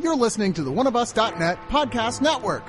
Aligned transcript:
You're 0.00 0.16
listening 0.16 0.52
to 0.54 0.62
the 0.62 0.70
oneofus.net 0.70 1.58
podcast 1.68 2.20
network. 2.20 2.62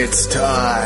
It's 0.00 0.28
time 0.28 0.77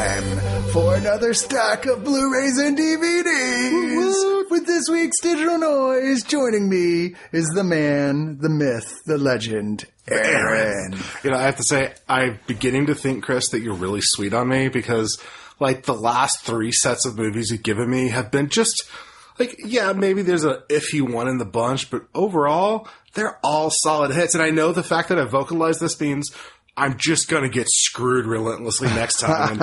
another 1.13 1.35
stack 1.35 1.85
of 1.85 2.03
Blu-rays 2.05 2.57
and 2.57 2.77
DVDs. 2.77 4.51
With 4.51 4.65
this 4.65 4.89
week's 4.89 5.21
digital 5.21 5.59
noise, 5.59 6.23
joining 6.23 6.71
me 6.71 7.17
is 7.33 7.47
the 7.49 7.63
man, 7.63 8.39
the 8.39 8.49
myth, 8.49 9.03
the 9.05 9.19
legend, 9.19 9.85
Aaron. 10.09 10.97
You 11.23 11.31
know, 11.31 11.37
I 11.37 11.43
have 11.43 11.57
to 11.57 11.65
say, 11.65 11.93
I'm 12.09 12.41
beginning 12.47 12.87
to 12.87 12.95
think, 12.95 13.25
Chris, 13.25 13.51
that 13.51 13.61
you're 13.61 13.75
really 13.75 14.01
sweet 14.01 14.33
on 14.33 14.49
me 14.49 14.69
because, 14.69 15.23
like, 15.61 15.85
the 15.85 15.93
last 15.93 16.47
three 16.47 16.73
sets 16.73 17.05
of 17.05 17.19
movies 17.19 17.51
you've 17.51 17.63
given 17.63 17.91
me 17.91 18.09
have 18.09 18.31
been 18.31 18.49
just, 18.49 18.83
like, 19.39 19.55
yeah, 19.59 19.93
maybe 19.93 20.23
there's 20.23 20.47
a 20.47 20.63
iffy 20.71 21.03
one 21.03 21.29
in 21.29 21.37
the 21.37 21.45
bunch, 21.45 21.91
but 21.91 22.07
overall, 22.15 22.89
they're 23.13 23.39
all 23.45 23.69
solid 23.69 24.13
hits. 24.13 24.35
And 24.35 24.43
I 24.43 24.49
know 24.49 24.73
the 24.73 24.83
fact 24.83 25.11
that 25.11 25.19
I 25.19 25.25
vocalized 25.25 25.81
this 25.81 26.01
means 26.01 26.35
I'm 26.75 26.97
just 26.97 27.29
going 27.29 27.43
to 27.43 27.51
get 27.51 27.69
screwed 27.69 28.25
relentlessly 28.25 28.89
next 28.89 29.21
time. 29.21 29.61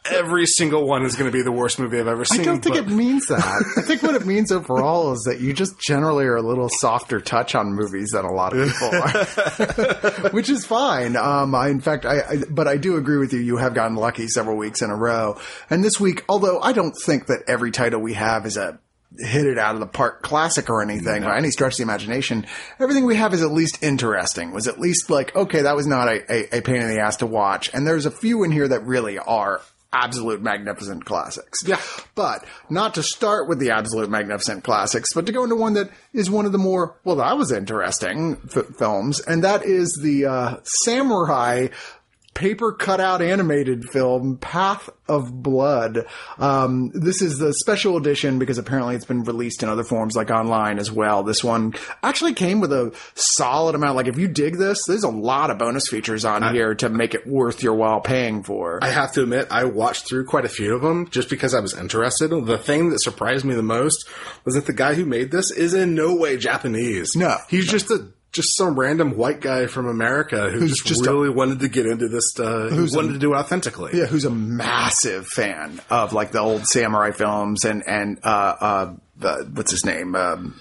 Every 0.10 0.44
single 0.44 0.88
one 0.88 1.04
is 1.04 1.14
going 1.14 1.30
to 1.30 1.36
be 1.36 1.42
the 1.42 1.52
worst 1.52 1.78
movie 1.78 2.00
I've 2.00 2.08
ever 2.08 2.24
seen. 2.24 2.40
I 2.40 2.44
don't 2.44 2.60
think 2.60 2.74
but- 2.74 2.88
it 2.88 2.94
means 2.94 3.26
that. 3.26 3.38
I 3.76 3.82
think 3.86 4.02
what 4.02 4.16
it 4.16 4.26
means 4.26 4.50
overall 4.50 5.12
is 5.12 5.22
that 5.22 5.40
you 5.40 5.52
just 5.52 5.78
generally 5.80 6.24
are 6.24 6.34
a 6.34 6.42
little 6.42 6.68
softer 6.68 7.20
touch 7.20 7.54
on 7.54 7.74
movies 7.74 8.10
than 8.10 8.24
a 8.24 8.32
lot 8.32 8.56
of 8.56 8.72
people 8.72 8.90
are, 8.92 10.30
which 10.30 10.48
is 10.50 10.66
fine. 10.66 11.14
Um, 11.14 11.54
I, 11.54 11.68
in 11.68 11.80
fact, 11.80 12.04
I, 12.04 12.20
I, 12.22 12.36
but 12.50 12.66
I 12.66 12.76
do 12.76 12.96
agree 12.96 13.18
with 13.18 13.32
you. 13.32 13.38
You 13.38 13.58
have 13.58 13.74
gotten 13.74 13.94
lucky 13.96 14.26
several 14.26 14.56
weeks 14.56 14.82
in 14.82 14.90
a 14.90 14.96
row. 14.96 15.38
And 15.70 15.84
this 15.84 16.00
week, 16.00 16.24
although 16.28 16.58
I 16.60 16.72
don't 16.72 16.94
think 17.04 17.26
that 17.26 17.44
every 17.46 17.70
title 17.70 18.00
we 18.00 18.14
have 18.14 18.46
is 18.46 18.56
a 18.56 18.80
hit 19.16 19.46
it 19.46 19.58
out 19.58 19.74
of 19.74 19.80
the 19.80 19.86
park 19.86 20.22
classic 20.22 20.68
or 20.68 20.82
anything 20.82 21.22
by 21.22 21.36
any 21.36 21.50
stretch 21.50 21.74
of 21.74 21.76
the 21.78 21.82
imagination. 21.82 22.46
Everything 22.78 23.06
we 23.06 23.16
have 23.16 23.32
is 23.32 23.42
at 23.42 23.50
least 23.50 23.82
interesting. 23.82 24.52
Was 24.52 24.68
at 24.68 24.78
least 24.78 25.10
like, 25.10 25.34
okay, 25.34 25.62
that 25.62 25.76
was 25.76 25.86
not 25.86 26.08
a, 26.08 26.32
a, 26.32 26.58
a 26.58 26.62
pain 26.62 26.82
in 26.82 26.88
the 26.88 27.00
ass 27.00 27.16
to 27.16 27.26
watch. 27.26 27.70
And 27.72 27.86
there's 27.86 28.06
a 28.06 28.10
few 28.10 28.44
in 28.44 28.52
here 28.52 28.68
that 28.68 28.84
really 28.84 29.18
are 29.18 29.62
absolute 29.90 30.42
magnificent 30.42 31.06
classics. 31.06 31.60
Yeah. 31.66 31.80
But 32.14 32.44
not 32.68 32.94
to 32.94 33.02
start 33.02 33.48
with 33.48 33.58
the 33.58 33.70
absolute 33.70 34.10
magnificent 34.10 34.62
classics, 34.62 35.14
but 35.14 35.24
to 35.26 35.32
go 35.32 35.44
into 35.44 35.56
one 35.56 35.72
that 35.74 35.90
is 36.12 36.30
one 36.30 36.44
of 36.44 36.52
the 36.52 36.58
more, 36.58 36.94
well, 37.04 37.16
that 37.16 37.38
was 37.38 37.50
interesting 37.50 38.36
f- 38.54 38.76
films. 38.76 39.20
And 39.20 39.44
that 39.44 39.64
is 39.64 39.98
the, 40.02 40.26
uh, 40.26 40.56
samurai 40.62 41.68
paper 42.38 42.70
cutout 42.72 43.20
animated 43.20 43.84
film 43.90 44.36
Path 44.36 44.88
of 45.08 45.42
Blood. 45.42 46.06
Um, 46.38 46.92
this 46.94 47.20
is 47.20 47.38
the 47.38 47.52
special 47.52 47.96
edition 47.96 48.38
because 48.38 48.58
apparently 48.58 48.94
it's 48.94 49.04
been 49.04 49.24
released 49.24 49.64
in 49.64 49.68
other 49.68 49.82
forms 49.82 50.14
like 50.14 50.30
online 50.30 50.78
as 50.78 50.92
well. 50.92 51.24
This 51.24 51.42
one 51.42 51.74
actually 52.00 52.34
came 52.34 52.60
with 52.60 52.72
a 52.72 52.94
solid 53.16 53.74
amount. 53.74 53.96
Like 53.96 54.06
if 54.06 54.18
you 54.18 54.28
dig 54.28 54.56
this, 54.56 54.84
there's 54.86 55.02
a 55.02 55.08
lot 55.08 55.50
of 55.50 55.58
bonus 55.58 55.88
features 55.88 56.24
on 56.24 56.54
here 56.54 56.76
to 56.76 56.88
make 56.88 57.12
it 57.12 57.26
worth 57.26 57.60
your 57.60 57.74
while 57.74 58.00
paying 58.00 58.44
for. 58.44 58.78
I 58.84 58.90
have 58.90 59.10
to 59.14 59.24
admit, 59.24 59.48
I 59.50 59.64
watched 59.64 60.06
through 60.06 60.26
quite 60.26 60.44
a 60.44 60.48
few 60.48 60.76
of 60.76 60.82
them 60.82 61.10
just 61.10 61.30
because 61.30 61.54
I 61.54 61.60
was 61.60 61.76
interested. 61.76 62.28
The 62.28 62.56
thing 62.56 62.90
that 62.90 63.00
surprised 63.00 63.44
me 63.44 63.56
the 63.56 63.62
most 63.62 64.08
was 64.44 64.54
that 64.54 64.66
the 64.66 64.72
guy 64.72 64.94
who 64.94 65.04
made 65.04 65.32
this 65.32 65.50
is 65.50 65.74
in 65.74 65.96
no 65.96 66.14
way 66.14 66.36
Japanese. 66.36 67.16
No. 67.16 67.36
he's 67.48 67.66
just 67.66 67.90
a 67.90 68.12
just 68.38 68.56
some 68.56 68.78
random 68.78 69.16
white 69.16 69.40
guy 69.40 69.66
from 69.66 69.86
America 69.86 70.48
who 70.50 70.66
just, 70.66 70.86
just 70.86 71.06
a- 71.06 71.10
really 71.12 71.28
wanted 71.28 71.60
to 71.60 71.68
get 71.68 71.84
into 71.86 72.08
this. 72.08 72.38
Uh, 72.38 72.68
who 72.68 72.86
wanted 72.96 73.12
to 73.12 73.18
do 73.18 73.34
it 73.34 73.36
authentically. 73.36 73.90
yeah, 73.98 74.06
who's 74.06 74.24
a 74.24 74.30
massive 74.30 75.26
fan 75.26 75.80
of 75.90 76.12
like 76.14 76.30
the 76.32 76.38
old 76.40 76.64
samurai 76.66 77.10
films 77.10 77.64
and 77.64 77.82
and 77.86 78.18
uh 78.24 78.54
uh 78.60 78.94
the, 79.18 79.50
what's 79.52 79.70
his 79.72 79.84
name 79.84 80.14
um 80.14 80.58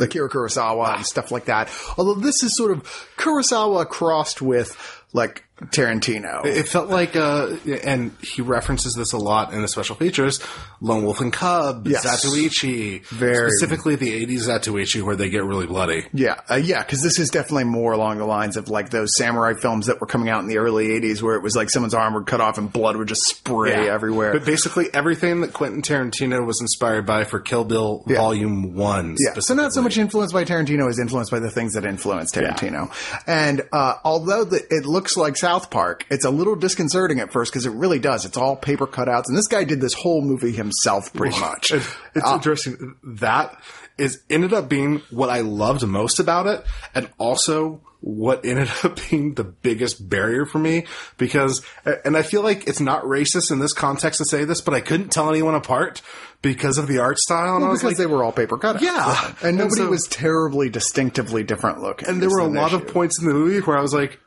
Akira 0.00 0.28
Kurosawa 0.28 0.96
and 0.96 1.06
stuff 1.06 1.30
like 1.30 1.44
that. 1.44 1.70
Although 1.96 2.14
this 2.20 2.42
is 2.42 2.56
sort 2.56 2.72
of 2.72 2.82
Kurosawa 3.16 3.88
crossed 3.88 4.42
with 4.42 4.76
like 5.12 5.44
Tarantino. 5.66 6.44
It 6.44 6.68
felt 6.68 6.88
like, 6.88 7.16
uh, 7.16 7.56
and 7.84 8.12
he 8.22 8.42
references 8.42 8.94
this 8.94 9.12
a 9.12 9.18
lot 9.18 9.52
in 9.52 9.62
the 9.62 9.68
special 9.68 9.96
features, 9.96 10.40
Lone 10.80 11.04
Wolf 11.04 11.20
and 11.20 11.32
Cub, 11.32 11.86
Yes. 11.86 12.04
Zatoichi, 12.06 13.04
Very- 13.08 13.50
specifically 13.50 13.96
the 13.96 14.10
80s 14.26 14.46
Zatoichi 14.48 15.02
where 15.02 15.16
they 15.16 15.28
get 15.30 15.44
really 15.44 15.66
bloody. 15.66 16.06
Yeah, 16.12 16.40
uh, 16.50 16.54
yeah, 16.56 16.82
because 16.82 17.02
this 17.02 17.18
is 17.18 17.30
definitely 17.30 17.64
more 17.64 17.92
along 17.92 18.18
the 18.18 18.24
lines 18.24 18.56
of 18.56 18.68
like 18.68 18.90
those 18.90 19.16
samurai 19.16 19.54
films 19.54 19.86
that 19.86 20.00
were 20.00 20.06
coming 20.06 20.28
out 20.28 20.40
in 20.42 20.48
the 20.48 20.58
early 20.58 20.88
'80s, 20.88 21.22
where 21.22 21.36
it 21.36 21.42
was 21.42 21.54
like 21.56 21.70
someone's 21.70 21.94
arm 21.94 22.14
would 22.14 22.26
cut 22.26 22.40
off 22.40 22.58
and 22.58 22.72
blood 22.72 22.96
would 22.96 23.08
just 23.08 23.22
spray 23.26 23.88
everywhere. 23.88 24.32
But 24.32 24.44
basically 24.44 24.86
everything 24.94 25.40
that 25.42 25.52
Quentin 25.52 25.82
Tarantino 25.82 26.44
was 26.46 26.60
inspired 26.60 27.06
by 27.06 27.24
for 27.24 27.40
Kill 27.40 27.64
Bill 27.64 28.02
Volume 28.06 28.74
1. 28.74 29.16
Yeah, 29.18 29.40
so 29.40 29.54
not 29.54 29.72
so 29.72 29.82
much 29.82 29.98
influenced 29.98 30.32
by 30.34 30.44
Tarantino 30.44 30.88
as 30.88 30.98
influenced 30.98 31.30
by 31.30 31.38
the 31.40 31.50
things 31.50 31.74
that 31.74 31.84
influenced 31.84 32.34
Tarantino. 32.34 32.90
And 33.26 33.62
uh, 33.72 33.94
although 34.04 34.44
the, 34.44 34.62
it 34.70 34.86
looks 34.86 35.16
like 35.16 35.36
South 35.50 35.70
Park, 35.70 36.06
it's 36.10 36.24
a 36.24 36.30
little 36.30 36.54
disconcerting 36.54 37.18
at 37.18 37.32
first 37.32 37.50
because 37.52 37.66
it 37.66 37.72
really 37.72 37.98
does. 37.98 38.24
It's 38.24 38.36
all 38.36 38.54
paper 38.56 38.86
cutouts, 38.86 39.24
and 39.26 39.36
this 39.36 39.48
guy 39.48 39.64
did 39.64 39.80
this 39.80 39.94
whole 39.94 40.22
movie 40.22 40.52
himself, 40.52 41.12
pretty 41.12 41.38
much. 41.40 41.72
It's, 41.72 41.92
it's 42.14 42.24
uh, 42.26 42.34
interesting. 42.34 42.94
That 43.02 43.60
is 43.98 44.22
ended 44.30 44.52
up 44.52 44.68
being 44.68 45.02
what 45.10 45.28
I 45.28 45.40
loved 45.40 45.84
most 45.86 46.20
about 46.20 46.46
it, 46.46 46.64
and 46.94 47.10
also 47.18 47.80
what 48.00 48.46
ended 48.46 48.70
up 48.84 48.98
being 49.10 49.34
the 49.34 49.42
biggest 49.44 50.08
barrier 50.08 50.46
for 50.46 50.58
me 50.58 50.86
because, 51.18 51.62
and 52.04 52.16
I 52.16 52.22
feel 52.22 52.42
like 52.42 52.66
it's 52.68 52.80
not 52.80 53.02
racist 53.02 53.50
in 53.50 53.58
this 53.58 53.72
context 53.74 54.18
to 54.18 54.24
say 54.24 54.44
this, 54.44 54.60
but 54.60 54.72
I 54.72 54.80
couldn't 54.80 55.10
tell 55.10 55.28
anyone 55.28 55.54
apart 55.56 56.00
because 56.42 56.78
of 56.78 56.86
the 56.86 56.98
art 57.00 57.18
style, 57.18 57.56
and 57.56 57.64
I 57.64 57.68
was 57.68 57.80
because 57.80 57.98
like, 57.98 57.98
they 57.98 58.06
were 58.06 58.22
all 58.24 58.32
paper 58.32 58.56
cutouts. 58.56 58.80
Yeah. 58.82 59.26
and 59.42 59.48
And 59.48 59.58
nobody 59.58 59.82
so- 59.82 59.90
was 59.90 60.06
terribly 60.06 60.70
distinctively 60.70 61.42
different 61.42 61.82
looking. 61.82 62.08
and 62.08 62.22
there 62.22 62.30
were 62.30 62.38
a 62.38 62.46
lot 62.46 62.68
issue. 62.68 62.76
of 62.76 62.86
points 62.86 63.20
in 63.20 63.26
the 63.28 63.34
movie 63.34 63.58
where 63.60 63.76
I 63.76 63.82
was 63.82 63.92
like, 63.92 64.18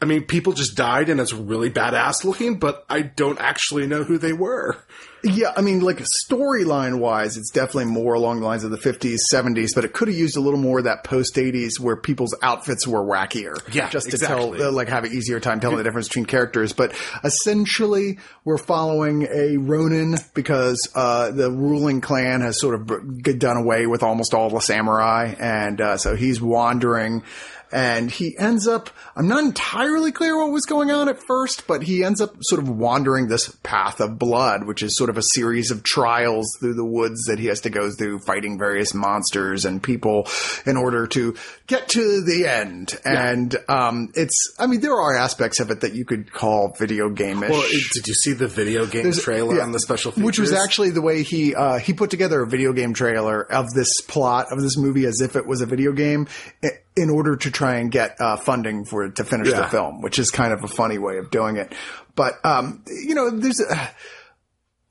I, 0.00 0.04
mean, 0.04 0.24
people 0.24 0.52
just 0.52 0.76
died 0.76 1.08
and 1.08 1.20
it's 1.20 1.32
really 1.32 1.70
badass 1.70 2.24
looking, 2.24 2.58
but 2.58 2.84
I 2.88 3.02
don't 3.02 3.40
actually 3.40 3.86
know 3.86 4.04
who 4.04 4.18
they 4.18 4.32
were. 4.32 4.76
Yeah, 5.22 5.52
I 5.54 5.60
mean, 5.60 5.80
like 5.80 6.02
storyline 6.26 6.98
wise, 6.98 7.36
it's 7.36 7.50
definitely 7.50 7.86
more 7.86 8.14
along 8.14 8.40
the 8.40 8.46
lines 8.46 8.64
of 8.64 8.70
the 8.70 8.78
50s, 8.78 9.18
70s, 9.32 9.74
but 9.74 9.84
it 9.84 9.92
could 9.92 10.08
have 10.08 10.16
used 10.16 10.36
a 10.36 10.40
little 10.40 10.58
more 10.58 10.78
of 10.78 10.84
that 10.84 11.04
post 11.04 11.34
80s 11.34 11.78
where 11.78 11.96
people's 11.96 12.34
outfits 12.42 12.86
were 12.86 13.04
wackier. 13.04 13.54
Yeah, 13.72 13.90
just 13.90 14.06
to 14.06 14.16
exactly. 14.16 14.58
tell, 14.58 14.68
uh, 14.68 14.72
like, 14.72 14.88
have 14.88 15.04
an 15.04 15.12
easier 15.12 15.38
time 15.38 15.60
telling 15.60 15.76
the 15.76 15.84
difference 15.84 16.08
between 16.08 16.24
characters. 16.24 16.72
But 16.72 16.94
essentially, 17.22 18.18
we're 18.44 18.58
following 18.58 19.28
a 19.30 19.58
Ronin 19.58 20.16
because 20.34 20.88
uh, 20.94 21.30
the 21.32 21.50
ruling 21.50 22.00
clan 22.00 22.40
has 22.40 22.58
sort 22.58 22.74
of 22.74 23.22
done 23.38 23.58
away 23.58 23.86
with 23.86 24.02
almost 24.02 24.32
all 24.32 24.48
the 24.48 24.60
samurai, 24.60 25.34
and 25.38 25.80
uh, 25.80 25.96
so 25.98 26.16
he's 26.16 26.40
wandering. 26.40 27.22
And 27.72 28.10
he 28.10 28.36
ends 28.38 28.66
up, 28.66 28.90
I'm 29.14 29.28
not 29.28 29.44
entirely 29.44 30.10
clear 30.12 30.36
what 30.36 30.50
was 30.52 30.64
going 30.66 30.90
on 30.90 31.08
at 31.08 31.22
first, 31.22 31.66
but 31.66 31.82
he 31.82 32.02
ends 32.02 32.20
up 32.20 32.34
sort 32.40 32.60
of 32.60 32.68
wandering 32.68 33.28
this 33.28 33.48
path 33.62 34.00
of 34.00 34.18
blood, 34.18 34.64
which 34.64 34.82
is 34.82 34.96
sort 34.96 35.08
of 35.10 35.16
a 35.16 35.22
series 35.22 35.70
of 35.70 35.82
trials 35.84 36.56
through 36.58 36.74
the 36.74 36.84
woods 36.84 37.24
that 37.26 37.38
he 37.38 37.46
has 37.46 37.60
to 37.62 37.70
go 37.70 37.90
through 37.90 38.18
fighting 38.20 38.58
various 38.58 38.92
monsters 38.94 39.64
and 39.64 39.82
people 39.82 40.26
in 40.66 40.76
order 40.76 41.06
to 41.08 41.34
get 41.68 41.88
to 41.90 42.22
the 42.24 42.46
end. 42.48 42.98
And, 43.04 43.54
um, 43.68 44.10
it's, 44.14 44.54
I 44.58 44.66
mean, 44.66 44.80
there 44.80 44.94
are 45.00 45.16
aspects 45.16 45.60
of 45.60 45.70
it 45.70 45.82
that 45.82 45.94
you 45.94 46.04
could 46.04 46.32
call 46.32 46.74
video 46.78 47.08
game-ish. 47.08 47.50
Well, 47.50 47.62
did 47.92 48.06
you 48.08 48.14
see 48.14 48.32
the 48.32 48.48
video 48.48 48.86
game 48.86 49.12
trailer 49.12 49.56
Yeah. 49.56 49.62
on 49.62 49.72
the 49.72 49.80
special 49.80 50.12
features? 50.12 50.24
Which 50.24 50.38
was 50.40 50.52
actually 50.52 50.90
the 50.90 51.02
way 51.02 51.22
he 51.22 51.54
uh, 51.54 51.78
he 51.78 51.92
put 51.92 52.10
together 52.10 52.42
a 52.42 52.46
video 52.46 52.72
game 52.72 52.94
trailer 52.94 53.40
of 53.52 53.70
this 53.74 54.00
plot 54.00 54.46
of 54.50 54.60
this 54.60 54.76
movie 54.76 55.04
as 55.06 55.20
if 55.20 55.36
it 55.36 55.46
was 55.46 55.60
a 55.60 55.66
video 55.66 55.92
game 55.92 56.26
i- 56.64 56.68
in 56.96 57.10
order 57.10 57.36
to 57.36 57.50
try 57.50 57.76
and 57.76 57.90
get 57.90 58.20
uh, 58.20 58.36
funding 58.36 58.84
for 58.84 59.08
to 59.08 59.24
finish 59.24 59.52
the 59.52 59.66
film, 59.68 60.02
which 60.02 60.18
is 60.18 60.30
kind 60.30 60.52
of 60.52 60.64
a 60.64 60.68
funny 60.68 60.98
way 60.98 61.18
of 61.18 61.30
doing 61.30 61.56
it. 61.56 61.72
But 62.14 62.34
um, 62.44 62.84
you 62.86 63.14
know, 63.14 63.30
there's. 63.30 63.60
A, 63.60 63.90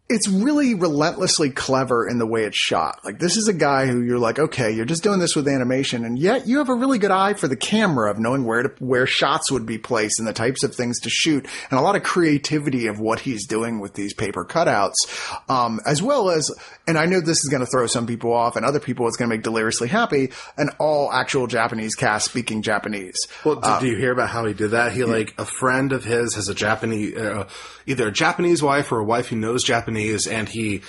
it's 0.10 0.28
really 0.28 0.74
relentlessly 0.74 1.52
clever 1.52 2.08
in 2.08 2.18
the 2.18 2.26
way 2.26 2.44
it's 2.44 2.58
shot. 2.58 3.00
Like 3.06 3.20
this 3.20 3.38
is 3.38 3.48
a 3.48 3.54
guy 3.54 3.86
who 3.86 4.02
you're 4.02 4.18
like, 4.18 4.40
okay, 4.40 4.72
you're 4.72 4.86
just 4.86 5.04
doing 5.04 5.20
this 5.20 5.36
with 5.36 5.48
animation, 5.48 6.04
and 6.04 6.18
yet 6.18 6.48
you 6.48 6.58
have 6.58 6.70
a 6.70 6.74
really 6.74 6.98
good 6.98 7.12
eye 7.12 7.36
for 7.36 7.48
the 7.48 7.56
camera 7.56 8.10
of 8.10 8.18
knowing 8.18 8.44
where 8.44 8.64
to 8.64 8.70
where 8.80 9.06
shots 9.06 9.52
would 9.52 9.68
be 9.68 9.78
placed 9.78 10.18
and 10.20 10.28
the 10.28 10.34
types 10.34 10.64
of 10.64 10.74
things 10.74 11.00
to 11.02 11.12
shoot, 11.12 11.48
and 11.70 11.80
a 11.80 11.84
lot 11.84 11.96
of 11.96 12.02
creativity 12.02 12.88
of 12.88 13.00
what 13.00 13.20
he's 13.20 13.46
doing 13.46 13.80
with 13.80 13.94
these 13.94 14.16
paper 14.16 14.44
cutouts, 14.44 14.96
um, 15.48 15.80
as 15.86 16.02
well 16.02 16.32
as. 16.32 16.52
And 16.88 16.98
I 16.98 17.06
know 17.06 17.22
this 17.22 17.44
is 17.44 17.50
going 17.52 17.64
to 17.64 17.70
throw 17.70 17.86
some 17.86 18.08
people 18.08 18.34
off, 18.34 18.56
and 18.56 18.66
other 18.66 18.80
people 18.80 19.08
it's 19.08 19.16
going 19.16 19.30
to 19.30 19.36
make 19.36 19.44
deliriously 19.44 19.90
happy. 19.90 20.32
An 20.58 20.72
all 20.80 21.12
actual 21.12 21.46
Japanese 21.46 21.94
cast 21.94 22.26
speaking 22.26 22.64
Japanese. 22.64 23.28
Well, 23.46 23.58
did 23.58 23.84
you 23.84 23.96
hear 23.96 24.12
about 24.12 24.30
how 24.30 24.46
he 24.46 24.56
did 24.56 24.72
that? 24.72 24.92
He 24.92 25.04
like 25.04 25.36
a 25.38 25.46
friend 25.46 25.92
of 25.92 26.04
his 26.04 26.34
has 26.34 26.48
a 26.48 26.56
Japanese, 26.56 27.16
uh, 27.16 27.48
either 27.86 28.08
a 28.08 28.12
Japanese 28.12 28.64
wife 28.64 28.92
or 28.92 28.98
a 28.98 29.04
wife 29.04 29.28
who 29.28 29.36
knows 29.36 29.64
Japanese, 29.64 29.99
and 30.28 30.50
he 30.50 30.82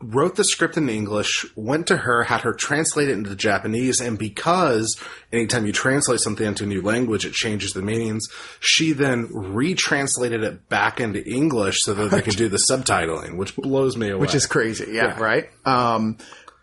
wrote 0.00 0.36
the 0.36 0.44
script 0.44 0.76
in 0.76 0.88
English, 0.88 1.46
went 1.56 1.86
to 1.86 1.96
her, 1.96 2.24
had 2.24 2.42
her 2.42 2.52
translate 2.52 3.08
it 3.08 3.12
into 3.12 3.34
Japanese, 3.34 4.00
and 4.00 4.18
because 4.18 5.00
anytime 5.32 5.66
you 5.66 5.72
translate 5.72 6.20
something 6.20 6.46
into 6.46 6.64
a 6.64 6.66
new 6.66 6.82
language, 6.82 7.24
it 7.24 7.32
changes 7.32 7.72
the 7.72 7.82
meanings, 7.82 8.26
she 8.60 8.92
then 8.92 9.28
retranslated 9.32 10.42
it 10.42 10.68
back 10.68 11.00
into 11.00 11.24
English 11.26 11.82
so 11.82 11.94
that 11.94 12.10
they 12.10 12.22
could 12.22 12.36
do 12.36 12.48
the 12.48 12.62
subtitling, 12.68 13.36
which 13.36 13.56
blows 13.56 13.96
me 13.96 14.10
away. 14.10 14.20
which 14.20 14.34
is 14.34 14.46
crazy. 14.46 14.86
Yeah, 14.90 15.18
right. 15.18 15.48
Um, 15.64 16.18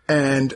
and 0.08 0.54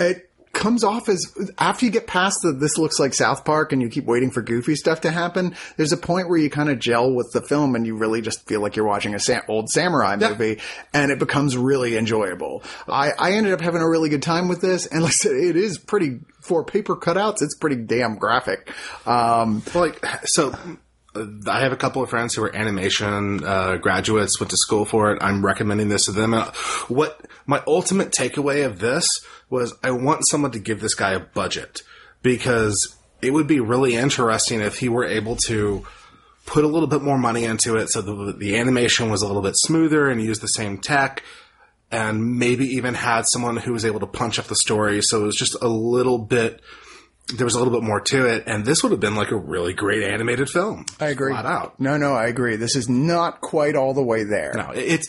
it 0.00 0.25
comes 0.56 0.82
off 0.82 1.08
as 1.08 1.32
after 1.58 1.84
you 1.84 1.92
get 1.92 2.06
past 2.06 2.40
the 2.42 2.52
this 2.52 2.78
looks 2.78 2.98
like 2.98 3.14
South 3.14 3.44
Park 3.44 3.72
and 3.72 3.80
you 3.80 3.88
keep 3.88 4.06
waiting 4.06 4.30
for 4.30 4.42
goofy 4.42 4.74
stuff 4.74 5.02
to 5.02 5.10
happen. 5.10 5.54
There's 5.76 5.92
a 5.92 5.96
point 5.96 6.28
where 6.28 6.38
you 6.38 6.50
kind 6.50 6.70
of 6.70 6.78
gel 6.78 7.12
with 7.12 7.30
the 7.32 7.42
film 7.42 7.74
and 7.74 7.86
you 7.86 7.96
really 7.96 8.22
just 8.22 8.46
feel 8.46 8.60
like 8.60 8.74
you're 8.74 8.86
watching 8.86 9.14
a 9.14 9.18
old 9.48 9.68
samurai 9.68 10.16
movie, 10.16 10.60
and 10.92 11.12
it 11.12 11.18
becomes 11.18 11.56
really 11.56 11.96
enjoyable. 11.96 12.62
I, 12.88 13.10
I 13.18 13.32
ended 13.32 13.52
up 13.52 13.60
having 13.60 13.82
a 13.82 13.88
really 13.88 14.08
good 14.08 14.22
time 14.22 14.48
with 14.48 14.60
this, 14.60 14.86
and 14.86 15.02
like 15.02 15.10
I 15.10 15.12
said, 15.12 15.32
it 15.32 15.56
is 15.56 15.78
pretty 15.78 16.20
for 16.40 16.64
paper 16.64 16.96
cutouts. 16.96 17.42
It's 17.42 17.54
pretty 17.54 17.76
damn 17.76 18.16
graphic. 18.16 18.72
Um, 19.06 19.62
like 19.74 20.04
so 20.24 20.54
uh, 21.14 21.26
I 21.46 21.60
have 21.60 21.72
a 21.72 21.76
couple 21.76 22.02
of 22.02 22.10
friends 22.10 22.34
who 22.34 22.42
are 22.44 22.54
animation 22.54 23.44
uh, 23.44 23.76
graduates, 23.76 24.40
went 24.40 24.50
to 24.50 24.56
school 24.56 24.84
for 24.84 25.12
it. 25.12 25.22
I'm 25.22 25.44
recommending 25.44 25.88
this 25.88 26.06
to 26.06 26.12
them. 26.12 26.34
And 26.34 26.46
what 26.88 27.20
my 27.46 27.62
ultimate 27.66 28.12
takeaway 28.12 28.64
of 28.66 28.78
this 28.78 29.08
was 29.50 29.74
I 29.82 29.90
want 29.92 30.26
someone 30.28 30.50
to 30.52 30.58
give 30.58 30.80
this 30.80 30.94
guy 30.94 31.12
a 31.12 31.20
budget 31.20 31.82
because 32.22 32.96
it 33.22 33.30
would 33.32 33.46
be 33.46 33.60
really 33.60 33.94
interesting 33.94 34.60
if 34.60 34.78
he 34.78 34.88
were 34.88 35.04
able 35.04 35.36
to 35.46 35.84
put 36.44 36.64
a 36.64 36.68
little 36.68 36.88
bit 36.88 37.02
more 37.02 37.18
money 37.18 37.44
into 37.44 37.76
it 37.76 37.88
so 37.90 38.00
the, 38.00 38.32
the 38.32 38.56
animation 38.56 39.10
was 39.10 39.22
a 39.22 39.26
little 39.26 39.42
bit 39.42 39.54
smoother 39.56 40.08
and 40.08 40.20
use 40.22 40.38
the 40.40 40.46
same 40.48 40.78
tech 40.78 41.22
and 41.90 42.36
maybe 42.38 42.64
even 42.66 42.94
had 42.94 43.26
someone 43.26 43.56
who 43.56 43.72
was 43.72 43.84
able 43.84 44.00
to 44.00 44.06
punch 44.06 44.38
up 44.38 44.46
the 44.46 44.56
story 44.56 45.00
so 45.02 45.22
it 45.22 45.26
was 45.26 45.36
just 45.36 45.56
a 45.62 45.68
little 45.68 46.18
bit 46.18 46.60
there 47.36 47.44
was 47.44 47.54
a 47.56 47.58
little 47.58 47.72
bit 47.72 47.82
more 47.82 48.00
to 48.00 48.26
it 48.26 48.44
and 48.46 48.64
this 48.64 48.82
would 48.84 48.92
have 48.92 49.00
been 49.00 49.16
like 49.16 49.32
a 49.32 49.36
really 49.36 49.72
great 49.72 50.04
animated 50.04 50.48
film 50.48 50.84
I 51.00 51.08
agree. 51.08 51.32
flat 51.32 51.46
out 51.46 51.78
No, 51.80 51.96
no, 51.96 52.14
I 52.14 52.26
agree. 52.26 52.54
This 52.56 52.76
is 52.76 52.88
not 52.88 53.40
quite 53.40 53.74
all 53.74 53.94
the 53.94 54.02
way 54.02 54.22
there. 54.22 54.52
no 54.54 54.70
it- 54.70 54.78
it's 54.82 55.08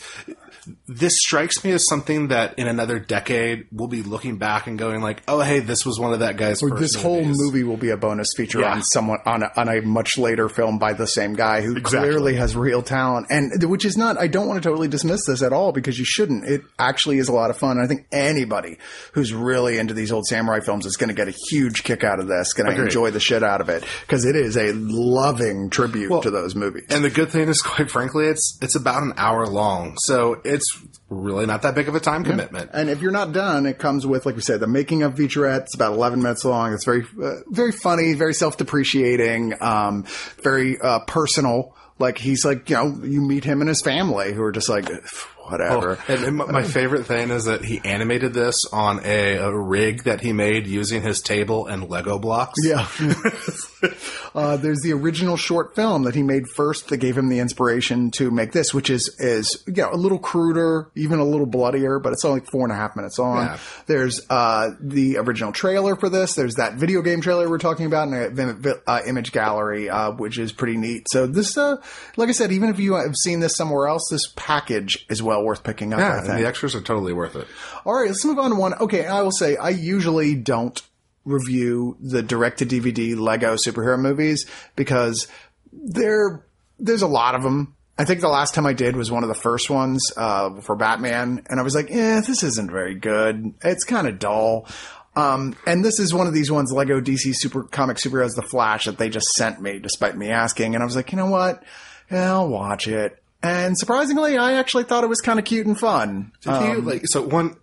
this 0.86 1.18
strikes 1.18 1.64
me 1.64 1.72
as 1.72 1.86
something 1.88 2.28
that 2.28 2.58
in 2.58 2.66
another 2.68 2.98
decade 2.98 3.66
we'll 3.72 3.88
be 3.88 4.02
looking 4.02 4.38
back 4.38 4.66
and 4.66 4.78
going 4.78 5.00
like 5.02 5.22
oh 5.28 5.40
hey 5.40 5.60
this 5.60 5.84
was 5.86 5.98
one 5.98 6.12
of 6.12 6.20
that 6.20 6.36
guy's 6.36 6.60
first 6.60 6.76
this 6.76 6.94
whole 6.94 7.24
movie 7.24 7.62
will 7.64 7.76
be 7.76 7.90
a 7.90 7.96
bonus 7.96 8.32
feature 8.36 8.60
Yeah. 8.60 8.72
on 8.72 8.82
someone 8.82 9.18
on 9.26 9.42
a, 9.42 9.50
on 9.56 9.68
a 9.68 9.80
much 9.82 10.18
later 10.18 10.48
film 10.48 10.78
by 10.78 10.92
the 10.92 11.06
same 11.06 11.34
guy 11.34 11.60
who 11.62 11.76
Exactly. 11.76 12.08
clearly 12.10 12.34
has 12.36 12.56
real 12.56 12.82
talent. 12.82 13.26
And 13.30 13.62
which 13.64 13.84
is 13.84 13.96
not 13.96 14.18
I 14.18 14.26
don't 14.26 14.46
want 14.48 14.62
to 14.62 14.68
totally 14.68 14.88
dismiss 14.88 15.24
this 15.26 15.42
at 15.42 15.52
all 15.52 15.72
because 15.72 15.98
you 15.98 16.04
shouldn't. 16.04 16.44
It 16.44 16.62
actually 16.78 17.18
is 17.18 17.28
a 17.28 17.32
lot 17.32 17.50
of 17.50 17.56
fun. 17.58 17.78
I 17.80 17.86
think 17.86 18.06
anybody 18.12 18.78
who's 19.12 19.32
really 19.32 19.78
into 19.78 19.94
these 19.94 20.12
old 20.12 20.26
samurai 20.26 20.60
films 20.60 20.86
is 20.86 20.96
going 20.96 21.08
to 21.08 21.14
get 21.14 21.28
a 21.28 21.34
huge 21.50 21.82
kick 21.84 22.04
out 22.04 22.20
of 22.20 22.28
this 22.28 22.52
going 22.52 22.74
to 22.74 22.82
enjoy 22.82 23.10
the 23.10 23.20
shit 23.20 23.42
out 23.42 23.60
of 23.60 23.68
it 23.68 23.84
because 24.02 24.24
it 24.24 24.36
is 24.36 24.56
a 24.56 24.72
loving 24.72 25.70
tribute 25.70 26.22
to 26.22 26.30
those 26.30 26.54
movies. 26.54 26.84
And 26.90 27.04
the 27.04 27.10
good 27.10 27.30
thing 27.30 27.48
is, 27.48 27.62
quite 27.62 27.90
frankly, 27.90 28.26
it's 28.26 28.58
it's 28.62 28.74
about 28.74 29.02
an 29.02 29.12
hour 29.16 29.46
long, 29.46 29.96
so 29.98 30.40
it's 30.58 30.98
really 31.08 31.46
not 31.46 31.62
that 31.62 31.74
big 31.74 31.88
of 31.88 31.94
a 31.94 32.00
time 32.00 32.22
commitment. 32.24 32.70
And 32.72 32.90
if 32.90 33.00
you're 33.00 33.12
not 33.12 33.32
done, 33.32 33.66
it 33.66 33.78
comes 33.78 34.06
with, 34.06 34.26
like 34.26 34.36
we 34.36 34.42
said, 34.42 34.60
the 34.60 34.66
making 34.66 35.02
of 35.02 35.14
featurette. 35.14 35.62
It's 35.62 35.74
about 35.74 35.94
11 35.94 36.22
minutes 36.22 36.44
long. 36.44 36.74
It's 36.74 36.84
very, 36.84 37.04
uh, 37.22 37.36
very 37.48 37.72
funny, 37.72 38.12
very 38.14 38.34
self-depreciating, 38.34 39.54
um, 39.60 40.04
very 40.42 40.78
uh, 40.80 41.00
personal. 41.00 41.74
Like 41.98 42.18
he's 42.18 42.44
like, 42.44 42.70
you 42.70 42.76
know, 42.76 43.00
you 43.02 43.20
meet 43.20 43.44
him 43.44 43.60
and 43.60 43.68
his 43.68 43.82
family 43.82 44.32
who 44.32 44.42
are 44.42 44.52
just 44.52 44.68
like, 44.68 44.88
whatever. 45.50 45.98
And, 46.08 46.24
and 46.24 46.36
my- 46.36 46.46
my 46.50 46.62
favorite 46.62 47.04
thing 47.06 47.30
is 47.30 47.44
that 47.44 47.64
he 47.64 47.80
animated 47.84 48.34
this 48.34 48.64
on 48.72 49.00
a, 49.04 49.36
a 49.36 49.56
rig 49.56 50.04
that 50.04 50.20
he 50.20 50.32
made 50.32 50.66
using 50.66 51.02
his 51.02 51.20
table 51.20 51.66
and 51.66 51.88
Lego 51.88 52.18
blocks. 52.18 52.58
Yeah. 52.64 52.86
uh, 54.34 54.56
there's 54.56 54.80
the 54.82 54.92
original 54.92 55.36
short 55.36 55.74
film 55.74 56.04
that 56.04 56.14
he 56.14 56.22
made 56.22 56.48
first 56.48 56.88
that 56.88 56.98
gave 56.98 57.16
him 57.16 57.28
the 57.28 57.38
inspiration 57.38 58.10
to 58.12 58.30
make 58.30 58.52
this, 58.52 58.72
which 58.74 58.90
is, 58.90 59.14
is, 59.18 59.62
you 59.66 59.74
know, 59.74 59.90
a 59.92 59.96
little 59.96 60.18
cruder, 60.18 60.90
even 60.94 61.18
a 61.18 61.24
little 61.24 61.46
bloodier, 61.46 61.98
but 61.98 62.12
it's 62.12 62.24
only 62.24 62.40
four 62.50 62.64
and 62.64 62.72
a 62.72 62.76
half 62.76 62.96
minutes 62.96 63.18
long. 63.18 63.44
Yeah. 63.46 63.58
There's, 63.86 64.20
uh, 64.30 64.70
the 64.80 65.18
original 65.18 65.52
trailer 65.52 65.96
for 65.96 66.08
this. 66.08 66.34
There's 66.34 66.54
that 66.56 66.74
video 66.74 67.02
game 67.02 67.20
trailer 67.20 67.48
we're 67.48 67.58
talking 67.58 67.86
about 67.86 68.08
in 68.08 68.14
a 68.14 68.28
Vim- 68.30 68.62
Vi- 68.62 68.72
uh, 68.86 69.00
image 69.06 69.32
gallery, 69.32 69.88
uh, 69.88 70.12
which 70.12 70.38
is 70.38 70.52
pretty 70.52 70.76
neat. 70.76 71.06
So 71.10 71.26
this, 71.26 71.56
uh, 71.56 71.76
like 72.16 72.28
I 72.28 72.32
said, 72.32 72.52
even 72.52 72.68
if 72.70 72.78
you 72.78 72.94
have 72.94 73.14
seen 73.16 73.40
this 73.40 73.56
somewhere 73.56 73.88
else, 73.88 74.08
this 74.10 74.32
package 74.36 75.06
is 75.08 75.22
well 75.22 75.37
worth 75.42 75.62
picking 75.64 75.92
up, 75.92 76.00
Yeah, 76.00 76.18
and 76.18 76.38
the 76.38 76.46
extras 76.46 76.74
are 76.74 76.80
totally 76.80 77.12
worth 77.12 77.36
it. 77.36 77.46
All 77.84 77.94
right, 77.94 78.08
let's 78.08 78.24
move 78.24 78.38
on 78.38 78.50
to 78.50 78.56
one. 78.56 78.74
Okay, 78.74 79.06
I 79.06 79.22
will 79.22 79.32
say 79.32 79.56
I 79.56 79.70
usually 79.70 80.34
don't 80.34 80.80
review 81.24 81.96
the 82.00 82.22
direct 82.22 82.58
to 82.60 82.66
DVD 82.66 83.16
Lego 83.18 83.54
superhero 83.54 83.98
movies 83.98 84.46
because 84.76 85.28
there 85.72 86.44
there's 86.78 87.02
a 87.02 87.06
lot 87.08 87.34
of 87.34 87.42
them. 87.42 87.74
I 88.00 88.04
think 88.04 88.20
the 88.20 88.28
last 88.28 88.54
time 88.54 88.64
I 88.64 88.72
did 88.74 88.94
was 88.94 89.10
one 89.10 89.24
of 89.24 89.28
the 89.28 89.34
first 89.34 89.68
ones 89.70 90.12
uh, 90.16 90.60
for 90.60 90.76
Batman, 90.76 91.42
and 91.50 91.58
I 91.58 91.62
was 91.62 91.74
like, 91.74 91.90
"Eh, 91.90 92.20
this 92.20 92.42
isn't 92.42 92.70
very 92.70 92.94
good. 92.94 93.54
It's 93.62 93.84
kind 93.84 94.06
of 94.06 94.18
dull." 94.18 94.66
Um, 95.16 95.56
and 95.66 95.84
this 95.84 95.98
is 95.98 96.14
one 96.14 96.28
of 96.28 96.32
these 96.32 96.48
ones, 96.48 96.70
Lego 96.72 97.00
DC 97.00 97.34
Super 97.34 97.64
Comic 97.64 97.96
Superheroes: 97.96 98.36
The 98.36 98.42
Flash, 98.42 98.84
that 98.84 98.98
they 98.98 99.08
just 99.08 99.26
sent 99.32 99.60
me 99.60 99.80
despite 99.80 100.16
me 100.16 100.30
asking, 100.30 100.74
and 100.74 100.82
I 100.82 100.86
was 100.86 100.94
like, 100.94 101.10
you 101.10 101.18
know 101.18 101.26
what? 101.30 101.64
Yeah, 102.10 102.32
I'll 102.34 102.48
watch 102.48 102.86
it. 102.86 103.20
And 103.42 103.78
surprisingly, 103.78 104.36
I 104.36 104.54
actually 104.54 104.84
thought 104.84 105.04
it 105.04 105.08
was 105.08 105.20
kind 105.20 105.38
of 105.38 105.44
cute 105.44 105.66
and 105.66 105.78
fun. 105.78 106.32
Did 106.42 106.50
you 106.50 106.78
um, 106.78 106.84
like 106.86 107.02
so 107.06 107.22
one? 107.22 107.56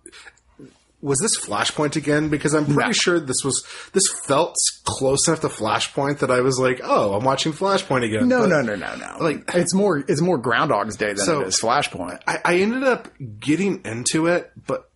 Was 1.02 1.18
this 1.20 1.38
Flashpoint 1.38 1.94
again? 1.94 2.30
Because 2.30 2.54
I'm 2.54 2.64
pretty 2.64 2.80
No. 2.88 2.92
sure 2.92 3.20
this 3.20 3.44
was 3.44 3.64
this 3.92 4.08
felt 4.24 4.56
close 4.84 5.28
enough 5.28 5.42
to 5.42 5.48
Flashpoint 5.48 6.20
that 6.20 6.30
I 6.30 6.40
was 6.40 6.58
like, 6.58 6.80
oh, 6.82 7.14
I'm 7.14 7.22
watching 7.24 7.52
Flashpoint 7.52 8.04
again. 8.04 8.26
No, 8.28 8.40
But 8.40 8.48
no, 8.48 8.62
no, 8.62 8.74
no, 8.74 8.96
no. 8.96 9.16
like- 9.20 9.44
it's 9.54 9.74
more 9.74 9.98
it's 9.98 10.22
more 10.22 10.38
Groundhog's 10.38 10.96
Day 10.96 11.08
than 11.08 11.18
So- 11.18 11.42
it 11.42 11.48
is 11.48 11.60
Flashpoint. 11.60 12.20
I, 12.26 12.38
I 12.44 12.54
ended 12.56 12.82
up 12.82 13.08
getting 13.38 13.82
into 13.84 14.26
it, 14.26 14.50
but 14.66 14.88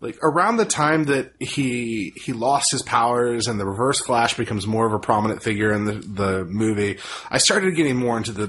like 0.00 0.18
around 0.22 0.56
the 0.56 0.64
time 0.64 1.04
that 1.04 1.32
he 1.38 2.12
he 2.16 2.32
lost 2.32 2.72
his 2.72 2.82
powers 2.82 3.46
and 3.46 3.60
the 3.60 3.66
Reverse 3.66 4.00
Flash 4.00 4.36
becomes 4.36 4.66
more 4.66 4.86
of 4.86 4.92
a 4.94 4.98
prominent 4.98 5.42
figure 5.42 5.72
in 5.72 5.84
the 5.84 5.92
the 5.92 6.44
movie, 6.46 6.98
I 7.30 7.38
started 7.38 7.76
getting 7.76 7.96
more 7.96 8.16
into 8.16 8.32
the 8.32 8.48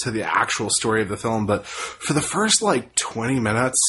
to 0.00 0.10
the 0.10 0.22
actual 0.22 0.70
story 0.70 1.02
of 1.02 1.08
the 1.08 1.16
film. 1.16 1.46
But 1.46 1.66
for 1.66 2.12
the 2.12 2.20
first 2.22 2.62
like 2.62 2.94
twenty 2.94 3.40
minutes, 3.40 3.80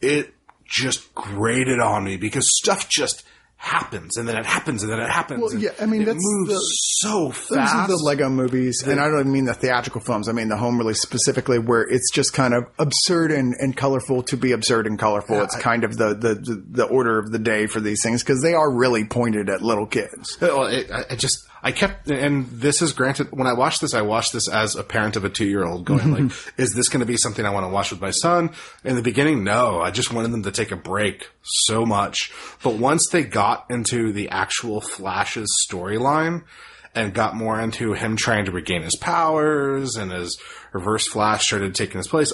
it 0.00 0.34
just 0.64 1.14
grated 1.14 1.80
on 1.80 2.04
me 2.04 2.16
because 2.16 2.48
stuff 2.58 2.88
just 2.88 3.22
happens 3.58 4.18
and 4.18 4.28
then 4.28 4.36
it 4.36 4.44
happens 4.44 4.82
and 4.82 4.92
then 4.92 5.00
it 5.00 5.08
happens. 5.08 5.40
Well, 5.40 5.54
yeah, 5.54 5.70
I 5.80 5.86
mean, 5.86 6.02
it 6.02 6.06
that's 6.06 6.18
moves 6.20 6.50
the- 6.52 6.60
so 7.00 7.28
Those 7.28 7.36
fast. 7.48 7.74
are 7.74 7.88
the 7.88 7.96
Lego 7.96 8.28
movies, 8.28 8.82
and 8.86 9.00
I 9.00 9.08
don't 9.08 9.32
mean 9.32 9.46
the 9.46 9.54
theatrical 9.54 10.00
films. 10.02 10.28
I 10.28 10.32
mean 10.32 10.48
the 10.48 10.56
home 10.58 10.76
release 10.78 11.00
specifically, 11.00 11.58
where 11.58 11.82
it's 11.82 12.10
just 12.12 12.32
kind 12.34 12.52
of 12.52 12.64
absurd 12.78 13.30
and, 13.32 13.54
and 13.58 13.74
colorful 13.76 14.22
to 14.24 14.36
be 14.36 14.52
absurd 14.52 14.86
and 14.86 14.98
colorful. 14.98 15.40
it's 15.42 15.56
kind 15.56 15.84
of 15.84 15.96
the, 15.96 16.08
the, 16.14 16.34
the, 16.34 16.64
the 16.68 16.84
order 16.84 17.18
of 17.18 17.32
the 17.32 17.38
day 17.38 17.66
for 17.66 17.80
these 17.80 18.02
things 18.02 18.22
because 18.22 18.42
they 18.42 18.52
are 18.54 18.70
really 18.70 19.04
pointed 19.06 19.48
at 19.48 19.62
little 19.62 19.86
kids. 19.86 20.36
Well, 20.40 20.66
it, 20.66 20.90
I, 20.90 21.04
I 21.10 21.16
just 21.16 21.38
I 21.66 21.72
kept, 21.72 22.08
and 22.08 22.46
this 22.46 22.80
is 22.80 22.92
granted. 22.92 23.32
When 23.32 23.48
I 23.48 23.52
watched 23.52 23.80
this, 23.80 23.92
I 23.92 24.02
watched 24.02 24.32
this 24.32 24.48
as 24.48 24.76
a 24.76 24.84
parent 24.84 25.16
of 25.16 25.24
a 25.24 25.28
two 25.28 25.46
year 25.46 25.64
old, 25.64 25.84
going 25.84 26.12
like, 26.12 26.22
mm-hmm. 26.22 26.62
"Is 26.62 26.74
this 26.74 26.88
going 26.88 27.00
to 27.00 27.06
be 27.06 27.16
something 27.16 27.44
I 27.44 27.50
want 27.50 27.66
to 27.66 27.70
watch 27.70 27.90
with 27.90 28.00
my 28.00 28.12
son?" 28.12 28.50
In 28.84 28.94
the 28.94 29.02
beginning, 29.02 29.42
no. 29.42 29.80
I 29.80 29.90
just 29.90 30.12
wanted 30.12 30.30
them 30.30 30.44
to 30.44 30.52
take 30.52 30.70
a 30.70 30.76
break 30.76 31.28
so 31.42 31.84
much. 31.84 32.32
But 32.62 32.74
once 32.74 33.08
they 33.08 33.24
got 33.24 33.66
into 33.68 34.12
the 34.12 34.28
actual 34.28 34.80
Flash's 34.80 35.50
storyline 35.68 36.44
and 36.94 37.12
got 37.12 37.34
more 37.34 37.60
into 37.60 37.94
him 37.94 38.14
trying 38.14 38.44
to 38.44 38.52
regain 38.52 38.82
his 38.82 38.94
powers 38.94 39.96
and 39.96 40.12
his 40.12 40.38
Reverse 40.72 41.08
Flash 41.08 41.46
started 41.46 41.74
taking 41.74 41.98
his 41.98 42.06
place, 42.06 42.32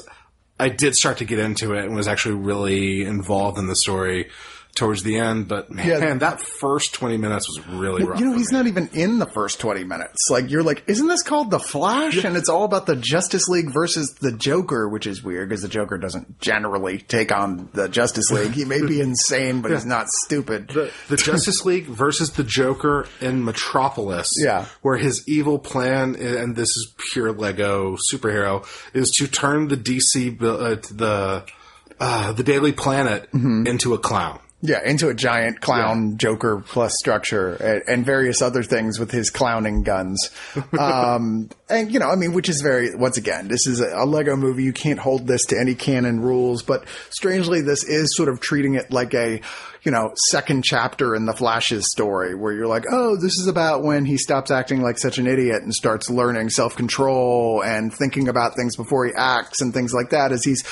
I 0.60 0.68
did 0.68 0.94
start 0.94 1.16
to 1.18 1.24
get 1.24 1.38
into 1.38 1.72
it 1.72 1.86
and 1.86 1.96
was 1.96 2.06
actually 2.06 2.34
really 2.34 3.00
involved 3.00 3.56
in 3.56 3.66
the 3.66 3.76
story. 3.76 4.28
Towards 4.74 5.02
the 5.02 5.16
end. 5.18 5.48
But 5.48 5.70
man, 5.70 5.86
Yeah. 5.86 6.14
that 6.14 6.40
first 6.40 6.94
20 6.94 7.18
minutes 7.18 7.46
was 7.48 7.66
really 7.68 8.04
rough. 8.04 8.18
You 8.18 8.26
know, 8.30 8.36
he's 8.36 8.50
me. 8.52 8.58
not 8.58 8.66
even 8.66 8.88
in 8.94 9.18
the 9.18 9.26
first 9.26 9.60
20 9.60 9.84
minutes. 9.84 10.30
Like, 10.30 10.50
you're 10.50 10.62
like, 10.62 10.82
isn't 10.86 11.06
this 11.08 11.22
called 11.22 11.50
The 11.50 11.58
Flash? 11.58 12.24
And 12.24 12.36
it's 12.36 12.48
all 12.48 12.64
about 12.64 12.86
the 12.86 12.96
Justice 12.96 13.48
League 13.48 13.70
versus 13.72 14.14
the 14.20 14.32
Joker, 14.32 14.88
which 14.88 15.06
is 15.06 15.22
weird 15.22 15.48
because 15.50 15.60
the 15.62 15.68
Joker 15.68 15.98
doesn't 15.98 16.40
generally 16.40 16.98
take 16.98 17.30
on 17.32 17.68
the 17.74 17.88
Justice 17.88 18.30
League. 18.32 18.52
He 18.52 18.64
may 18.64 18.80
be 18.80 19.00
insane, 19.00 19.60
but 19.60 19.72
he's 19.72 19.84
not 19.84 20.06
stupid. 20.08 20.68
the, 20.68 20.90
the 21.08 21.16
Justice 21.18 21.64
League 21.66 21.84
versus 21.86 22.30
the 22.32 22.44
Joker 22.44 23.06
in 23.20 23.44
Metropolis. 23.44 24.30
Yeah. 24.42 24.64
Where 24.80 24.96
his 24.96 25.22
evil 25.28 25.58
plan, 25.58 26.14
and 26.16 26.56
this 26.56 26.70
is 26.70 26.94
pure 27.12 27.32
Lego 27.32 27.96
superhero, 28.12 28.66
is 28.94 29.10
to 29.18 29.28
turn 29.28 29.68
the 29.68 29.76
DC, 29.76 30.40
uh, 30.42 30.76
the, 30.94 31.44
uh, 32.00 32.32
the 32.32 32.42
Daily 32.42 32.72
Planet 32.72 33.28
Mm-hmm. 33.32 33.66
into 33.66 33.92
a 33.94 33.98
clown. 33.98 34.38
Yeah, 34.64 34.80
into 34.84 35.08
a 35.08 35.14
giant 35.14 35.60
clown 35.60 36.18
Joker 36.18 36.62
plus 36.64 36.96
structure 36.96 37.54
and, 37.54 37.82
and 37.88 38.06
various 38.06 38.40
other 38.40 38.62
things 38.62 39.00
with 39.00 39.10
his 39.10 39.28
clowning 39.28 39.82
guns. 39.82 40.30
Um, 40.78 41.50
and, 41.68 41.92
you 41.92 41.98
know, 41.98 42.08
I 42.08 42.16
mean, 42.16 42.32
which 42.32 42.48
is 42.48 42.60
very, 42.60 42.94
once 42.94 43.16
again, 43.16 43.48
this 43.48 43.66
is 43.66 43.80
a, 43.80 43.88
a 43.94 44.06
Lego 44.06 44.36
movie. 44.36 44.64
You 44.64 44.72
can't 44.72 44.98
hold 44.98 45.26
this 45.26 45.46
to 45.46 45.58
any 45.58 45.74
canon 45.74 46.20
rules, 46.20 46.62
but 46.62 46.84
strangely, 47.10 47.60
this 47.60 47.84
is 47.84 48.16
sort 48.16 48.28
of 48.28 48.40
treating 48.40 48.74
it 48.74 48.90
like 48.90 49.14
a, 49.14 49.40
you 49.82 49.90
know, 49.90 50.12
second 50.30 50.64
chapter 50.64 51.14
in 51.14 51.26
the 51.26 51.32
Flash's 51.32 51.90
story 51.90 52.34
where 52.34 52.52
you're 52.52 52.66
like, 52.66 52.84
oh, 52.90 53.16
this 53.16 53.38
is 53.38 53.46
about 53.46 53.82
when 53.82 54.04
he 54.04 54.16
stops 54.16 54.50
acting 54.50 54.82
like 54.82 54.98
such 54.98 55.18
an 55.18 55.26
idiot 55.26 55.62
and 55.62 55.74
starts 55.74 56.10
learning 56.10 56.50
self 56.50 56.76
control 56.76 57.62
and 57.62 57.92
thinking 57.92 58.28
about 58.28 58.54
things 58.56 58.76
before 58.76 59.06
he 59.06 59.12
acts 59.16 59.60
and 59.60 59.72
things 59.72 59.92
like 59.92 60.10
that 60.10 60.32
as 60.32 60.44
he's 60.44 60.62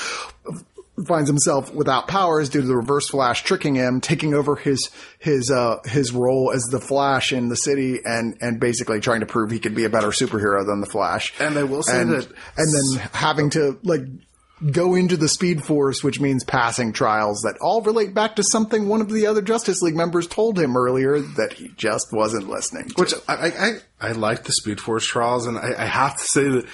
finds 1.06 1.28
himself 1.28 1.72
without 1.74 2.08
powers 2.08 2.48
due 2.48 2.60
to 2.60 2.66
the 2.66 2.76
reverse 2.76 3.08
flash 3.08 3.42
tricking 3.44 3.74
him 3.74 4.00
taking 4.00 4.34
over 4.34 4.56
his 4.56 4.90
his 5.18 5.50
uh 5.50 5.76
his 5.84 6.12
role 6.12 6.52
as 6.54 6.62
the 6.70 6.80
flash 6.80 7.32
in 7.32 7.48
the 7.48 7.56
city 7.56 7.98
and 8.04 8.36
and 8.40 8.60
basically 8.60 9.00
trying 9.00 9.20
to 9.20 9.26
prove 9.26 9.50
he 9.50 9.58
could 9.58 9.74
be 9.74 9.84
a 9.84 9.90
better 9.90 10.08
superhero 10.08 10.64
than 10.66 10.80
the 10.80 10.86
flash 10.86 11.32
And 11.40 11.58
I 11.58 11.62
will 11.64 11.82
say 11.82 12.00
and, 12.00 12.10
that- 12.12 12.28
and 12.56 12.74
then 12.74 13.08
having 13.12 13.50
to 13.50 13.78
like 13.82 14.02
go 14.72 14.94
into 14.94 15.16
the 15.16 15.28
speed 15.28 15.64
force 15.64 16.04
which 16.04 16.20
means 16.20 16.44
passing 16.44 16.92
trials 16.92 17.40
that 17.42 17.56
all 17.62 17.80
relate 17.80 18.12
back 18.12 18.36
to 18.36 18.42
something 18.42 18.88
one 18.88 19.00
of 19.00 19.08
the 19.10 19.26
other 19.26 19.40
justice 19.40 19.80
league 19.80 19.96
members 19.96 20.26
told 20.26 20.58
him 20.58 20.76
earlier 20.76 21.18
that 21.18 21.54
he 21.54 21.68
just 21.78 22.08
wasn't 22.12 22.46
listening 22.46 22.86
to. 22.88 22.94
Which 23.00 23.14
I, 23.26 23.34
I, 23.48 23.70
I 24.00 24.10
I 24.10 24.12
like 24.12 24.42
the 24.42 24.52
Speed 24.52 24.80
Force 24.80 25.06
trials, 25.06 25.46
and 25.46 25.56
I, 25.56 25.72
I 25.78 25.86
have 25.86 26.16
to 26.16 26.24
say 26.24 26.42
that 26.48 26.66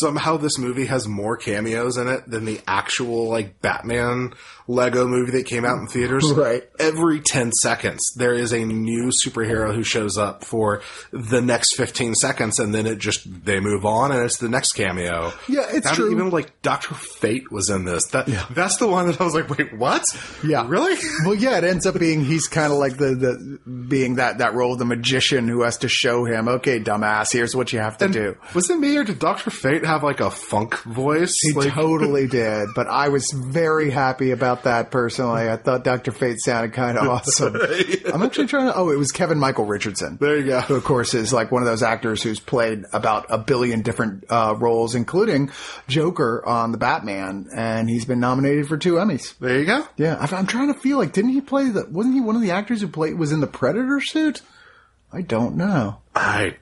somehow 0.00 0.36
this 0.36 0.56
movie 0.56 0.86
has 0.86 1.08
more 1.08 1.36
cameos 1.36 1.96
in 1.96 2.06
it 2.06 2.28
than 2.30 2.44
the 2.44 2.60
actual 2.66 3.28
like 3.28 3.60
Batman 3.60 4.34
Lego 4.68 5.06
movie 5.06 5.32
that 5.32 5.46
came 5.46 5.64
out 5.64 5.78
in 5.78 5.86
theaters. 5.88 6.24
Right. 6.36 6.64
Every 6.78 7.20
ten 7.20 7.50
seconds, 7.50 8.12
there 8.14 8.34
is 8.34 8.52
a 8.52 8.64
new 8.64 9.10
superhero 9.24 9.74
who 9.74 9.82
shows 9.82 10.18
up 10.18 10.44
for 10.44 10.82
the 11.10 11.40
next 11.40 11.76
fifteen 11.76 12.14
seconds, 12.14 12.58
and 12.60 12.74
then 12.74 12.86
it 12.86 12.98
just 12.98 13.44
they 13.44 13.58
move 13.58 13.84
on, 13.86 14.12
and 14.12 14.22
it's 14.22 14.36
the 14.38 14.48
next 14.48 14.72
cameo. 14.72 15.32
Yeah, 15.48 15.66
it's 15.70 15.86
Not 15.86 15.94
true. 15.94 16.10
Even 16.12 16.30
like 16.30 16.60
Doctor 16.62 16.94
Fate 16.94 17.50
was 17.50 17.70
in 17.70 17.84
this. 17.84 18.06
That 18.08 18.26
that's 18.50 18.76
the 18.76 18.86
one 18.86 19.06
that 19.06 19.20
I 19.20 19.24
was 19.24 19.34
like, 19.34 19.48
wait, 19.48 19.76
what? 19.76 20.04
Yeah. 20.44 20.66
really? 20.68 20.96
Well, 21.24 21.34
yeah, 21.34 21.58
it 21.58 21.64
ends 21.64 21.86
up 21.86 21.98
being 21.98 22.24
he's 22.24 22.46
kind 22.46 22.70
of 22.72 22.78
like 22.78 22.98
the, 22.98 23.14
the 23.14 23.70
being 23.88 24.16
that 24.16 24.38
that 24.38 24.54
role 24.54 24.74
of 24.74 24.78
the 24.78 24.84
magician 24.84 25.48
who 25.48 25.62
has 25.62 25.78
to 25.78 25.88
show 25.88 26.24
him, 26.24 26.46
okay, 26.48 26.65
dumbass, 26.66 27.32
here's 27.32 27.54
what 27.56 27.72
you 27.72 27.78
have 27.78 27.98
to 27.98 28.08
do. 28.08 28.36
Was 28.54 28.68
it 28.70 28.78
me 28.78 28.96
or 28.96 29.04
did 29.04 29.18
Doctor 29.18 29.50
Fate 29.50 29.84
have 29.84 30.02
like 30.02 30.20
a 30.20 30.30
funk 30.30 30.76
voice? 30.82 31.36
He 31.42 31.52
Like- 31.52 31.72
totally 31.72 32.26
did, 32.28 32.68
but 32.74 32.86
I 32.88 33.08
was 33.08 33.30
very 33.32 33.90
happy 33.90 34.30
about 34.32 34.64
that 34.64 34.90
personally. 34.90 35.48
I 35.48 35.56
thought 35.56 35.84
Dr. 35.84 36.12
Fate 36.12 36.38
sounded 36.40 36.72
kind 36.72 36.98
of 36.98 37.06
awesome. 37.08 37.56
I'm 38.12 38.22
actually 38.22 38.46
trying 38.46 38.66
to. 38.66 38.76
Oh, 38.76 38.90
it 38.90 38.96
was 38.98 39.12
Kevin 39.12 39.38
Michael 39.38 39.64
Richardson. 39.64 40.18
There 40.20 40.36
you 40.36 40.46
go. 40.46 40.60
Who, 40.60 40.74
of 40.74 40.84
course, 40.84 41.14
is 41.14 41.32
like 41.32 41.50
one 41.52 41.62
of 41.62 41.66
those 41.68 41.82
actors 41.82 42.22
who's 42.22 42.40
played 42.40 42.84
about 42.92 43.26
a 43.30 43.38
billion 43.38 43.82
different 43.82 44.24
uh, 44.28 44.54
roles, 44.58 44.94
including 44.94 45.50
Joker 45.88 46.42
on 46.46 46.72
the 46.72 46.78
Batman, 46.78 47.48
and 47.54 47.88
he's 47.88 48.04
been 48.04 48.20
nominated 48.20 48.66
for 48.68 48.76
two 48.76 48.94
Emmys. 48.94 49.38
There 49.38 49.58
you 49.58 49.66
go. 49.66 49.86
Yeah, 49.96 50.16
I'm 50.20 50.46
trying 50.46 50.72
to 50.72 50.78
feel 50.78 50.98
like 50.98 51.12
didn't 51.12 51.30
he 51.32 51.40
play 51.40 51.68
the? 51.70 51.86
Wasn't 51.90 52.14
he 52.14 52.20
one 52.20 52.36
of 52.36 52.42
the 52.42 52.50
actors 52.50 52.80
who 52.80 52.88
played 52.88 53.14
was 53.18 53.32
in 53.32 53.40
the 53.40 53.46
Predator 53.46 54.00
suit? 54.00 54.42
I 55.12 55.22
don't 55.22 55.56
know. 55.56 56.00
I, 56.14 56.54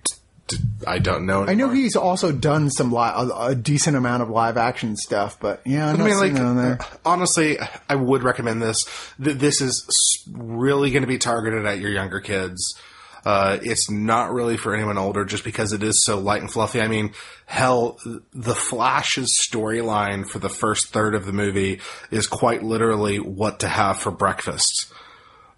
d- 0.47 0.57
I 0.87 0.99
don't 0.99 1.27
know. 1.27 1.45
I 1.45 1.55
know 1.55 1.71
he's 1.71 1.97
also 1.97 2.31
done 2.33 2.71
some 2.71 2.93
li- 2.93 2.99
a, 3.15 3.29
a 3.49 3.55
decent 3.55 3.97
amount 3.97 4.23
of 4.23 4.29
live 4.29 4.57
action 4.57 4.97
stuff, 4.97 5.39
but 5.41 5.63
yeah, 5.65 5.89
I'm 5.89 5.95
I 5.97 5.99
not 5.99 6.05
mean, 6.07 6.19
like, 6.19 6.35
on 6.41 6.57
there. 6.57 6.79
honestly, 7.05 7.59
I 7.89 7.95
would 7.97 8.23
recommend 8.23 8.63
this. 8.63 8.85
Th- 9.23 9.37
This 9.37 9.61
is 9.61 9.85
s- 9.89 10.29
really 10.33 10.91
going 10.91 11.03
to 11.03 11.09
be 11.09 11.19
targeted 11.19 11.67
at 11.67 11.79
your 11.81 11.91
younger 11.91 12.21
kids. 12.21 12.77
Uh, 13.25 13.59
it's 13.63 13.91
not 13.91 14.33
really 14.35 14.59
for 14.59 14.75
anyone 14.75 14.99
older 14.99 15.25
just 15.25 15.45
because 15.45 15.73
it 15.73 15.83
is 15.83 16.05
so 16.05 16.19
light 16.19 16.43
and 16.43 16.53
fluffy. 16.53 16.83
I 16.83 16.89
mean, 16.89 17.15
hell, 17.47 17.99
the 18.35 18.55
Flash's 18.55 19.41
storyline 19.51 20.29
for 20.29 20.39
the 20.39 20.51
first 20.51 20.89
third 20.89 21.15
of 21.15 21.25
the 21.25 21.33
movie 21.33 21.81
is 22.11 22.27
quite 22.27 22.63
literally 22.63 23.19
what 23.19 23.61
to 23.61 23.69
have 23.69 23.99
for 23.99 24.11
breakfast. 24.11 24.93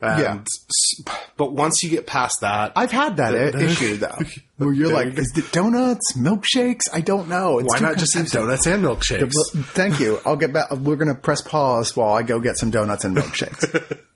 And, 0.00 0.20
Yeah. 0.20 0.38
But 1.36 1.52
once 1.52 1.82
you 1.82 1.90
get 1.90 2.06
past 2.06 2.40
that, 2.42 2.72
I've 2.76 2.90
had 2.92 3.16
that 3.18 3.34
i- 3.34 3.58
issue 3.62 3.96
though, 3.96 4.18
where 4.56 4.72
you're 4.72 4.92
like, 4.92 5.18
is 5.18 5.32
it 5.36 5.50
donuts, 5.52 6.12
milkshakes? 6.16 6.88
I 6.92 7.00
don't 7.00 7.28
know. 7.28 7.58
It's 7.58 7.72
why 7.72 7.80
not 7.80 7.96
just 7.98 8.14
have 8.14 8.30
donuts 8.30 8.66
and 8.66 8.84
milkshakes? 8.84 9.32
Thank 9.72 10.00
you. 10.00 10.18
I'll 10.26 10.36
get 10.36 10.52
back. 10.52 10.70
We're 10.70 10.96
gonna 10.96 11.14
press 11.14 11.40
pause 11.42 11.96
while 11.96 12.12
I 12.14 12.22
go 12.22 12.40
get 12.40 12.56
some 12.58 12.70
donuts 12.70 13.04
and 13.04 13.16
milkshakes. 13.16 13.98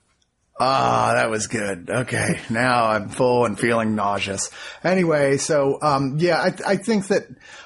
Ah, 0.63 1.13
that 1.15 1.31
was 1.31 1.47
good. 1.47 1.89
Okay, 1.89 2.39
now 2.51 2.85
I'm 2.85 3.09
full 3.09 3.45
and 3.45 3.57
feeling 3.57 3.95
nauseous. 3.95 4.51
Anyway, 4.83 5.37
so 5.37 5.79
um, 5.81 6.17
yeah, 6.19 6.39
I, 6.39 6.53
I 6.73 6.75
think 6.75 7.07
that 7.07 7.23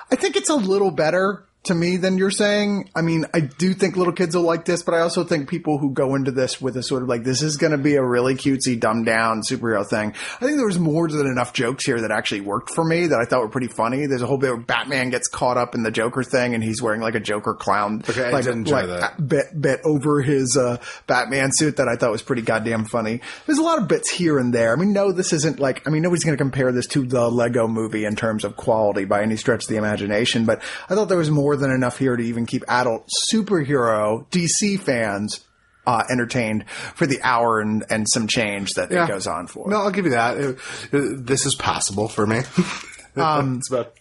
I 0.09 0.15
think 0.15 0.37
it's 0.37 0.49
a 0.49 0.55
little 0.55 0.91
better 0.91 1.45
to 1.65 1.75
me 1.75 1.97
than 1.97 2.17
you're 2.17 2.31
saying. 2.31 2.89
I 2.95 3.01
mean, 3.01 3.25
I 3.33 3.41
do 3.41 3.73
think 3.73 3.95
little 3.95 4.13
kids 4.13 4.35
will 4.35 4.43
like 4.43 4.65
this, 4.65 4.83
but 4.83 4.93
I 4.93 4.99
also 4.99 5.23
think 5.23 5.49
people 5.49 5.77
who 5.77 5.91
go 5.91 6.15
into 6.15 6.31
this 6.31 6.61
with 6.61 6.77
a 6.77 6.83
sort 6.83 7.03
of 7.03 7.09
like 7.09 7.23
this 7.23 7.41
is 7.41 7.57
going 7.57 7.71
to 7.71 7.77
be 7.77 7.95
a 7.95 8.03
really 8.03 8.35
cutesy, 8.35 8.79
dumbed 8.79 9.05
down 9.05 9.41
superhero 9.49 9.85
thing. 9.87 10.13
I 10.35 10.45
think 10.45 10.57
there 10.57 10.65
was 10.65 10.79
more 10.79 11.07
than 11.07 11.27
enough 11.27 11.53
jokes 11.53 11.85
here 11.85 12.01
that 12.01 12.11
actually 12.11 12.41
worked 12.41 12.71
for 12.71 12.83
me 12.83 13.07
that 13.07 13.19
I 13.19 13.25
thought 13.25 13.41
were 13.41 13.49
pretty 13.49 13.67
funny. 13.67 14.05
There's 14.07 14.21
a 14.21 14.27
whole 14.27 14.37
bit 14.37 14.51
where 14.51 14.61
Batman 14.61 15.09
gets 15.09 15.27
caught 15.27 15.57
up 15.57 15.75
in 15.75 15.83
the 15.83 15.91
Joker 15.91 16.23
thing, 16.23 16.53
and 16.55 16.63
he's 16.63 16.81
wearing 16.81 17.01
like 17.01 17.15
a 17.15 17.19
Joker 17.19 17.53
clown, 17.53 18.03
Okay, 18.09 18.25
I 18.25 18.31
like, 18.31 18.45
like, 18.45 18.87
that. 18.87 19.27
bit 19.27 19.59
bit 19.59 19.79
over 19.83 20.21
his 20.21 20.57
uh, 20.57 20.77
Batman 21.07 21.49
suit 21.51 21.77
that 21.77 21.87
I 21.87 21.95
thought 21.95 22.11
was 22.11 22.21
pretty 22.21 22.41
goddamn 22.41 22.85
funny. 22.85 23.21
There's 23.45 23.59
a 23.59 23.63
lot 23.63 23.79
of 23.79 23.87
bits 23.87 24.09
here 24.09 24.37
and 24.39 24.53
there. 24.53 24.73
I 24.73 24.75
mean, 24.75 24.93
no, 24.93 25.11
this 25.11 25.33
isn't 25.33 25.59
like 25.59 25.87
I 25.87 25.91
mean, 25.91 26.01
nobody's 26.01 26.23
going 26.23 26.37
to 26.37 26.41
compare 26.41 26.71
this 26.71 26.87
to 26.87 27.05
the 27.05 27.29
Lego 27.29 27.67
Movie 27.67 28.05
in 28.05 28.15
terms 28.15 28.43
of 28.43 28.55
quality 28.55 29.05
by 29.05 29.21
any 29.21 29.35
stretch 29.37 29.63
of 29.63 29.69
the 29.69 29.77
imagination. 29.77 30.45
But 30.45 30.61
I 30.89 30.95
thought 30.95 31.09
there 31.09 31.17
was 31.17 31.31
more 31.31 31.54
than 31.55 31.71
enough 31.71 31.97
here 31.97 32.15
to 32.15 32.23
even 32.23 32.45
keep 32.45 32.63
adult 32.67 33.09
superhero 33.31 34.27
DC 34.29 34.79
fans. 34.79 35.41
Uh, 35.87 36.03
entertained 36.09 36.67
for 36.95 37.05
the 37.05 37.21
hour 37.21 37.59
and, 37.59 37.85
and 37.91 38.09
some 38.09 38.25
change 38.25 38.71
that 38.71 38.89
Yeah. 38.89 39.05
it 39.05 39.07
goes 39.07 39.27
on 39.27 39.45
for. 39.45 39.69
No, 39.69 39.77
I'll 39.81 39.91
give 39.91 40.05
you 40.05 40.11
that. 40.13 40.35
It- 40.35 40.57
it- 40.91 41.27
this 41.27 41.45
is 41.45 41.53
passable 41.53 42.07
for 42.07 42.25
me. 42.25 42.41
Um, 43.17 43.57
it's 43.59 43.69
about 43.71 43.93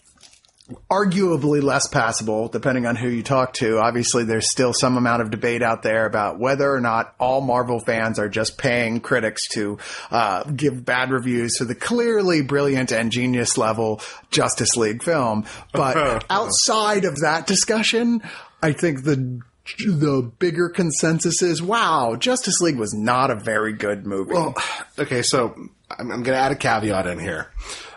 arguably 0.89 1.61
less 1.61 1.87
passable 1.87 2.47
depending 2.47 2.85
on 2.85 2.95
who 2.95 3.07
you 3.07 3.21
talk 3.21 3.53
to. 3.53 3.77
Obviously, 3.77 4.23
there's 4.23 4.49
still 4.49 4.73
some 4.73 4.97
amount 4.97 5.21
of 5.21 5.29
debate 5.29 5.61
out 5.61 5.83
there 5.83 6.05
about 6.05 6.39
whether 6.39 6.71
or 6.71 6.81
not 6.81 7.13
all 7.19 7.41
Marvel 7.41 7.79
fans 7.79 8.17
are 8.17 8.29
just 8.29 8.57
paying 8.57 8.99
critics 8.99 9.47
to 9.49 9.77
uh, 10.09 10.43
give 10.43 10.83
bad 10.83 11.11
reviews 11.11 11.57
for 11.57 11.65
the 11.65 11.75
clearly 11.75 12.41
brilliant 12.41 12.91
and 12.91 13.11
genius 13.11 13.57
level 13.57 14.01
Justice 14.31 14.75
League 14.75 15.03
film. 15.03 15.45
But 15.71 16.25
outside 16.29 17.05
of 17.05 17.17
that 17.21 17.45
discussion, 17.45 18.23
I 18.61 18.71
think 18.71 19.03
the 19.03 19.41
the 19.87 20.31
bigger 20.37 20.69
consensus 20.69 21.41
is 21.41 21.61
wow, 21.61 22.15
Justice 22.15 22.61
League 22.61 22.77
was 22.77 22.93
not 22.93 23.31
a 23.31 23.35
very 23.35 23.73
good 23.73 24.05
movie. 24.05 24.33
Well, 24.33 24.55
okay, 24.97 25.21
so 25.21 25.55
I'm, 25.89 26.11
I'm 26.11 26.23
going 26.23 26.37
to 26.37 26.43
add 26.43 26.51
a 26.51 26.55
caveat 26.55 27.07
in 27.07 27.19
here. 27.19 27.51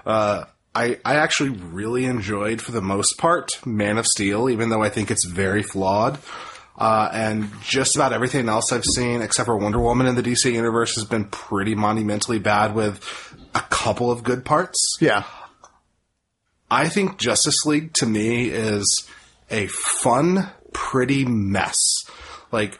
Uh, 0.06 0.44
I, 0.74 0.98
I 1.04 1.16
actually 1.16 1.50
really 1.50 2.04
enjoyed, 2.04 2.60
for 2.60 2.72
the 2.72 2.82
most 2.82 3.18
part, 3.18 3.64
Man 3.66 3.98
of 3.98 4.06
Steel, 4.06 4.48
even 4.48 4.68
though 4.68 4.82
I 4.82 4.88
think 4.88 5.10
it's 5.10 5.24
very 5.24 5.62
flawed. 5.62 6.18
Uh, 6.76 7.10
and 7.12 7.50
just 7.62 7.96
about 7.96 8.12
everything 8.12 8.48
else 8.48 8.70
I've 8.70 8.84
seen, 8.84 9.20
except 9.20 9.46
for 9.46 9.56
Wonder 9.56 9.80
Woman 9.80 10.06
in 10.06 10.14
the 10.14 10.22
DC 10.22 10.52
universe, 10.52 10.94
has 10.94 11.04
been 11.04 11.24
pretty 11.24 11.74
monumentally 11.74 12.38
bad 12.38 12.74
with 12.74 13.02
a 13.54 13.60
couple 13.60 14.12
of 14.12 14.22
good 14.22 14.44
parts. 14.44 14.96
yeah. 15.00 15.24
I 16.70 16.88
think 16.88 17.18
Justice 17.18 17.64
League 17.64 17.94
to 17.94 18.06
me 18.06 18.50
is 18.50 19.08
a 19.50 19.66
fun, 19.68 20.50
pretty 20.72 21.24
mess. 21.24 21.78
Like, 22.52 22.78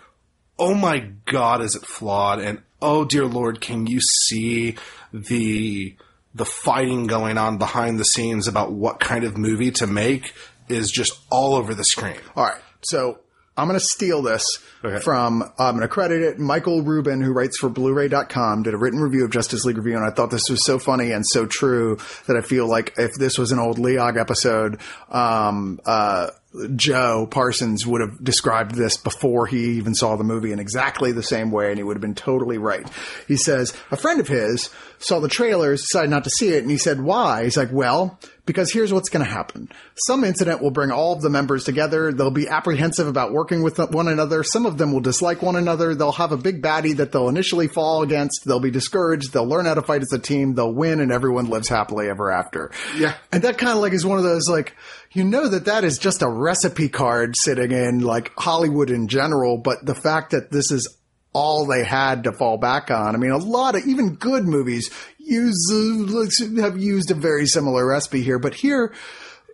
oh 0.59 0.75
my 0.75 1.11
god, 1.25 1.63
is 1.63 1.75
it 1.75 1.87
flawed? 1.87 2.39
And 2.39 2.61
oh 2.83 3.05
dear 3.05 3.25
lord, 3.25 3.61
can 3.61 3.87
you 3.87 4.01
see 4.01 4.77
the 5.13 5.97
the 6.39 6.45
fighting 6.47 7.07
going 7.07 7.37
on 7.37 7.59
behind 7.59 7.99
the 7.99 8.05
scenes 8.05 8.49
about 8.49 8.73
what 8.73 8.99
kind 9.01 9.25
of 9.25 9.37
movie 9.37 9.71
to 9.73 9.87
make 9.87 10.33
is 10.69 10.91
just 10.91 11.19
all 11.31 11.55
over 11.55 11.75
the 11.75 11.85
screen. 11.85 12.17
All 12.37 12.45
right. 12.45 12.61
So 12.83 13.19
I'm 13.57 13.67
going 13.69 13.79
to 13.79 13.85
steal 13.85 14.23
this 14.23 14.47
Okay. 14.85 15.01
from, 15.01 15.43
I'm 15.59 15.75
going 15.75 15.83
to 15.83 15.89
credit 15.89 16.23
it. 16.23 16.39
Michael 16.39 16.83
Rubin, 16.83 17.21
who 17.21 17.33
writes 17.33 17.59
for 17.59 17.69
Blu-ray.com, 17.69 18.63
did 18.63 18.73
a 18.75 18.77
written 18.77 19.01
review 19.01 19.25
of 19.25 19.31
Justice 19.33 19.65
League 19.65 19.77
Review, 19.77 19.97
and 19.97 20.05
I 20.07 20.11
thought 20.15 20.31
this 20.31 20.49
was 20.49 20.65
so 20.65 20.79
funny 20.79 21.11
and 21.11 21.27
so 21.27 21.47
true 21.47 21.99
that 22.29 22.37
I 22.37 22.41
feel 22.43 22.69
like 22.69 22.95
if 22.97 23.15
this 23.15 23.37
was 23.37 23.51
an 23.51 23.59
old 23.59 23.81
Leog 23.81 24.17
episode, 24.17 24.79
um, 25.11 25.81
uh, 25.85 26.29
Joe 26.77 27.29
Parsons 27.31 27.87
would 27.87 28.01
have 28.01 28.25
described 28.25 28.75
this 28.75 28.97
before 28.97 29.47
he 29.47 29.77
even 29.77 29.95
saw 29.95 30.17
the 30.17 30.25
movie 30.25 30.53
in 30.53 30.59
exactly 30.59 31.13
the 31.13 31.23
same 31.23 31.51
way, 31.51 31.69
and 31.69 31.77
he 31.77 31.83
would 31.83 31.97
have 31.97 32.01
been 32.01 32.15
totally 32.15 32.57
right. 32.57 32.89
He 33.27 33.37
says, 33.37 33.77
a 33.91 33.97
friend 33.97 34.19
of 34.19 34.29
his 34.29 34.71
saw 34.99 35.21
the 35.21 35.29
trailers, 35.29 35.83
decided 35.83 36.11
not 36.11 36.25
to 36.25 36.31
see 36.31 36.49
it, 36.49 36.63
and 36.63 36.71
he 36.71 36.79
said, 36.79 37.01
why? 37.01 37.45
He's 37.45 37.57
like, 37.57 37.71
well, 37.71 38.19
because 38.49 38.73
here's 38.73 38.95
what's 38.95 39.11
going 39.11 39.23
to 39.23 39.31
happen. 39.31 39.69
Some 40.07 40.25
incident 40.25 40.63
will 40.63 40.71
bring 40.71 40.91
all 40.91 41.13
of 41.13 41.21
the 41.21 41.29
members 41.29 41.65
together. 41.65 42.15
They'll 42.15 42.31
be 42.31 42.49
apprehensive 42.49 43.07
about 43.07 43.31
working 43.31 43.63
with 43.63 43.79
one 43.79 44.09
another. 44.09 44.43
Some 44.43 44.65
of 44.65 44.79
them 44.79 44.91
will 44.91 45.03
dislike 45.03 45.43
one 45.43 45.55
another. 45.55 45.95
They'll 45.95 46.13
have 46.13 46.33
a 46.33 46.39
big 46.39 46.63
baddie 46.63 46.97
that 46.97 47.13
they'll 47.13 47.29
initially 47.29 47.69
fall 47.69 48.03
against. 48.03 48.47
They'll 48.47 48.59
be 48.59 48.71
discouraged. 48.71 49.35
They'll 49.35 49.47
learn 49.47 49.67
how 49.67 49.75
to 49.75 49.83
fight 49.83 50.01
as 50.01 50.15
a 50.15 50.19
team. 50.19 50.55
They'll 50.55 50.73
win 50.73 51.01
and 51.01 51.13
everyone 51.13 51.51
lives 51.51 51.69
happily 51.69 52.09
ever 52.09 52.33
after. 52.33 52.73
Yeah. 52.97 53.15
And 53.31 53.45
that 53.45 53.59
kind 53.59 53.73
of 53.73 53.83
like 53.83 53.93
is 53.93 54.07
one 54.07 54.17
of 54.17 54.25
those 54.25 54.49
like, 54.49 54.75
you 55.13 55.25
know 55.25 55.47
that 55.47 55.67
that 55.67 55.85
is 55.85 55.99
just 55.99 56.23
a 56.23 56.29
recipe 56.29 56.89
card 56.89 57.37
sitting 57.37 57.71
in 57.71 58.01
like 58.01 58.33
Hollywood 58.39 58.89
in 58.89 59.09
general, 59.09 59.59
but 59.59 59.85
the 59.85 59.95
fact 59.95 60.31
that 60.31 60.51
this 60.51 60.71
is 60.71 60.89
all 61.33 61.67
they 61.67 61.85
had 61.85 62.25
to 62.25 62.33
fall 62.33 62.57
back 62.57 62.91
on. 62.91 63.15
I 63.15 63.19
mean, 63.19 63.31
a 63.31 63.39
lot 63.39 63.77
of 63.77 63.87
even 63.87 64.15
good 64.15 64.45
movies 64.45 64.91
use 65.29 65.71
uh, 65.73 66.61
have 66.61 66.79
used 66.79 67.11
a 67.11 67.15
very 67.15 67.47
similar 67.47 67.87
recipe 67.87 68.23
here, 68.23 68.39
but 68.39 68.55
here 68.55 68.93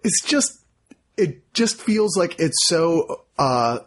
it's 0.03 0.23
just 0.23 0.61
it 1.17 1.53
just 1.55 1.81
feels 1.81 2.17
like 2.17 2.39
it's 2.39 2.67
so 2.67 3.25
uh, 3.39 3.79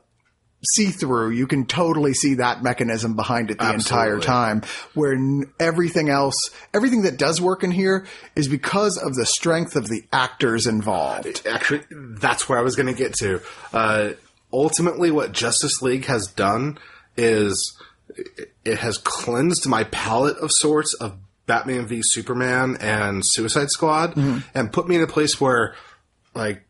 see 0.76 0.88
through. 0.88 1.32
You 1.32 1.48
can 1.48 1.66
totally 1.66 2.14
see 2.14 2.36
that 2.36 2.64
mechanism 2.64 3.16
behind 3.16 3.52
it 3.52 3.60
the 3.60 3.74
entire 3.74 4.20
time. 4.20 4.64
Where 4.94 5.14
n- 5.14 5.52
everything 5.60 6.10
else, 6.10 6.50
everything 6.74 7.04
that 7.04 7.18
does 7.18 7.40
work 7.42 7.64
in 7.64 7.72
here 7.72 8.06
is 8.36 8.48
because 8.48 8.98
of 8.98 9.16
the 9.16 9.26
strength 9.26 9.76
of 9.76 9.88
the 9.88 10.04
actors 10.12 10.68
involved. 10.68 11.46
Actually, 11.48 11.84
that's 11.92 12.50
where 12.50 12.58
I 12.58 12.62
was 12.62 12.76
going 12.76 12.88
to 12.88 12.98
get 12.98 13.14
to. 13.16 13.42
Uh, 13.72 14.10
ultimately, 14.52 15.12
what 15.12 15.32
Justice 15.32 15.82
League 15.82 16.06
has 16.06 16.28
done 16.28 16.78
is 17.16 17.78
it 18.66 18.80
has 18.80 18.98
cleansed 18.98 19.68
my 19.68 19.84
palate 19.86 20.38
of 20.38 20.52
sorts 20.52 20.94
of 20.96 21.18
Batman 21.48 21.88
v 21.88 22.02
Superman 22.04 22.78
and 22.80 23.24
Suicide 23.26 23.72
Squad, 23.72 24.14
mm-hmm. 24.14 24.40
and 24.54 24.72
put 24.72 24.88
me 24.88 24.98
in 24.98 25.02
a 25.02 25.08
place 25.08 25.42
where, 25.42 25.74
like, 26.36 26.64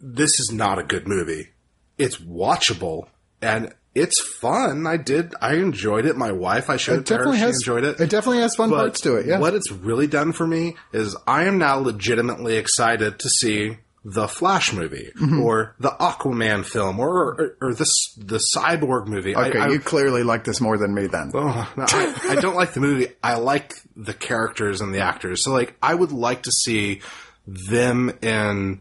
this 0.00 0.38
is 0.38 0.52
not 0.52 0.78
a 0.78 0.84
good 0.84 1.08
movie. 1.08 1.48
It's 1.96 2.18
watchable 2.18 3.08
and 3.42 3.74
it's 3.94 4.20
fun. 4.20 4.86
I 4.86 4.96
did. 4.96 5.34
I 5.40 5.54
enjoyed 5.54 6.06
it. 6.06 6.16
My 6.16 6.30
wife, 6.30 6.70
I 6.70 6.76
showed 6.76 7.00
it, 7.00 7.06
to 7.06 7.14
her. 7.14 7.18
definitely 7.18 7.38
She 7.38 7.44
has 7.44 7.56
enjoyed 7.56 7.84
it. 7.84 8.00
It 8.00 8.10
definitely 8.10 8.42
has 8.42 8.54
fun 8.54 8.70
But 8.70 8.76
parts 8.76 9.00
to 9.00 9.16
it. 9.16 9.26
Yeah. 9.26 9.40
What 9.40 9.54
it's 9.54 9.72
really 9.72 10.06
done 10.06 10.32
for 10.32 10.46
me 10.46 10.76
is 10.92 11.16
I 11.26 11.44
am 11.44 11.58
now 11.58 11.78
legitimately 11.78 12.56
excited 12.56 13.18
to 13.18 13.28
see 13.28 13.78
the 14.04 14.28
Flash 14.28 14.72
movie 14.72 15.10
Mm-hmm. 15.20 15.40
or 15.42 15.74
the 15.80 15.90
Aquaman 15.90 16.64
film 16.64 17.00
or 17.00 17.08
or, 17.10 17.56
or 17.60 17.74
the 17.74 17.86
the 18.16 18.38
Cyborg 18.56 19.06
movie. 19.06 19.34
I- 19.34 19.48
okay, 19.48 19.58
I, 19.58 19.68
you 19.68 19.80
clearly 19.80 20.22
like 20.22 20.44
this 20.44 20.60
more 20.60 20.78
than 20.78 20.94
me 20.94 21.06
then. 21.08 21.30
Oh, 21.34 21.72
no, 21.76 21.84
I, 21.88 22.14
I 22.30 22.34
don't 22.36 22.54
like 22.56 22.72
the 22.74 22.80
movie. 22.80 23.08
I 23.22 23.34
like 23.36 23.74
the 23.96 24.14
characters 24.14 24.80
and 24.80 24.94
the 24.94 25.00
actors. 25.00 25.42
So, 25.44 25.50
like, 25.52 25.76
I 25.82 25.94
would 25.94 26.12
like 26.12 26.44
to 26.44 26.52
see 26.52 27.00
them 27.46 28.10
in 28.22 28.80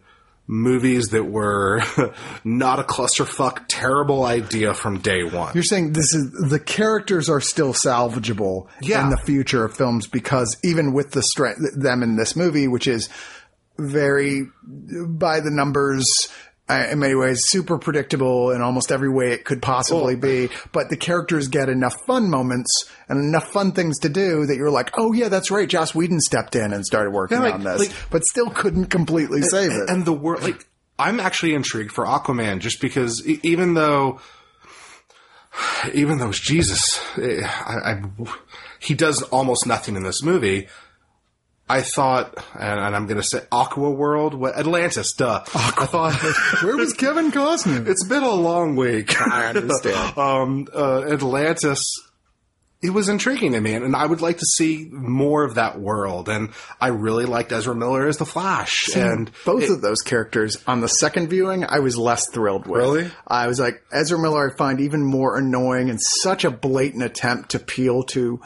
movies 0.50 1.10
that 1.10 1.26
were 1.26 1.82
not 2.46 2.80
a 2.80 2.84
clusterfuck, 2.84 3.64
terrible 3.68 4.24
idea 4.24 4.74
from 4.74 5.00
day 5.00 5.24
one. 5.24 5.54
You're 5.54 5.64
saying 5.64 5.92
this 5.94 6.14
is 6.14 6.32
the 6.50 6.60
characters 6.60 7.30
are 7.30 7.42
still 7.42 7.74
salvageable 7.74 8.68
Yeah. 8.82 9.04
in 9.04 9.10
the 9.10 9.18
future 9.18 9.66
of 9.66 9.76
films 9.76 10.08
because 10.08 10.56
even 10.64 10.94
with 10.94 11.12
the 11.12 11.22
strength 11.24 11.60
them 11.76 12.02
in 12.02 12.16
this 12.16 12.36
movie, 12.36 12.68
which 12.70 12.88
is 12.88 13.10
very 13.78 14.48
by 14.72 15.40
the 15.40 15.52
numbers. 15.52 16.10
uh, 16.70 16.88
In 16.92 17.00
many 17.00 17.16
ways, 17.16 17.44
super 17.48 17.78
predictable 17.78 18.52
in 18.52 18.62
almost 18.62 18.92
every 18.92 19.10
way 19.10 19.32
it 19.32 19.46
could 19.46 19.62
possibly 19.62 20.16
be. 20.16 20.50
But 20.74 20.90
the 20.90 20.98
characters 20.98 21.48
get 21.48 21.70
enough 21.70 21.96
fun 22.06 22.30
moments 22.30 22.70
and 23.08 23.20
enough 23.24 23.52
fun 23.54 23.72
things 23.72 24.00
to 24.00 24.10
do 24.10 24.46
that 24.48 24.58
you're 24.58 24.70
like, 24.72 24.92
oh 24.98 25.14
yeah, 25.14 25.30
that's 25.30 25.50
right. 25.50 25.68
Joss 25.70 25.96
Whedon 25.96 26.20
stepped 26.20 26.56
in 26.56 26.74
and 26.74 26.86
started 26.86 27.12
working 27.12 27.38
Yeah, 27.38 27.44
like- 27.46 27.54
on 27.54 27.64
this, 27.64 27.80
like- 27.80 27.92
but 28.12 28.26
still 28.26 28.50
couldn't 28.50 28.88
completely 28.88 29.42
save 29.44 29.72
it. 29.72 29.90
and 29.90 30.04
the 30.06 30.14
world 30.14 30.44
like 30.44 30.66
i'm 31.00 31.20
actually 31.20 31.54
intrigued 31.54 31.92
for 31.92 32.06
aquaman 32.06 32.58
just 32.60 32.82
because 32.82 33.22
e- 33.28 33.40
even 33.44 33.76
though 33.76 34.20
even 35.94 36.18
though 36.18 36.32
jesus 36.32 37.00
eh, 37.18 37.42
I, 37.46 37.92
I, 37.92 38.02
he 38.80 38.94
does 38.94 39.22
almost 39.24 39.66
nothing 39.66 39.96
in 39.96 40.04
this 40.04 40.22
movie 40.24 40.68
i 41.70 41.82
thought 41.82 42.34
and, 42.60 42.80
and 42.80 42.96
i'm 42.96 43.08
gonna 43.08 43.24
say 43.24 43.42
aqua 43.52 43.90
world 43.90 44.34
what 44.34 44.56
atlantis 44.58 45.14
duh 45.14 45.42
i 45.56 45.86
thought 45.86 46.14
Where 46.64 46.78
was 46.78 46.94
Kevin 46.94 47.32
Costner? 47.32 47.88
it's 47.88 48.06
been 48.08 48.24
a 48.24 48.30
long 48.32 48.76
week 48.76 49.20
I 49.22 49.48
understand. 49.48 50.18
um 50.18 50.68
uh, 50.74 51.02
atlantis 51.04 51.86
it 52.80 52.92
was 52.92 53.10
intriguing 53.10 53.54
to 53.54 53.60
me, 53.60 53.74
and, 53.74 53.84
and 53.84 53.96
I 53.96 54.06
would 54.06 54.22
like 54.22 54.38
to 54.38 54.46
see 54.46 54.88
more 54.92 55.44
of 55.44 55.56
that 55.56 55.80
world. 55.80 56.30
And 56.30 56.52
I 56.80 56.90
really 56.90 57.26
liked 57.26 57.52
Ezra 57.52 57.74
Miller 57.74 58.08
as 58.08 58.18
the 58.18 58.26
Flash. 58.26 58.96
and 58.96 59.32
both 59.46 59.64
it- 59.64 59.72
of 59.72 59.82
those 59.82 60.02
characters 60.04 60.64
on 60.68 60.82
the 60.82 60.88
second 60.88 61.28
viewing, 61.30 61.66
I 61.68 61.80
was 61.80 61.98
less 61.98 62.30
thrilled 62.30 62.68
with. 62.68 62.80
Really? 62.80 63.10
I 63.28 63.48
was 63.48 63.60
like, 63.60 63.82
Ezra 63.92 64.20
Miller, 64.20 64.52
I 64.52 64.56
find 64.56 64.80
even 64.80 65.04
more 65.04 65.40
annoying 65.40 65.90
and 65.90 66.00
such 66.00 66.46
a 66.46 66.52
blatant 66.52 67.02
attempt 67.02 67.50
to 67.52 67.58
appeal 67.58 68.04
to 68.14 68.42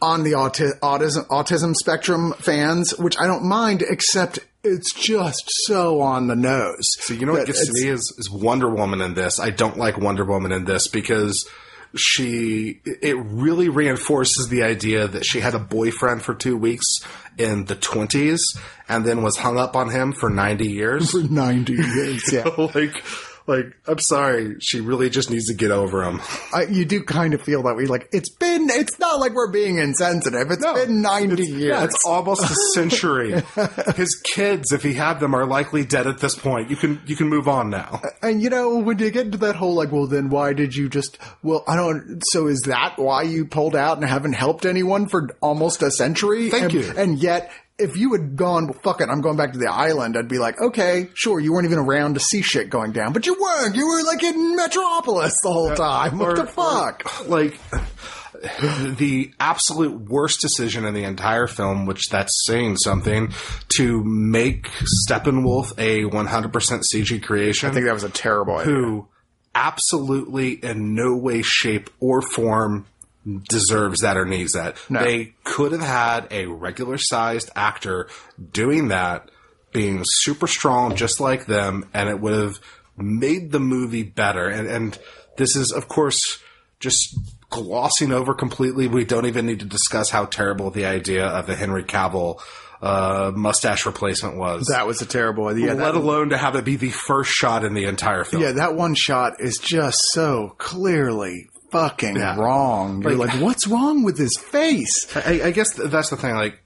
on 0.00 0.22
the 0.24 0.32
auti- 0.32 0.78
autism, 0.80 1.26
autism 1.28 1.74
spectrum 1.74 2.34
fans, 2.38 2.96
which 2.98 3.18
I 3.18 3.26
don't 3.26 3.44
mind, 3.44 3.82
except 3.88 4.38
it's 4.62 4.92
just 4.92 5.44
so 5.64 6.00
on 6.00 6.26
the 6.26 6.36
nose. 6.36 6.90
So 7.00 7.14
you 7.14 7.26
know 7.26 7.32
what 7.32 7.46
gets 7.46 7.66
to 7.66 7.72
me 7.72 7.88
is, 7.88 8.14
is 8.18 8.30
Wonder 8.30 8.68
Woman 8.68 9.00
in 9.00 9.14
this. 9.14 9.38
I 9.38 9.50
don't 9.50 9.78
like 9.78 9.96
Wonder 9.96 10.24
Woman 10.24 10.52
in 10.52 10.64
this 10.64 10.88
because 10.88 11.48
she 11.94 12.80
it 12.84 13.16
really 13.16 13.68
reinforces 13.68 14.48
the 14.48 14.62
idea 14.62 15.08
that 15.08 15.24
she 15.24 15.40
had 15.40 15.54
a 15.54 15.58
boyfriend 15.58 16.22
for 16.22 16.34
two 16.34 16.56
weeks 16.56 16.86
in 17.38 17.64
the 17.66 17.76
twenties 17.76 18.42
and 18.88 19.04
then 19.04 19.22
was 19.22 19.36
hung 19.36 19.58
up 19.58 19.76
on 19.76 19.90
him 19.90 20.12
for 20.12 20.28
ninety 20.28 20.68
years. 20.68 21.10
For 21.16 21.22
90 21.22 21.72
years, 21.72 22.32
yeah. 22.32 22.44
like 22.74 23.02
like 23.46 23.76
I'm 23.86 23.98
sorry, 23.98 24.56
she 24.60 24.80
really 24.80 25.08
just 25.08 25.30
needs 25.30 25.46
to 25.46 25.54
get 25.54 25.70
over 25.70 26.02
him. 26.02 26.20
I, 26.54 26.64
you 26.64 26.84
do 26.84 27.02
kind 27.02 27.34
of 27.34 27.42
feel 27.42 27.62
that 27.62 27.76
way. 27.76 27.86
Like, 27.86 28.08
it's 28.12 28.28
been, 28.28 28.68
it's 28.70 28.98
not 28.98 29.20
like 29.20 29.32
we're 29.32 29.52
being 29.52 29.78
insensitive. 29.78 30.50
It's 30.50 30.64
been 30.64 31.02
90 31.02 31.46
years. 31.46 31.60
Yeah, 31.60 31.84
it's 31.84 32.04
almost 32.04 32.42
a 32.42 32.54
century. 32.74 33.32
His 33.96 34.16
kids, 34.16 34.72
if 34.72 34.82
he 34.82 34.94
had 34.94 35.20
them, 35.20 35.34
are 35.34 35.46
likely 35.46 35.84
dead 35.84 36.06
at 36.06 36.18
this 36.18 36.34
point. 36.34 36.70
You 36.70 36.76
can 36.76 37.00
you 37.06 37.16
can 37.16 37.28
move 37.28 37.48
on 37.48 37.70
now. 37.70 38.00
And 38.22 38.42
you 38.42 38.50
know, 38.50 38.78
when 38.78 38.98
you 38.98 39.10
get 39.10 39.26
into 39.26 39.38
that 39.38 39.56
whole 39.56 39.74
like, 39.74 39.92
well, 39.92 40.06
then 40.06 40.28
why 40.28 40.52
did 40.52 40.74
you 40.74 40.88
just? 40.88 41.18
Well, 41.42 41.64
I 41.68 41.76
don't. 41.76 42.20
So 42.26 42.46
is 42.46 42.62
that 42.62 42.94
why 42.98 43.22
you 43.22 43.46
pulled 43.46 43.76
out 43.76 43.98
and 43.98 44.06
haven't 44.06 44.34
helped 44.34 44.66
anyone 44.66 45.08
for 45.08 45.28
almost 45.40 45.82
a 45.82 45.90
century? 45.90 46.50
Thank 46.50 46.64
and, 46.64 46.72
you. 46.74 46.92
And 46.96 47.18
yet, 47.18 47.50
if 47.78 47.96
you 47.96 48.12
had 48.12 48.36
gone, 48.36 48.66
well, 48.66 48.78
fuck 48.82 49.00
it, 49.00 49.08
I'm 49.10 49.20
going 49.20 49.36
back 49.36 49.52
to 49.52 49.58
the 49.58 49.70
island, 49.70 50.16
I'd 50.16 50.28
be 50.28 50.38
like, 50.38 50.60
okay, 50.60 51.10
sure, 51.14 51.38
you 51.38 51.52
weren't 51.52 51.66
even 51.66 51.78
around 51.78 52.14
to 52.14 52.20
see 52.20 52.40
shit 52.42 52.70
going 52.70 52.92
down, 52.92 53.12
but 53.12 53.26
you 53.26 53.36
weren't. 53.40 53.76
You 53.76 53.86
were 53.86 54.02
like 54.02 54.22
in 54.22 54.56
Metropolis 54.56 55.38
the 55.42 55.52
whole 55.52 55.74
time. 55.74 56.18
What 56.18 56.30
Or- 56.30 56.36
the 56.36 56.46
fuck? 56.46 57.28
like 57.28 57.58
the 58.98 59.30
absolute 59.40 60.08
worst 60.10 60.40
decision 60.40 60.84
in 60.84 60.94
the 60.94 61.04
entire 61.04 61.46
film, 61.46 61.86
which 61.86 62.08
that's 62.08 62.44
saying 62.46 62.76
something, 62.78 63.32
to 63.76 64.02
make 64.04 64.68
Steppenwolf 65.08 65.72
a 65.78 66.04
100% 66.04 66.82
CG 66.92 67.22
creation. 67.22 67.70
I 67.70 67.72
think 67.72 67.86
that 67.86 67.94
was 67.94 68.04
a 68.04 68.10
terrible 68.10 68.56
idea. 68.56 68.72
who 68.74 69.08
absolutely 69.54 70.50
in 70.52 70.94
no 70.94 71.16
way, 71.16 71.42
shape, 71.42 71.88
or 72.00 72.20
form 72.22 72.86
deserves 73.48 74.00
that 74.00 74.16
or 74.16 74.24
needs 74.24 74.52
that. 74.52 74.76
They 75.04 75.34
could 75.44 75.72
have 75.72 75.80
had 75.80 76.28
a 76.30 76.46
regular 76.46 76.98
sized 76.98 77.50
actor 77.56 78.08
doing 78.52 78.88
that, 78.88 79.30
being 79.72 80.02
super 80.04 80.46
strong 80.46 80.94
just 80.96 81.20
like 81.20 81.46
them, 81.46 81.88
and 81.92 82.08
it 82.08 82.20
would 82.20 82.34
have 82.34 82.60
made 82.96 83.52
the 83.52 83.60
movie 83.60 84.04
better. 84.04 84.48
And, 84.48 84.68
and 84.68 84.98
this 85.36 85.56
is, 85.56 85.72
of 85.72 85.88
course, 85.88 86.42
just 86.78 87.18
glossing 87.50 88.12
over 88.12 88.34
completely. 88.34 88.86
We 88.86 89.04
don't 89.04 89.26
even 89.26 89.46
need 89.46 89.60
to 89.60 89.66
discuss 89.66 90.10
how 90.10 90.26
terrible 90.26 90.70
the 90.70 90.86
idea 90.86 91.26
of 91.26 91.46
the 91.46 91.54
Henry 91.56 91.84
Cavill 91.84 92.40
uh, 92.80 93.32
mustache 93.34 93.86
replacement 93.86 94.36
was. 94.36 94.66
That 94.66 94.86
was 94.86 95.00
a 95.02 95.06
terrible 95.06 95.48
idea. 95.48 95.68
let 95.68 95.76
That, 95.76 95.94
alone 95.94 96.30
to 96.30 96.38
have 96.38 96.56
it 96.56 96.64
be 96.64 96.76
the 96.76 96.90
first 96.90 97.30
shot 97.32 97.64
in 97.64 97.74
the 97.74 97.84
entire 97.84 98.24
film. 98.24 98.42
yeah, 98.42 98.52
that 98.52 98.74
one 98.74 98.94
shot 98.94 99.34
is 99.40 99.58
just 99.58 99.98
so 100.12 100.54
clearly 100.58 101.48
fucking 101.70 102.16
Yeah. 102.16 102.36
wrong. 102.36 103.02
You're 103.02 103.14
Like- 103.16 103.34
like, 103.34 103.42
what's 103.42 103.66
wrong 103.66 104.02
with 104.04 104.18
his 104.18 104.36
face? 104.36 105.06
I, 105.16 105.42
I 105.44 105.50
guess 105.50 105.72
that's 105.74 106.10
the 106.10 106.16
thing. 106.16 106.34
Like, 106.34 106.58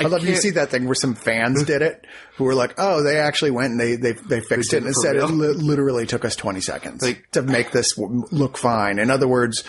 I, 0.00 0.04
love 0.04 0.24
you 0.24 0.36
see 0.36 0.50
that 0.50 0.70
thing 0.70 0.84
where 0.86 0.94
some 0.94 1.14
fans 1.14 1.62
did 1.64 1.80
it 1.82 2.06
who 2.36 2.44
were 2.44 2.54
like, 2.54 2.74
"Oh, 2.78 3.02
they 3.02 3.18
actually 3.18 3.50
went 3.50 3.70
and 3.72 3.80
they 3.80 3.96
they 3.96 4.12
they 4.12 4.40
fixed 4.40 4.70
They 4.72 4.76
it 4.78 4.82
and 4.82 4.90
it 4.90 4.94
said 4.94 5.16
it 5.16 5.24
li- 5.26 5.54
literally 5.54 6.06
took 6.06 6.24
us 6.26 6.36
20 6.36 6.60
seconds 6.60 7.02
Like- 7.02 7.30
to 7.32 7.40
make 7.42 7.70
this 7.72 7.94
w- 7.94 8.24
look 8.30 8.58
fine." 8.58 8.98
In 8.98 9.10
other 9.10 9.26
words, 9.26 9.64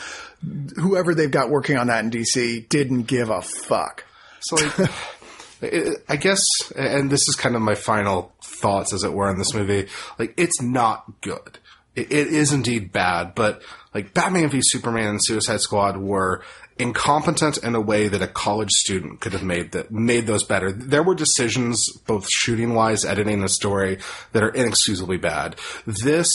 whoever 0.76 1.16
they've 1.16 1.32
got 1.32 1.50
working 1.50 1.78
on 1.78 1.88
that 1.88 2.04
in 2.04 2.12
DC 2.12 2.68
didn't 2.70 3.04
give 3.04 3.30
a 3.30 3.42
fuck. 3.42 4.04
So 4.42 4.58
like, 4.58 4.90
it- 5.62 6.04
I 6.10 6.18
guess, 6.18 6.44
and 6.76 7.10
this 7.10 7.28
is 7.30 7.36
kind 7.36 7.56
of 7.56 7.62
my 7.62 7.76
final 7.76 8.34
thoughts, 8.44 8.94
as 8.94 9.04
it 9.04 9.14
were, 9.14 9.28
on 9.30 9.38
this 9.38 9.54
movie. 9.54 9.88
Like, 10.20 10.34
it's 10.38 10.62
not 10.62 11.06
good. 11.22 11.60
It, 11.96 12.12
it 12.12 12.28
is 12.28 12.52
indeed 12.54 12.92
bad, 12.92 13.34
but 13.34 13.62
like 13.98 14.14
Batman 14.14 14.50
v 14.50 14.60
Superman 14.62 15.08
and 15.08 15.26
Suicide 15.26 15.60
Squad 15.60 15.98
were 15.98 16.44
incompetent 16.78 17.58
in 17.58 17.74
a 17.74 17.82
way 17.82 18.08
that 18.08 18.22
a 18.22 18.28
college 18.28 18.70
student 18.70 19.22
could 19.22 19.34
have 19.34 19.42
made 19.42 19.72
that 19.72 19.90
made 19.92 20.28
those 20.28 20.44
better. 20.44 20.72
There 20.72 21.02
were 21.02 21.16
decisions, 21.16 21.84
both 22.06 22.30
shooting 22.30 22.76
wise, 22.76 23.04
editing 23.04 23.42
the 23.42 23.50
story, 23.50 23.98
that 24.34 24.44
are 24.44 24.50
inexcusably 24.50 25.18
bad. 25.18 25.56
This 25.88 26.32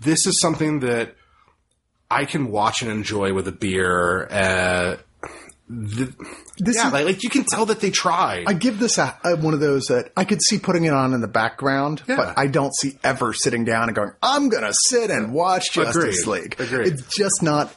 this 0.00 0.26
is 0.26 0.40
something 0.40 0.80
that 0.80 1.14
I 2.10 2.24
can 2.24 2.50
watch 2.50 2.80
and 2.80 2.90
enjoy 2.90 3.34
with 3.34 3.46
a 3.46 3.52
beer. 3.52 4.26
Uh, 4.30 4.96
the, 5.68 6.12
This 6.58 6.76
yeah, 6.76 6.86
is- 6.88 6.92
like, 6.92 7.04
like 7.04 7.22
you 7.22 7.30
can 7.30 7.44
tell 7.44 7.66
that 7.66 7.80
they 7.80 7.90
tried. 7.90 8.44
I 8.46 8.52
give 8.54 8.78
this 8.78 8.98
a, 8.98 9.18
a, 9.24 9.36
one 9.36 9.54
of 9.54 9.60
those 9.60 9.84
that 9.86 10.12
I 10.16 10.24
could 10.24 10.40
see 10.42 10.58
putting 10.58 10.84
it 10.84 10.92
on 10.92 11.12
in 11.14 11.20
the 11.20 11.28
background, 11.28 12.02
Yeah. 12.08 12.16
but 12.16 12.38
I 12.38 12.46
don't 12.46 12.74
see 12.74 12.98
ever 13.04 13.32
sitting 13.34 13.64
down 13.64 13.84
and 13.88 13.94
going, 13.94 14.12
"I'm 14.22 14.48
going 14.48 14.64
to 14.64 14.72
sit 14.74 15.10
and 15.10 15.32
watch 15.32 15.72
Justice 15.72 16.22
Agreed. 16.22 16.42
League." 16.42 16.56
Agreed. 16.60 16.88
It's 16.94 17.14
just 17.16 17.42
not 17.42 17.74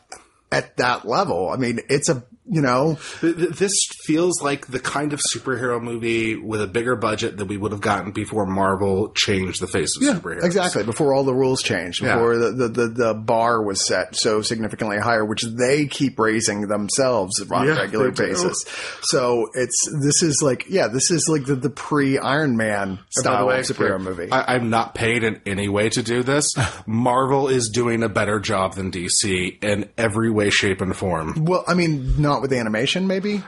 at 0.52 0.78
that 0.78 1.08
level. 1.08 1.50
I 1.50 1.58
mean, 1.58 1.80
it's 1.90 2.10
a 2.10 2.24
you 2.52 2.62
know, 2.62 3.00
Th- 3.22 3.36
th- 3.36 3.50
this 3.52 3.74
feels 4.04 4.42
like 4.42 4.68
the 4.68 4.80
kind 4.80 5.14
of 5.14 5.22
superhero 5.34 5.82
movie 5.82 6.36
with 6.36 6.62
a 6.62 6.68
bigger 6.68 6.96
budget 6.98 7.38
that 7.38 7.46
we 7.46 7.56
would 7.58 7.72
have 7.72 7.82
gotten 7.82 8.12
before 8.12 8.46
Marvel 8.46 9.10
changed 9.16 9.62
the 9.62 9.68
face 9.68 9.96
of 9.96 10.04
superheroes. 10.04 10.44
exactly 10.44 10.84
before 10.84 11.14
all 11.14 11.24
the 11.24 11.34
rules 11.34 11.64
changed, 11.64 12.02
Yeah. 12.04 12.16
before 12.16 12.38
the, 12.38 12.52
the, 12.52 12.68
the, 12.68 12.88
the 12.90 13.14
bar 13.14 13.64
was 13.64 13.86
set 13.88 14.16
so 14.16 14.42
significantly 14.42 14.98
higher, 15.00 15.24
which 15.26 15.44
they 15.44 15.86
keep 15.86 16.20
raising 16.20 16.68
themselves 16.68 17.42
on 17.50 17.66
Yeah, 17.68 17.74
a 17.74 17.76
regular 17.78 18.12
they 18.12 18.26
do. 18.26 18.34
basis. 18.34 18.66
So 19.04 19.48
it's 19.54 19.88
this 20.04 20.22
is 20.22 20.42
like 20.44 20.66
yeah, 20.70 20.88
this 20.90 21.10
is 21.10 21.28
like 21.30 21.46
the, 21.46 21.56
the 21.56 21.70
pre 21.70 22.18
Iron 22.18 22.58
Man 22.58 23.00
style 23.10 23.48
way, 23.48 23.60
of 23.62 23.66
superhero 23.66 24.02
movie. 24.02 24.30
I, 24.32 24.56
I'm 24.56 24.70
not 24.70 24.94
paid 24.94 25.24
in 25.24 25.40
any 25.46 25.70
way 25.70 25.90
to 25.90 26.04
do 26.04 26.22
this. 26.24 26.54
Marvel 26.86 27.48
is 27.48 27.70
doing 27.70 28.04
a 28.04 28.10
better 28.10 28.40
job 28.40 28.74
than 28.76 28.92
DC 28.92 29.64
in 29.64 29.90
every 29.98 30.30
way, 30.30 30.50
shape, 30.50 30.82
and 30.82 30.96
form. 30.96 31.46
well, 31.46 31.64
I 31.68 31.74
mean, 31.74 32.22
not 32.22 32.41
with 32.42 32.52
the 32.52 32.58
animation, 32.60 33.08
maybe. 33.08 33.44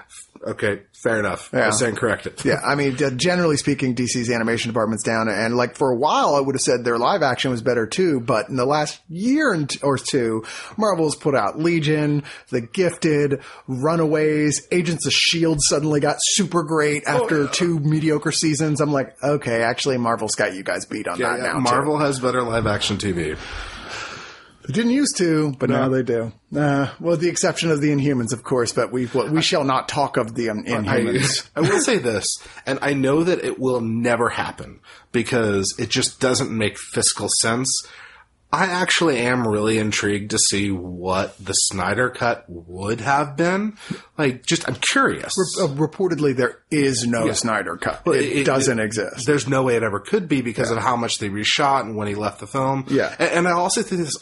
Okay, 0.46 0.82
fair 1.02 1.20
enough. 1.20 1.50
I 1.54 1.60
Yeah. 1.60 1.66
was 1.68 1.80
saying 1.80 1.96
correct 1.96 2.26
it. 2.28 2.44
Yeah, 2.44 2.60
I 2.66 2.76
mean, 2.76 2.98
generally 3.18 3.56
speaking, 3.56 3.96
DC's 3.96 4.30
animation 4.30 4.72
department's 4.72 5.04
down, 5.04 5.30
and 5.30 5.56
like 5.56 5.78
for 5.78 5.90
a 5.92 5.96
while, 5.96 6.36
I 6.36 6.42
would 6.42 6.56
have 6.56 6.62
said 6.62 6.84
their 6.84 6.98
live 6.98 7.22
action 7.24 7.50
was 7.52 7.62
better 7.62 7.88
too. 7.88 8.20
But 8.20 8.50
in 8.50 8.58
the 8.58 8.66
last 8.66 9.00
year 9.10 9.56
or 9.82 9.98
two, 9.98 10.44
Marvel's 10.78 11.16
put 11.16 11.34
out 11.34 11.60
Legion, 11.60 12.24
The 12.50 12.60
Gifted, 12.62 13.42
Runaways, 13.68 14.68
Agents 14.72 15.06
of 15.06 15.14
Shield. 15.14 15.60
Suddenly 15.62 16.00
got 16.02 16.18
super 16.20 16.64
great 16.64 17.04
oh, 17.08 17.24
after 17.24 17.48
two 17.48 17.80
mediocre 17.80 18.32
seasons. 18.34 18.82
I'm 18.82 18.92
like, 18.92 19.16
okay, 19.24 19.62
actually, 19.62 19.98
Marvel's 19.98 20.36
got 20.36 20.54
you 20.56 20.64
guys 20.64 20.86
beat 20.86 21.08
on 21.08 21.20
Yeah, 21.20 21.38
that 21.38 21.44
yeah, 21.44 21.54
now. 21.54 21.60
Marvel 21.60 22.00
has 22.00 22.20
better 22.20 22.44
live 22.44 22.68
action 22.68 22.98
TV. 22.98 23.38
They 24.68 24.74
didn't 24.74 24.92
used 24.92 25.18
to, 25.18 25.52
but 25.60 25.70
now 25.70 25.88
No. 25.88 25.96
they 25.96 26.04
do. 26.04 26.32
Uh, 26.56 26.88
well, 27.00 27.12
with 27.12 27.20
the 27.22 27.30
exception 27.30 27.70
of 27.72 27.82
the 27.82 27.90
Inhumans, 27.92 28.32
of 28.32 28.44
course. 28.44 28.72
But 28.72 28.92
we 28.92 29.08
we 29.08 29.42
shall 29.42 29.64
not 29.64 29.90
talk 29.90 30.18
of 30.18 30.36
the 30.36 30.50
um, 30.50 30.64
Inhumans. 30.64 31.50
I, 31.56 31.60
I 31.60 31.62
will 31.70 31.82
say 31.82 31.98
this, 31.98 32.38
and 32.66 32.80
I 32.82 32.94
know 32.94 33.24
that 33.24 33.44
it 33.44 33.60
will 33.60 33.82
never 33.82 34.30
happen 34.30 34.80
because 35.12 35.76
it 35.78 35.90
just 35.90 36.20
doesn't 36.20 36.50
make 36.52 36.78
fiscal 36.78 37.28
sense. 37.42 37.70
I 38.56 38.66
actually 38.66 39.18
am 39.18 39.48
really 39.48 39.80
intrigued 39.80 40.30
to 40.30 40.38
see 40.38 40.70
what 40.70 41.36
the 41.44 41.54
Snyder 41.54 42.12
cut 42.12 42.46
would 42.48 43.02
have 43.02 43.36
been. 43.36 43.78
Like, 44.16 44.46
just 44.46 44.70
I'm 44.70 44.76
curious. 44.76 45.34
Uh, 45.60 45.70
reportedly, 45.70 46.36
there 46.36 46.60
is 46.70 47.04
no 47.08 47.32
Snyder 47.32 47.78
cut. 47.78 48.06
Well, 48.06 48.14
it, 48.14 48.22
it- 48.26 48.46
doesn't 48.46 48.78
it- 48.78 48.86
exist. 48.86 49.26
There's 49.26 49.48
no 49.48 49.64
way 49.64 49.76
it 49.76 49.82
ever 49.82 50.00
could 50.00 50.28
be 50.28 50.42
because 50.42 50.70
of 50.70 50.78
how 50.78 50.96
much 50.96 51.18
they 51.18 51.30
reshot 51.30 51.82
and 51.82 51.96
when 51.96 52.08
he 52.08 52.14
left 52.14 52.40
the 52.42 52.46
film. 52.46 52.86
Yeah. 52.90 53.16
And, 53.18 53.32
and 53.32 53.48
I 53.48 53.54
also 53.54 53.82
think 53.82 54.02
this, 54.04 54.18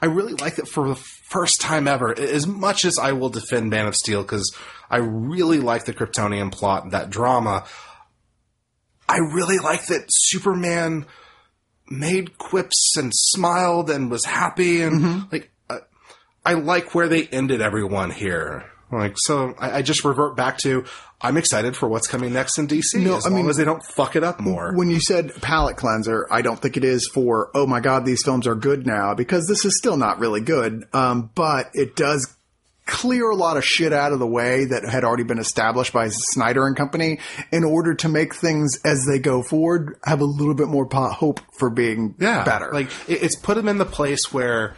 I 0.00 0.06
really 0.06 0.34
like 0.34 0.60
it 0.60 0.68
for 0.68 0.86
the 0.88 0.94
first 0.94 1.60
time 1.60 1.88
ever. 1.88 2.16
As 2.16 2.46
much 2.46 2.84
as 2.84 3.00
I 3.00 3.10
will 3.12 3.30
defend 3.30 3.70
Man 3.70 3.88
of 3.88 3.96
Steel 3.96 4.22
because 4.22 4.54
I 4.90 4.98
really 4.98 5.58
like 5.58 5.86
the 5.86 5.92
Kryptonian 5.92 6.52
plot 6.52 6.84
and 6.84 6.92
that 6.92 7.10
drama, 7.10 7.64
I 9.08 9.16
really 9.18 9.58
like 9.58 9.86
that 9.86 10.04
Superman 10.08 11.06
made 11.92 12.38
quips 12.38 12.94
and 12.96 13.12
smiled 13.14 13.90
and 13.90 14.10
was 14.10 14.24
happy 14.24 14.82
and 14.82 15.00
Mm-hmm. 15.02 15.20
like, 15.32 15.50
I, 15.70 15.78
I 16.44 16.54
like 16.54 16.94
where 16.94 17.08
they 17.08 17.26
ended 17.26 17.60
everyone 17.60 18.10
here. 18.10 18.64
Like, 18.90 19.14
so 19.16 19.54
I, 19.58 19.78
I 19.78 19.82
just 19.82 20.04
revert 20.04 20.36
back 20.36 20.58
to, 20.58 20.84
I'm 21.20 21.36
excited 21.38 21.76
for 21.76 21.88
what's 21.88 22.06
coming 22.08 22.32
next 22.32 22.58
in 22.58 22.66
DC. 22.68 22.96
No, 23.02 23.16
as 23.16 23.24
I 23.26 23.30
long 23.30 23.42
mean- 23.42 23.50
as 23.50 23.56
they 23.56 23.64
don't 23.64 23.82
fuck 23.82 24.16
it 24.16 24.24
up 24.24 24.38
more. 24.40 24.74
when 24.76 24.90
you 24.90 25.00
said 25.00 25.32
palate 25.40 25.76
cleanser, 25.76 26.26
I 26.30 26.42
don't 26.42 26.60
think 26.60 26.76
it 26.76 26.84
is 26.84 27.08
for, 27.12 27.50
oh 27.54 27.66
my 27.66 27.80
God, 27.80 28.04
these 28.04 28.22
films 28.22 28.46
are 28.46 28.54
good 28.54 28.86
now, 28.86 29.14
because 29.14 29.46
this 29.46 29.64
is 29.64 29.78
still 29.78 29.96
not 29.96 30.18
really 30.18 30.40
good. 30.42 30.84
Um, 30.92 31.30
but 31.34 31.70
it 31.74 31.96
does 31.96 32.36
clear 32.92 33.30
a 33.30 33.34
lot 33.34 33.56
of 33.56 33.64
shit 33.64 33.90
out 33.90 34.12
of 34.12 34.18
the 34.18 34.26
way 34.26 34.66
that 34.66 34.84
had 34.84 35.02
already 35.02 35.22
been 35.22 35.38
established 35.38 35.94
by 35.94 36.08
Snyder 36.10 36.66
and 36.66 36.76
company 36.76 37.20
in 37.50 37.64
order 37.64 37.94
to 37.94 38.08
make 38.10 38.34
things 38.34 38.78
as 38.84 39.06
they 39.10 39.18
go 39.18 39.42
forward 39.42 39.98
have 40.04 40.20
a 40.20 40.26
little 40.26 40.52
bit 40.52 40.68
more 40.68 40.86
hope 40.92 41.40
for 41.54 41.70
being 41.70 42.14
yeah, 42.20 42.44
better. 42.44 42.70
Like 42.70 42.90
it's 43.08 43.34
put 43.34 43.56
them 43.56 43.66
in 43.66 43.78
the 43.78 43.86
place 43.86 44.30
where 44.30 44.76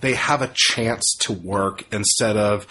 they 0.00 0.14
have 0.14 0.42
a 0.42 0.50
chance 0.54 1.16
to 1.22 1.32
work 1.32 1.92
instead 1.92 2.36
of 2.36 2.68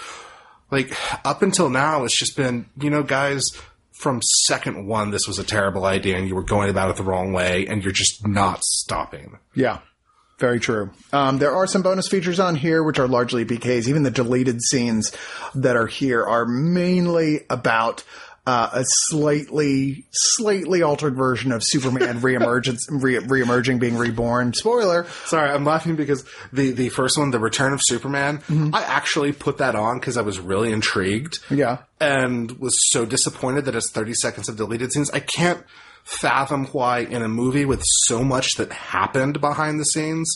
like 0.71 0.95
up 1.25 1.41
until 1.41 1.69
now 1.69 2.05
it's 2.05 2.17
just 2.17 2.37
been 2.37 2.67
you 2.79 2.89
know 2.89 3.03
guys 3.03 3.43
from 3.91 4.21
second 4.21 4.87
one 4.87 5.11
this 5.11 5.27
was 5.27 5.39
a 5.39 5.43
terrible 5.43 5.83
idea 5.83 6.17
and 6.17 6.29
you 6.29 6.35
were 6.35 6.43
going 6.43 6.69
about 6.69 6.89
it 6.89 6.95
the 6.95 7.03
wrong 7.03 7.33
way 7.33 7.67
and 7.67 7.83
you're 7.83 7.91
just 7.91 8.25
not 8.25 8.63
stopping. 8.63 9.37
Yeah. 9.53 9.79
Very 10.37 10.59
true. 10.59 10.89
Um, 11.13 11.37
there 11.39 11.51
are 11.55 11.65
some 11.65 11.81
bonus 11.81 12.07
features 12.09 12.39
on 12.39 12.55
here, 12.55 12.83
which 12.83 12.99
are 12.99 13.07
largely 13.07 13.45
EPKs. 13.45 13.87
Even 13.87 14.03
the 14.03 14.11
deleted 14.11 14.61
scenes 14.61 15.11
that 15.55 15.77
are 15.77 15.87
here 15.87 16.23
are 16.25 16.45
mainly 16.45 17.41
about 17.49 18.03
uh, 18.47 18.69
a 18.73 18.83
slightly, 18.85 20.05
slightly 20.11 20.81
altered 20.83 21.15
version 21.15 21.51
of 21.51 21.63
Superman 21.63 22.19
reemergence, 22.21 22.79
re- 22.89 23.15
reemerging, 23.15 23.79
being 23.79 23.97
reborn. 23.97 24.53
Spoiler. 24.53 25.07
Sorry, 25.25 25.49
I'm 25.49 25.65
laughing 25.65 25.95
because 25.95 26.23
the 26.53 26.71
the 26.71 26.89
first 26.89 27.17
one, 27.17 27.31
the 27.31 27.39
Return 27.39 27.73
of 27.73 27.81
Superman, 27.81 28.41
I 28.73 28.83
actually 28.83 29.31
put 29.31 29.57
that 29.59 29.75
on 29.75 29.99
because 29.99 30.17
I 30.17 30.21
was 30.21 30.39
really 30.39 30.71
intrigued. 30.71 31.39
Yeah. 31.49 31.79
and 31.99 32.51
was 32.59 32.75
so 32.91 33.05
disappointed 33.05 33.65
that 33.65 33.75
it's 33.75 33.89
30 33.89 34.13
seconds 34.13 34.49
of 34.49 34.57
deleted 34.57 34.91
scenes. 34.91 35.09
I 35.11 35.21
can't 35.21 35.63
fathom 36.05 36.67
why 36.67 36.99
in 36.99 37.21
a 37.21 37.27
movie 37.27 37.65
with 37.65 37.83
so 38.05 38.23
much 38.23 38.55
that 38.55 38.71
happened 38.71 39.41
behind 39.41 39.79
the 39.79 39.85
scenes, 39.85 40.33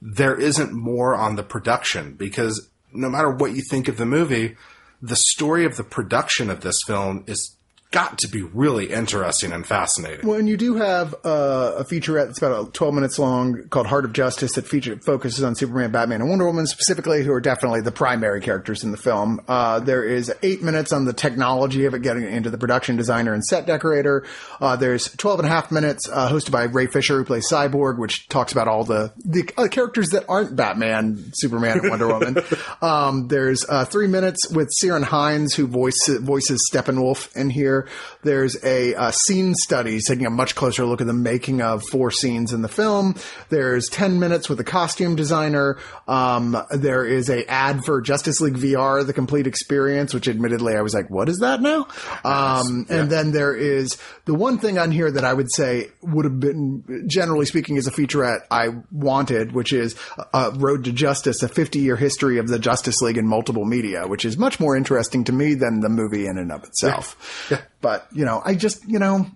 there 0.00 0.36
isn't 0.36 0.72
more 0.72 1.14
on 1.14 1.34
the 1.34 1.42
production. 1.42 2.14
Because 2.14 2.70
no 2.92 3.10
matter 3.10 3.30
what 3.30 3.54
you 3.54 3.62
think 3.68 3.88
of 3.88 3.98
the 3.98 4.06
movie, 4.06 4.56
the 5.02 5.16
story 5.16 5.66
of 5.66 5.76
the 5.76 5.84
production 5.84 6.48
of 6.48 6.60
this 6.60 6.80
film 6.86 7.24
is 7.26 7.55
got 7.96 8.18
to 8.18 8.28
be 8.28 8.42
really 8.42 8.92
interesting 8.92 9.52
and 9.52 9.66
fascinating. 9.66 10.28
Well, 10.28 10.38
and 10.38 10.46
you 10.46 10.58
do 10.58 10.74
have 10.74 11.14
uh, 11.24 11.76
a 11.78 11.84
featurette 11.84 12.26
that's 12.26 12.42
about 12.42 12.74
12 12.74 12.92
minutes 12.92 13.18
long 13.18 13.68
called 13.68 13.86
Heart 13.86 14.04
of 14.04 14.12
Justice 14.12 14.52
that 14.56 14.66
feature, 14.66 14.98
focuses 14.98 15.42
on 15.42 15.54
Superman, 15.54 15.92
Batman, 15.92 16.20
and 16.20 16.28
Wonder 16.28 16.44
Woman 16.44 16.66
specifically, 16.66 17.24
who 17.24 17.32
are 17.32 17.40
definitely 17.40 17.80
the 17.80 17.92
primary 17.92 18.42
characters 18.42 18.84
in 18.84 18.90
the 18.90 18.98
film. 18.98 19.40
Uh, 19.48 19.80
there 19.80 20.04
is 20.04 20.30
eight 20.42 20.62
minutes 20.62 20.92
on 20.92 21.06
the 21.06 21.14
technology 21.14 21.86
of 21.86 21.94
it, 21.94 22.02
getting 22.02 22.24
into 22.24 22.50
the 22.50 22.58
production 22.58 22.96
designer 22.96 23.32
and 23.32 23.42
set 23.42 23.64
decorator. 23.64 24.26
Uh, 24.60 24.76
there's 24.76 25.10
12 25.16 25.40
and 25.40 25.48
a 25.48 25.50
half 25.50 25.72
minutes 25.72 26.06
uh, 26.12 26.28
hosted 26.28 26.50
by 26.50 26.64
Ray 26.64 26.88
Fisher, 26.88 27.16
who 27.16 27.24
plays 27.24 27.48
Cyborg, 27.50 27.96
which 27.96 28.28
talks 28.28 28.52
about 28.52 28.68
all 28.68 28.84
the, 28.84 29.10
the 29.24 29.48
uh, 29.56 29.68
characters 29.68 30.10
that 30.10 30.26
aren't 30.28 30.54
Batman, 30.54 31.32
Superman, 31.32 31.78
and 31.78 31.88
Wonder 31.88 32.08
Woman. 32.08 32.36
Um, 32.82 33.28
there's 33.28 33.64
uh, 33.68 33.84
three 33.84 34.06
minutes 34.06 34.50
with 34.50 34.70
Ciaran 34.70 35.02
Hinds, 35.02 35.54
who 35.54 35.66
voice, 35.66 36.08
voices 36.08 36.68
Steppenwolf 36.70 37.34
in 37.34 37.48
here. 37.48 37.85
There's 38.22 38.62
a 38.64 38.94
uh, 38.94 39.10
scene 39.10 39.54
study 39.54 40.00
taking 40.00 40.26
a 40.26 40.30
much 40.30 40.54
closer 40.54 40.84
look 40.84 41.00
at 41.00 41.06
the 41.06 41.12
making 41.12 41.62
of 41.62 41.82
four 41.90 42.10
scenes 42.10 42.52
in 42.52 42.62
the 42.62 42.68
film. 42.68 43.14
There's 43.48 43.88
10 43.88 44.18
minutes 44.18 44.48
with 44.48 44.60
a 44.60 44.64
costume 44.64 45.16
designer. 45.16 45.78
Um, 46.08 46.56
there 46.70 47.04
is 47.04 47.28
a 47.28 47.44
ad 47.50 47.84
for 47.84 48.00
Justice 48.00 48.40
League 48.40 48.56
VR, 48.56 49.06
the 49.06 49.12
complete 49.12 49.46
experience, 49.46 50.14
which 50.14 50.28
admittedly 50.28 50.76
I 50.76 50.82
was 50.82 50.94
like, 50.94 51.10
what 51.10 51.28
is 51.28 51.38
that 51.38 51.60
now? 51.60 51.86
Um, 52.24 52.86
and 52.88 53.10
then 53.10 53.32
there 53.32 53.54
is 53.54 53.96
the 54.24 54.34
one 54.34 54.58
thing 54.58 54.78
on 54.78 54.90
here 54.90 55.10
that 55.10 55.24
I 55.24 55.32
would 55.32 55.52
say 55.52 55.90
would 56.02 56.24
have 56.24 56.40
been, 56.40 57.06
generally 57.08 57.46
speaking, 57.46 57.76
is 57.76 57.86
a 57.86 57.90
featurette 57.90 58.40
I 58.50 58.68
wanted, 58.90 59.52
which 59.52 59.72
is 59.72 59.94
uh, 60.32 60.50
Road 60.56 60.84
to 60.84 60.92
Justice, 60.92 61.42
a 61.42 61.48
50 61.48 61.78
year 61.78 61.96
history 61.96 62.38
of 62.38 62.48
the 62.48 62.58
Justice 62.58 63.00
League 63.00 63.16
in 63.16 63.26
multiple 63.26 63.64
media, 63.64 64.06
which 64.06 64.24
is 64.24 64.36
much 64.36 64.58
more 64.58 64.76
interesting 64.76 65.24
to 65.24 65.32
me 65.32 65.54
than 65.54 65.80
the 65.80 65.88
movie 65.88 66.26
in 66.26 66.38
and 66.38 66.50
of 66.50 66.64
itself. 66.64 67.46
Yeah. 67.50 67.62
But 67.86 68.08
you 68.10 68.24
know, 68.24 68.42
I 68.44 68.56
just 68.56 68.84
you 68.88 68.98
know, 68.98 69.26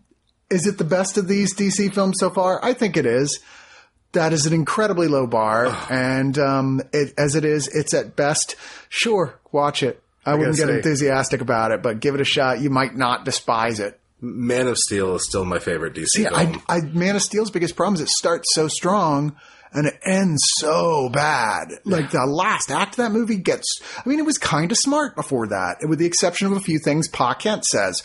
is 0.51 0.67
it 0.67 0.77
the 0.77 0.83
best 0.83 1.17
of 1.19 1.29
these 1.29 1.55
DC 1.55 1.95
films 1.95 2.17
so 2.19 2.31
far? 2.31 2.59
I 2.65 2.73
think 2.73 2.97
it 2.97 3.07
is. 3.07 3.39
That 4.11 4.33
is 4.33 4.45
an 4.45 4.53
incredibly 4.53 5.07
low 5.07 5.29
bar, 5.29 5.67
and 5.89 6.37
um, 6.37 6.83
it, 6.93 7.15
as 7.17 7.37
it 7.37 7.45
is, 7.45 7.69
it's 7.69 7.95
at 7.95 8.17
best. 8.17 8.57
Sure, 8.89 9.39
watch 9.53 9.85
it. 9.85 10.03
I, 10.27 10.35
wouldn't 10.35 10.57
get 10.57 10.67
say- 10.67 10.75
enthusiastic 10.75 11.41
about 11.41 11.71
it, 11.71 11.81
but 11.81 12.01
give 12.01 12.17
it 12.17 12.21
a 12.21 12.25
shot. 12.25 12.61
You 12.61 12.71
might 12.71 12.97
not 12.97 13.25
despise 13.25 13.79
it. 13.79 14.01
Man 14.21 14.67
of 14.67 14.79
Steel 14.79 15.15
is 15.15 15.25
still 15.29 15.45
my 15.45 15.61
favorite 15.61 15.95
DC 15.95 16.09
Yeah, 16.19 16.31
film. 16.37 16.61
I, 16.69 16.79
I, 16.79 16.81
Man 16.81 17.15
of 17.15 17.23
Steel's 17.23 17.53
biggest 17.53 17.77
problem 17.77 17.95
is 17.95 18.01
it 18.01 18.09
starts 18.09 18.53
so 18.53 18.67
strong 18.67 19.37
and 19.73 19.87
it 19.87 19.95
ends 20.05 20.43
so 20.57 21.09
bad. 21.09 21.69
Like 21.85 22.11
the 22.11 22.27
last 22.27 22.73
act 22.73 22.95
of 22.95 23.05
that 23.05 23.13
movie 23.13 23.37
gets, 23.37 23.81
I 23.97 24.09
mean, 24.09 24.19
it 24.19 24.27
was 24.27 24.39
kind 24.39 24.73
of 24.73 24.77
smart 24.77 25.15
before 25.15 25.47
that, 25.47 25.89
with 25.89 26.01
the 26.01 26.07
exception 26.07 26.49
of 26.49 26.55
a 26.55 26.61
few 26.61 26.81
things 26.81 27.07
Pa 27.07 27.35
Kent 27.35 27.65
says. 27.65 28.03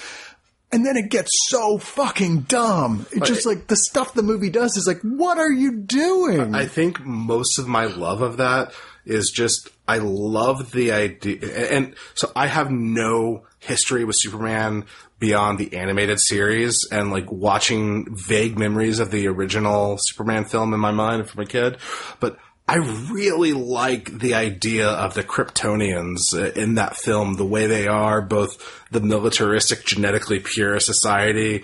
And 0.76 0.86
then 0.86 0.98
it 0.98 1.10
gets 1.10 1.32
so 1.48 1.78
fucking 1.78 2.42
dumb. 2.42 3.06
It's 3.14 3.30
just 3.30 3.46
like 3.46 3.68
the 3.68 3.78
stuff 3.78 4.14
the 4.14 4.22
movie 4.22 4.50
does 4.50 4.76
is 4.76 4.86
like, 4.86 5.00
what 5.04 5.38
are 5.38 5.50
you 5.50 5.78
doing? 5.78 6.54
I 6.54 6.66
think 6.66 7.00
most 7.00 7.60
of 7.60 7.66
my 7.66 7.86
love 7.86 8.22
of 8.22 8.36
that 8.38 8.74
is 9.06 9.32
just 9.34 9.70
I 9.88 10.00
love 10.00 10.74
the 10.74 10.92
idea, 10.92 11.40
and 11.72 11.96
so 12.14 12.30
I 12.36 12.48
have 12.48 12.72
no 12.72 13.46
history 13.60 14.04
with 14.04 14.18
Superman 14.20 14.84
beyond 15.18 15.60
the 15.60 15.78
animated 15.78 16.20
series, 16.20 16.86
and 16.92 17.10
like 17.10 17.32
watching 17.32 18.14
vague 18.14 18.60
memories 18.60 19.00
of 19.00 19.12
the 19.12 19.28
original 19.28 19.98
Superman 19.98 20.44
film 20.44 20.74
in 20.74 20.80
my 20.82 20.92
mind 20.92 21.30
from 21.30 21.44
a 21.44 21.46
kid, 21.46 21.78
but. 22.20 22.38
I 22.68 22.78
really 22.78 23.54
like 23.54 24.20
the 24.20 24.34
idea 24.34 24.88
of 24.90 25.14
the 25.14 25.24
Kryptonians 25.24 26.34
uh, 26.34 26.52
in 26.60 26.76
that 26.76 26.98
film, 26.98 27.36
the 27.36 27.46
way 27.46 27.68
they 27.68 27.88
are, 27.88 28.22
both 28.22 28.84
the 28.90 29.02
militaristic, 29.02 29.86
genetically 29.86 30.40
pure 30.40 30.80
society. 30.80 31.64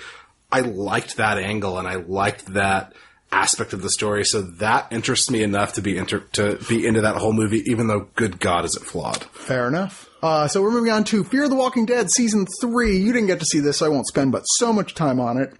I 0.51 0.59
liked 0.61 1.17
that 1.17 1.39
angle 1.39 1.79
and 1.79 1.87
I 1.87 1.95
liked 1.95 2.53
that 2.53 2.93
aspect 3.31 3.73
of 3.73 3.81
the 3.81 3.89
story. 3.89 4.25
So 4.25 4.41
that 4.41 4.91
interests 4.91 5.31
me 5.31 5.41
enough 5.41 5.73
to 5.73 5.81
be 5.81 5.97
inter- 5.97 6.25
to 6.33 6.59
be 6.69 6.85
into 6.85 7.01
that 7.01 7.15
whole 7.15 7.33
movie, 7.33 7.63
even 7.65 7.87
though, 7.87 8.07
good 8.15 8.39
God, 8.39 8.65
is 8.65 8.75
it 8.75 8.83
flawed? 8.83 9.23
Fair 9.23 9.67
enough. 9.67 10.07
Uh, 10.21 10.47
so 10.47 10.61
we're 10.61 10.71
moving 10.71 10.91
on 10.91 11.03
to 11.05 11.23
Fear 11.23 11.49
the 11.49 11.55
Walking 11.55 11.87
Dead 11.87 12.11
season 12.11 12.45
three. 12.59 12.97
You 12.97 13.11
didn't 13.11 13.27
get 13.27 13.39
to 13.39 13.45
see 13.45 13.59
this, 13.59 13.77
so 13.79 13.87
I 13.87 13.89
won't 13.89 14.07
spend 14.07 14.31
but 14.31 14.43
so 14.43 14.71
much 14.71 14.93
time 14.93 15.19
on 15.19 15.37
it. 15.37 15.53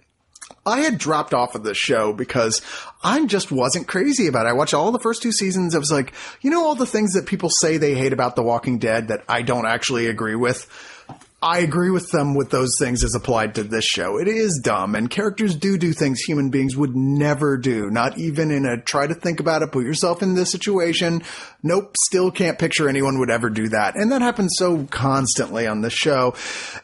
I 0.64 0.80
had 0.80 0.98
dropped 0.98 1.34
off 1.34 1.56
of 1.56 1.64
this 1.64 1.76
show 1.76 2.12
because 2.12 2.60
I 3.04 3.24
just 3.26 3.50
wasn't 3.50 3.88
crazy 3.88 4.28
about 4.28 4.46
it. 4.46 4.50
I 4.50 4.52
watched 4.52 4.74
all 4.74 4.92
the 4.92 5.00
first 5.00 5.22
two 5.22 5.32
seasons. 5.32 5.74
I 5.74 5.78
was 5.78 5.90
like, 5.90 6.12
you 6.40 6.50
know, 6.50 6.64
all 6.64 6.74
the 6.74 6.86
things 6.86 7.14
that 7.14 7.26
people 7.26 7.50
say 7.50 7.76
they 7.76 7.94
hate 7.94 8.12
about 8.12 8.36
The 8.36 8.42
Walking 8.42 8.78
Dead 8.78 9.08
that 9.08 9.24
I 9.28 9.42
don't 9.42 9.66
actually 9.66 10.06
agree 10.06 10.36
with. 10.36 10.68
I 11.44 11.58
agree 11.58 11.90
with 11.90 12.08
them 12.10 12.36
with 12.36 12.50
those 12.50 12.76
things 12.78 13.02
as 13.02 13.16
applied 13.16 13.56
to 13.56 13.64
this 13.64 13.84
show. 13.84 14.16
It 14.16 14.28
is 14.28 14.60
dumb, 14.62 14.94
and 14.94 15.10
characters 15.10 15.56
do 15.56 15.76
do 15.76 15.92
things 15.92 16.20
human 16.20 16.50
beings 16.50 16.76
would 16.76 16.94
never 16.94 17.56
do. 17.56 17.90
Not 17.90 18.16
even 18.16 18.52
in 18.52 18.64
a 18.64 18.80
try 18.80 19.08
to 19.08 19.14
think 19.14 19.40
about 19.40 19.62
it, 19.62 19.72
put 19.72 19.84
yourself 19.84 20.22
in 20.22 20.34
this 20.34 20.52
situation. 20.52 21.22
Nope, 21.60 21.96
still 21.98 22.30
can't 22.30 22.60
picture 22.60 22.88
anyone 22.88 23.18
would 23.18 23.30
ever 23.30 23.50
do 23.50 23.68
that. 23.70 23.96
And 23.96 24.12
that 24.12 24.22
happens 24.22 24.54
so 24.56 24.84
constantly 24.84 25.66
on 25.66 25.80
this 25.80 25.92
show. 25.92 26.36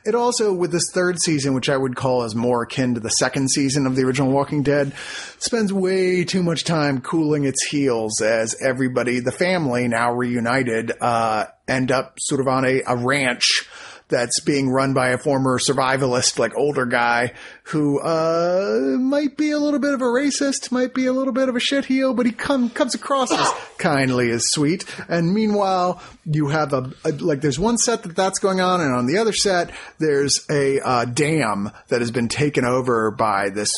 It 0.04 0.16
also, 0.16 0.52
with 0.52 0.72
this 0.72 0.90
third 0.92 1.20
season, 1.20 1.54
which 1.54 1.68
I 1.68 1.76
would 1.76 1.94
call 1.94 2.24
as 2.24 2.34
more 2.34 2.64
akin 2.64 2.94
to 2.94 3.00
the 3.00 3.10
second 3.10 3.50
season 3.52 3.86
of 3.86 3.94
the 3.94 4.02
original 4.02 4.32
Walking 4.32 4.64
Dead, 4.64 4.92
spends 5.38 5.72
way 5.72 6.24
too 6.24 6.42
much 6.42 6.64
time 6.64 7.00
cooling 7.00 7.44
its 7.44 7.64
heels 7.64 8.20
as 8.20 8.56
everybody, 8.60 9.20
the 9.20 9.30
family, 9.30 9.86
now 9.86 10.12
reunited, 10.12 10.92
uh, 11.00 11.44
end 11.68 11.92
up 11.92 12.16
sort 12.18 12.40
of 12.40 12.48
on 12.48 12.64
a, 12.64 12.82
a 12.88 12.96
ranch 12.96 13.68
that's 14.08 14.40
being 14.40 14.70
run 14.70 14.94
by 14.94 15.10
a 15.10 15.18
former 15.18 15.58
survivalist, 15.58 16.38
like 16.38 16.56
older 16.56 16.86
guy 16.86 17.32
who, 17.64 18.00
uh, 18.00 18.96
might 18.98 19.36
be 19.36 19.50
a 19.50 19.58
little 19.58 19.80
bit 19.80 19.92
of 19.94 20.00
a 20.00 20.06
racist, 20.06 20.72
might 20.72 20.94
be 20.94 21.06
a 21.06 21.12
little 21.12 21.32
bit 21.32 21.48
of 21.48 21.56
a 21.56 21.60
shitheel, 21.60 22.16
but 22.16 22.26
he 22.26 22.32
come, 22.32 22.70
comes 22.70 22.94
across 22.94 23.30
as 23.30 23.52
kindly 23.78 24.30
as 24.30 24.44
sweet. 24.48 24.84
And 25.08 25.32
meanwhile, 25.34 26.02
you 26.24 26.48
have 26.48 26.72
a, 26.72 26.90
a, 27.04 27.12
like, 27.12 27.40
there's 27.40 27.58
one 27.58 27.78
set 27.78 28.02
that 28.04 28.16
that's 28.16 28.38
going 28.38 28.60
on, 28.60 28.80
and 28.80 28.94
on 28.94 29.06
the 29.06 29.18
other 29.18 29.32
set, 29.32 29.70
there's 29.98 30.44
a, 30.50 30.80
uh, 30.80 31.04
dam 31.04 31.70
that 31.88 32.00
has 32.00 32.10
been 32.10 32.28
taken 32.28 32.64
over 32.64 33.10
by 33.10 33.50
this 33.50 33.74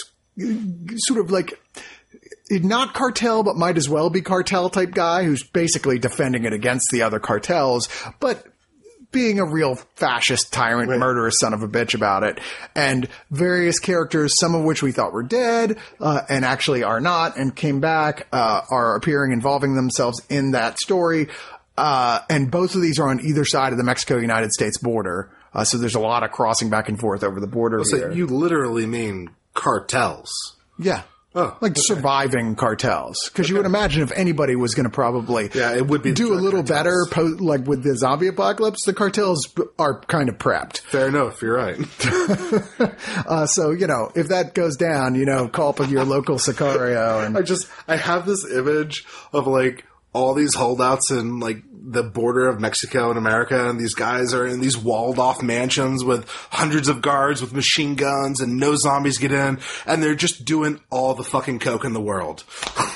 sort 0.97 1.21
of 1.21 1.31
like, 1.31 1.61
not 2.51 2.95
cartel, 2.95 3.43
but 3.43 3.57
might 3.57 3.77
as 3.77 3.89
well 3.89 4.11
be 4.11 4.23
cartel 4.23 4.71
type 4.71 4.93
guy 4.93 5.25
who's 5.25 5.43
basically 5.43 5.99
defending 5.99 6.45
it 6.45 6.53
against 6.53 6.91
the 6.91 7.03
other 7.03 7.21
cartels, 7.21 7.89
but 8.19 8.45
being 9.13 9.39
a 9.41 9.45
real 9.45 9.75
fascist 9.97 10.53
tyrant, 10.53 10.89
murderous 10.99 11.39
son 11.41 11.53
of 11.53 11.63
a 11.63 11.69
bitch 11.69 11.95
about 11.95 12.23
it. 12.23 12.39
And 12.75 13.09
various 13.31 13.79
characters, 13.81 14.39
some 14.39 14.55
of 14.55 14.65
which 14.65 14.83
we 14.83 14.93
thought 14.93 15.13
were 15.13 15.23
dead, 15.23 15.79
uh, 16.01 16.23
and 16.29 16.45
actually 16.45 16.83
are 16.85 17.01
not, 17.01 17.37
and 17.37 17.55
came 17.55 17.81
back, 17.81 18.27
uh, 18.33 18.63
are 18.71 18.95
appearing, 18.97 19.33
involving 19.33 19.75
themselves 19.75 20.21
in 20.29 20.53
that 20.53 20.79
story. 20.79 21.29
Uh, 21.77 22.21
and 22.29 22.51
both 22.51 22.75
of 22.75 22.83
these 22.83 22.99
are 22.99 23.09
on 23.09 23.21
either 23.25 23.45
side 23.45 23.73
of 23.73 23.79
the 23.79 23.85
Mexico-United 23.85 24.53
States 24.53 24.79
border. 24.79 25.31
Uh, 25.53 25.65
so 25.65 25.79
there's 25.79 25.95
a 25.95 26.01
lot 26.01 26.23
of 26.23 26.31
crossing 26.31 26.71
back 26.71 26.89
and 26.89 27.01
forth 27.01 27.25
over 27.25 27.41
the 27.41 27.47
border 27.47 27.83
So 27.85 27.97
here. 27.97 28.13
you 28.13 28.27
literally 28.27 28.87
mean 28.87 29.31
cartels. 29.55 30.31
yeah. 30.79 31.03
Oh, 31.33 31.57
like 31.61 31.75
surviving 31.77 32.57
cartels, 32.57 33.17
because 33.29 33.49
you 33.49 33.57
would 33.57 33.65
imagine 33.67 34.03
if 34.03 34.11
anybody 34.13 34.57
was 34.57 34.75
going 34.75 34.85
to 34.85 34.91
probably 34.91 35.49
Yeah, 35.55 35.77
it 35.77 35.87
would 35.87 36.03
be 36.03 36.11
do 36.13 36.33
a 36.33 36.35
little 36.35 36.65
cartels. 36.65 36.69
better, 36.69 37.07
po- 37.09 37.37
like 37.45 37.67
with 37.69 37.85
the 37.85 37.97
zombie 37.97 38.27
apocalypse. 38.27 38.85
The 38.85 38.93
cartels 38.93 39.47
are 39.79 40.01
kind 40.01 40.29
of 40.29 40.39
prepped, 40.39 40.79
Fair 40.79 41.07
enough, 41.07 41.41
you're 41.41 41.55
right. 41.57 41.79
uh, 43.29 43.47
so 43.47 43.71
you 43.71 43.87
know 43.87 44.11
if 44.17 44.29
that 44.29 44.55
goes 44.55 44.77
down, 44.77 45.15
you 45.15 45.25
know, 45.25 45.49
call 45.49 45.69
up 45.71 45.89
your 45.91 46.05
local 46.05 46.37
Sicario 46.37 47.25
and 47.25 47.37
I 47.39 47.43
just 47.43 47.69
I 47.87 47.97
have 47.97 48.27
this 48.27 48.45
image 48.51 49.05
of 49.33 49.47
like 49.47 49.85
all 50.13 50.35
these 50.35 50.55
holdouts 50.57 51.13
in 51.13 51.39
like 51.39 51.63
the 51.83 52.03
border 52.03 52.49
of 52.49 52.61
Mexico 52.61 53.09
and 53.09 53.19
America, 53.19 53.69
and 53.69 53.81
these 53.81 53.95
guys 53.95 54.35
are 54.35 54.47
in 54.47 54.61
these 54.61 54.77
walled 54.77 55.19
off 55.19 55.43
mansions 55.43 56.05
with 56.05 56.29
hundreds 56.51 56.89
of 56.89 57.03
guards 57.03 57.41
with 57.41 57.53
machine 57.53 57.95
guns, 57.95 58.41
and 58.41 58.59
no 58.59 58.77
zombies 58.77 59.19
get 59.19 59.33
in, 59.33 59.59
and 59.87 60.03
they're 60.03 60.15
just 60.15 60.45
doing 60.45 60.81
all 60.91 61.15
the 61.15 61.25
fucking 61.25 61.59
coke 61.59 61.85
in 61.85 61.93
the 61.93 62.01
world. 62.01 62.45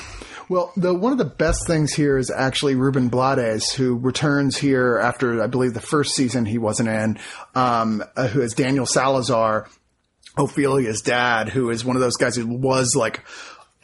Well, 0.48 0.72
the 0.76 0.92
one 0.92 1.12
of 1.12 1.18
the 1.18 1.24
best 1.24 1.66
things 1.66 1.94
here 1.94 2.18
is 2.18 2.30
actually 2.30 2.74
Ruben 2.74 3.08
Blades, 3.08 3.72
who 3.72 3.96
returns 3.96 4.58
here 4.58 4.98
after 4.98 5.42
I 5.42 5.46
believe 5.46 5.72
the 5.72 5.80
first 5.80 6.14
season 6.14 6.44
he 6.44 6.58
wasn't 6.58 6.90
in, 6.90 7.18
um, 7.54 8.04
uh, 8.14 8.28
who 8.28 8.42
is 8.42 8.52
Daniel 8.52 8.84
Salazar, 8.84 9.68
Ophelia's 10.36 11.00
dad, 11.00 11.48
who 11.48 11.70
is 11.70 11.84
one 11.84 11.96
of 11.96 12.02
those 12.02 12.16
guys 12.16 12.36
who 12.36 12.46
was 12.46 12.94
like 12.94 13.22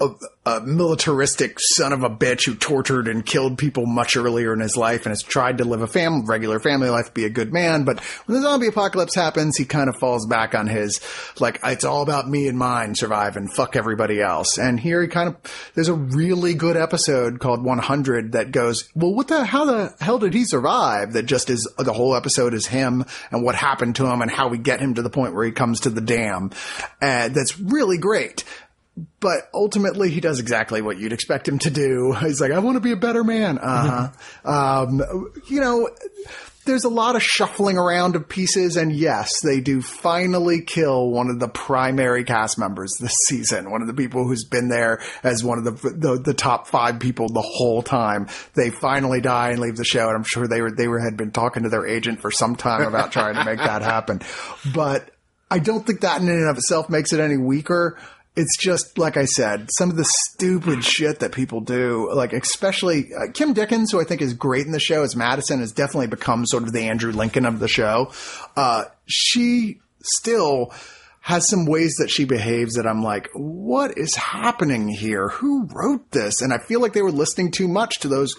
a, 0.01 0.09
a 0.47 0.61
militaristic 0.63 1.59
son 1.59 1.93
of 1.93 2.03
a 2.03 2.11
bitch 2.11 2.47
who 2.47 2.55
tortured 2.55 3.07
and 3.07 3.25
killed 3.25 3.59
people 3.59 3.87
much 3.87 4.17
earlier 4.17 4.53
in 4.53 4.61
his 4.61 4.77
life 4.77 5.05
and 5.05 5.11
has 5.11 5.23
tried 5.23 5.59
to 5.59 5.65
live 5.65 5.83
a 5.83 5.87
fam- 5.87 6.25
regular 6.25 6.59
family 6.59 6.89
life, 6.89 7.13
be 7.13 7.25
a 7.25 7.31
good 7.31 7.53
man. 7.53 7.85
But 7.85 8.01
when 8.01 8.37
the 8.37 8.43
zombie 8.43 8.69
apocalypse 8.69 9.15
happens, 9.15 9.57
he 9.57 9.65
kind 9.65 9.89
of 9.89 9.97
falls 9.97 10.27
back 10.27 10.55
on 10.55 10.67
his, 10.67 11.01
like, 11.39 11.61
it's 11.65 11.85
all 11.85 12.03
about 12.03 12.29
me 12.29 12.49
and 12.49 12.59
mine 12.59 12.95
survive 12.95 13.37
and 13.37 13.53
fuck 13.53 13.77
everybody 13.77 14.21
else. 14.21 14.59
And 14.59 14.81
here 14.81 15.03
he 15.03 15.09
kind 15.09 15.29
of, 15.29 15.73
there's 15.75 15.89
a 15.89 15.95
really 15.95 16.55
good 16.55 16.77
episode 16.77 17.39
called 17.39 17.63
100 17.63 18.33
that 18.33 18.53
goes, 18.53 18.89
well, 18.95 19.15
what 19.15 19.29
the, 19.29 19.45
how 19.45 19.67
the 19.67 19.95
hell 20.01 20.19
did 20.19 20.33
he 20.33 20.45
survive? 20.45 21.13
That 21.13 21.27
just 21.27 21.51
is, 21.51 21.69
the 21.79 21.93
whole 21.93 22.17
episode 22.17 22.55
is 22.55 22.67
him 22.67 23.05
and 23.31 23.43
what 23.43 23.55
happened 23.55 23.97
to 23.97 24.07
him 24.07 24.23
and 24.23 24.31
how 24.31 24.49
we 24.49 24.59
get 24.59 24.81
him 24.81 24.95
to 24.95 25.03
the 25.03 25.11
point 25.11 25.35
where 25.35 25.45
he 25.45 25.53
comes 25.53 25.81
to 25.81 25.91
the 25.91 26.01
dam. 26.01 26.51
And 27.01 27.35
that's 27.35 27.59
really 27.61 27.99
great 27.99 28.45
but 29.21 29.49
ultimately 29.55 30.11
he 30.11 30.21
does 30.21 30.41
exactly 30.41 30.83
what 30.83 30.99
you'd 30.99 31.13
expect 31.13 31.49
him 31.49 31.59
to 31.61 31.71
do. 31.71 32.13
He's 32.21 32.41
like, 32.41 32.53
I 32.53 32.59
want 32.59 32.77
to 32.77 32.81
be 32.81 32.93
a 32.93 32.97
better 32.97 33.25
man. 33.25 33.59
Uh 33.59 34.11
huh. 34.45 34.83
um, 34.85 35.33
you 35.49 35.61
know, 35.61 35.89
there's 36.67 36.85
a 36.85 36.91
lot 36.91 37.17
of 37.17 37.23
shuffling 37.23 37.79
around 37.79 38.17
of 38.17 38.29
pieces, 38.29 38.77
and 38.77 38.93
yes, 38.93 39.41
they 39.41 39.61
do 39.61 39.81
finally 39.81 40.63
kill 40.63 41.11
one 41.11 41.29
of 41.31 41.41
the 41.41 41.49
primary 41.49 42.25
cast 42.25 42.59
members 42.59 42.93
this 43.01 43.15
season. 43.27 43.71
One 43.71 43.81
of 43.81 43.89
the 43.89 43.95
people 43.95 44.27
who's 44.27 44.45
been 44.45 44.69
there 44.69 45.03
as 45.23 45.43
one 45.43 45.59
of 45.59 45.65
the 45.65 45.91
the, 45.91 46.21
the 46.23 46.35
top 46.35 46.67
five 46.67 47.01
people 47.01 47.29
the 47.29 47.41
whole 47.41 47.83
time. 47.83 48.29
They 48.55 48.71
finally 48.71 49.21
die 49.21 49.51
and 49.51 49.61
leave 49.61 49.77
the 49.77 49.85
show, 49.85 50.09
and 50.09 50.17
I'm 50.17 50.25
sure 50.25 50.47
they 50.47 50.61
were 50.61 50.71
they 50.71 50.87
were 50.87 51.01
had 51.01 51.17
been 51.17 51.33
talking 51.33 51.63
to 51.63 51.69
their 51.71 51.87
agent 51.87 52.21
for 52.21 52.31
some 52.31 52.57
time 52.57 52.83
about 52.83 53.13
trying 53.13 53.35
to 53.35 53.45
make 53.45 53.59
that 53.59 53.83
happen. 53.95 54.21
But 54.75 55.11
I 55.51 55.59
don't 55.59 55.85
think 55.85 56.01
that 56.03 56.21
in 56.21 56.29
and 56.29 56.49
of 56.49 56.59
itself 56.59 56.89
makes 56.89 57.13
it 57.13 57.21
any 57.21 57.37
weaker 57.37 57.99
it's 58.37 58.57
just 58.57 58.97
like 58.97 59.17
I 59.17 59.25
said, 59.25 59.69
some 59.77 59.91
of 59.91 59.97
the 59.97 60.05
stupid 60.05 60.85
shit 60.85 61.21
that 61.21 61.33
people 61.33 61.61
do, 61.61 62.13
like 62.15 62.33
especially 62.33 63.11
uh, 63.15 63.33
Kim 63.33 63.53
Dickens, 63.53 63.91
who 63.91 64.01
I 64.01 64.05
think 64.05 64.23
is 64.23 64.35
great 64.35 64.67
in 64.67 64.73
the 64.73 64.81
show 64.81 65.03
as 65.03 65.17
Madison, 65.17 65.61
has 65.61 65.73
definitely 65.73 66.07
become 66.07 66.47
sort 66.47 66.63
of 66.63 66.73
the 66.73 66.83
Andrew 66.83 67.13
Lincoln 67.13 67.45
of 67.45 67.59
the 67.59 67.69
show. 67.69 68.13
Uh, 68.57 68.85
she 69.07 69.81
still 70.03 70.73
has 71.23 71.49
some 71.49 71.67
ways 71.67 71.97
that 71.99 72.11
she 72.11 72.25
behaves 72.25 72.75
that 72.75 72.87
I'm 72.87 73.03
like, 73.03 73.29
what 73.35 73.99
is 73.99 74.15
happening 74.15 74.89
here? 74.89 75.29
Who 75.29 75.67
wrote 75.67 76.11
this? 76.13 76.41
And 76.41 76.53
I 76.53 76.59
feel 76.59 76.81
like 76.81 76.95
they 76.95 77.03
were 77.03 77.13
listening 77.13 77.51
too 77.51 77.69
much 77.69 78.01
to 78.01 78.09
those 78.09 78.35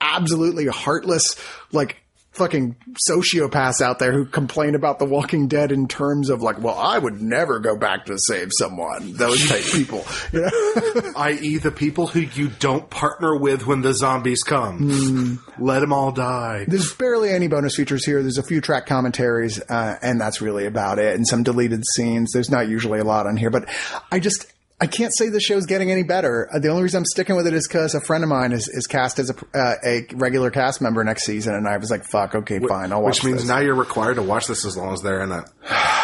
absolutely 0.00 0.66
heartless, 0.66 1.36
like 1.70 2.03
fucking 2.34 2.76
sociopaths 3.08 3.80
out 3.80 3.98
there 3.98 4.12
who 4.12 4.24
complain 4.24 4.74
about 4.74 4.98
The 4.98 5.04
Walking 5.04 5.48
Dead 5.48 5.72
in 5.72 5.86
terms 5.88 6.30
of 6.30 6.42
like, 6.42 6.60
well, 6.60 6.78
I 6.78 6.98
would 6.98 7.22
never 7.22 7.60
go 7.60 7.76
back 7.76 8.06
to 8.06 8.18
save 8.18 8.50
someone. 8.52 9.14
Those 9.14 9.48
type 9.48 9.64
people, 9.64 10.04
you 10.32 10.40
know? 10.40 11.12
i.e., 11.16 11.58
the 11.58 11.70
people 11.70 12.08
who 12.08 12.20
you 12.20 12.48
don't 12.58 12.90
partner 12.90 13.36
with 13.38 13.66
when 13.66 13.82
the 13.82 13.94
zombies 13.94 14.42
come. 14.42 15.40
Let 15.58 15.80
them 15.80 15.92
all 15.92 16.12
die. 16.12 16.64
There's 16.66 16.92
barely 16.94 17.30
any 17.30 17.46
bonus 17.48 17.76
features 17.76 18.04
here. 18.04 18.20
There's 18.22 18.38
a 18.38 18.42
few 18.42 18.60
track 18.60 18.86
commentaries, 18.86 19.60
uh, 19.60 19.96
and 20.02 20.20
that's 20.20 20.40
really 20.40 20.66
about 20.66 20.98
it. 20.98 21.14
And 21.14 21.26
some 21.26 21.44
deleted 21.44 21.84
scenes. 21.94 22.32
There's 22.32 22.50
not 22.50 22.68
usually 22.68 22.98
a 22.98 23.04
lot 23.04 23.26
on 23.26 23.36
here, 23.36 23.50
but 23.50 23.68
I 24.10 24.18
just. 24.18 24.46
I 24.80 24.86
can't 24.86 25.14
say 25.14 25.28
the 25.28 25.40
show's 25.40 25.66
getting 25.66 25.90
any 25.90 26.02
better. 26.02 26.48
Uh, 26.52 26.58
the 26.58 26.68
only 26.68 26.82
reason 26.82 26.98
I'm 26.98 27.04
sticking 27.04 27.36
with 27.36 27.46
it 27.46 27.54
is 27.54 27.68
because 27.68 27.94
a 27.94 28.00
friend 28.00 28.24
of 28.24 28.28
mine 28.28 28.52
is, 28.52 28.68
is 28.68 28.86
cast 28.86 29.18
as 29.18 29.30
a, 29.30 29.34
uh, 29.56 29.74
a 29.84 30.06
regular 30.14 30.50
cast 30.50 30.80
member 30.80 31.02
next 31.04 31.24
season, 31.24 31.54
and 31.54 31.68
I 31.68 31.76
was 31.76 31.90
like, 31.90 32.04
"Fuck, 32.04 32.34
okay, 32.34 32.58
fine, 32.58 32.92
I'll 32.92 33.02
watch." 33.02 33.22
Which 33.22 33.24
means 33.24 33.42
this. 33.42 33.48
now 33.48 33.60
you're 33.60 33.74
required 33.74 34.16
to 34.16 34.22
watch 34.22 34.46
this 34.46 34.64
as 34.64 34.76
long 34.76 34.92
as 34.92 35.00
they're 35.00 35.22
in 35.22 35.32
it. 35.32 35.44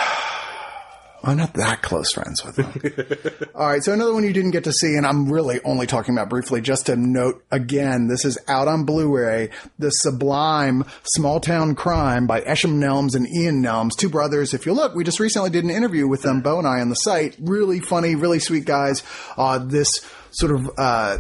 I'm 1.23 1.37
not 1.37 1.55
that 1.55 1.83
close 1.83 2.13
friends 2.13 2.43
with 2.45 2.57
them. 2.57 3.49
All 3.55 3.67
right, 3.67 3.83
so 3.83 3.93
another 3.93 4.15
one 4.15 4.25
you 4.25 4.33
didn't 4.33 4.53
get 4.53 4.65
to 4.65 4.73
see, 4.73 4.95
and 4.97 5.07
I'm 5.07 5.31
really 5.31 5.61
only 5.65 5.87
talking 5.87 6.15
about 6.15 6.31
briefly, 6.31 6.61
just 6.61 6.87
to 6.87 6.97
note 6.97 7.45
again, 7.51 8.09
this 8.09 8.25
is 8.25 8.39
out 8.49 8.69
on 8.69 8.85
Blu-ray, 8.85 9.51
the 9.79 9.91
sublime 9.91 10.85
Small 11.03 11.39
Town 11.41 11.75
Crime 11.75 12.27
by 12.27 12.41
Eshom 12.41 12.79
Nelms 12.79 13.15
and 13.15 13.27
Ian 13.29 13.63
Nelms, 13.63 13.97
two 13.97 14.09
brothers. 14.09 14.55
If 14.55 14.65
you 14.65 14.73
look, 14.73 14.95
we 14.95 15.05
just 15.05 15.21
recently 15.21 15.51
did 15.51 15.65
an 15.65 15.71
interview 15.71 16.09
with 16.09 16.23
them, 16.23 16.41
Bo 16.41 16.59
and 16.59 16.67
I, 16.67 16.81
on 16.81 16.89
the 16.89 16.97
site. 16.97 17.37
Really 17.39 17.81
funny, 17.81 18.15
really 18.15 18.39
sweet 18.39 18.65
guys. 18.65 19.03
Uh, 19.37 19.59
this 19.59 20.01
sort 20.31 20.53
of, 20.53 20.71
uh, 20.79 21.19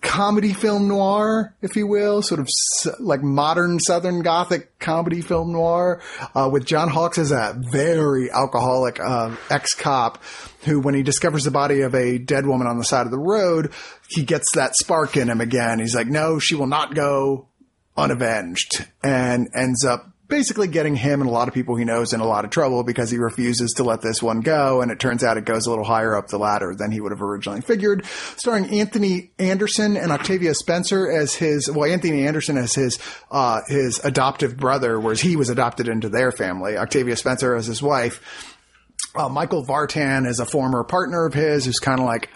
comedy 0.00 0.52
film 0.52 0.86
noir, 0.86 1.54
if 1.60 1.74
you 1.74 1.86
will, 1.86 2.22
sort 2.22 2.40
of 2.40 2.48
like 3.00 3.22
modern 3.22 3.80
Southern 3.80 4.22
Gothic 4.22 4.78
comedy 4.78 5.22
film 5.22 5.52
noir, 5.52 6.00
uh, 6.34 6.48
with 6.52 6.64
John 6.64 6.88
Hawkes 6.88 7.18
as 7.18 7.32
a 7.32 7.56
very 7.58 8.30
alcoholic 8.30 9.00
uh, 9.00 9.34
ex 9.50 9.74
cop 9.74 10.22
who, 10.64 10.80
when 10.80 10.94
he 10.94 11.02
discovers 11.02 11.44
the 11.44 11.50
body 11.50 11.80
of 11.80 11.94
a 11.94 12.18
dead 12.18 12.46
woman 12.46 12.66
on 12.68 12.78
the 12.78 12.84
side 12.84 13.06
of 13.06 13.10
the 13.10 13.18
road, 13.18 13.72
he 14.08 14.22
gets 14.22 14.52
that 14.54 14.76
spark 14.76 15.16
in 15.16 15.28
him 15.28 15.40
again. 15.40 15.80
He's 15.80 15.94
like, 15.94 16.06
no, 16.06 16.38
she 16.38 16.54
will 16.54 16.68
not 16.68 16.94
go 16.94 17.48
unavenged, 17.96 18.86
and 19.02 19.48
ends 19.54 19.84
up 19.84 20.11
basically 20.32 20.66
getting 20.66 20.96
him 20.96 21.20
and 21.20 21.28
a 21.28 21.32
lot 21.32 21.46
of 21.46 21.52
people 21.52 21.76
he 21.76 21.84
knows 21.84 22.14
in 22.14 22.20
a 22.20 22.24
lot 22.24 22.46
of 22.46 22.50
trouble 22.50 22.82
because 22.82 23.10
he 23.10 23.18
refuses 23.18 23.74
to 23.74 23.84
let 23.84 24.00
this 24.00 24.22
one 24.22 24.40
go. 24.40 24.80
And 24.80 24.90
it 24.90 24.98
turns 24.98 25.22
out 25.22 25.36
it 25.36 25.44
goes 25.44 25.66
a 25.66 25.70
little 25.70 25.84
higher 25.84 26.16
up 26.16 26.28
the 26.28 26.38
ladder 26.38 26.74
than 26.74 26.90
he 26.90 27.02
would 27.02 27.12
have 27.12 27.20
originally 27.20 27.60
figured. 27.60 28.06
Starring 28.38 28.78
Anthony 28.78 29.30
Anderson 29.38 29.94
and 29.94 30.10
Octavia 30.10 30.54
Spencer 30.54 31.06
as 31.10 31.34
his, 31.34 31.70
well, 31.70 31.84
Anthony 31.84 32.26
Anderson 32.26 32.56
as 32.56 32.74
his, 32.74 32.98
uh, 33.30 33.60
his 33.68 34.02
adoptive 34.02 34.56
brother, 34.56 34.98
whereas 34.98 35.20
he 35.20 35.36
was 35.36 35.50
adopted 35.50 35.86
into 35.86 36.08
their 36.08 36.32
family. 36.32 36.78
Octavia 36.78 37.16
Spencer 37.16 37.54
as 37.54 37.66
his 37.66 37.82
wife. 37.82 38.56
Uh, 39.14 39.28
Michael 39.28 39.66
Vartan 39.66 40.26
is 40.26 40.40
a 40.40 40.46
former 40.46 40.82
partner 40.82 41.26
of 41.26 41.34
his 41.34 41.66
who's 41.66 41.78
kind 41.78 42.00
of 42.00 42.06
like 42.06 42.30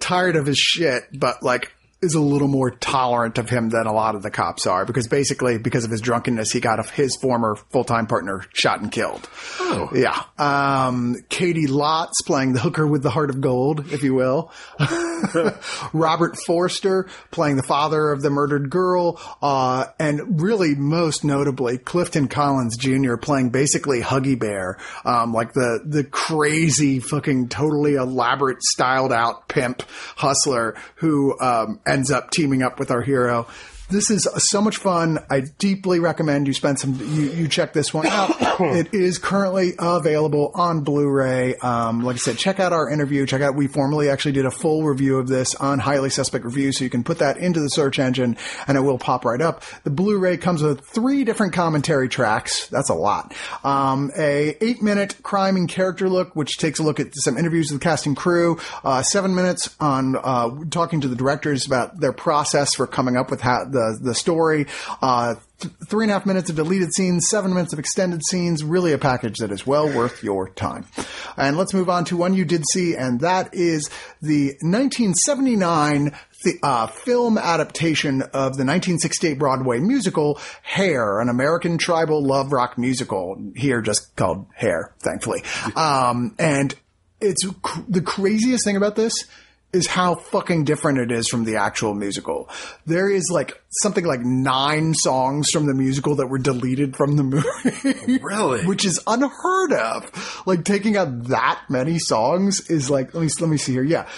tired 0.00 0.34
of 0.34 0.46
his 0.46 0.58
shit, 0.58 1.04
but 1.12 1.44
like 1.44 1.70
is 2.04 2.14
a 2.14 2.20
little 2.20 2.48
more 2.48 2.70
tolerant 2.70 3.38
of 3.38 3.48
him 3.48 3.70
than 3.70 3.86
a 3.86 3.92
lot 3.92 4.14
of 4.14 4.22
the 4.22 4.30
cops 4.30 4.66
are 4.66 4.84
because 4.84 5.08
basically 5.08 5.58
because 5.58 5.84
of 5.84 5.90
his 5.90 6.00
drunkenness, 6.00 6.52
he 6.52 6.60
got 6.60 6.88
his 6.90 7.16
former 7.16 7.56
full-time 7.70 8.06
partner 8.06 8.44
shot 8.52 8.80
and 8.80 8.92
killed. 8.92 9.28
Oh. 9.58 9.90
Yeah. 9.94 10.22
Um, 10.38 11.16
Caity 11.30 11.66
Lotz 11.66 12.12
playing 12.26 12.52
the 12.52 12.60
hooker 12.60 12.86
with 12.86 13.02
the 13.02 13.10
heart 13.10 13.30
of 13.30 13.40
gold, 13.40 13.92
if 13.92 14.02
you 14.02 14.14
will. 14.14 14.52
Robert 15.92 16.36
Forster 16.46 17.08
playing 17.30 17.56
the 17.56 17.62
father 17.62 18.10
of 18.12 18.22
the 18.22 18.30
murdered 18.30 18.70
girl. 18.70 19.20
Uh, 19.40 19.86
and 19.98 20.40
really 20.42 20.74
most 20.74 21.24
notably, 21.24 21.78
Clifton 21.78 22.28
Collins 22.28 22.76
Jr. 22.76 23.16
playing 23.16 23.50
basically 23.50 24.00
Huggy 24.00 24.38
Bear. 24.38 24.78
Um, 25.04 25.32
like 25.32 25.54
the, 25.54 25.80
the 25.84 26.04
crazy 26.04 27.00
fucking 27.00 27.48
totally 27.48 27.94
elaborate 27.94 28.62
styled 28.62 29.12
out 29.12 29.48
pimp 29.48 29.82
hustler 30.16 30.76
who, 30.96 31.38
um, 31.40 31.80
ends 31.94 32.10
up 32.10 32.30
teaming 32.30 32.62
up 32.62 32.80
with 32.80 32.90
our 32.90 33.02
hero. 33.02 33.46
This 33.90 34.10
is 34.10 34.26
so 34.38 34.62
much 34.62 34.78
fun. 34.78 35.18
I 35.28 35.42
deeply 35.58 36.00
recommend 36.00 36.46
you 36.46 36.54
spend 36.54 36.80
some, 36.80 36.94
you, 36.94 37.30
you 37.30 37.48
check 37.48 37.74
this 37.74 37.92
one 37.92 38.06
out. 38.06 38.30
it 38.60 38.94
is 38.94 39.18
currently 39.18 39.72
available 39.78 40.52
on 40.54 40.80
Blu-ray. 40.80 41.56
Um, 41.56 42.02
like 42.02 42.14
I 42.14 42.18
said, 42.18 42.38
check 42.38 42.58
out 42.60 42.72
our 42.72 42.88
interview. 42.88 43.26
Check 43.26 43.42
out, 43.42 43.54
we 43.54 43.66
formally 43.66 44.08
actually 44.08 44.32
did 44.32 44.46
a 44.46 44.50
full 44.50 44.84
review 44.84 45.18
of 45.18 45.28
this 45.28 45.54
on 45.54 45.78
Highly 45.80 46.08
Suspect 46.08 46.46
Review, 46.46 46.72
so 46.72 46.82
you 46.82 46.88
can 46.88 47.04
put 47.04 47.18
that 47.18 47.36
into 47.36 47.60
the 47.60 47.68
search 47.68 47.98
engine 47.98 48.38
and 48.66 48.78
it 48.78 48.80
will 48.80 48.98
pop 48.98 49.26
right 49.26 49.40
up. 49.40 49.62
The 49.84 49.90
Blu-ray 49.90 50.38
comes 50.38 50.62
with 50.62 50.80
three 50.80 51.24
different 51.24 51.52
commentary 51.52 52.08
tracks. 52.08 52.68
That's 52.68 52.88
a 52.88 52.94
lot. 52.94 53.34
Um, 53.64 54.10
a 54.16 54.56
eight 54.64 54.82
minute 54.82 55.22
crime 55.22 55.56
and 55.56 55.68
character 55.68 56.08
look, 56.08 56.34
which 56.34 56.56
takes 56.56 56.78
a 56.78 56.82
look 56.82 57.00
at 57.00 57.14
some 57.14 57.36
interviews 57.36 57.70
with 57.70 57.80
the 57.82 57.84
cast 57.84 58.06
and 58.06 58.16
crew. 58.16 58.58
Uh, 58.82 59.02
seven 59.02 59.34
minutes 59.34 59.76
on, 59.78 60.16
uh, 60.16 60.50
talking 60.70 61.02
to 61.02 61.08
the 61.08 61.16
directors 61.16 61.66
about 61.66 62.00
their 62.00 62.12
process 62.14 62.74
for 62.74 62.86
coming 62.86 63.18
up 63.18 63.30
with 63.30 63.42
how 63.42 63.66
the, 63.74 63.98
the 64.00 64.14
story. 64.14 64.66
Uh, 65.02 65.34
th- 65.60 65.74
three 65.86 66.04
and 66.04 66.10
a 66.10 66.14
half 66.14 66.24
minutes 66.24 66.48
of 66.48 66.56
deleted 66.56 66.94
scenes, 66.94 67.28
seven 67.28 67.52
minutes 67.52 67.72
of 67.72 67.78
extended 67.78 68.22
scenes, 68.24 68.64
really 68.64 68.92
a 68.92 68.98
package 68.98 69.38
that 69.38 69.50
is 69.50 69.66
well 69.66 69.86
worth 69.86 70.22
your 70.22 70.48
time. 70.48 70.86
And 71.36 71.58
let's 71.58 71.74
move 71.74 71.90
on 71.90 72.06
to 72.06 72.16
one 72.16 72.34
you 72.34 72.44
did 72.44 72.64
see, 72.72 72.96
and 72.96 73.20
that 73.20 73.52
is 73.52 73.90
the 74.22 74.54
1979 74.62 76.16
the 76.44 76.58
uh, 76.62 76.86
film 76.86 77.38
adaptation 77.38 78.20
of 78.20 78.56
the 78.56 78.64
1968 78.64 79.38
Broadway 79.38 79.78
musical 79.80 80.38
Hair, 80.62 81.20
an 81.20 81.28
American 81.28 81.78
tribal 81.78 82.22
love 82.22 82.52
rock 82.52 82.78
musical. 82.78 83.42
Here, 83.56 83.80
just 83.80 84.14
called 84.14 84.46
Hair, 84.54 84.94
thankfully. 85.00 85.42
Um, 85.74 86.34
and 86.38 86.74
it's 87.20 87.44
cr- 87.62 87.80
the 87.88 88.02
craziest 88.02 88.64
thing 88.64 88.76
about 88.76 88.96
this 88.96 89.14
is 89.74 89.86
how 89.86 90.14
fucking 90.14 90.64
different 90.64 90.98
it 90.98 91.10
is 91.10 91.28
from 91.28 91.44
the 91.44 91.56
actual 91.56 91.94
musical. 91.94 92.48
There 92.86 93.10
is 93.10 93.30
like 93.30 93.60
something 93.70 94.04
like 94.04 94.20
nine 94.20 94.94
songs 94.94 95.50
from 95.50 95.66
the 95.66 95.74
musical 95.74 96.16
that 96.16 96.28
were 96.28 96.38
deleted 96.38 96.96
from 96.96 97.16
the 97.16 97.24
movie. 97.24 97.44
Really? 98.22 98.64
Which 98.64 98.84
is 98.84 99.00
unheard 99.06 99.72
of. 99.72 100.42
Like 100.46 100.64
taking 100.64 100.96
out 100.96 101.24
that 101.24 101.62
many 101.68 101.98
songs 101.98 102.70
is 102.70 102.90
like, 102.90 103.14
let 103.14 103.22
me, 103.22 103.28
let 103.40 103.50
me 103.50 103.56
see 103.56 103.72
here. 103.72 103.82
Yeah. 103.82 104.08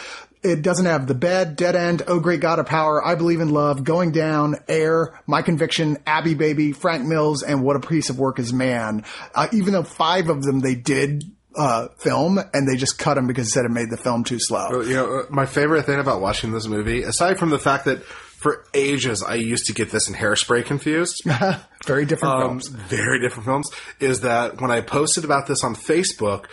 It 0.42 0.62
doesn't 0.62 0.87
have 0.87 1.07
the 1.07 1.14
bed, 1.14 1.57
dead 1.57 1.75
end, 1.75 2.03
oh 2.07 2.21
great 2.21 2.40
God 2.40 2.61
of 2.61 2.66
power, 2.66 3.05
I 3.05 3.16
believe 3.16 3.40
in 3.40 3.49
love, 3.49 3.83
going 3.83 4.12
down, 4.12 4.57
air, 4.69 5.19
my 5.27 5.42
conviction, 5.42 5.99
Abie 6.07 6.35
Baby, 6.35 6.73
Frank 6.73 7.05
Mills, 7.05 7.42
and 7.42 7.64
what 7.64 7.75
a 7.75 7.81
piece 7.81 8.11
of 8.11 8.19
work 8.19 8.38
is 8.38 8.53
man. 8.53 9.05
Uh, 9.35 9.49
even 9.53 9.73
though 9.73 9.83
five 9.83 10.29
of 10.29 10.42
them 10.42 10.61
they 10.61 10.77
did 10.77 11.25
uh, 11.57 11.88
film 11.99 12.38
and 12.53 12.69
they 12.69 12.77
just 12.77 12.99
cut 12.99 13.14
them 13.14 13.27
because 13.27 13.49
it 13.49 13.51
said 13.51 13.64
it 13.64 13.71
made 13.71 13.90
the 13.90 13.97
film 13.97 14.25
too 14.25 14.38
slow. 14.38 14.81
You 14.83 14.95
know, 14.95 15.19
uh, 15.21 15.27
my 15.31 15.47
favorite 15.47 15.85
thing 15.85 15.99
about 15.99 16.21
watching 16.21 16.53
this 16.53 16.66
movie, 16.66 17.03
aside 17.03 17.38
from 17.38 17.51
the 17.51 17.59
fact 17.59 17.87
that 17.87 18.03
for 18.05 18.64
ages 18.75 19.23
I 19.23 19.35
used 19.37 19.66
to 19.66 19.73
get 19.73 19.90
this 19.90 20.09
and 20.09 20.16
Hairspray 20.16 20.64
confused, 20.66 21.23
Very 21.87 22.05
different 22.05 22.35
um, 22.35 22.40
films. 22.42 22.69
very 22.69 23.21
different 23.21 23.45
films, 23.47 23.71
is 24.01 24.21
that 24.21 24.61
when 24.61 24.71
I 24.71 24.81
posted 24.81 25.25
about 25.25 25.47
this 25.47 25.64
on 25.64 25.75
Facebook, 25.75 26.47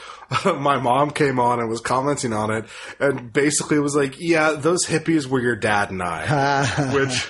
my 0.59 0.77
mom 0.79 1.11
came 1.11 1.39
on 1.39 1.59
and 1.59 1.69
was 1.69 1.81
commenting 1.81 2.33
on 2.33 2.51
it 2.51 2.65
and 2.99 3.33
basically 3.33 3.79
was 3.79 3.95
like, 3.95 4.15
yeah, 4.19 4.53
those 4.53 4.85
hippies 4.85 5.25
were 5.27 5.41
your 5.41 5.55
dad 5.55 5.91
and 5.91 6.01
I, 6.01 6.65
which 6.93 7.29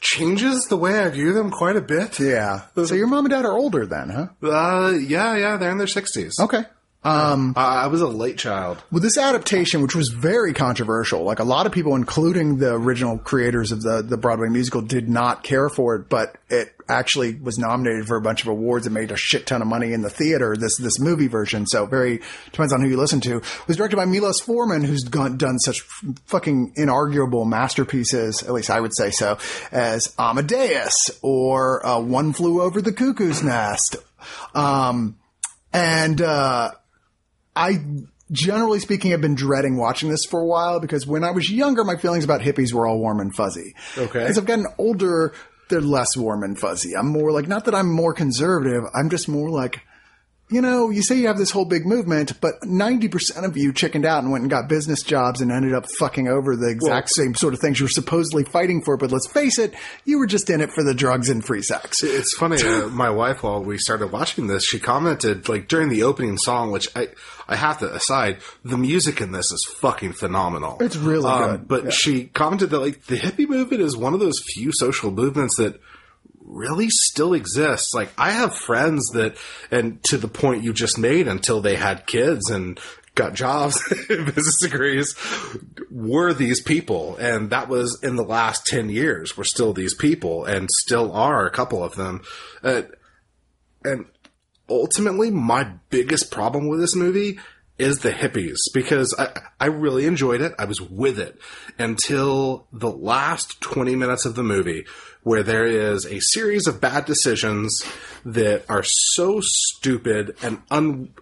changes 0.00 0.66
the 0.66 0.76
way 0.76 0.98
I 0.98 1.08
view 1.08 1.32
them 1.32 1.50
quite 1.50 1.76
a 1.76 1.80
bit. 1.80 2.20
Yeah. 2.20 2.62
So 2.76 2.94
your 2.94 3.06
mom 3.06 3.24
and 3.24 3.32
dad 3.32 3.46
are 3.46 3.56
older 3.56 3.86
then, 3.86 4.10
huh? 4.10 4.28
Uh, 4.46 4.90
yeah, 4.92 5.34
yeah, 5.36 5.56
they're 5.56 5.70
in 5.70 5.78
their 5.78 5.86
60s. 5.86 6.38
Okay. 6.40 6.62
Um, 7.04 7.52
I 7.54 7.88
was 7.88 8.00
a 8.00 8.08
late 8.08 8.38
child. 8.38 8.82
With 8.90 9.02
this 9.02 9.18
adaptation, 9.18 9.82
which 9.82 9.94
was 9.94 10.08
very 10.08 10.54
controversial, 10.54 11.22
like 11.22 11.38
a 11.38 11.44
lot 11.44 11.66
of 11.66 11.72
people, 11.72 11.94
including 11.96 12.56
the 12.56 12.72
original 12.72 13.18
creators 13.18 13.72
of 13.72 13.82
the, 13.82 14.02
the 14.02 14.16
Broadway 14.16 14.48
musical, 14.48 14.80
did 14.80 15.06
not 15.06 15.42
care 15.42 15.68
for 15.68 15.96
it, 15.96 16.08
but 16.08 16.38
it 16.48 16.74
actually 16.88 17.34
was 17.34 17.58
nominated 17.58 18.06
for 18.06 18.16
a 18.16 18.22
bunch 18.22 18.40
of 18.40 18.48
awards 18.48 18.86
and 18.86 18.94
made 18.94 19.10
a 19.10 19.16
shit 19.16 19.46
ton 19.46 19.60
of 19.60 19.68
money 19.68 19.92
in 19.92 20.00
the 20.00 20.08
theater, 20.08 20.56
this, 20.56 20.78
this 20.78 20.98
movie 20.98 21.26
version. 21.26 21.66
So 21.66 21.84
very, 21.84 22.20
depends 22.46 22.72
on 22.72 22.80
who 22.80 22.88
you 22.88 22.96
listen 22.96 23.20
to. 23.22 23.36
It 23.36 23.68
was 23.68 23.76
directed 23.76 23.96
by 23.96 24.06
Milos 24.06 24.40
Forman, 24.40 24.82
who's 24.82 25.04
gone, 25.04 25.36
done 25.36 25.58
such 25.58 25.82
fucking 26.24 26.72
inarguable 26.72 27.46
masterpieces, 27.46 28.42
at 28.42 28.52
least 28.52 28.70
I 28.70 28.80
would 28.80 28.94
say 28.96 29.10
so, 29.10 29.36
as 29.70 30.14
Amadeus 30.18 31.10
or 31.20 31.86
uh, 31.86 32.00
One 32.00 32.32
Flew 32.32 32.62
Over 32.62 32.80
the 32.80 32.92
Cuckoo's 32.92 33.42
Nest. 33.42 33.96
Um, 34.54 35.18
and, 35.70 36.22
uh, 36.22 36.72
I 37.56 37.84
generally 38.32 38.80
speaking 38.80 39.10
have 39.12 39.20
been 39.20 39.34
dreading 39.34 39.76
watching 39.76 40.08
this 40.08 40.24
for 40.24 40.40
a 40.40 40.46
while 40.46 40.80
because 40.80 41.06
when 41.06 41.24
I 41.24 41.30
was 41.30 41.50
younger, 41.50 41.84
my 41.84 41.96
feelings 41.96 42.24
about 42.24 42.40
hippies 42.40 42.72
were 42.72 42.86
all 42.86 42.98
warm 42.98 43.20
and 43.20 43.34
fuzzy. 43.34 43.74
Okay. 43.96 44.24
As 44.24 44.38
I've 44.38 44.46
gotten 44.46 44.66
older, 44.78 45.32
they're 45.68 45.80
less 45.80 46.16
warm 46.16 46.42
and 46.42 46.58
fuzzy. 46.58 46.96
I'm 46.96 47.08
more 47.08 47.32
like, 47.32 47.48
not 47.48 47.66
that 47.66 47.74
I'm 47.74 47.92
more 47.92 48.14
conservative, 48.14 48.84
I'm 48.94 49.10
just 49.10 49.28
more 49.28 49.50
like, 49.50 49.80
you 50.50 50.60
know, 50.60 50.90
you 50.90 51.02
say 51.02 51.16
you 51.16 51.26
have 51.26 51.38
this 51.38 51.50
whole 51.50 51.64
big 51.64 51.86
movement, 51.86 52.38
but 52.40 52.60
90% 52.62 53.44
of 53.44 53.56
you 53.56 53.72
chickened 53.72 54.04
out 54.04 54.22
and 54.22 54.30
went 54.30 54.42
and 54.42 54.50
got 54.50 54.68
business 54.68 55.02
jobs 55.02 55.40
and 55.40 55.50
ended 55.50 55.72
up 55.74 55.86
fucking 55.98 56.28
over 56.28 56.54
the 56.54 56.68
exact 56.68 57.10
same 57.10 57.34
sort 57.34 57.54
of 57.54 57.60
things 57.60 57.80
you 57.80 57.84
were 57.86 57.88
supposedly 57.90 58.44
fighting 58.44 58.82
for. 58.82 58.96
But 58.98 59.10
let's 59.10 59.26
face 59.26 59.58
it, 59.58 59.74
you 60.04 60.18
were 60.18 60.26
just 60.26 60.50
in 60.50 60.60
it 60.60 60.70
for 60.70 60.84
the 60.84 60.92
drugs 60.94 61.30
and 61.30 61.44
free 61.44 61.62
sex. 61.62 62.02
It's 62.02 62.36
funny. 62.36 62.62
Uh, 62.62 62.88
my 62.88 63.08
wife, 63.10 63.42
while 63.42 63.62
we 63.64 63.78
started 63.78 64.12
watching 64.12 64.46
this, 64.46 64.64
she 64.64 64.78
commented 64.78 65.48
like 65.48 65.66
during 65.66 65.88
the 65.88 66.02
opening 66.02 66.36
song, 66.36 66.70
which 66.70 66.88
I 66.94 67.08
I 67.48 67.56
have 67.56 67.78
to 67.80 67.92
aside, 67.92 68.38
the 68.64 68.78
music 68.78 69.20
in 69.20 69.32
this 69.32 69.50
is 69.52 69.64
fucking 69.78 70.12
phenomenal. 70.12 70.78
It's 70.80 70.96
really 70.96 71.24
Um, 71.30 71.50
good. 71.50 71.68
But 71.68 71.84
Yeah. 71.84 71.90
she 71.90 72.24
commented 72.26 72.70
that 72.70 72.78
like 72.80 73.06
the 73.06 73.16
hippie 73.16 73.48
movement 73.48 73.82
is 73.82 73.96
one 73.96 74.14
of 74.14 74.20
those 74.20 74.42
few 74.54 74.70
social 74.72 75.10
movements 75.10 75.56
that 75.56 75.80
really 76.44 76.88
still 76.90 77.34
exists. 77.34 77.94
Like 77.94 78.10
I 78.18 78.30
have 78.30 78.56
friends 78.56 79.10
that, 79.10 79.36
and 79.70 80.02
to 80.04 80.18
the 80.18 80.28
point 80.28 80.64
you 80.64 80.72
just 80.72 80.98
made, 80.98 81.26
until 81.26 81.60
they 81.60 81.76
had 81.76 82.06
kids 82.06 82.50
and 82.50 82.78
got 83.14 83.34
jobs, 83.34 83.82
business 84.08 84.60
degrees, 84.60 85.14
were 85.90 86.32
these 86.32 86.60
people, 86.60 87.16
and 87.16 87.50
that 87.50 87.68
was 87.68 87.98
in 88.02 88.16
the 88.16 88.24
last 88.24 88.66
ten 88.66 88.88
years. 88.88 89.36
Were 89.36 89.44
still 89.44 89.72
these 89.72 89.94
people, 89.94 90.44
and 90.44 90.68
still 90.70 91.12
are 91.12 91.46
a 91.46 91.50
couple 91.50 91.82
of 91.82 91.94
them. 91.96 92.22
Uh, 92.62 92.82
and 93.82 94.06
ultimately, 94.68 95.30
my 95.30 95.72
biggest 95.90 96.30
problem 96.30 96.68
with 96.68 96.80
this 96.80 96.94
movie 96.94 97.38
is 97.76 97.98
the 97.98 98.12
hippies 98.12 98.58
because 98.72 99.14
I, 99.18 99.40
I 99.58 99.66
really 99.66 100.06
enjoyed 100.06 100.40
it. 100.40 100.54
I 100.58 100.64
was 100.64 100.80
with 100.80 101.18
it 101.18 101.38
until 101.78 102.68
the 102.72 102.90
last 102.90 103.60
20 103.60 103.96
minutes 103.96 104.24
of 104.24 104.36
the 104.36 104.44
movie 104.44 104.86
where 105.24 105.42
there 105.42 105.66
is 105.66 106.06
a 106.06 106.20
series 106.20 106.66
of 106.66 106.80
bad 106.80 107.06
decisions 107.06 107.84
that 108.24 108.64
are 108.68 108.84
so 108.84 109.40
stupid 109.42 110.36
and 110.42 110.62
un. 110.70 111.12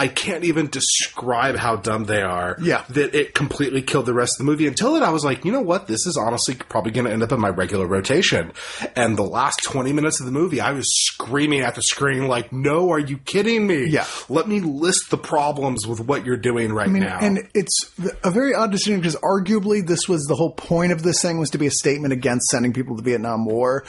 I 0.00 0.08
can't 0.08 0.44
even 0.44 0.68
describe 0.68 1.56
how 1.56 1.76
dumb 1.76 2.06
they 2.06 2.22
are. 2.22 2.56
Yeah. 2.58 2.84
That 2.88 3.14
it 3.14 3.34
completely 3.34 3.82
killed 3.82 4.06
the 4.06 4.14
rest 4.14 4.40
of 4.40 4.46
the 4.46 4.50
movie. 4.50 4.66
Until 4.66 4.94
then, 4.94 5.02
I 5.02 5.10
was 5.10 5.26
like, 5.26 5.44
you 5.44 5.52
know 5.52 5.60
what? 5.60 5.88
This 5.88 6.06
is 6.06 6.16
honestly 6.16 6.54
probably 6.54 6.90
going 6.90 7.04
to 7.04 7.12
end 7.12 7.22
up 7.22 7.32
in 7.32 7.38
my 7.38 7.50
regular 7.50 7.86
rotation. 7.86 8.52
And 8.96 9.18
the 9.18 9.24
last 9.24 9.62
20 9.62 9.92
minutes 9.92 10.18
of 10.18 10.24
the 10.24 10.32
movie, 10.32 10.58
I 10.58 10.72
was 10.72 10.88
screaming 10.90 11.60
at 11.60 11.74
the 11.74 11.82
screen, 11.82 12.28
like, 12.28 12.50
no, 12.50 12.90
are 12.92 12.98
you 12.98 13.18
kidding 13.18 13.66
me? 13.66 13.88
Yeah. 13.88 14.06
Let 14.30 14.48
me 14.48 14.60
list 14.60 15.10
the 15.10 15.18
problems 15.18 15.86
with 15.86 16.00
what 16.00 16.24
you're 16.24 16.38
doing 16.38 16.72
right 16.72 16.88
I 16.88 16.90
mean, 16.90 17.02
now. 17.02 17.18
and 17.20 17.46
it's 17.52 17.92
a 18.24 18.30
very 18.30 18.54
odd 18.54 18.72
decision 18.72 19.00
because 19.00 19.16
arguably 19.16 19.86
this 19.86 20.08
was 20.08 20.24
the 20.24 20.34
whole 20.34 20.52
point 20.52 20.92
of 20.92 21.02
this 21.02 21.20
thing 21.20 21.38
was 21.38 21.50
to 21.50 21.58
be 21.58 21.66
a 21.66 21.70
statement 21.70 22.14
against 22.14 22.46
sending 22.46 22.72
people 22.72 22.96
to 22.96 23.02
the 23.02 23.10
Vietnam 23.10 23.44
War. 23.44 23.84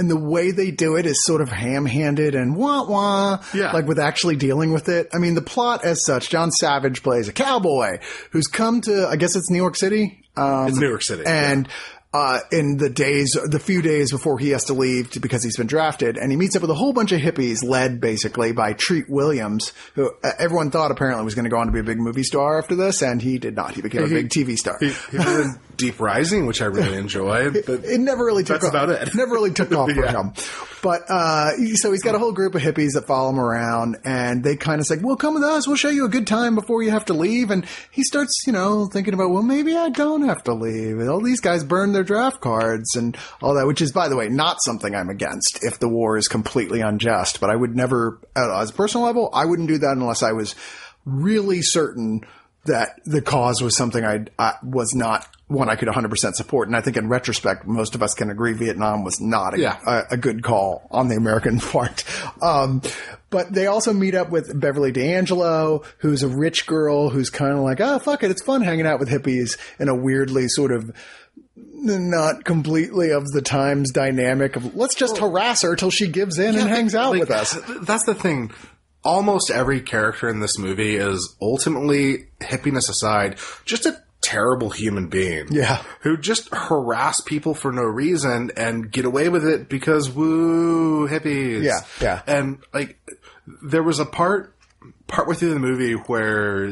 And 0.00 0.10
the 0.10 0.16
way 0.18 0.50
they 0.50 0.70
do 0.70 0.96
it 0.96 1.04
is 1.04 1.24
sort 1.24 1.42
of 1.42 1.50
ham-handed 1.50 2.34
and 2.34 2.56
wah 2.56 2.84
wah, 2.88 3.38
Yeah. 3.54 3.72
like 3.72 3.86
with 3.86 3.98
actually 3.98 4.36
dealing 4.36 4.72
with 4.72 4.88
it. 4.88 5.08
I 5.12 5.18
mean, 5.18 5.34
the 5.34 5.42
plot 5.42 5.84
as 5.84 6.02
such, 6.04 6.30
John 6.30 6.50
Savage 6.50 7.02
plays 7.02 7.28
a 7.28 7.32
cowboy 7.34 7.98
who's 8.30 8.46
come 8.46 8.80
to, 8.82 9.06
I 9.06 9.16
guess 9.16 9.36
it's 9.36 9.50
New 9.50 9.58
York 9.58 9.76
City. 9.76 10.24
Um, 10.36 10.68
it's 10.68 10.78
New 10.78 10.88
York 10.88 11.02
City. 11.02 11.24
and 11.26 11.68
uh, 12.12 12.40
in 12.50 12.76
the 12.76 12.90
days, 12.90 13.36
the 13.44 13.60
few 13.60 13.82
days 13.82 14.10
before 14.10 14.36
he 14.38 14.48
has 14.50 14.64
to 14.64 14.72
leave 14.72 15.10
to, 15.12 15.20
because 15.20 15.44
he's 15.44 15.56
been 15.56 15.68
drafted, 15.68 16.16
and 16.16 16.32
he 16.32 16.36
meets 16.36 16.56
up 16.56 16.62
with 16.62 16.70
a 16.70 16.74
whole 16.74 16.92
bunch 16.92 17.12
of 17.12 17.20
hippies, 17.20 17.62
led 17.62 18.00
basically 18.00 18.50
by 18.50 18.72
Treat 18.72 19.08
Williams, 19.08 19.72
who 19.94 20.10
uh, 20.24 20.30
everyone 20.38 20.72
thought 20.72 20.90
apparently 20.90 21.24
was 21.24 21.36
going 21.36 21.44
to 21.44 21.50
go 21.50 21.58
on 21.58 21.66
to 21.66 21.72
be 21.72 21.78
a 21.78 21.84
big 21.84 21.98
movie 22.00 22.24
star 22.24 22.58
after 22.58 22.74
this, 22.74 23.00
and 23.02 23.22
he 23.22 23.38
did 23.38 23.54
not. 23.54 23.74
He 23.76 23.82
became 23.82 24.02
a 24.02 24.08
big 24.08 24.28
TV 24.28 24.56
star. 24.56 24.76
He 24.80 24.88
in 25.12 25.56
Deep 25.80 25.98
Rising, 25.98 26.46
which 26.46 26.62
I 26.62 26.66
really 26.66 26.96
enjoyed. 27.06 27.64
But 27.66 27.84
it 27.84 27.98
never 27.98 28.24
really 28.24 28.44
took 28.44 28.56
off. 28.56 28.72
That's 28.72 28.74
off. 28.74 28.84
about 28.84 29.08
it. 29.08 29.14
Never 29.16 29.32
really 29.32 29.50
took 29.52 29.72
off 29.72 29.90
for 29.90 29.96
Yeah. 30.04 30.12
him. 30.12 30.32
But 30.82 31.10
uh, 31.10 31.50
so 31.74 31.90
he's 31.92 32.02
got 32.02 32.14
a 32.14 32.18
whole 32.18 32.32
group 32.32 32.54
of 32.54 32.62
hippies 32.62 32.92
that 32.94 33.06
follow 33.06 33.28
him 33.30 33.38
around, 33.40 33.98
and 34.04 34.42
they 34.42 34.56
kind 34.56 34.80
of 34.80 34.86
say, 34.86 34.96
"Well, 35.02 35.16
come 35.16 35.34
with 35.34 35.42
us. 35.42 35.66
We'll 35.66 35.76
show 35.76 35.90
you 35.90 36.06
a 36.06 36.08
good 36.08 36.26
time 36.26 36.54
before 36.54 36.82
you 36.82 36.90
have 36.90 37.04
to 37.06 37.12
leave." 37.14 37.50
And 37.50 37.66
he 37.90 38.02
starts, 38.02 38.44
you 38.46 38.52
know, 38.54 38.86
thinking 38.86 39.12
about, 39.12 39.30
"Well, 39.30 39.42
maybe 39.42 39.76
I 39.76 39.90
don't 39.90 40.22
have 40.26 40.42
to 40.44 40.54
leave." 40.54 40.98
And 40.98 41.08
all 41.10 41.20
these 41.20 41.40
guys 41.40 41.64
burn 41.64 41.92
their 41.92 42.04
draft 42.04 42.40
cards 42.40 42.94
and 42.96 43.14
all 43.42 43.54
that, 43.56 43.66
which 43.66 43.82
is, 43.82 43.92
by 43.92 44.08
the 44.08 44.16
way, 44.16 44.28
not 44.30 44.62
something 44.62 44.94
I'm 44.94 45.10
against 45.10 45.58
if 45.62 45.78
the 45.78 45.88
war 45.88 46.16
is 46.16 46.28
completely 46.28 46.80
unjust. 46.80 47.40
But 47.40 47.50
I 47.50 47.56
would 47.56 47.76
never, 47.76 48.18
as 48.34 48.70
a 48.70 48.72
personal 48.72 49.06
level, 49.06 49.28
I 49.34 49.44
wouldn't 49.44 49.68
do 49.68 49.78
that 49.78 49.92
unless 49.92 50.22
I 50.22 50.32
was 50.32 50.54
really 51.04 51.60
certain 51.62 52.22
that 52.66 53.00
the 53.06 53.22
cause 53.22 53.62
was 53.62 53.76
something 53.76 54.04
I, 54.04 54.26
I 54.38 54.54
was 54.62 54.94
not 54.94 55.26
one 55.46 55.68
I 55.68 55.74
could 55.76 55.88
100% 55.88 56.34
support. 56.34 56.68
And 56.68 56.76
I 56.76 56.80
think 56.80 56.96
in 56.96 57.08
retrospect, 57.08 57.66
most 57.66 57.94
of 57.96 58.02
us 58.02 58.14
can 58.14 58.30
agree 58.30 58.52
Vietnam 58.52 59.02
was 59.02 59.20
not 59.20 59.54
a, 59.54 59.58
Yeah. 59.58 59.78
a, 59.84 60.02
a 60.12 60.16
good 60.16 60.42
call 60.44 60.86
on 60.90 61.08
the 61.08 61.16
American 61.16 61.58
part. 61.60 62.04
Um, 62.42 62.82
but 63.30 63.52
they 63.52 63.66
also 63.66 63.92
meet 63.92 64.14
up 64.14 64.30
with 64.30 64.58
Beverly 64.60 64.92
D'Angelo, 64.92 65.82
who's 65.98 66.22
a 66.22 66.28
rich 66.28 66.66
girl 66.66 67.08
who's 67.08 67.30
kind 67.30 67.52
of 67.52 67.60
like, 67.60 67.80
oh, 67.80 67.98
fuck 67.98 68.22
it. 68.22 68.30
It's 68.30 68.42
fun 68.42 68.62
hanging 68.62 68.86
out 68.86 69.00
with 69.00 69.08
hippies 69.08 69.56
in 69.80 69.88
a 69.88 69.94
weirdly 69.94 70.46
sort 70.48 70.70
of 70.70 70.94
not 71.56 72.44
completely 72.44 73.10
of 73.10 73.26
the 73.32 73.40
times 73.42 73.90
dynamic 73.90 74.54
of 74.56 74.76
let's 74.76 74.94
just 74.94 75.16
harass 75.18 75.62
her 75.62 75.74
till 75.76 75.90
she 75.90 76.08
gives 76.08 76.38
in 76.38 76.54
and 76.56 76.68
hangs 76.68 76.94
out 76.94 77.10
Like, 77.12 77.20
with 77.20 77.30
us. 77.30 77.58
That's 77.82 78.04
the 78.04 78.14
thing. 78.14 78.50
Almost 79.02 79.50
every 79.50 79.80
character 79.80 80.28
in 80.28 80.40
this 80.40 80.58
movie 80.58 80.96
is 80.96 81.36
ultimately, 81.40 82.28
hippiness 82.40 82.90
aside, 82.90 83.38
just 83.64 83.86
a 83.86 84.02
terrible 84.20 84.70
human 84.70 85.08
being. 85.08 85.48
Yeah. 85.50 85.82
Who 86.00 86.16
just 86.16 86.48
harass 86.52 87.20
people 87.22 87.54
for 87.54 87.72
no 87.72 87.82
reason 87.82 88.50
and 88.56 88.90
get 88.90 89.04
away 89.04 89.28
with 89.28 89.46
it 89.46 89.68
because 89.68 90.10
woo, 90.10 91.08
hippies. 91.08 91.62
Yeah, 91.62 91.80
yeah. 92.00 92.22
And 92.26 92.58
like, 92.74 92.98
there 93.62 93.82
was 93.82 93.98
a 93.98 94.06
part, 94.06 94.54
partway 95.06 95.34
through 95.34 95.54
the 95.54 95.60
movie 95.60 95.94
where 95.94 96.70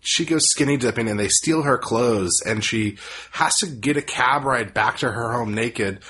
she 0.00 0.24
goes 0.24 0.46
skinny 0.46 0.76
dipping 0.76 1.08
and 1.08 1.18
they 1.18 1.28
steal 1.28 1.62
her 1.62 1.78
clothes 1.78 2.42
and 2.44 2.64
she 2.64 2.98
has 3.32 3.56
to 3.58 3.66
get 3.66 3.96
a 3.96 4.02
cab 4.02 4.44
ride 4.44 4.74
back 4.74 4.98
to 4.98 5.10
her 5.10 5.32
home 5.32 5.54
naked. 5.54 6.00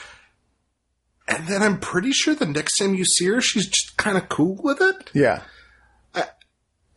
And 1.28 1.46
then 1.46 1.62
I'm 1.62 1.78
pretty 1.78 2.12
sure 2.12 2.34
the 2.34 2.46
next 2.46 2.78
time 2.78 2.94
you 2.94 3.04
see 3.04 3.26
her, 3.26 3.40
she's 3.40 3.66
just 3.66 3.96
kind 3.96 4.16
of 4.16 4.28
cool 4.28 4.58
with 4.62 4.80
it. 4.80 5.10
Yeah. 5.14 5.42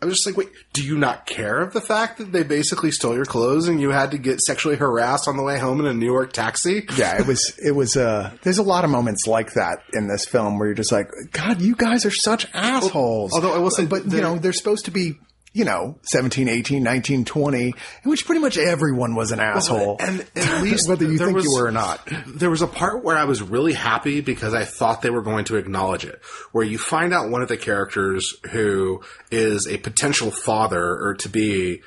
I 0.04 0.06
was 0.06 0.16
just 0.16 0.26
like, 0.26 0.36
wait, 0.36 0.50
do 0.74 0.84
you 0.84 0.98
not 0.98 1.26
care 1.26 1.62
of 1.62 1.72
the 1.72 1.80
fact 1.80 2.18
that 2.18 2.34
they 2.34 2.44
basically 2.44 2.92
stole 2.92 3.16
your 3.16 3.24
clothes 3.24 3.70
and 3.70 3.80
you 3.80 3.92
had 3.92 4.12
to 4.12 4.18
get 4.18 4.42
sexually 4.42 4.76
harassed 4.76 5.30
on 5.30 5.38
the 5.38 5.44
way 5.44 5.58
home 5.58 5.80
in 5.80 5.86
a 5.86 5.94
New 5.94 6.06
York 6.06 6.34
taxi? 6.34 6.86
yeah, 6.98 7.22
it 7.22 7.26
was, 7.26 7.58
it 7.64 7.72
was, 7.72 7.96
uh, 7.96 8.32
there's 8.42 8.58
a 8.58 8.64
lot 8.64 8.84
of 8.84 8.90
moments 8.90 9.28
like 9.28 9.54
that 9.54 9.78
in 9.94 10.10
this 10.10 10.26
film 10.26 10.60
where 10.60 10.68
you're 10.68 10.76
just 10.76 10.92
like, 10.92 11.10
God, 11.32 11.62
you 11.62 11.74
guys 11.74 12.06
are 12.06 12.12
such 12.12 12.46
assholes. 12.54 13.32
although 13.34 13.54
I 13.54 13.60
will 13.60 13.72
say 13.72 13.86
but 13.86 14.04
you 14.12 14.20
know, 14.20 14.38
they're 14.38 14.52
supposed 14.52 14.84
to 14.86 14.92
be, 14.92 15.14
you 15.54 15.64
know, 15.64 16.00
17, 16.02 16.50
18, 16.50 16.82
19, 16.82 17.26
20, 17.26 17.64
in 17.68 17.74
which 18.10 18.26
pretty 18.26 18.42
much 18.42 18.58
everyone 18.58 19.14
was 19.14 19.32
an 19.32 19.40
asshole. 19.40 19.98
And 20.00 20.22
at 20.36 20.64
least 20.64 20.90
whether 20.90 21.06
you 21.06 21.18
think 21.20 21.36
was- 21.36 21.46
you 21.46 21.54
were 21.56 21.68
or 21.68 21.72
not. 21.72 22.02
There 22.26 22.50
was 22.50 22.64
a 22.64 22.68
part 22.68 23.04
where 23.04 23.16
I 23.16 23.26
was 23.26 23.42
really 23.42 23.74
happy 23.74 24.22
because 24.22 24.56
I 24.56 24.66
thought 24.66 25.04
they 25.04 25.12
were 25.12 25.22
going 25.22 25.46
to 25.46 25.58
acknowledge 25.58 26.06
it, 26.06 26.20
where 26.52 26.66
you 26.66 26.80
find 26.80 27.14
out 27.14 27.30
one 27.30 27.44
of 27.44 27.50
the 27.50 27.58
characters 27.58 28.36
who 28.52 29.04
is 29.32 29.68
a 29.68 29.78
potential 29.78 30.32
father 30.32 30.84
or 30.84 31.14
to 31.20 31.30
be 31.30 31.82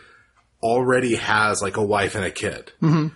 already 0.63 1.17
has 1.17 1.61
like 1.61 1.77
a 1.77 1.85
wife 1.85 2.15
and 2.15 2.25
a 2.25 2.31
kid. 2.31 2.73
Mm-hmm. 2.81 3.09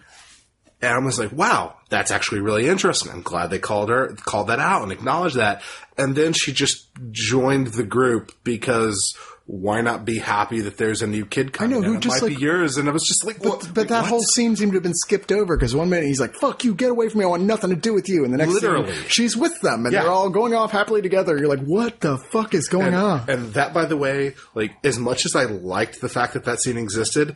And 0.82 0.94
I 0.94 0.98
was 0.98 1.18
like, 1.18 1.30
wow, 1.30 1.76
that's 1.90 2.10
actually 2.10 2.40
really 2.40 2.66
interesting. 2.66 3.12
I'm 3.12 3.22
glad 3.22 3.50
they 3.50 3.58
called 3.58 3.90
her, 3.90 4.14
called 4.16 4.48
that 4.48 4.60
out 4.60 4.82
and 4.82 4.92
acknowledged 4.92 5.36
that. 5.36 5.62
And 5.98 6.16
then 6.16 6.32
she 6.32 6.52
just 6.52 6.88
joined 7.10 7.68
the 7.68 7.84
group 7.84 8.32
because 8.44 9.14
why 9.52 9.80
not 9.80 10.04
be 10.04 10.18
happy 10.18 10.60
that 10.60 10.76
there's 10.76 11.02
a 11.02 11.08
new 11.08 11.26
kid 11.26 11.52
coming? 11.52 11.76
I 11.76 11.80
know, 11.80 11.84
who? 11.94 11.98
Just, 11.98 12.22
might 12.22 12.28
like- 12.30 12.38
be 12.38 12.44
yours. 12.44 12.76
And 12.76 12.88
I 12.88 12.92
was 12.92 13.02
just 13.04 13.24
like? 13.26 13.42
But, 13.42 13.68
but 13.74 13.88
that 13.88 14.02
what? 14.02 14.08
whole 14.08 14.22
scene 14.22 14.54
seemed 14.54 14.70
to 14.72 14.76
have 14.76 14.82
been 14.84 14.94
skipped 14.94 15.32
over 15.32 15.56
because 15.56 15.74
one 15.74 15.90
minute 15.90 16.06
he's 16.06 16.20
like, 16.20 16.34
"Fuck 16.34 16.62
you, 16.64 16.72
get 16.74 16.90
away 16.90 17.08
from 17.08 17.18
me! 17.18 17.24
I 17.24 17.28
want 17.28 17.42
nothing 17.42 17.70
to 17.70 17.76
do 17.76 17.92
with 17.92 18.08
you," 18.08 18.24
and 18.24 18.32
the 18.32 18.38
next 18.38 18.52
Literally. 18.52 18.92
scene, 18.94 19.04
she's 19.08 19.36
with 19.36 19.60
them 19.60 19.86
and 19.86 19.92
Yeah. 19.92 20.02
they're 20.02 20.12
all 20.12 20.30
going 20.30 20.54
off 20.54 20.70
happily 20.70 21.02
together. 21.02 21.36
You're 21.36 21.48
like, 21.48 21.64
"What 21.64 22.00
the 22.00 22.16
fuck 22.30 22.54
is 22.54 22.68
going 22.68 22.94
on?" 22.94 23.28
And 23.28 23.52
that, 23.54 23.74
by 23.74 23.86
the 23.86 23.96
way, 23.96 24.34
like 24.54 24.72
as 24.84 24.98
much 24.98 25.26
as 25.26 25.34
I 25.34 25.44
liked 25.46 26.00
the 26.00 26.08
fact 26.08 26.34
that 26.34 26.44
that 26.44 26.60
scene 26.60 26.76
existed, 26.76 27.34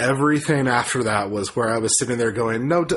everything 0.00 0.68
after 0.68 1.04
that 1.04 1.30
was 1.30 1.54
where 1.54 1.68
I 1.68 1.78
was 1.78 1.98
sitting 1.98 2.18
there 2.18 2.32
going, 2.32 2.66
"No, 2.66 2.84
d- 2.84 2.96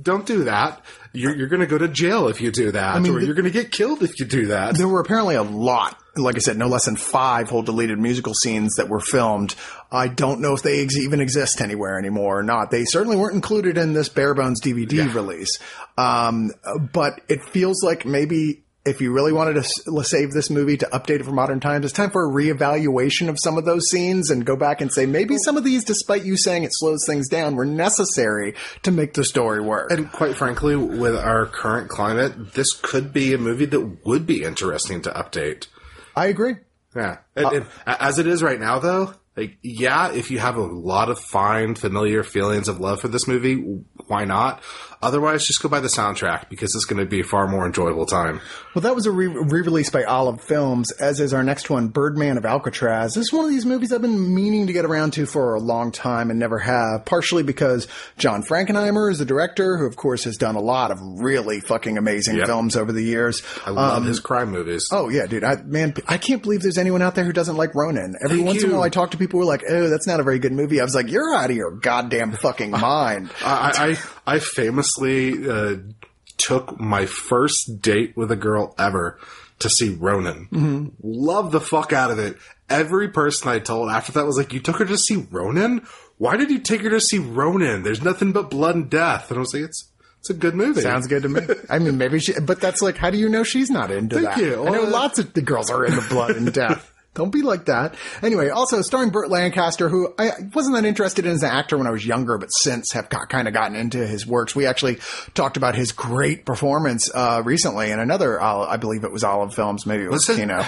don't 0.00 0.26
do 0.26 0.44
that. 0.44 0.80
You're, 1.12 1.36
you're 1.36 1.48
going 1.48 1.60
to 1.60 1.66
go 1.66 1.76
to 1.76 1.88
jail 1.88 2.28
if 2.28 2.40
you 2.40 2.50
do 2.50 2.70
that, 2.72 2.94
I 2.96 2.98
mean, 2.98 3.14
or 3.14 3.20
the- 3.20 3.26
you're 3.26 3.34
going 3.34 3.44
to 3.44 3.50
get 3.50 3.70
killed 3.70 4.02
if 4.02 4.18
you 4.18 4.24
do 4.26 4.46
that." 4.46 4.76
There 4.76 4.88
were 4.88 5.00
apparently 5.00 5.34
a 5.34 5.42
lot, 5.42 5.98
like 6.16 6.36
I 6.36 6.38
said, 6.38 6.56
no 6.56 6.68
less 6.68 6.86
than 6.86 6.96
five 6.96 7.50
whole 7.50 7.62
deleted 7.62 7.98
musical 7.98 8.32
scenes 8.34 8.76
that 8.76 8.88
were 8.88 9.00
filmed. 9.00 9.54
I 9.90 10.08
don't 10.08 10.40
know 10.40 10.54
if 10.54 10.62
they 10.62 10.82
ex- 10.82 10.96
even 10.96 11.20
exist 11.20 11.60
anywhere 11.60 11.98
anymore 11.98 12.38
or 12.38 12.42
not. 12.42 12.70
They 12.70 12.84
certainly 12.84 13.16
weren't 13.16 13.34
included 13.34 13.76
in 13.76 13.92
this 13.92 14.08
bare 14.08 14.32
bones 14.34 14.60
DVD 14.62 15.12
release. 15.14 15.58
Um, 15.98 16.50
but 16.92 17.20
it 17.28 17.44
feels 17.44 17.82
like 17.82 18.06
maybe 18.06 18.61
if 18.84 19.00
you 19.00 19.12
really 19.12 19.32
wanted 19.32 19.54
to 19.54 20.02
save 20.02 20.32
this 20.32 20.50
movie 20.50 20.76
to 20.76 20.86
update 20.86 21.20
it 21.20 21.24
for 21.24 21.30
modern 21.30 21.60
times, 21.60 21.84
it's 21.84 21.94
time 21.94 22.10
for 22.10 22.24
a 22.24 22.32
reevaluation 22.32 23.28
of 23.28 23.38
some 23.40 23.56
of 23.56 23.64
those 23.64 23.88
scenes 23.88 24.30
and 24.30 24.44
go 24.44 24.56
back 24.56 24.80
and 24.80 24.92
say 24.92 25.06
maybe 25.06 25.36
some 25.38 25.56
of 25.56 25.62
these, 25.62 25.84
despite 25.84 26.24
you 26.24 26.36
saying 26.36 26.64
it 26.64 26.72
slows 26.72 27.04
things 27.06 27.28
down, 27.28 27.54
were 27.54 27.64
necessary 27.64 28.54
to 28.82 28.90
make 28.90 29.14
the 29.14 29.24
story 29.24 29.60
work. 29.60 29.90
And 29.92 30.10
quite 30.10 30.36
frankly, 30.36 30.74
with 30.74 31.16
our 31.16 31.46
current 31.46 31.90
climate, 31.90 32.54
this 32.54 32.72
could 32.72 33.12
be 33.12 33.32
a 33.32 33.38
movie 33.38 33.66
that 33.66 34.04
would 34.04 34.26
be 34.26 34.42
interesting 34.42 35.00
to 35.02 35.10
update. 35.10 35.68
I 36.16 36.26
agree. 36.26 36.56
Yeah. 36.96 37.18
And, 37.36 37.46
and 37.52 37.66
as 37.86 38.18
it 38.18 38.26
is 38.26 38.42
right 38.42 38.58
now, 38.58 38.80
though, 38.80 39.14
like, 39.36 39.56
yeah, 39.62 40.12
if 40.12 40.30
you 40.30 40.40
have 40.40 40.56
a 40.56 40.62
lot 40.62 41.08
of 41.08 41.18
fine, 41.18 41.74
familiar 41.74 42.22
feelings 42.22 42.68
of 42.68 42.80
love 42.80 43.00
for 43.00 43.08
this 43.08 43.26
movie, 43.26 43.54
why 44.08 44.24
not? 44.24 44.62
Otherwise, 45.02 45.44
just 45.46 45.60
go 45.62 45.68
buy 45.68 45.80
the 45.80 45.88
soundtrack 45.88 46.48
because 46.48 46.74
it's 46.74 46.84
going 46.84 46.98
to 47.04 47.08
be 47.08 47.20
a 47.20 47.24
far 47.24 47.48
more 47.48 47.66
enjoyable 47.66 48.06
time. 48.06 48.40
Well, 48.74 48.82
that 48.82 48.94
was 48.94 49.06
a 49.06 49.10
re- 49.10 49.26
release 49.26 49.90
by 49.90 50.04
Olive 50.04 50.40
Films, 50.40 50.92
as 50.92 51.18
is 51.20 51.34
our 51.34 51.42
next 51.42 51.68
one, 51.68 51.88
Birdman 51.88 52.38
of 52.38 52.46
Alcatraz. 52.46 53.14
This 53.14 53.26
is 53.26 53.32
one 53.32 53.44
of 53.44 53.50
these 53.50 53.66
movies 53.66 53.92
I've 53.92 54.00
been 54.00 54.34
meaning 54.34 54.68
to 54.68 54.72
get 54.72 54.84
around 54.84 55.12
to 55.14 55.26
for 55.26 55.54
a 55.54 55.60
long 55.60 55.90
time 55.92 56.30
and 56.30 56.38
never 56.38 56.58
have, 56.60 57.04
partially 57.04 57.42
because 57.42 57.88
John 58.16 58.42
Frankenheimer 58.44 59.10
is 59.10 59.18
the 59.18 59.24
director, 59.24 59.76
who 59.76 59.86
of 59.86 59.96
course 59.96 60.24
has 60.24 60.36
done 60.36 60.54
a 60.54 60.60
lot 60.60 60.90
of 60.92 61.00
really 61.02 61.60
fucking 61.60 61.98
amazing 61.98 62.36
Yep. 62.36 62.46
films 62.46 62.76
over 62.76 62.92
the 62.92 63.02
years. 63.02 63.42
I 63.66 63.70
love 63.70 63.98
um, 64.02 64.06
his 64.06 64.20
crime 64.20 64.50
movies. 64.52 64.88
Oh 64.92 65.08
yeah, 65.08 65.26
dude. 65.26 65.42
I, 65.42 65.56
man, 65.56 65.94
I 66.06 66.16
can't 66.18 66.42
believe 66.42 66.62
there's 66.62 66.78
anyone 66.78 67.02
out 67.02 67.14
there 67.16 67.24
who 67.24 67.32
doesn't 67.32 67.56
like 67.56 67.74
Ronin. 67.74 68.14
Every 68.24 68.36
Thank 68.38 68.46
once 68.46 68.62
in 68.62 68.70
a 68.70 68.74
while 68.74 68.82
I 68.82 68.88
talk 68.88 69.10
to 69.10 69.16
people 69.16 69.40
who 69.40 69.42
are 69.42 69.48
like, 69.48 69.64
oh, 69.68 69.88
that's 69.88 70.06
not 70.06 70.20
a 70.20 70.22
very 70.22 70.38
good 70.38 70.52
movie. 70.52 70.80
I 70.80 70.84
was 70.84 70.94
like, 70.94 71.10
you're 71.10 71.34
out 71.34 71.50
of 71.50 71.56
your 71.56 71.72
goddamn 71.72 72.32
fucking 72.32 72.70
mind. 72.82 73.30
I, 73.44 73.96
I, 74.26 74.34
I 74.34 74.38
famously 74.38 74.91
uh, 74.98 75.76
took 76.38 76.78
my 76.80 77.06
first 77.06 77.80
date 77.80 78.16
with 78.16 78.30
a 78.32 78.36
girl 78.36 78.74
ever 78.78 79.18
to 79.60 79.70
see 79.70 79.90
Ronin. 79.90 80.48
Mm-hmm. 80.50 80.86
Love 81.02 81.52
the 81.52 81.60
fuck 81.60 81.92
out 81.92 82.10
of 82.10 82.18
it. 82.18 82.36
Every 82.68 83.08
person 83.08 83.48
I 83.48 83.58
told 83.58 83.90
after 83.90 84.12
that 84.12 84.26
was 84.26 84.36
like, 84.38 84.52
"You 84.52 84.60
took 84.60 84.76
her 84.78 84.84
to 84.86 84.96
see 84.98 85.26
Ronin? 85.30 85.86
Why 86.18 86.36
did 86.36 86.50
you 86.50 86.58
take 86.58 86.80
her 86.82 86.90
to 86.90 87.00
see 87.00 87.18
Ronin? 87.18 87.82
There's 87.82 88.02
nothing 88.02 88.32
but 88.32 88.50
blood 88.50 88.74
and 88.74 88.90
death." 88.90 89.30
And 89.30 89.38
I 89.38 89.40
was 89.40 89.52
like, 89.54 89.64
"It's 89.64 89.88
it's 90.20 90.30
a 90.30 90.34
good 90.34 90.54
movie." 90.54 90.80
Sounds 90.80 91.06
good 91.06 91.22
to 91.24 91.28
me. 91.28 91.42
I 91.68 91.78
mean, 91.78 91.98
maybe 91.98 92.18
she, 92.18 92.32
but 92.40 92.60
that's 92.60 92.80
like, 92.80 92.96
how 92.96 93.10
do 93.10 93.18
you 93.18 93.28
know 93.28 93.42
she's 93.44 93.70
not 93.70 93.90
into 93.90 94.16
Thank 94.16 94.28
that? 94.28 94.38
you. 94.38 94.52
I 94.62 94.70
know 94.70 94.82
Well, 94.82 94.90
lots 94.90 95.18
of 95.18 95.32
the 95.34 95.42
girls 95.42 95.70
are 95.70 95.84
into 95.84 96.00
blood 96.08 96.36
and 96.36 96.52
death. 96.54 96.91
Don't 97.14 97.30
be 97.30 97.42
like 97.42 97.66
that. 97.66 97.94
Anyway, 98.22 98.48
also 98.48 98.80
starring 98.80 99.10
Burt 99.10 99.28
Lancaster, 99.28 99.90
who 99.90 100.14
I 100.18 100.30
wasn't 100.54 100.76
that 100.76 100.86
interested 100.86 101.26
in 101.26 101.32
as 101.32 101.42
an 101.42 101.50
actor 101.50 101.76
when 101.76 101.86
I 101.86 101.90
was 101.90 102.06
younger, 102.06 102.38
but 102.38 102.48
since 102.48 102.92
have 102.92 103.10
got, 103.10 103.28
kind 103.28 103.46
of 103.46 103.52
gotten 103.52 103.76
into 103.76 104.06
his 104.06 104.26
works. 104.26 104.56
We 104.56 104.64
actually 104.64 104.98
talked 105.34 105.58
about 105.58 105.74
his 105.74 105.92
great 105.92 106.46
performance 106.46 107.10
uh, 107.14 107.42
recently 107.44 107.90
in 107.90 107.98
another, 107.98 108.40
uh, 108.40 108.66
I 108.66 108.78
believe 108.78 109.04
it 109.04 109.12
was 109.12 109.24
Olive 109.24 109.54
Films, 109.54 109.84
maybe 109.84 110.04
it 110.04 110.10
was 110.10 110.26
it? 110.30 110.36
Kino, 110.36 110.64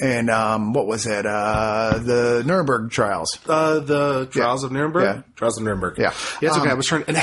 and 0.00 0.30
um, 0.30 0.74
what 0.74 0.86
was 0.86 1.06
it? 1.06 1.26
Uh, 1.26 1.98
the 1.98 2.44
Nuremberg 2.46 2.92
Trials. 2.92 3.36
Uh, 3.48 3.80
the 3.80 4.26
Trials 4.26 4.62
of 4.62 4.70
Nuremberg. 4.70 5.02
Yeah. 5.02 5.22
Trials 5.34 5.58
of 5.58 5.64
Nuremberg. 5.64 5.98
Yeah. 5.98 6.14
Yeah, 6.40 6.50
it's 6.50 6.58
okay. 6.58 6.66
Um, 6.66 6.70
I 6.70 6.74
was 6.74 6.86
trying. 6.86 7.04
And 7.08 7.16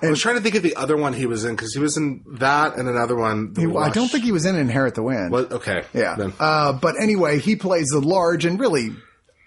I 0.00 0.10
was 0.10 0.20
trying 0.20 0.36
to 0.36 0.40
think 0.40 0.54
of 0.54 0.62
the 0.62 0.76
other 0.76 0.96
one 0.96 1.12
he 1.12 1.26
was 1.26 1.44
in 1.44 1.56
because 1.56 1.74
he 1.74 1.80
was 1.80 1.96
in 1.96 2.24
that 2.38 2.76
and 2.76 2.88
another 2.88 3.16
one. 3.16 3.52
we 3.54 3.76
I 3.76 3.90
don't 3.90 4.08
think 4.08 4.24
he 4.24 4.32
was 4.32 4.46
in 4.46 4.54
Inherit 4.56 4.94
the 4.94 5.02
Wind. 5.02 5.32
What? 5.32 5.50
Okay. 5.50 5.82
Yeah. 5.92 6.30
Uh, 6.38 6.72
but 6.72 6.94
anyway, 7.00 7.38
he 7.40 7.56
plays 7.56 7.88
the 7.88 8.00
large 8.00 8.44
and 8.44 8.60
really 8.60 8.94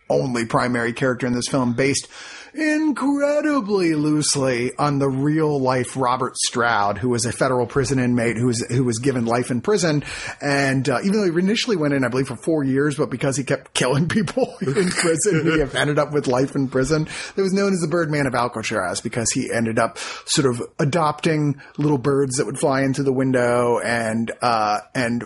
only 0.10 0.46
primary 0.46 0.92
character 0.92 1.26
in 1.26 1.34
this 1.34 1.48
film 1.48 1.74
based 1.74 2.08
incredibly 2.54 3.96
loosely 3.96 4.72
on 4.78 5.00
the 5.00 5.10
real 5.10 5.60
life 5.60 5.96
Robert 5.96 6.38
Stroud, 6.38 6.98
who 6.98 7.10
was 7.10 7.26
a 7.26 7.32
federal 7.32 7.66
prison 7.66 8.00
inmate 8.00 8.38
who 8.38 8.48
was, 8.48 8.66
who 8.70 8.84
was 8.84 9.00
given 9.00 9.26
life 9.26 9.52
in 9.52 9.62
prison. 9.62 10.04
And, 10.42 10.88
uh, 10.90 11.00
even 11.04 11.14
though 11.14 11.32
he 11.32 11.40
initially 11.40 11.78
went 11.78 11.94
in, 11.94 12.04
I 12.04 12.10
believe, 12.10 12.28
for 12.28 12.36
four 12.36 12.64
years, 12.64 12.98
but 12.98 13.10
because 13.10 13.38
he 13.38 13.44
kept 13.44 13.74
killing 13.74 14.08
people 14.10 14.56
in 14.62 14.90
prison, 14.90 15.46
he 15.46 15.78
ended 15.78 16.00
up 16.00 16.12
with 16.12 16.28
life 16.28 16.56
in 16.56 16.68
prison. 16.68 17.08
It 17.36 17.42
was 17.42 17.54
known 17.54 17.74
as 17.74 17.80
the 17.80 17.88
Birdman 17.88 18.28
of 18.28 18.36
Alcatraz 18.36 19.02
because 19.02 19.32
he 19.32 19.52
ended 19.52 19.80
up 19.80 19.98
sort 20.26 20.54
of 20.54 20.62
adopting 20.80 21.62
little 21.78 21.98
birds 21.98 22.38
that 22.38 22.46
would 22.46 22.60
fly 22.60 22.82
into 22.82 23.04
the 23.04 23.14
window 23.14 23.80
and, 23.80 24.32
uh, 24.42 24.80
and 24.94 25.24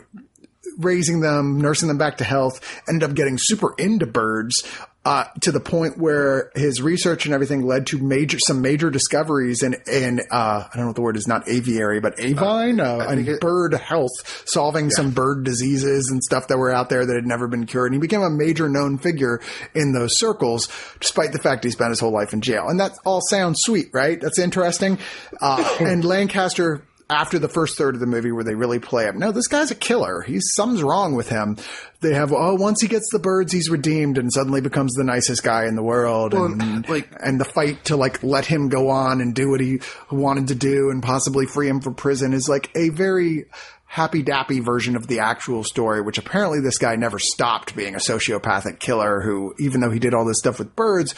raising 0.78 1.22
them, 1.22 1.60
nursing 1.60 1.88
them 1.88 1.98
back 1.98 2.18
to 2.18 2.24
health, 2.24 2.62
ended 2.88 3.10
up 3.10 3.16
getting 3.16 3.38
super 3.40 3.74
into 3.78 4.06
birds. 4.06 4.64
Uh, 5.06 5.26
to 5.40 5.52
the 5.52 5.60
point 5.60 6.00
where 6.00 6.50
his 6.56 6.82
research 6.82 7.26
and 7.26 7.34
everything 7.36 7.62
led 7.64 7.86
to 7.86 8.00
major, 8.00 8.40
some 8.40 8.60
major 8.64 8.90
discoveries 8.90 9.62
in, 9.62 9.76
in, 9.86 10.20
uh, 10.32 10.64
I 10.66 10.70
don't 10.74 10.82
know 10.82 10.88
what 10.88 10.96
the 10.96 11.04
word 11.04 11.16
is, 11.16 11.28
not 11.28 11.48
aviary, 11.48 12.00
but 12.00 12.18
avine, 12.18 12.84
uh, 12.84 13.06
and 13.08 13.28
it- 13.28 13.40
bird 13.40 13.76
health, 13.76 14.10
solving 14.48 14.90
some 14.90 15.12
bird 15.12 15.44
diseases 15.44 16.10
and 16.10 16.24
stuff 16.24 16.48
that 16.48 16.58
were 16.58 16.72
out 16.74 16.90
there 16.90 17.06
that 17.06 17.16
had 17.16 17.28
never 17.28 17.48
been 17.48 17.68
cured. 17.68 17.92
And 17.92 18.02
he 18.02 18.08
became 18.08 18.24
a 18.24 18.32
major 18.32 18.68
known 18.68 18.98
figure 18.98 19.42
in 19.76 19.94
those 19.94 20.18
circles, 20.18 20.68
despite 21.00 21.34
the 21.34 21.40
fact 21.40 21.66
he 21.66 21.70
spent 21.70 21.92
his 21.92 22.00
whole 22.00 22.12
life 22.12 22.34
in 22.34 22.42
jail. 22.42 22.68
And 22.68 22.80
that 22.80 22.94
all 23.06 23.22
sounds 23.30 23.60
sweet, 23.62 23.90
right? 23.94 24.20
That's 24.20 24.40
interesting. 24.40 24.98
Uh, 25.40 25.76
and 25.80 26.04
Lancaster, 26.04 26.82
after 27.10 27.38
the 27.38 27.48
first 27.48 27.78
third 27.78 27.94
of 27.94 28.00
the 28.00 28.08
movie 28.08 28.32
where 28.32 28.44
they 28.44 28.56
really 28.56 28.80
play 28.80 29.06
him. 29.06 29.20
No, 29.20 29.32
this 29.32 29.48
guy's 29.48 29.70
a 29.70 29.76
killer. 29.76 30.22
He's 30.22 30.44
something's 30.56 30.82
wrong 30.82 31.14
with 31.14 31.30
him. 31.30 31.58
They 32.02 32.14
have 32.14 32.32
oh, 32.34 32.56
once 32.56 32.82
he 32.82 32.88
gets 32.88 33.10
the 33.12 33.20
birds, 33.20 33.54
he's 33.54 33.70
redeemed 33.70 34.18
and 34.18 34.34
suddenly 34.34 34.62
becomes 34.62 34.94
the 34.94 35.04
nicest 35.04 35.44
guy 35.44 35.66
in 35.66 35.76
the 35.76 35.84
world. 35.84 36.34
and 36.34 36.88
like- 36.90 37.10
and 37.24 37.40
the 37.40 37.46
fight 37.46 37.86
to 37.86 37.96
like 37.96 38.24
let 38.24 38.46
him 38.46 38.70
go 38.70 38.90
on 38.90 39.22
and 39.22 39.36
do 39.36 39.50
what 39.52 39.60
he 39.62 39.80
wanted 40.12 40.48
to 40.48 40.56
do 40.56 40.90
and 40.90 41.04
possibly 41.04 41.46
free 41.46 41.68
him 41.68 41.80
from 41.82 41.94
prison 41.96 42.34
is 42.34 42.50
like 42.50 42.70
a 42.76 42.90
very 42.90 43.46
happy 43.88 44.24
dappy 44.24 44.62
version 44.62 44.96
of 44.96 45.08
the 45.08 45.20
actual 45.20 45.64
story, 45.64 46.02
which 46.02 46.18
apparently 46.18 46.60
this 46.60 46.78
guy 46.78 46.96
never 46.96 47.18
stopped 47.20 47.76
being 47.76 47.96
a 47.96 48.00
sociopathic 48.00 48.80
killer 48.80 49.22
who, 49.22 49.54
even 49.60 49.80
though 49.80 49.92
he 49.92 50.00
did 50.00 50.14
all 50.14 50.26
this 50.26 50.40
stuff 50.40 50.60
with 50.60 50.76
birds, 50.76 51.14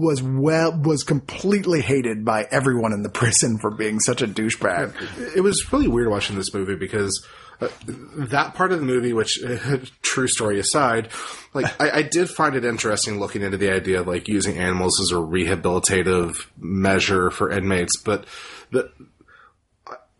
was 0.00 0.22
well 0.22 0.72
was 0.72 1.04
completely 1.04 1.82
hated 1.82 2.24
by 2.24 2.46
everyone 2.50 2.92
in 2.92 3.02
the 3.02 3.08
prison 3.20 3.58
for 3.58 3.70
being 3.70 4.00
such 4.00 4.22
a 4.22 4.26
douchebag. 4.26 5.36
it 5.36 5.42
was 5.42 5.72
really 5.72 5.88
weird 5.88 6.08
watching 6.08 6.36
this 6.36 6.54
movie 6.54 6.74
because 6.74 7.26
uh, 7.60 7.68
that 8.16 8.54
part 8.54 8.72
of 8.72 8.80
the 8.80 8.86
movie, 8.86 9.12
which 9.12 9.38
true 10.02 10.26
story 10.26 10.58
aside, 10.58 11.10
like 11.52 11.66
I, 11.78 11.98
I 11.98 12.02
did 12.02 12.30
find 12.30 12.56
it 12.56 12.64
interesting 12.64 13.20
looking 13.20 13.42
into 13.42 13.58
the 13.58 13.70
idea 13.70 14.00
of 14.00 14.06
like 14.06 14.26
using 14.26 14.56
animals 14.56 14.98
as 15.00 15.12
a 15.12 15.20
rehabilitative 15.20 16.46
measure 16.58 17.30
for 17.30 17.50
inmates, 17.50 17.98
but 17.98 18.24
the 18.70 18.90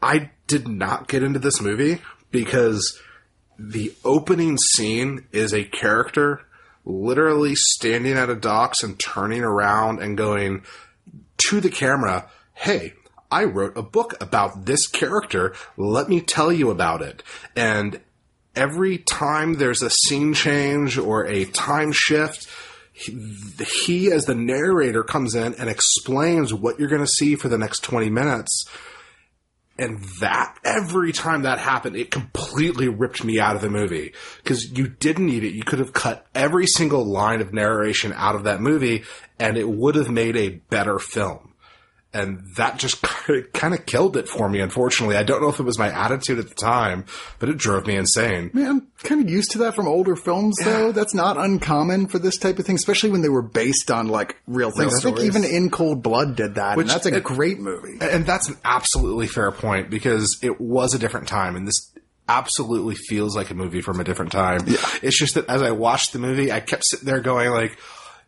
I 0.02 0.30
did 0.46 0.68
not 0.68 1.08
get 1.08 1.22
into 1.22 1.38
this 1.38 1.60
movie 1.60 2.02
because 2.30 2.98
the 3.58 3.94
opening 4.04 4.58
scene 4.58 5.26
is 5.32 5.54
a 5.54 5.64
character 5.64 6.42
literally 6.84 7.54
standing 7.54 8.14
at 8.14 8.30
a 8.30 8.34
docks 8.34 8.82
and 8.82 8.98
turning 8.98 9.42
around 9.42 10.00
and 10.00 10.16
going 10.16 10.62
to 11.38 11.60
the 11.60 11.70
camera, 11.70 12.28
Hey, 12.54 12.94
I 13.30 13.44
wrote 13.44 13.76
a 13.76 13.82
book 13.82 14.14
about 14.20 14.66
this 14.66 14.86
character. 14.86 15.54
Let 15.76 16.08
me 16.08 16.20
tell 16.20 16.52
you 16.52 16.70
about 16.70 17.00
it. 17.00 17.22
And 17.54 18.00
every 18.56 18.98
time 18.98 19.54
there's 19.54 19.82
a 19.82 19.90
scene 19.90 20.34
change 20.34 20.98
or 20.98 21.24
a 21.26 21.44
time 21.44 21.92
shift, 21.92 22.48
he, 22.92 23.12
he 23.84 24.12
as 24.12 24.26
the 24.26 24.34
narrator 24.34 25.04
comes 25.04 25.34
in 25.34 25.54
and 25.54 25.70
explains 25.70 26.52
what 26.52 26.78
you're 26.78 26.88
going 26.88 27.00
to 27.00 27.06
see 27.06 27.36
for 27.36 27.48
the 27.48 27.58
next 27.58 27.80
20 27.80 28.10
minutes. 28.10 28.66
And 29.80 30.00
that, 30.20 30.58
every 30.62 31.10
time 31.10 31.42
that 31.42 31.58
happened, 31.58 31.96
it 31.96 32.10
completely 32.10 32.86
ripped 32.88 33.24
me 33.24 33.40
out 33.40 33.56
of 33.56 33.62
the 33.62 33.70
movie. 33.70 34.12
Cause 34.44 34.66
you 34.70 34.88
didn't 34.88 35.24
need 35.24 35.42
it. 35.42 35.54
You 35.54 35.62
could 35.62 35.78
have 35.78 35.94
cut 35.94 36.26
every 36.34 36.66
single 36.66 37.02
line 37.02 37.40
of 37.40 37.54
narration 37.54 38.12
out 38.14 38.34
of 38.34 38.44
that 38.44 38.60
movie 38.60 39.04
and 39.38 39.56
it 39.56 39.66
would 39.66 39.94
have 39.94 40.10
made 40.10 40.36
a 40.36 40.50
better 40.50 40.98
film. 40.98 41.49
And 42.12 42.42
that 42.56 42.76
just 42.78 43.00
kind 43.52 43.72
of 43.72 43.86
killed 43.86 44.16
it 44.16 44.28
for 44.28 44.48
me, 44.48 44.58
unfortunately. 44.60 45.16
I 45.16 45.22
don't 45.22 45.40
know 45.40 45.48
if 45.48 45.60
it 45.60 45.62
was 45.62 45.78
my 45.78 45.88
attitude 45.92 46.40
at 46.40 46.48
the 46.48 46.54
time, 46.56 47.04
but 47.38 47.48
it 47.48 47.56
drove 47.56 47.86
me 47.86 47.94
insane. 47.94 48.50
Man, 48.52 48.66
I'm 48.68 48.86
kind 49.04 49.20
of 49.20 49.30
used 49.30 49.52
to 49.52 49.58
that 49.58 49.76
from 49.76 49.86
older 49.86 50.16
films, 50.16 50.56
though. 50.64 50.90
That's 50.90 51.14
not 51.14 51.36
uncommon 51.36 52.08
for 52.08 52.18
this 52.18 52.36
type 52.36 52.58
of 52.58 52.66
thing, 52.66 52.74
especially 52.74 53.10
when 53.10 53.22
they 53.22 53.28
were 53.28 53.42
based 53.42 53.92
on 53.92 54.08
like 54.08 54.36
real 54.48 54.72
things. 54.72 54.92
I 54.96 55.00
think 55.00 55.20
even 55.20 55.44
In 55.44 55.70
Cold 55.70 56.02
Blood 56.02 56.34
did 56.34 56.56
that, 56.56 56.76
Which 56.76 56.86
and 56.86 56.90
that's 56.90 57.06
a 57.06 57.14
it- 57.16 57.22
great 57.22 57.60
movie. 57.60 57.98
And 58.00 58.26
that's 58.26 58.48
an 58.48 58.56
absolutely 58.64 59.28
fair 59.28 59.52
point 59.52 59.88
because 59.88 60.40
it 60.42 60.60
was 60.60 60.94
a 60.94 60.98
different 60.98 61.28
time 61.28 61.54
and 61.54 61.64
this 61.68 61.92
absolutely 62.28 62.94
feels 62.94 63.34
like 63.36 63.50
a 63.50 63.54
movie 63.54 63.80
from 63.82 64.00
a 64.00 64.04
different 64.04 64.32
time. 64.32 64.60
Yeah. 64.66 64.76
It's 65.02 65.18
just 65.18 65.34
that 65.34 65.48
as 65.48 65.62
I 65.62 65.70
watched 65.72 66.12
the 66.12 66.18
movie, 66.18 66.50
I 66.52 66.60
kept 66.60 66.84
sitting 66.84 67.06
there 67.06 67.20
going 67.20 67.50
like, 67.50 67.76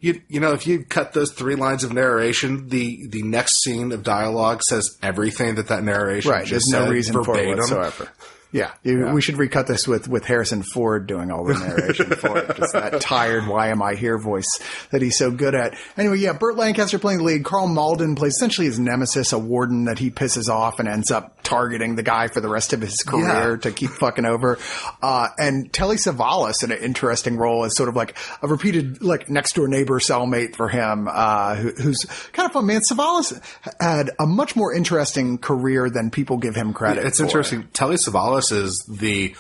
you, 0.03 0.20
you 0.28 0.40
know, 0.40 0.53
if 0.53 0.66
you 0.66 0.84
cut 0.84 1.12
those 1.12 1.32
three 1.32 1.55
lines 1.55 1.84
of 1.84 1.92
narration, 1.92 2.68
the, 2.68 3.07
the 3.09 3.22
next 3.22 3.62
scene 3.62 3.92
of 3.92 4.03
dialogue 4.03 4.62
says 4.62 4.98
everything 5.00 5.55
that 5.55 5.68
that 5.68 5.84
narration 5.84 6.30
Right, 6.30 6.44
just 6.44 6.70
there's 6.70 6.84
no 6.84 6.90
reason 6.90 7.14
for 7.24 7.38
it 7.38 7.46
verbatim. 7.46 7.59
whatsoever. 7.59 8.12
Yeah, 8.53 8.72
you, 8.82 9.07
we 9.14 9.22
should 9.22 9.38
recut 9.38 9.66
this 9.66 9.88
with, 9.88 10.09
with 10.09 10.26
Harrison 10.26 10.62
Ford 10.62 11.07
doing 11.07 11.30
all 11.30 11.42
the 11.44 11.55
narration 11.55 12.11
for 12.16 12.36
it. 12.36 12.55
Just 12.57 12.74
that 12.74 13.00
tired, 13.00 13.46
why 13.46 13.68
am 13.68 13.82
I 13.82 13.94
here 13.94 14.18
voice 14.18 14.61
that 14.90 15.00
he's 15.00 15.16
so 15.16 15.30
good 15.30 15.55
at. 15.55 15.74
Anyway, 15.96 16.18
yeah, 16.18 16.34
Burt 16.34 16.57
Lancaster 16.57 16.98
playing 16.98 17.20
the 17.20 17.24
lead. 17.24 17.44
Karl 17.44 17.66
Malden 17.66 18.14
plays 18.14 18.34
essentially 18.34 18.66
his 18.66 18.78
nemesis, 18.78 19.32
a 19.32 19.38
warden 19.38 19.84
that 19.86 19.98
he 19.98 20.11
pisses 20.11 20.50
off 20.50 20.78
and 20.80 20.88
ends 20.88 21.11
up 21.11 21.42
targeting 21.42 21.96
the 21.96 22.03
guy 22.03 22.28
for 22.28 22.42
the 22.42 22.48
rest 22.48 22.74
of 22.74 22.82
his 22.82 23.03
career 23.03 23.53
Yeah. 23.53 23.57
to 23.57 23.70
keep 23.72 23.88
fucking 23.90 24.26
over. 24.26 24.59
Uh, 25.03 25.28
and 25.38 25.72
Telly 25.72 25.96
Savalas 25.96 26.62
in 26.62 26.72
an 26.72 26.78
interesting 26.78 27.38
role 27.38 27.64
as 27.64 27.74
sort 27.74 27.88
of 27.88 27.96
like 27.96 28.16
a 28.42 28.48
repeated, 28.48 29.03
like 29.03 29.30
next 29.30 29.55
door 29.55 29.66
neighbor 29.66 29.98
cellmate 29.98 30.57
for 30.57 30.68
him, 30.68 31.09
uh, 31.11 31.55
who, 31.55 31.70
who's 31.70 32.05
kind 32.34 32.46
of 32.46 32.53
fun. 32.53 32.66
Man, 32.66 32.82
Savalas 32.82 33.40
had 33.80 34.11
a 34.20 34.26
much 34.26 34.57
more 34.57 34.74
interesting 34.74 35.38
career 35.38 35.88
than 35.88 36.11
people 36.11 36.36
give 36.36 36.55
him 36.55 36.74
credit. 36.74 37.07
It's 37.07 37.18
for. 37.18 37.24
interesting. 37.24 37.66
Telly 37.72 37.96
Savalas 37.96 38.41
is 38.51 38.84
the 38.88 39.36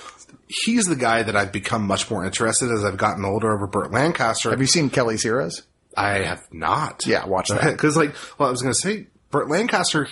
he's 0.48 0.86
the 0.86 0.96
guy 0.96 1.22
that 1.22 1.34
I've 1.34 1.52
become 1.52 1.86
much 1.86 2.10
more 2.10 2.24
interested 2.24 2.70
as 2.70 2.84
I've 2.84 2.96
gotten 2.96 3.24
older 3.24 3.52
over 3.52 3.66
Burt 3.66 3.90
Lancaster. 3.90 4.50
Have 4.50 4.60
you 4.60 4.66
seen 4.66 4.90
Kelly's 4.90 5.22
Heroes? 5.22 5.62
I 5.96 6.18
have 6.20 6.46
not. 6.52 7.06
Yeah, 7.06 7.26
watch 7.26 7.48
that. 7.48 7.62
Because, 7.72 7.96
like, 7.96 8.14
well, 8.38 8.48
I 8.48 8.50
was 8.50 8.62
going 8.62 8.74
to 8.74 8.80
say, 8.80 9.06
Burt 9.30 9.50
Lancaster, 9.50 10.08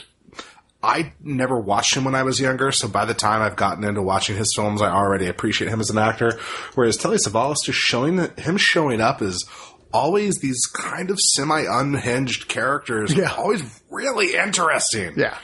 I 0.83 1.13
never 1.23 1.59
watched 1.59 1.95
him 1.95 2.05
when 2.05 2.15
I 2.15 2.23
was 2.23 2.41
younger, 2.41 2.73
so 2.73 2.89
by 2.89 3.05
the 3.05 3.15
time 3.15 3.43
I've 3.43 3.57
gotten 3.57 3.85
into 3.85 4.03
watching 4.03 4.37
his 4.37 4.55
films, 4.55 4.83
I 4.83 4.91
already 4.91 5.27
appreciate 5.27 5.69
him 5.69 5.81
as 5.81 5.91
an 5.91 5.99
actor. 5.99 6.39
Whereas 6.75 6.97
Telly 6.97 7.17
Savalas, 7.19 7.65
just 7.65 7.79
showing 7.79 8.17
that 8.17 8.39
him 8.39 8.57
showing 8.57 9.01
up 9.01 9.23
is 9.23 9.49
always 9.93 10.39
these 10.39 10.67
kind 10.67 11.11
of 11.11 11.19
semi 11.21 11.65
unhinged 11.69 12.49
characters. 12.49 13.15
Yeah. 13.15 13.33
Always 13.33 13.63
really 13.91 14.35
interesting. 14.35 15.15
Yeah. 15.17 15.37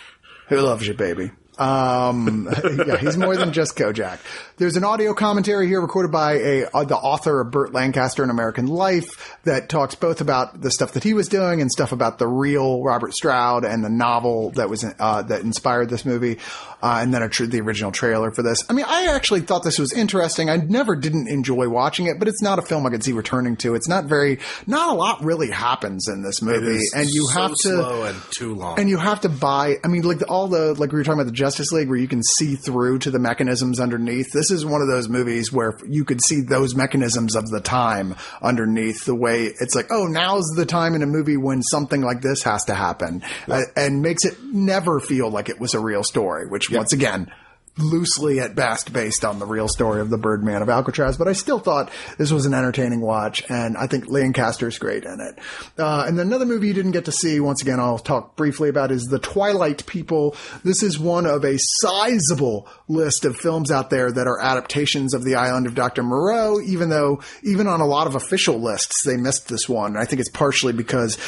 Who 0.48 0.60
loves 0.60 0.86
you, 0.86 0.94
baby? 0.94 1.32
Um, 1.58 2.48
yeah, 2.86 2.96
he's 2.98 3.16
more 3.16 3.36
than 3.36 3.52
just 3.52 3.76
Kojak. 3.76 4.18
There's 4.58 4.78
an 4.78 4.84
audio 4.84 5.12
commentary 5.12 5.66
here 5.68 5.82
recorded 5.82 6.10
by 6.10 6.32
a 6.38 6.66
uh, 6.72 6.84
the 6.84 6.96
author 6.96 7.42
of 7.42 7.50
Burt 7.50 7.74
Lancaster 7.74 8.24
in 8.24 8.30
American 8.30 8.66
Life 8.66 9.36
that 9.44 9.68
talks 9.68 9.94
both 9.94 10.22
about 10.22 10.62
the 10.62 10.70
stuff 10.70 10.92
that 10.92 11.04
he 11.04 11.12
was 11.12 11.28
doing 11.28 11.60
and 11.60 11.70
stuff 11.70 11.92
about 11.92 12.18
the 12.18 12.26
real 12.26 12.82
Robert 12.82 13.12
Stroud 13.12 13.66
and 13.66 13.84
the 13.84 13.90
novel 13.90 14.52
that 14.52 14.70
was 14.70 14.82
uh, 14.98 15.20
that 15.24 15.42
inspired 15.42 15.90
this 15.90 16.06
movie, 16.06 16.38
uh, 16.82 17.00
and 17.02 17.12
then 17.12 17.22
a 17.22 17.28
tr- 17.28 17.44
the 17.44 17.60
original 17.60 17.92
trailer 17.92 18.30
for 18.30 18.42
this. 18.42 18.64
I 18.70 18.72
mean, 18.72 18.86
I 18.88 19.14
actually 19.14 19.42
thought 19.42 19.62
this 19.62 19.78
was 19.78 19.92
interesting. 19.92 20.48
I 20.48 20.56
never 20.56 20.96
didn't 20.96 21.28
enjoy 21.28 21.68
watching 21.68 22.06
it, 22.06 22.18
but 22.18 22.26
it's 22.26 22.40
not 22.40 22.58
a 22.58 22.62
film 22.62 22.86
I 22.86 22.90
could 22.90 23.04
see 23.04 23.12
returning 23.12 23.56
to. 23.58 23.74
It's 23.74 23.88
not 23.88 24.06
very, 24.06 24.38
not 24.66 24.88
a 24.88 24.94
lot 24.94 25.22
really 25.22 25.50
happens 25.50 26.08
in 26.08 26.22
this 26.22 26.40
movie, 26.40 26.80
and 26.94 27.10
you 27.10 27.26
so 27.26 27.40
have 27.40 27.50
to 27.50 27.56
slow 27.56 28.04
and 28.04 28.16
too 28.30 28.54
long. 28.54 28.80
and 28.80 28.88
you 28.88 28.96
have 28.96 29.20
to 29.20 29.28
buy. 29.28 29.74
I 29.84 29.88
mean, 29.88 30.00
like 30.00 30.20
the, 30.20 30.26
all 30.28 30.48
the 30.48 30.72
like 30.72 30.92
we 30.92 30.98
were 30.98 31.04
talking 31.04 31.20
about 31.20 31.30
the 31.30 31.36
Justice 31.36 31.72
League, 31.72 31.90
where 31.90 31.98
you 31.98 32.08
can 32.08 32.22
see 32.22 32.54
through 32.56 33.00
to 33.00 33.10
the 33.10 33.18
mechanisms 33.18 33.80
underneath. 33.80 34.32
This 34.32 34.45
is 34.50 34.64
one 34.64 34.82
of 34.82 34.88
those 34.88 35.08
movies 35.08 35.52
where 35.52 35.78
you 35.86 36.04
could 36.04 36.22
see 36.22 36.40
those 36.40 36.74
mechanisms 36.74 37.34
of 37.34 37.48
the 37.50 37.60
time 37.60 38.16
underneath. 38.42 39.04
The 39.04 39.14
way 39.14 39.44
it's 39.44 39.74
like, 39.74 39.86
oh, 39.90 40.06
now's 40.06 40.46
the 40.56 40.66
time 40.66 40.94
in 40.94 41.02
a 41.02 41.06
movie 41.06 41.36
when 41.36 41.62
something 41.62 42.02
like 42.02 42.22
this 42.22 42.42
has 42.44 42.64
to 42.64 42.74
happen, 42.74 43.22
uh, 43.48 43.62
and 43.76 44.02
makes 44.02 44.24
it 44.24 44.36
never 44.42 45.00
feel 45.00 45.30
like 45.30 45.48
it 45.48 45.60
was 45.60 45.74
a 45.74 45.80
real 45.80 46.02
story. 46.02 46.46
Which 46.48 46.70
once 46.70 46.92
again. 46.92 47.32
Loosely 47.78 48.40
at 48.40 48.54
best 48.54 48.90
based 48.90 49.22
on 49.22 49.38
the 49.38 49.44
real 49.44 49.68
story 49.68 50.00
of 50.00 50.08
the 50.08 50.16
Birdman 50.16 50.62
of 50.62 50.70
Alcatraz, 50.70 51.18
but 51.18 51.28
I 51.28 51.34
still 51.34 51.58
thought 51.58 51.90
this 52.16 52.32
was 52.32 52.46
an 52.46 52.54
entertaining 52.54 53.02
watch, 53.02 53.42
and 53.50 53.76
I 53.76 53.86
think 53.86 54.08
Lancaster's 54.08 54.78
great 54.78 55.04
in 55.04 55.20
it. 55.20 55.38
Uh, 55.78 56.04
and 56.08 56.18
then 56.18 56.28
another 56.28 56.46
movie 56.46 56.68
you 56.68 56.72
didn't 56.72 56.92
get 56.92 57.04
to 57.04 57.12
see, 57.12 57.38
once 57.38 57.60
again, 57.60 57.78
I'll 57.78 57.98
talk 57.98 58.34
briefly 58.34 58.70
about, 58.70 58.90
is 58.90 59.04
The 59.04 59.18
Twilight 59.18 59.84
People. 59.86 60.34
This 60.64 60.82
is 60.82 60.98
one 60.98 61.26
of 61.26 61.44
a 61.44 61.58
sizable 61.58 62.66
list 62.88 63.26
of 63.26 63.36
films 63.36 63.70
out 63.70 63.90
there 63.90 64.10
that 64.10 64.26
are 64.26 64.40
adaptations 64.40 65.12
of 65.12 65.22
The 65.22 65.34
Island 65.34 65.66
of 65.66 65.74
Dr. 65.74 66.02
Moreau, 66.02 66.60
even 66.62 66.88
though, 66.88 67.20
even 67.42 67.66
on 67.66 67.82
a 67.82 67.86
lot 67.86 68.06
of 68.06 68.14
official 68.14 68.58
lists, 68.58 69.04
they 69.04 69.18
missed 69.18 69.48
this 69.48 69.68
one. 69.68 69.98
I 69.98 70.06
think 70.06 70.20
it's 70.20 70.30
partially 70.30 70.72
because, 70.72 71.18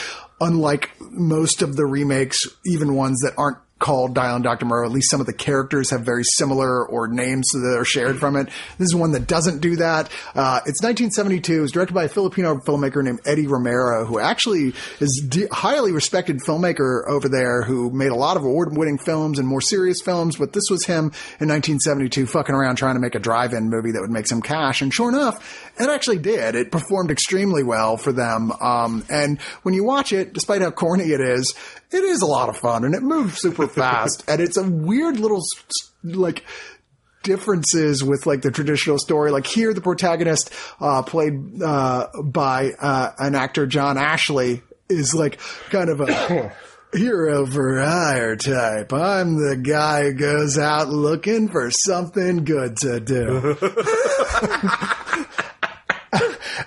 unlike 0.41 0.93
most 0.99 1.61
of 1.61 1.77
the 1.77 1.85
remakes, 1.85 2.47
even 2.65 2.95
ones 2.95 3.21
that 3.21 3.35
aren't 3.37 3.59
called 3.79 4.15
Dial 4.15 4.35
and 4.35 4.45
Dr. 4.45 4.67
Moreau. 4.67 4.87
At 4.87 4.93
least 4.93 5.11
some 5.11 5.21
of 5.21 5.27
the 5.27 5.33
characters 5.33 5.91
have 5.91 6.03
very 6.03 6.25
similar 6.25 6.85
or 6.87 7.09
names 7.09 7.49
that 7.53 7.77
are 7.79 7.85
shared 7.85 8.19
from 8.19 8.37
it. 8.37 8.49
This 8.79 8.89
is 8.89 8.95
one 8.95 9.13
that 9.13 9.27
doesn't 9.27 9.61
do 9.61 9.77
that. 9.77 10.11
Uh, 10.35 10.61
it's 10.67 10.83
1972. 10.83 11.59
It 11.59 11.61
was 11.61 11.73
directed 11.73 11.95
by 11.95 12.05
a 12.05 12.09
Filipino 12.09 12.57
filmmaker 12.57 13.03
named 13.03 13.21
Eddie 13.25 13.47
Romero, 13.47 14.05
who 14.05 14.19
actually 14.19 14.75
is 15.01 15.29
a 15.37 15.55
highly 15.55 15.93
respected 15.93 16.39
filmmaker 16.39 17.07
over 17.09 17.29
there 17.29 17.63
who 17.63 17.91
made 17.91 18.11
a 18.11 18.17
lot 18.17 18.37
of 18.37 18.45
award 18.45 18.77
winning 18.77 18.99
films 18.99 19.39
and 19.39 19.47
more 19.47 19.61
serious 19.61 20.01
films. 20.01 20.37
But 20.37 20.53
this 20.53 20.69
was 20.71 20.85
him 20.85 21.13
in 21.41 21.49
1972 21.49 22.27
fucking 22.27 22.55
around 22.55 22.77
trying 22.77 22.95
to 22.95 23.01
make 23.01 23.15
a 23.15 23.21
drive 23.21 23.53
in 23.53 23.71
movie 23.71 23.93
that 23.93 24.01
would 24.01 24.11
make 24.11 24.27
some 24.27 24.43
cash. 24.43 24.83
And 24.83 24.93
sure 24.93 25.09
enough, 25.09 25.73
it 25.79 25.89
actually 25.89 26.19
did. 26.19 26.55
It 26.55 26.73
performed 26.73 27.11
extremely 27.11 27.63
well 27.63 27.97
for 27.97 28.13
them. 28.13 28.53
Um, 28.61 29.05
and 29.09 29.41
when 29.63 29.75
you 29.75 29.85
watch 29.85 30.13
it, 30.13 30.33
despite 30.33 30.63
how 30.63 30.71
corny 30.71 31.05
it 31.05 31.21
is, 31.21 31.55
it 31.91 32.05
is 32.05 32.21
a 32.21 32.27
lot 32.27 32.49
of 32.49 32.57
fun 32.57 32.85
and 32.85 32.95
it 32.95 33.03
moves 33.03 33.39
super 33.39 33.68
fast. 33.69 34.25
And 34.29 34.41
it's 34.41 34.57
a 34.57 34.69
weird 34.69 35.19
little 35.21 35.43
like 36.03 36.45
differences 37.23 38.03
with 38.03 38.27
like 38.27 38.43
the 38.43 38.51
traditional 38.51 38.99
story. 38.99 39.31
Like 39.31 39.47
here 39.47 39.75
the 39.75 39.81
protagonist 39.81 40.53
uh 40.81 41.03
played 41.03 41.63
uh 41.63 42.09
by 42.25 42.73
uh 42.81 43.13
an 43.19 43.35
actor 43.35 43.67
John 43.67 43.99
Ashley 43.99 44.63
is 44.89 45.15
like 45.15 45.39
kind 45.71 45.91
of 45.91 46.01
a 46.01 46.53
hero 46.95 47.45
for 47.47 47.81
hire 47.81 48.37
type. 48.37 48.93
I'm 48.93 49.35
the 49.35 49.57
guy 49.57 50.05
who 50.05 50.13
goes 50.15 50.59
out 50.59 50.89
looking 50.89 51.49
for 51.49 51.71
something 51.71 52.45
good 52.45 52.77
to 52.79 53.01
do 53.01 53.57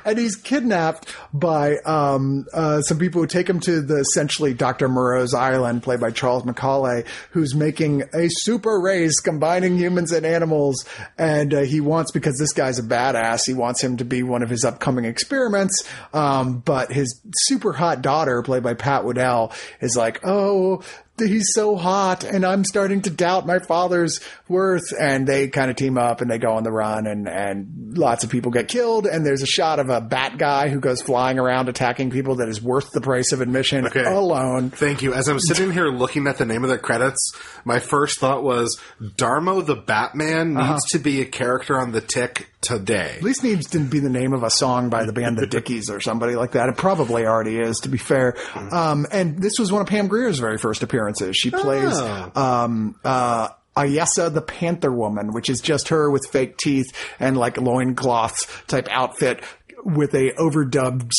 and 0.05 0.17
he's 0.17 0.35
kidnapped 0.35 1.13
by 1.33 1.77
um, 1.79 2.45
uh, 2.53 2.81
some 2.81 2.99
people 2.99 3.21
who 3.21 3.27
take 3.27 3.49
him 3.49 3.59
to 3.61 3.81
the 3.81 3.97
essentially 3.97 4.53
Dr. 4.53 4.87
Moreau's 4.87 5.33
island, 5.33 5.83
played 5.83 5.99
by 5.99 6.11
Charles 6.11 6.45
Macaulay, 6.45 7.05
who's 7.31 7.55
making 7.55 8.03
a 8.13 8.27
super 8.29 8.79
race 8.79 9.19
combining 9.19 9.77
humans 9.77 10.11
and 10.11 10.25
animals. 10.25 10.85
And 11.17 11.53
uh, 11.53 11.61
he 11.61 11.81
wants, 11.81 12.11
because 12.11 12.37
this 12.37 12.53
guy's 12.53 12.79
a 12.79 12.83
badass, 12.83 13.45
he 13.45 13.53
wants 13.53 13.81
him 13.83 13.97
to 13.97 14.05
be 14.05 14.23
one 14.23 14.43
of 14.43 14.49
his 14.49 14.65
upcoming 14.65 15.05
experiments. 15.05 15.83
Um, 16.13 16.59
but 16.59 16.91
his 16.91 17.19
super 17.35 17.73
hot 17.73 18.01
daughter, 18.01 18.41
played 18.41 18.63
by 18.63 18.73
Pat 18.73 19.03
Woodell, 19.03 19.53
is 19.79 19.95
like, 19.95 20.25
oh, 20.25 20.83
he's 21.27 21.53
so 21.53 21.75
hot 21.75 22.23
and 22.23 22.45
I'm 22.45 22.63
starting 22.63 23.01
to 23.03 23.09
doubt 23.09 23.45
my 23.45 23.59
father's 23.59 24.19
worth. 24.47 24.83
And 24.99 25.27
they 25.27 25.47
kind 25.47 25.69
of 25.69 25.77
team 25.77 25.97
up 25.97 26.21
and 26.21 26.29
they 26.29 26.37
go 26.37 26.53
on 26.53 26.63
the 26.63 26.71
run 26.71 27.07
and, 27.07 27.27
and 27.27 27.97
lots 27.97 28.23
of 28.23 28.29
people 28.29 28.51
get 28.51 28.67
killed. 28.67 29.05
And 29.05 29.25
there's 29.25 29.41
a 29.41 29.47
shot 29.47 29.79
of 29.79 29.89
a 29.89 30.01
bat 30.01 30.37
guy 30.37 30.69
who 30.69 30.79
goes 30.79 31.01
flying 31.01 31.39
around 31.39 31.69
attacking 31.69 32.09
people 32.11 32.35
that 32.35 32.49
is 32.49 32.61
worth 32.61 32.91
the 32.91 33.01
price 33.01 33.31
of 33.31 33.41
admission 33.41 33.85
Okay. 33.87 34.03
alone. 34.03 34.69
Thank 34.69 35.01
you. 35.01 35.13
As 35.13 35.27
I'm 35.27 35.39
sitting 35.39 35.71
here 35.71 35.87
looking 35.87 36.27
at 36.27 36.37
the 36.37 36.45
name 36.45 36.63
of 36.63 36.69
the 36.69 36.77
credits, 36.77 37.33
my 37.65 37.79
first 37.79 38.19
thought 38.19 38.43
was 38.43 38.79
Darmo 39.01 39.65
the 39.65 39.75
Batman 39.75 40.57
Uh-huh. 40.57 40.73
needs 40.73 40.89
to 40.91 40.99
be 40.99 41.21
a 41.21 41.25
character 41.25 41.79
on 41.79 41.91
the 41.91 42.01
tick 42.01 42.47
today. 42.61 43.15
At 43.17 43.23
least 43.23 43.43
needs 43.43 43.67
to 43.71 43.79
be 43.79 43.99
the 43.99 44.09
name 44.09 44.33
of 44.33 44.43
a 44.43 44.49
song 44.51 44.89
by 44.89 45.05
the 45.05 45.13
band 45.13 45.37
The 45.37 45.47
Dickies 45.47 45.89
or 45.89 45.99
somebody 45.99 46.35
like 46.35 46.51
that. 46.51 46.69
It 46.69 46.77
probably 46.77 47.25
already 47.25 47.57
is, 47.57 47.79
to 47.79 47.89
be 47.89 47.97
fair. 47.97 48.35
Um, 48.71 49.07
and 49.11 49.41
this 49.41 49.57
was 49.57 49.71
one 49.71 49.81
of 49.81 49.87
Pam 49.87 50.07
Grier's 50.07 50.37
very 50.37 50.59
first 50.59 50.83
appearances. 50.83 51.01
She 51.33 51.51
plays 51.51 51.93
Oh. 51.93 52.31
um, 52.35 52.95
uh, 53.03 53.49
Ayessa 53.77 54.33
the 54.33 54.41
Panther 54.41 54.91
Woman, 54.91 55.31
which 55.33 55.49
is 55.49 55.61
just 55.61 55.89
her 55.89 56.09
with 56.11 56.25
fake 56.31 56.57
teeth 56.57 56.87
and 57.19 57.37
like 57.37 57.57
loincloths 57.57 58.47
type 58.67 58.87
outfit 58.91 59.43
with 59.83 60.13
a 60.13 60.31
overdubbed 60.33 61.11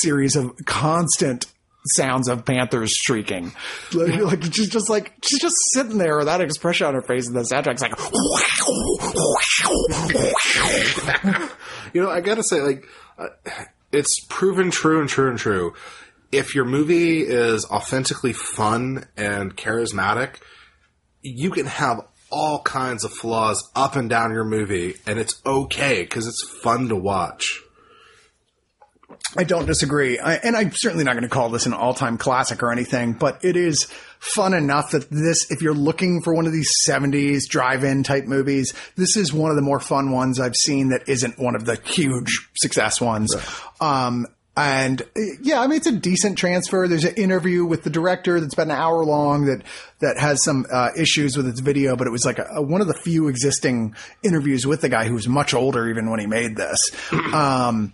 series 0.00 0.34
of 0.36 0.52
constant 0.64 1.46
sounds 1.96 2.28
of 2.28 2.44
panthers 2.44 2.92
shrieking. 2.92 3.52
Like, 3.92 4.20
like 4.42 4.54
she's 4.54 4.68
just 4.68 4.88
like 4.90 5.12
she's 5.22 5.40
just 5.40 5.56
sitting 5.72 5.98
there 5.98 6.16
with 6.18 6.26
that 6.26 6.40
expression 6.40 6.86
on 6.86 6.94
her 6.94 7.02
face 7.02 7.26
and 7.26 7.36
the 7.36 7.40
soundtrack's 7.42 7.82
like 7.82 7.98
wow 7.98 8.10
You 11.92 12.02
know, 12.02 12.10
I 12.10 12.20
gotta 12.20 12.42
say, 12.44 12.60
like, 12.60 12.86
uh, 13.18 13.28
it's 13.92 14.24
proven 14.28 14.70
true 14.70 15.00
and 15.00 15.08
true 15.08 15.30
and 15.30 15.38
true. 15.38 15.74
If 16.32 16.54
your 16.54 16.64
movie 16.64 17.22
is 17.22 17.64
authentically 17.66 18.32
fun 18.32 19.06
and 19.16 19.56
charismatic, 19.56 20.36
you 21.22 21.50
can 21.50 21.66
have 21.66 22.00
all 22.30 22.62
kinds 22.62 23.04
of 23.04 23.12
flaws 23.12 23.68
up 23.74 23.96
and 23.96 24.08
down 24.08 24.32
your 24.32 24.44
movie, 24.44 24.94
and 25.06 25.18
it's 25.18 25.40
okay 25.44 26.02
because 26.02 26.26
it's 26.26 26.48
fun 26.62 26.88
to 26.88 26.96
watch. 26.96 27.60
I 29.36 29.44
don't 29.44 29.66
disagree. 29.66 30.18
I, 30.18 30.34
and 30.34 30.56
I'm 30.56 30.72
certainly 30.72 31.04
not 31.04 31.12
going 31.12 31.22
to 31.22 31.28
call 31.28 31.50
this 31.50 31.66
an 31.66 31.72
all 31.72 31.94
time 31.94 32.18
classic 32.18 32.62
or 32.62 32.72
anything, 32.72 33.12
but 33.12 33.44
it 33.44 33.56
is 33.56 33.84
fun 34.18 34.54
enough 34.54 34.90
that 34.90 35.08
this, 35.10 35.50
if 35.50 35.62
you're 35.62 35.74
looking 35.74 36.20
for 36.22 36.34
one 36.34 36.46
of 36.46 36.52
these 36.52 36.74
70s 36.88 37.46
drive 37.48 37.84
in 37.84 38.02
type 38.02 38.24
movies, 38.24 38.74
this 38.96 39.16
is 39.16 39.32
one 39.32 39.50
of 39.50 39.56
the 39.56 39.62
more 39.62 39.80
fun 39.80 40.10
ones 40.10 40.40
I've 40.40 40.56
seen 40.56 40.88
that 40.90 41.08
isn't 41.08 41.38
one 41.38 41.54
of 41.54 41.64
the 41.64 41.76
huge 41.84 42.48
success 42.56 43.00
ones. 43.00 43.34
Um, 43.80 44.26
and 44.56 45.00
uh, 45.02 45.20
yeah, 45.42 45.60
I 45.60 45.66
mean, 45.66 45.76
it's 45.76 45.86
a 45.86 45.92
decent 45.92 46.36
transfer. 46.38 46.86
There's 46.88 47.04
an 47.04 47.14
interview 47.14 47.64
with 47.64 47.84
the 47.84 47.90
director 47.90 48.40
that's 48.40 48.54
about 48.54 48.66
an 48.66 48.72
hour 48.72 49.04
long 49.04 49.46
that, 49.46 49.62
that 50.00 50.18
has 50.18 50.42
some, 50.44 50.66
uh, 50.72 50.90
issues 50.96 51.36
with 51.36 51.46
its 51.46 51.60
video, 51.60 51.96
but 51.96 52.06
it 52.06 52.10
was 52.10 52.24
like 52.24 52.38
a, 52.38 52.46
a- 52.54 52.62
one 52.62 52.80
of 52.80 52.86
the 52.86 52.94
few 52.94 53.28
existing 53.28 53.94
interviews 54.22 54.66
with 54.66 54.80
the 54.80 54.88
guy 54.88 55.06
who 55.06 55.14
was 55.14 55.28
much 55.28 55.54
older 55.54 55.88
even 55.88 56.10
when 56.10 56.20
he 56.20 56.26
made 56.26 56.56
this. 56.56 56.90
Um, 57.32 57.92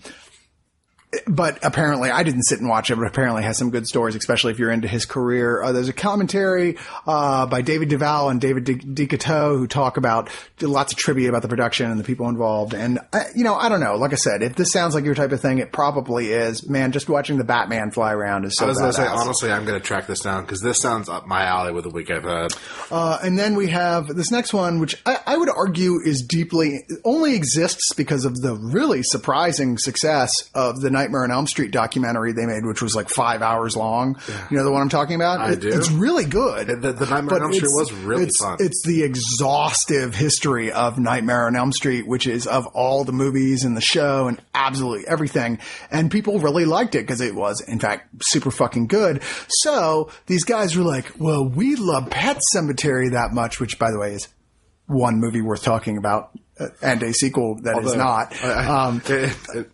but 1.26 1.59
apparently 1.62 2.11
I 2.11 2.22
didn't 2.22 2.42
sit 2.42 2.59
and 2.59 2.68
watch 2.68 2.90
it, 2.90 2.96
but 2.96 3.07
apparently 3.07 3.42
has 3.42 3.57
some 3.57 3.70
good 3.70 3.86
stories, 3.86 4.14
especially 4.14 4.52
if 4.52 4.59
you're 4.59 4.70
into 4.70 4.88
his 4.88 5.07
career. 5.07 5.62
Uh, 5.62 5.72
there's 5.72 5.88
a 5.88 5.92
commentary 5.92 6.76
uh, 7.07 7.46
by 7.46 7.62
David 7.62 7.88
Del 7.88 7.98
Valle 7.98 8.28
and 8.28 8.40
David 8.40 8.64
DeCoteau 8.64 9.57
who 9.57 9.66
talk 9.66 9.96
about 9.96 10.28
lots 10.61 10.92
of 10.92 10.98
trivia 10.98 11.28
about 11.28 11.42
the 11.42 11.48
production 11.48 11.90
and 11.90 11.98
the 11.98 12.04
people 12.04 12.28
involved. 12.28 12.74
And 12.74 12.98
I, 13.12 13.26
you 13.34 13.44
know, 13.44 13.54
I 13.54 13.68
don't 13.68 13.80
know. 13.80 13.96
Like 13.96 14.12
I 14.12 14.16
said, 14.16 14.42
if 14.42 14.57
this 14.57 14.72
sounds 14.72 14.94
like 14.94 15.04
your 15.04 15.14
type 15.14 15.32
of 15.32 15.40
thing, 15.40 15.59
it 15.59 15.72
probably 15.72 16.32
is. 16.32 16.68
Man, 16.68 16.92
just 16.92 17.09
watching 17.09 17.38
the 17.38 17.44
Batman 17.44 17.90
fly 17.92 18.12
around 18.12 18.44
is 18.44 18.57
so. 18.57 18.66
I 18.66 18.68
was 18.68 18.78
going 18.78 18.90
to 18.90 18.96
say 18.96 19.07
honestly, 19.07 19.52
I'm 19.52 19.64
going 19.64 19.78
to 19.80 19.84
track 19.84 20.07
this 20.07 20.20
down 20.20 20.42
because 20.42 20.61
this 20.61 20.80
sounds 20.80 21.09
up 21.09 21.26
my 21.26 21.44
alley 21.44 21.72
with 21.72 21.84
the 21.84 21.90
week 21.90 22.11
I've 22.11 22.24
had. 22.24 22.52
Uh, 22.90 23.18
and 23.22 23.38
then 23.38 23.54
we 23.54 23.68
have 23.68 24.09
this 24.09 24.30
next 24.30 24.52
one, 24.52 24.80
which 24.80 25.00
I, 25.07 25.18
I 25.26 25.36
would 25.36 25.48
argue 25.48 26.00
is 26.04 26.22
deeply 26.22 26.84
only 27.04 27.34
exists 27.34 27.94
because 27.94 28.24
of 28.24 28.40
the 28.40 28.54
really 28.54 29.02
surprising 29.02 29.78
success 29.78 30.50
of 30.54 30.80
the 30.80 30.90
Nightmare 30.97 31.24
on 31.24 31.30
Elm 31.30 31.47
Street 31.47 31.70
documentary 31.70 32.32
they 32.32 32.47
made, 32.47 32.64
which 32.64 32.80
was 32.80 32.94
like 32.94 33.09
five 33.09 33.42
hours 33.42 33.76
long. 33.76 34.18
Yeah. 34.28 34.47
You 34.51 34.57
know 34.57 34.64
the 34.64 34.72
one 34.72 34.82
I'm 34.82 34.88
talking 34.88 35.14
about? 35.14 35.40
I 35.40 35.53
it, 35.53 35.61
do. 35.61 35.68
It's 35.68 35.90
really 35.90 36.24
good. 36.24 36.68
The, 36.68 36.92
the 36.92 37.07
Nightmare 37.07 37.36
on 37.36 37.42
Elm 37.42 37.53
Street 37.53 37.70
was 37.70 37.92
really 37.92 38.24
it's, 38.24 38.42
fun. 38.42 38.57
It's 38.61 38.82
the 38.86 39.03
exhaustive 39.03 40.14
history 40.14 40.72
of 40.72 40.99
Nightmare 40.99 41.47
on 41.47 41.57
Elm 41.57 41.72
Street, 41.72 42.07
which 42.07 42.26
is 42.26 42.47
of 42.47 42.66
all 42.68 43.05
the 43.05 43.12
movies 43.12 43.64
and 43.64 43.76
the 43.76 43.80
show 43.80 44.28
and 44.28 44.40
absolutely 44.55 45.07
everything. 45.07 45.59
And 45.90 46.11
people 46.11 46.38
really 46.38 46.64
liked 46.64 46.94
it 46.94 47.01
because 47.01 47.20
it 47.20 47.34
was, 47.34 47.61
in 47.61 47.78
fact, 47.78 48.22
super 48.22 48.51
fucking 48.51 48.86
good. 48.86 49.22
So 49.49 50.11
these 50.26 50.44
guys 50.44 50.76
were 50.76 50.84
like, 50.84 51.12
well, 51.18 51.47
we 51.47 51.76
love 51.76 52.11
Pet 52.11 52.38
Sematary 52.55 53.12
that 53.12 53.32
much, 53.32 53.61
which 53.61 53.78
by 53.78 53.90
the 53.90 53.99
way 53.99 54.14
is 54.14 54.28
one 54.86 55.20
movie 55.20 55.42
worth 55.42 55.62
talking 55.62 55.99
about 55.99 56.30
uh, 56.59 56.68
and 56.80 57.03
a 57.03 57.12
sequel 57.12 57.57
that 57.62 57.74
Although, 57.74 57.88
is 57.88 57.97
not. 57.97 58.44
Um, 58.44 59.03
it, 59.07 59.36
it, 59.55 59.70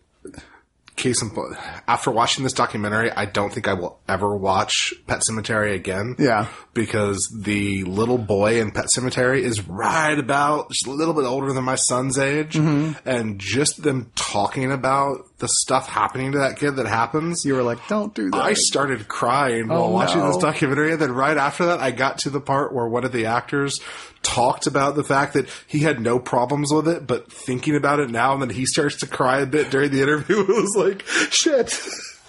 case 0.96 1.22
in 1.22 1.30
point, 1.30 1.56
after 1.86 2.10
watching 2.10 2.44
this 2.44 2.52
documentary, 2.52 3.10
I 3.10 3.24
don't 3.24 3.52
think 3.52 3.68
I 3.68 3.74
will 3.74 3.98
ever 4.08 4.36
watch 4.36 4.94
Pet 5.06 5.22
Sematary 5.28 5.74
again. 5.74 6.16
Yeah. 6.18 6.48
Because 6.74 7.28
the 7.42 7.84
little 7.84 8.18
boy 8.18 8.60
in 8.60 8.70
Pet 8.70 8.86
Sematary 8.86 9.40
is 9.42 9.66
right 9.66 10.18
about 10.18 10.70
just 10.70 10.86
a 10.86 10.90
little 10.90 11.14
bit 11.14 11.24
older 11.24 11.52
than 11.52 11.64
my 11.64 11.76
son's 11.76 12.18
age. 12.18 12.54
Mm-hmm. 12.54 13.08
And 13.08 13.38
just 13.38 13.82
them 13.82 14.10
talking 14.14 14.70
about 14.70 15.26
the 15.42 15.48
stuff 15.48 15.88
happening 15.88 16.32
to 16.32 16.38
that 16.38 16.56
kid 16.56 16.76
that 16.76 16.86
happens. 16.86 17.44
You 17.44 17.54
were 17.54 17.64
like, 17.64 17.88
don't 17.88 18.14
do 18.14 18.30
that. 18.30 18.40
I 18.40 18.52
started 18.52 19.08
crying 19.08 19.72
oh, 19.72 19.80
while 19.80 19.92
watching 19.92 20.20
no. 20.20 20.28
this 20.28 20.36
documentary. 20.36 20.92
And 20.92 21.00
then 21.00 21.10
right 21.10 21.36
after 21.36 21.66
that, 21.66 21.80
I 21.80 21.90
got 21.90 22.18
to 22.18 22.30
the 22.30 22.40
part 22.40 22.72
where 22.72 22.86
one 22.86 23.04
of 23.04 23.10
the 23.10 23.26
actors 23.26 23.80
talked 24.22 24.68
about 24.68 24.94
the 24.94 25.02
fact 25.02 25.34
that 25.34 25.48
he 25.66 25.80
had 25.80 26.00
no 26.00 26.20
problems 26.20 26.72
with 26.72 26.86
it, 26.86 27.08
but 27.08 27.30
thinking 27.32 27.74
about 27.74 27.98
it 27.98 28.08
now 28.08 28.34
and 28.34 28.42
then 28.42 28.50
he 28.50 28.64
starts 28.64 29.00
to 29.00 29.08
cry 29.08 29.40
a 29.40 29.46
bit 29.46 29.68
during 29.68 29.90
the 29.90 30.00
interview, 30.00 30.40
it 30.48 30.48
was 30.48 30.76
like, 30.76 31.04
shit. 31.32 31.76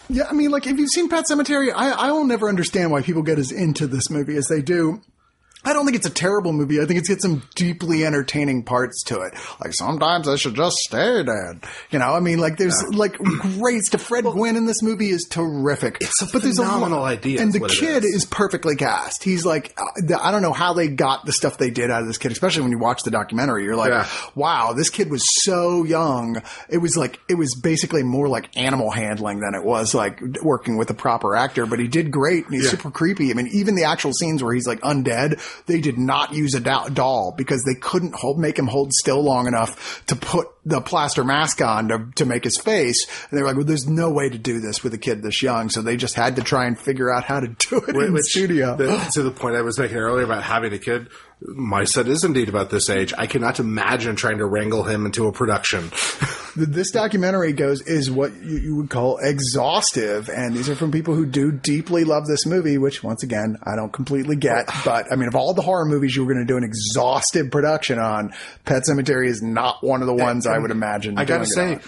Yeah, 0.09 0.23
I 0.27 0.33
mean, 0.33 0.49
like, 0.49 0.65
if 0.65 0.79
you've 0.79 0.89
seen 0.89 1.07
Pet 1.07 1.25
Sematary, 1.29 1.71
I, 1.71 1.91
I 1.91 2.11
will 2.13 2.25
never 2.25 2.49
understand 2.49 2.89
why 2.89 3.03
people 3.03 3.21
get 3.21 3.37
as 3.37 3.51
into 3.51 3.85
this 3.85 4.09
movie 4.09 4.37
as 4.37 4.47
they 4.47 4.63
do. 4.63 5.01
I 5.65 5.73
don't 5.73 5.85
think 5.85 5.95
it's 5.95 6.05
a 6.05 6.11
terrible 6.11 6.51
movie. 6.51 6.81
I 6.81 6.85
think 6.85 6.99
it's 6.99 7.09
got 7.09 7.21
some 7.21 7.41
deeply 7.55 8.05
entertaining 8.05 8.63
parts 8.63 9.03
to 9.05 9.21
it. 9.21 9.33
Like 9.61 9.73
sometimes 9.73 10.27
I 10.27 10.35
should 10.35 10.55
just 10.55 10.77
stay 10.77 11.23
dead. 11.23 11.63
You 11.89 11.99
know, 11.99 12.13
I 12.13 12.19
mean, 12.19 12.39
like 12.39 12.57
there's 12.57 12.81
yeah. 12.91 12.97
like 12.97 13.17
great 13.17 13.83
stuff. 13.83 14.01
Fred 14.01 14.25
well, 14.25 14.33
Gwynne 14.33 14.57
in 14.57 14.65
this 14.65 14.83
movie 14.83 15.09
is 15.09 15.25
terrific. 15.29 15.97
It's 16.01 16.21
a 16.21 16.25
but 16.25 16.41
phenomenal 16.41 17.05
there's 17.05 17.15
a, 17.15 17.19
idea, 17.19 17.41
and 17.41 17.53
the 17.53 17.61
kid 17.61 18.03
is. 18.03 18.15
is. 18.15 18.25
perfectly 18.25 18.75
cast. 18.75 19.23
He's 19.23 19.45
like, 19.45 19.73
uh, 19.77 20.17
I 20.21 20.31
don't 20.31 20.41
know 20.41 20.53
how 20.53 20.73
they 20.73 20.87
got 20.87 21.25
the 21.25 21.31
stuff 21.31 21.57
they 21.57 21.69
did 21.69 21.89
out 21.91 22.01
of 22.01 22.07
this 22.07 22.17
kid, 22.17 22.31
especially 22.31 22.63
when 22.63 22.71
you 22.71 22.79
watch 22.79 23.03
the 23.03 23.11
documentary. 23.11 23.63
You're 23.63 23.75
like, 23.75 23.91
yeah. 23.91 24.07
wow, 24.35 24.73
this 24.73 24.89
kid 24.89 25.09
was 25.09 25.23
so 25.43 25.83
young. 25.83 26.41
It 26.69 26.79
was 26.79 26.97
like 26.97 27.19
it 27.29 27.35
was 27.35 27.55
basically 27.55 28.03
more 28.03 28.27
like 28.27 28.57
animal 28.57 28.91
handling 28.91 29.39
than 29.39 29.55
it 29.55 29.63
was 29.63 29.93
like 29.93 30.19
working 30.41 30.77
with 30.77 30.89
a 30.89 30.93
proper 30.93 31.35
actor. 31.35 31.65
But 31.65 31.79
he 31.79 31.87
did 31.87 32.11
great, 32.11 32.45
and 32.45 32.53
he's 32.53 32.65
yeah. 32.65 32.71
super 32.71 32.91
creepy. 32.91 33.31
I 33.31 33.33
mean, 33.33 33.47
even 33.53 33.75
the 33.75 33.85
actual 33.85 34.11
scenes 34.11 34.43
where 34.43 34.53
he's 34.53 34.67
like 34.67 34.81
undead 34.81 35.39
they 35.65 35.79
did 35.81 35.97
not 35.97 36.33
use 36.33 36.53
a 36.53 36.59
doll 36.59 37.33
because 37.37 37.63
they 37.63 37.75
couldn't 37.79 38.15
hold, 38.15 38.39
make 38.39 38.57
him 38.57 38.67
hold 38.67 38.93
still 38.93 39.21
long 39.21 39.47
enough 39.47 40.03
to 40.07 40.15
put 40.15 40.47
the 40.65 40.81
plaster 40.81 41.23
mask 41.23 41.61
on 41.61 41.89
to, 41.89 42.07
to 42.15 42.25
make 42.25 42.43
his 42.43 42.57
face. 42.57 43.05
And 43.29 43.37
they 43.37 43.41
were 43.41 43.49
like, 43.49 43.57
well, 43.57 43.65
there's 43.65 43.87
no 43.87 44.09
way 44.09 44.29
to 44.29 44.37
do 44.37 44.59
this 44.59 44.83
with 44.83 44.93
a 44.93 44.97
kid 44.97 45.21
this 45.21 45.41
young. 45.41 45.69
So 45.69 45.81
they 45.81 45.97
just 45.97 46.15
had 46.15 46.35
to 46.37 46.41
try 46.41 46.65
and 46.65 46.79
figure 46.79 47.13
out 47.13 47.23
how 47.23 47.39
to 47.39 47.47
do 47.47 47.77
it 47.77 47.95
Which, 47.95 48.07
in 48.07 48.13
the 48.13 48.23
studio. 48.23 48.75
The, 48.75 48.97
to 49.13 49.23
the 49.23 49.31
point 49.31 49.55
I 49.55 49.61
was 49.61 49.77
making 49.77 49.97
earlier 49.97 50.25
about 50.25 50.43
having 50.43 50.73
a 50.73 50.79
kid, 50.79 51.09
my 51.41 51.83
son 51.83 52.07
is 52.07 52.23
indeed 52.23 52.49
about 52.49 52.69
this 52.69 52.89
age. 52.89 53.13
I 53.17 53.27
cannot 53.27 53.59
imagine 53.59 54.15
trying 54.15 54.37
to 54.37 54.45
wrangle 54.45 54.83
him 54.83 55.05
into 55.05 55.27
a 55.27 55.31
production. 55.31 55.91
this 56.55 56.91
documentary 56.91 57.53
goes 57.53 57.81
is 57.81 58.09
what 58.09 58.33
you, 58.35 58.57
you, 58.57 58.75
would 58.75 58.89
call 58.89 59.17
exhaustive, 59.17 60.29
and 60.29 60.53
these 60.53 60.69
are 60.69 60.75
from 60.75 60.91
people 60.91 61.15
who 61.15 61.25
do 61.25 61.51
deeply 61.51 62.03
love 62.03 62.27
this 62.27 62.45
movie. 62.45 62.77
Which, 62.77 63.03
once 63.03 63.23
again, 63.23 63.57
I 63.63 63.75
don't 63.75 63.91
completely 63.91 64.35
get. 64.35 64.69
But 64.85 65.11
I 65.11 65.15
mean, 65.15 65.27
of 65.27 65.35
all 65.35 65.53
the 65.53 65.61
horror 65.61 65.85
movies 65.85 66.15
you 66.15 66.25
were 66.25 66.33
going 66.33 66.45
to 66.45 66.51
do 66.51 66.57
an 66.57 66.63
exhaustive 66.63 67.51
production 67.51 67.99
on, 67.99 68.33
Pet 68.65 68.83
Sematary 68.83 69.27
is 69.27 69.41
not 69.41 69.83
one 69.83 70.01
of 70.01 70.07
the 70.07 70.13
ones 70.13 70.45
and, 70.45 70.55
I 70.55 70.59
would 70.59 70.71
imagine. 70.71 71.17
I 71.17 71.25
got 71.25 71.39
to 71.39 71.45
say, 71.45 71.79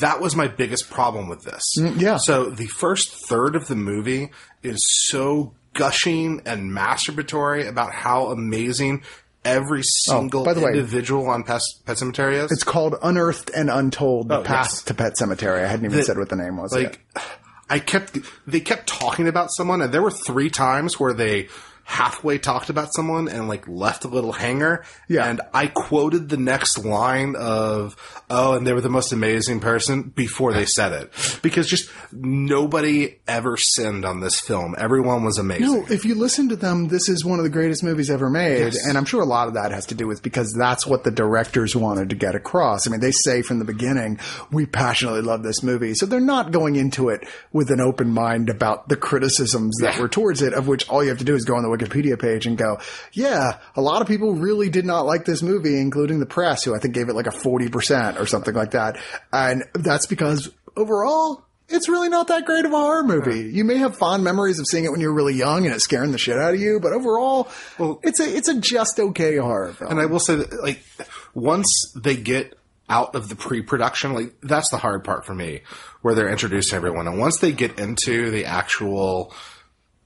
that 0.00 0.20
was 0.20 0.34
my 0.34 0.48
biggest 0.48 0.90
problem 0.90 1.28
with 1.28 1.42
this. 1.42 1.74
Mm, 1.78 2.00
yeah. 2.00 2.16
So 2.16 2.50
the 2.50 2.66
first 2.66 3.12
third 3.28 3.54
of 3.54 3.68
the 3.68 3.76
movie 3.76 4.30
is 4.62 4.84
so 5.08 5.54
gushing 5.74 6.42
and 6.46 6.70
masturbatory 6.70 7.68
about 7.68 7.92
how 7.92 8.28
amazing 8.28 9.02
every 9.44 9.80
oh, 9.80 10.12
single 10.12 10.42
oh, 10.42 10.44
by 10.44 10.54
the 10.54 10.66
individual 10.66 11.24
way, 11.24 11.30
on 11.30 11.44
Pet, 11.44 11.60
Pet 11.84 11.96
Sematary 11.96 12.42
is? 12.42 12.50
It's 12.50 12.64
called 12.64 12.96
Unearthed 13.02 13.50
and 13.50 13.68
Untold: 13.70 14.28
The 14.28 14.38
oh, 14.38 14.42
Path 14.42 14.70
yes. 14.70 14.82
to 14.84 14.94
Pet 14.94 15.14
Sematary. 15.20 15.62
I 15.62 15.66
hadn't 15.66 15.84
even 15.84 15.98
the, 15.98 16.04
said 16.04 16.18
what 16.18 16.28
the 16.28 16.36
name 16.36 16.56
was. 16.56 16.72
Like, 16.72 17.00
yet. 17.14 17.24
I 17.68 17.78
kept 17.78 18.18
they 18.46 18.60
kept 18.60 18.86
talking 18.86 19.28
about 19.28 19.48
someone, 19.52 19.82
and 19.82 19.92
there 19.92 20.02
were 20.02 20.10
three 20.10 20.50
times 20.50 20.98
where 20.98 21.12
they 21.12 21.48
halfway 21.84 22.38
talked 22.38 22.70
about 22.70 22.92
someone 22.94 23.28
and 23.28 23.48
like 23.48 23.68
left 23.68 24.04
a 24.04 24.08
little 24.08 24.32
hanger. 24.32 24.84
Yeah. 25.08 25.26
And 25.26 25.40
I 25.52 25.66
quoted 25.66 26.28
the 26.28 26.36
next 26.36 26.84
line 26.84 27.36
of, 27.36 27.96
oh, 28.30 28.54
and 28.54 28.66
they 28.66 28.72
were 28.72 28.80
the 28.80 28.88
most 28.88 29.12
amazing 29.12 29.60
person 29.60 30.02
before 30.02 30.52
they 30.52 30.64
said 30.64 30.92
it. 30.92 31.40
Because 31.42 31.68
just 31.68 31.90
nobody 32.12 33.18
ever 33.28 33.56
sinned 33.56 34.04
on 34.04 34.20
this 34.20 34.40
film. 34.40 34.74
Everyone 34.78 35.24
was 35.24 35.38
amazing. 35.38 35.66
No, 35.66 35.86
if 35.90 36.04
you 36.04 36.14
listen 36.14 36.48
to 36.48 36.56
them, 36.56 36.88
this 36.88 37.08
is 37.08 37.24
one 37.24 37.38
of 37.38 37.44
the 37.44 37.50
greatest 37.50 37.84
movies 37.84 38.10
ever 38.10 38.30
made. 38.30 38.74
Yes. 38.74 38.86
And 38.86 38.96
I'm 38.96 39.04
sure 39.04 39.20
a 39.20 39.26
lot 39.26 39.48
of 39.48 39.54
that 39.54 39.72
has 39.72 39.86
to 39.86 39.94
do 39.94 40.06
with 40.06 40.22
because 40.22 40.52
that's 40.52 40.86
what 40.86 41.04
the 41.04 41.10
directors 41.10 41.76
wanted 41.76 42.10
to 42.10 42.16
get 42.16 42.34
across. 42.34 42.86
I 42.86 42.90
mean, 42.90 43.00
they 43.00 43.12
say 43.12 43.42
from 43.42 43.58
the 43.58 43.64
beginning, 43.64 44.18
we 44.50 44.66
passionately 44.66 45.20
love 45.20 45.42
this 45.42 45.62
movie. 45.62 45.94
So 45.94 46.06
they're 46.06 46.20
not 46.20 46.50
going 46.50 46.76
into 46.76 47.10
it 47.10 47.26
with 47.52 47.70
an 47.70 47.80
open 47.80 48.10
mind 48.10 48.48
about 48.48 48.88
the 48.88 48.96
criticisms 48.96 49.76
that 49.80 49.96
yeah. 49.96 50.00
were 50.00 50.08
towards 50.08 50.42
it, 50.42 50.54
of 50.54 50.66
which 50.66 50.88
all 50.88 51.02
you 51.02 51.10
have 51.10 51.18
to 51.18 51.24
do 51.24 51.34
is 51.34 51.44
go 51.44 51.56
on 51.56 51.62
the 51.62 51.73
Wikipedia 51.76 52.18
page 52.18 52.46
and 52.46 52.56
go, 52.56 52.78
yeah, 53.12 53.58
a 53.76 53.80
lot 53.80 54.02
of 54.02 54.08
people 54.08 54.34
really 54.34 54.70
did 54.70 54.84
not 54.84 55.06
like 55.06 55.24
this 55.24 55.42
movie, 55.42 55.80
including 55.80 56.20
the 56.20 56.26
press, 56.26 56.64
who 56.64 56.74
I 56.74 56.78
think 56.78 56.94
gave 56.94 57.08
it 57.08 57.14
like 57.14 57.26
a 57.26 57.30
40% 57.30 58.20
or 58.20 58.26
something 58.26 58.54
like 58.54 58.72
that. 58.72 58.98
And 59.32 59.64
that's 59.74 60.06
because 60.06 60.50
overall, 60.76 61.44
it's 61.68 61.88
really 61.88 62.08
not 62.08 62.28
that 62.28 62.44
great 62.44 62.64
of 62.64 62.72
a 62.72 62.76
horror 62.76 63.04
movie. 63.04 63.50
You 63.50 63.64
may 63.64 63.78
have 63.78 63.96
fond 63.96 64.22
memories 64.22 64.58
of 64.58 64.66
seeing 64.66 64.84
it 64.84 64.90
when 64.90 65.00
you 65.00 65.08
were 65.08 65.14
really 65.14 65.34
young 65.34 65.64
and 65.64 65.74
it's 65.74 65.84
scaring 65.84 66.12
the 66.12 66.18
shit 66.18 66.38
out 66.38 66.54
of 66.54 66.60
you, 66.60 66.78
but 66.80 66.92
overall, 66.92 67.48
well, 67.78 68.00
it's 68.02 68.20
a 68.20 68.36
it's 68.36 68.48
a 68.48 68.60
just 68.60 69.00
okay 69.00 69.36
horror 69.38 69.72
film. 69.72 69.92
And 69.92 70.00
I 70.00 70.06
will 70.06 70.20
say 70.20 70.36
that, 70.36 70.62
like, 70.62 70.84
once 71.32 71.92
they 71.96 72.16
get 72.16 72.54
out 72.88 73.14
of 73.14 73.30
the 73.30 73.34
pre-production, 73.34 74.12
like 74.12 74.34
that's 74.42 74.68
the 74.68 74.76
hard 74.76 75.04
part 75.04 75.24
for 75.24 75.34
me, 75.34 75.62
where 76.02 76.14
they're 76.14 76.28
introducing 76.28 76.76
everyone, 76.76 77.08
and 77.08 77.18
once 77.18 77.38
they 77.38 77.52
get 77.52 77.78
into 77.78 78.30
the 78.30 78.44
actual 78.44 79.32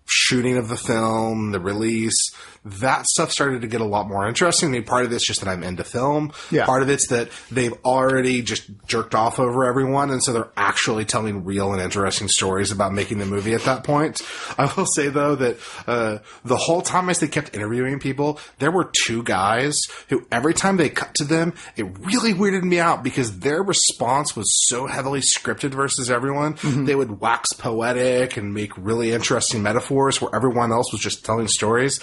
shooting 0.08 0.56
of 0.56 0.68
the 0.68 0.76
film, 0.76 1.52
the 1.52 1.60
release, 1.60 2.32
that 2.70 3.06
stuff 3.06 3.30
started 3.30 3.62
to 3.62 3.68
get 3.68 3.80
a 3.80 3.84
lot 3.84 4.08
more 4.08 4.26
interesting. 4.26 4.68
I 4.68 4.72
mean, 4.72 4.84
part 4.84 5.04
of 5.04 5.12
it's 5.12 5.26
just 5.26 5.40
that 5.40 5.48
I'm 5.48 5.62
into 5.62 5.84
film. 5.84 6.32
Yeah. 6.50 6.66
Part 6.66 6.82
of 6.82 6.90
it's 6.90 7.08
that 7.08 7.30
they've 7.50 7.74
already 7.84 8.42
just 8.42 8.68
jerked 8.86 9.14
off 9.14 9.38
over 9.38 9.64
everyone, 9.64 10.10
and 10.10 10.22
so 10.22 10.32
they're 10.32 10.50
actually 10.56 11.04
telling 11.04 11.44
real 11.44 11.72
and 11.72 11.80
interesting 11.80 12.28
stories 12.28 12.70
about 12.72 12.92
making 12.92 13.18
the 13.18 13.26
movie 13.26 13.54
at 13.54 13.62
that 13.62 13.84
point. 13.84 14.22
I 14.58 14.72
will 14.76 14.86
say 14.86 15.08
though 15.08 15.34
that 15.36 15.58
uh, 15.86 16.18
the 16.44 16.56
whole 16.56 16.82
time 16.82 17.08
as 17.08 17.20
they 17.20 17.28
kept 17.28 17.54
interviewing 17.54 17.98
people, 17.98 18.38
there 18.58 18.70
were 18.70 18.90
two 19.04 19.22
guys 19.22 19.80
who 20.08 20.26
every 20.30 20.54
time 20.54 20.76
they 20.76 20.88
cut 20.88 21.14
to 21.14 21.24
them, 21.24 21.54
it 21.76 21.84
really 21.98 22.34
weirded 22.34 22.62
me 22.62 22.80
out 22.80 23.02
because 23.02 23.40
their 23.40 23.62
response 23.62 24.36
was 24.36 24.66
so 24.68 24.86
heavily 24.86 25.20
scripted 25.20 25.70
versus 25.70 26.10
everyone. 26.10 26.54
Mm-hmm. 26.54 26.84
They 26.84 26.94
would 26.94 27.20
wax 27.20 27.52
poetic 27.52 28.36
and 28.36 28.54
make 28.54 28.76
really 28.76 29.12
interesting 29.12 29.62
metaphors 29.62 30.20
where 30.20 30.34
everyone 30.34 30.72
else 30.72 30.92
was 30.92 31.00
just 31.00 31.24
telling 31.24 31.48
stories 31.48 32.00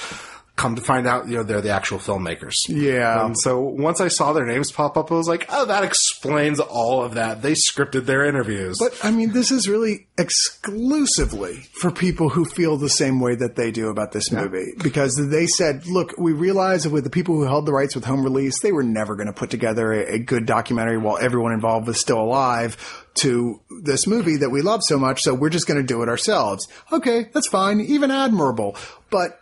come 0.56 0.76
to 0.76 0.82
find 0.82 1.06
out, 1.06 1.28
you 1.28 1.36
know, 1.36 1.44
they're 1.44 1.62
the 1.62 1.70
actual 1.70 2.00
filmmakers. 2.00 2.56
Yeah. 2.70 3.26
And 3.26 3.36
so 3.38 3.60
once 3.60 4.00
I 4.00 4.08
saw 4.08 4.32
their 4.32 4.46
names 4.46 4.72
pop 4.72 4.96
up, 4.96 5.12
I 5.12 5.16
was 5.16 5.28
like, 5.28 5.46
oh, 5.50 5.66
that 5.66 5.84
explains 5.84 6.62
all 6.62 7.04
of 7.04 7.16
that. 7.16 7.42
They 7.42 7.54
scripted 7.54 8.06
their 8.06 8.26
interviews. 8.26 8.78
But 8.80 8.98
I 9.04 9.12
mean, 9.12 9.34
this 9.34 9.52
is 9.52 9.68
really 9.68 10.08
exclusively 10.18 11.68
for 11.74 11.92
people 11.92 12.30
who 12.30 12.46
feel 12.46 12.78
the 12.78 12.90
same 12.90 13.20
way 13.20 13.36
that 13.36 13.58
they 13.58 13.70
do 13.70 13.90
about 13.90 14.14
this 14.14 14.32
movie. 14.32 14.72
Because 14.82 15.16
they 15.30 15.46
said, 15.46 15.88
look, 15.88 16.14
we 16.18 16.32
realize 16.32 16.84
that 16.84 16.92
with 16.92 17.04
the 17.04 17.10
people 17.10 17.36
who 17.36 17.44
held 17.44 17.66
the 17.66 17.74
rights 17.74 17.94
with 17.94 18.06
home 18.06 18.24
release, 18.24 18.62
they 18.62 18.72
were 18.72 18.84
never 18.84 19.16
going 19.16 19.28
to 19.28 19.34
put 19.34 19.50
together 19.50 19.92
a, 19.92 20.16
a 20.16 20.20
good 20.20 20.46
documentary 20.46 20.98
while 20.98 21.18
everyone 21.18 21.52
involved 21.52 21.88
was 21.88 22.00
still 22.00 22.22
alive 22.22 23.04
to 23.16 23.60
this 23.84 24.08
movie 24.08 24.38
that 24.38 24.50
we 24.50 24.62
love 24.62 24.82
so 24.84 24.98
much. 24.98 25.22
So 25.22 25.34
we're 25.34 25.50
just 25.50 25.68
going 25.68 25.82
to 25.82 25.86
do 25.86 26.02
it 26.02 26.08
ourselves. 26.08 26.68
Okay, 26.94 27.30
that's 27.34 27.48
fine, 27.48 27.82
even 27.82 28.10
admirable. 28.10 28.78
But 29.10 29.40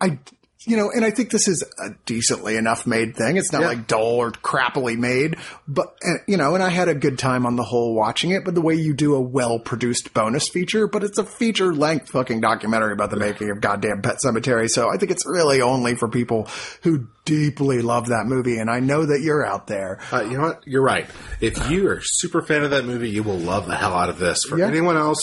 I, 0.00 0.18
you 0.66 0.78
know, 0.78 0.90
and 0.90 1.04
I 1.04 1.10
think 1.10 1.30
this 1.30 1.46
is 1.46 1.62
a 1.78 1.90
decently 2.06 2.56
enough 2.56 2.86
made 2.86 3.16
thing. 3.16 3.36
It's 3.36 3.52
not 3.52 3.60
Yeah. 3.62 3.68
like 3.68 3.86
dull 3.86 4.16
or 4.16 4.30
crappily 4.30 4.96
made, 4.96 5.36
but, 5.68 5.94
you 6.26 6.38
know, 6.38 6.54
and 6.54 6.62
I 6.64 6.70
had 6.70 6.88
a 6.88 6.94
good 6.94 7.18
time 7.18 7.44
on 7.44 7.56
the 7.56 7.62
whole 7.62 7.94
watching 7.94 8.30
it, 8.30 8.46
but 8.46 8.54
the 8.54 8.62
way 8.62 8.74
you 8.74 8.94
do 8.94 9.14
a 9.14 9.20
well 9.20 9.58
produced 9.58 10.14
bonus 10.14 10.48
feature, 10.48 10.86
but 10.86 11.04
it's 11.04 11.18
a 11.18 11.24
feature 11.24 11.74
length 11.74 12.08
fucking 12.10 12.40
documentary 12.40 12.94
about 12.94 13.10
the 13.10 13.18
making 13.18 13.50
of 13.50 13.60
goddamn 13.60 14.00
Pet 14.00 14.16
Sematary. 14.24 14.70
So 14.70 14.88
I 14.90 14.96
think 14.96 15.12
it's 15.12 15.26
really 15.26 15.60
only 15.60 15.96
for 15.96 16.08
people 16.08 16.48
who 16.82 17.08
deeply 17.26 17.82
love 17.82 18.06
that 18.08 18.24
movie. 18.24 18.56
And 18.58 18.70
I 18.70 18.80
know 18.80 19.04
that 19.04 19.20
you're 19.20 19.44
out 19.44 19.66
there. 19.66 19.98
Uh, 20.10 20.22
you 20.22 20.38
know 20.38 20.44
what? 20.44 20.62
You're 20.66 20.82
right. 20.82 21.06
If 21.42 21.70
you 21.70 21.88
are 21.88 21.94
a 21.96 22.02
super 22.02 22.40
fan 22.40 22.64
of 22.64 22.70
that 22.70 22.86
movie, 22.86 23.10
you 23.10 23.22
will 23.22 23.38
love 23.38 23.66
the 23.66 23.76
hell 23.76 23.92
out 23.94 24.08
of 24.08 24.18
this. 24.18 24.44
For 24.44 24.58
Yeah. 24.58 24.66
anyone 24.66 24.96
else, 24.96 25.20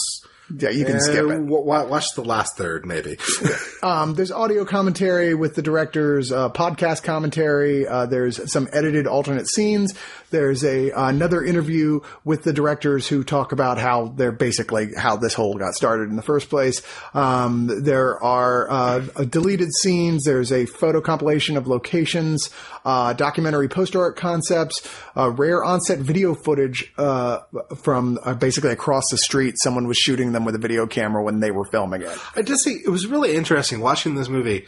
Yeah, 0.58 0.70
you 0.70 0.86
can 0.86 0.97
eh, 0.97 0.99
skip 0.99 1.26
it. 1.30 1.41
wa- 1.41 1.86
watch 1.86 2.14
the 2.16 2.24
last 2.24 2.58
third, 2.58 2.86
maybe. 2.86 3.18
Um, 3.84 4.14
there's 4.14 4.32
audio 4.32 4.64
commentary 4.64 5.34
with 5.34 5.56
the 5.56 5.62
director's 5.64 6.32
uh, 6.32 6.49
podcast 6.49 7.04
commentary. 7.04 7.88
Uh, 7.88 8.06
there's 8.06 8.52
some 8.52 8.68
edited 8.72 9.08
alternate 9.08 9.47
scenes. 9.47 9.93
There's 10.30 10.64
a 10.64 10.91
another 10.91 11.43
interview 11.43 11.99
with 12.24 12.43
the 12.43 12.54
directors 12.54 13.08
who 13.08 13.24
talk 13.24 13.52
about 13.52 13.78
how 13.78 14.08
they're 14.16 14.32
basically 14.32 14.93
how 14.95 15.18
this 15.18 15.34
whole 15.34 15.56
got 15.56 15.74
started 15.74 16.10
in 16.10 16.16
the 16.16 16.22
first 16.22 16.49
place. 16.49 16.82
Um, 17.14 17.84
there 17.84 18.22
are 18.24 18.70
uh, 18.72 18.99
deleted 19.26 19.74
scenes. 19.74 20.24
There's 20.24 20.52
a 20.52 20.66
photo 20.68 21.02
compilation 21.02 21.58
of 21.58 21.68
locations, 21.68 22.49
uh, 22.86 23.14
documentary 23.14 23.68
poster 23.68 24.02
art 24.02 24.16
concepts, 24.16 24.88
uh, 25.18 25.32
rare 25.32 25.64
onset 25.64 25.99
video 25.99 26.34
footage 26.34 26.93
uh, 26.97 27.39
from 27.82 28.18
uh, 28.24 28.34
basically 28.34 28.72
across 28.72 29.04
the 29.12 29.18
street. 29.18 29.56
Someone 29.58 29.88
was 29.88 29.97
shooting 29.97 30.32
them 30.32 30.41
with 30.46 30.56
a 30.56 30.60
video 30.60 30.88
camera 30.88 31.24
when 31.24 31.39
they 31.39 31.52
were 31.52 31.66
filming 31.66 32.02
it. 32.02 32.18
I 32.36 32.42
just 32.42 32.64
see 32.64 32.82
it 32.86 32.89
was 32.89 33.08
really 33.08 33.36
interesting 33.36 33.80
watching 33.80 34.16
this 34.16 34.30
movie. 34.30 34.66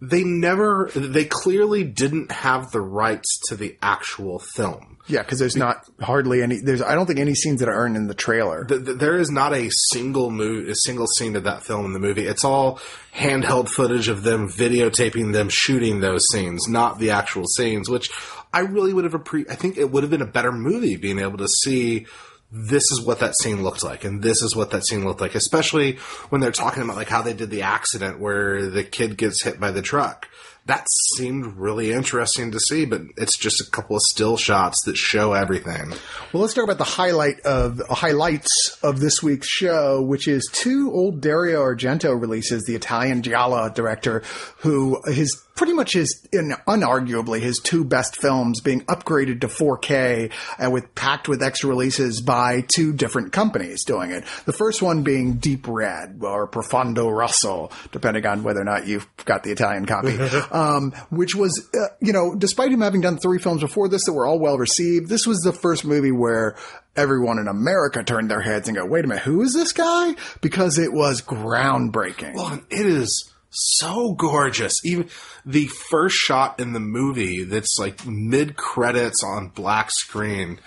They 0.00 0.22
never, 0.24 0.90
they 0.94 1.24
clearly 1.24 1.82
didn't 1.84 2.30
have 2.30 2.72
the 2.72 2.80
rights 2.80 3.38
to 3.48 3.56
the 3.56 3.76
actual 3.80 4.38
film. 4.38 4.98
Yeah, 5.06 5.22
because 5.22 5.38
there's 5.38 5.56
not 5.56 5.86
hardly 6.00 6.42
any. 6.42 6.60
There's 6.60 6.82
I 6.82 6.94
don't 6.94 7.06
think 7.06 7.18
any 7.20 7.34
scenes 7.34 7.60
that 7.60 7.68
are 7.68 7.86
in 7.86 8.06
the 8.06 8.14
trailer. 8.14 8.64
Th- 8.64 8.84
th- 8.84 8.98
There 8.98 9.16
is 9.18 9.30
not 9.30 9.52
a 9.54 9.70
single 9.70 10.30
move, 10.30 10.68
a 10.68 10.74
single 10.74 11.06
scene 11.06 11.36
of 11.36 11.44
that 11.44 11.62
film 11.62 11.84
in 11.84 11.92
the 11.92 11.98
movie. 12.00 12.26
It's 12.26 12.42
all 12.44 12.80
handheld 13.14 13.68
footage 13.68 14.08
of 14.08 14.22
them 14.22 14.48
videotaping 14.48 15.32
them 15.32 15.48
shooting 15.50 16.00
those 16.00 16.26
scenes, 16.30 16.68
not 16.68 16.98
the 16.98 17.10
actual 17.10 17.44
scenes. 17.46 17.88
Which 17.90 18.10
I 18.52 18.60
really 18.60 18.92
would 18.94 19.04
have 19.04 19.12
appre- 19.14 19.50
I 19.50 19.54
think 19.56 19.76
it 19.76 19.90
would 19.90 20.02
have 20.04 20.10
been 20.10 20.22
a 20.22 20.26
better 20.26 20.52
movie 20.52 20.96
being 20.96 21.18
able 21.18 21.38
to 21.38 21.48
see 21.48 22.06
this 22.52 22.90
is 22.92 23.00
what 23.00 23.20
that 23.20 23.36
scene 23.36 23.62
looked 23.62 23.82
like 23.82 24.04
and 24.04 24.22
this 24.22 24.42
is 24.42 24.54
what 24.54 24.70
that 24.70 24.86
scene 24.86 25.04
looked 25.04 25.20
like 25.20 25.34
especially 25.34 25.96
when 26.28 26.40
they're 26.40 26.52
talking 26.52 26.82
about 26.82 26.96
like 26.96 27.08
how 27.08 27.22
they 27.22 27.32
did 27.32 27.50
the 27.50 27.62
accident 27.62 28.20
where 28.20 28.66
the 28.70 28.84
kid 28.84 29.16
gets 29.16 29.42
hit 29.42 29.58
by 29.58 29.70
the 29.70 29.82
truck 29.82 30.28
that 30.66 30.86
seemed 31.16 31.56
really 31.56 31.92
interesting 31.92 32.52
to 32.52 32.60
see 32.60 32.84
but 32.84 33.02
it's 33.16 33.36
just 33.36 33.60
a 33.60 33.70
couple 33.70 33.96
of 33.96 34.02
still 34.02 34.36
shots 34.36 34.82
that 34.84 34.96
show 34.96 35.32
everything 35.32 35.92
Well, 36.32 36.42
let's 36.42 36.54
talk 36.54 36.64
about 36.64 36.78
the 36.78 36.84
highlight 36.84 37.40
of 37.40 37.80
highlights 37.88 38.78
of 38.82 38.98
this 38.98 39.22
week's 39.22 39.48
show, 39.48 40.02
which 40.02 40.26
is 40.26 40.48
two 40.52 40.90
old 40.92 41.20
Dario 41.20 41.60
Argento 41.62 42.18
releases. 42.18 42.64
The 42.64 42.74
Italian 42.74 43.22
giallo 43.22 43.68
director, 43.68 44.22
who 44.58 45.00
his 45.06 45.43
pretty 45.54 45.72
much 45.72 45.92
his 45.92 46.26
in 46.32 46.50
unarguably 46.66 47.40
his 47.40 47.58
two 47.58 47.84
best 47.84 48.16
films 48.16 48.60
being 48.60 48.82
upgraded 48.82 49.40
to 49.40 49.48
4K 49.48 50.32
and 50.58 50.72
with 50.72 50.94
packed 50.94 51.28
with 51.28 51.42
extra 51.42 51.68
releases 51.68 52.20
by 52.20 52.62
two 52.62 52.92
different 52.92 53.32
companies 53.32 53.84
doing 53.84 54.10
it. 54.10 54.24
The 54.46 54.52
first 54.52 54.82
one 54.82 55.02
being 55.02 55.34
Deep 55.34 55.66
Red 55.68 56.20
or 56.22 56.46
Profondo 56.46 57.08
Rosso, 57.08 57.70
depending 57.92 58.26
on 58.26 58.42
whether 58.42 58.60
or 58.60 58.64
not 58.64 58.86
you've 58.86 59.06
got 59.24 59.42
the 59.42 59.52
Italian 59.52 59.86
copy. 59.86 60.18
um, 60.50 60.92
which 61.10 61.34
was, 61.34 61.68
uh, 61.74 61.88
you 62.00 62.12
know, 62.12 62.34
despite 62.34 62.72
him 62.72 62.80
having 62.80 63.00
done 63.00 63.18
three 63.18 63.38
films 63.38 63.60
before 63.60 63.88
this 63.88 64.04
that 64.04 64.12
were 64.12 64.26
all 64.26 64.38
well 64.38 64.58
received, 64.58 65.08
this 65.08 65.26
was 65.26 65.40
the 65.40 65.52
first 65.52 65.84
movie 65.84 66.12
where 66.12 66.56
everyone 66.96 67.38
in 67.38 67.48
America 67.48 68.02
turned 68.02 68.30
their 68.30 68.40
heads 68.40 68.68
and 68.68 68.76
go, 68.76 68.86
wait 68.86 69.04
a 69.04 69.08
minute, 69.08 69.22
who 69.22 69.42
is 69.42 69.52
this 69.52 69.72
guy? 69.72 70.14
Because 70.40 70.78
it 70.78 70.92
was 70.92 71.20
groundbreaking. 71.22 72.34
Well, 72.34 72.60
it 72.70 72.86
is 72.86 73.33
so 73.54 74.12
gorgeous. 74.12 74.84
Even 74.84 75.08
the 75.46 75.66
first 75.66 76.16
shot 76.16 76.60
in 76.60 76.72
the 76.72 76.80
movie 76.80 77.44
that's 77.44 77.76
like 77.78 78.06
mid 78.06 78.56
credits 78.56 79.22
on 79.24 79.48
black 79.48 79.90
screen 79.90 80.60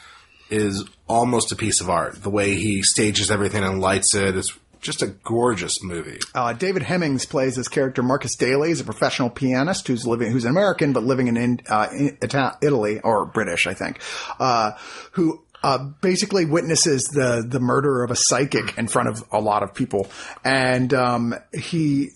is 0.50 0.86
almost 1.08 1.52
a 1.52 1.56
piece 1.56 1.82
of 1.82 1.90
art. 1.90 2.22
The 2.24 2.30
way 2.30 2.56
he 2.56 2.82
stages 2.84 3.30
everything 3.32 3.64
and 3.64 3.82
lights 3.82 4.16
it 4.16 4.36
is 4.36 4.54
just 4.82 5.02
a 5.02 5.08
gorgeous 5.08 5.84
movie. 5.84 6.20
Uh, 6.34 6.54
David 6.54 6.84
Hemmings 6.84 7.26
plays 7.26 7.56
his 7.56 7.68
character 7.68 8.04
Marcus 8.04 8.36
Daly. 8.36 8.70
He's 8.70 8.80
a 8.80 8.86
professional 8.86 9.30
pianist 9.30 9.88
who's 9.88 10.06
living, 10.06 10.32
who's 10.32 10.46
an 10.46 10.52
American 10.52 10.94
but 10.94 11.04
living 11.04 11.28
in, 11.28 11.60
uh, 11.70 11.88
in 11.92 12.18
Ita- 12.22 12.58
Italy 12.62 13.00
or 13.02 13.26
British, 13.26 13.68
I 13.68 13.74
think, 13.74 14.02
uh, 14.40 14.72
who. 15.12 15.44
Uh, 15.64 15.80
basically 16.02 16.46
witnesses 16.46 17.06
the 17.06 17.44
the 17.46 17.60
murder 17.60 18.04
of 18.04 18.12
a 18.12 18.16
psychic 18.16 18.78
in 18.78 18.88
front 18.88 19.10
of 19.10 19.24
a 19.32 19.42
lot 19.42 19.64
of 19.64 19.74
people, 19.74 20.08
and 20.46 20.94
um, 20.94 21.34
he 21.52 22.12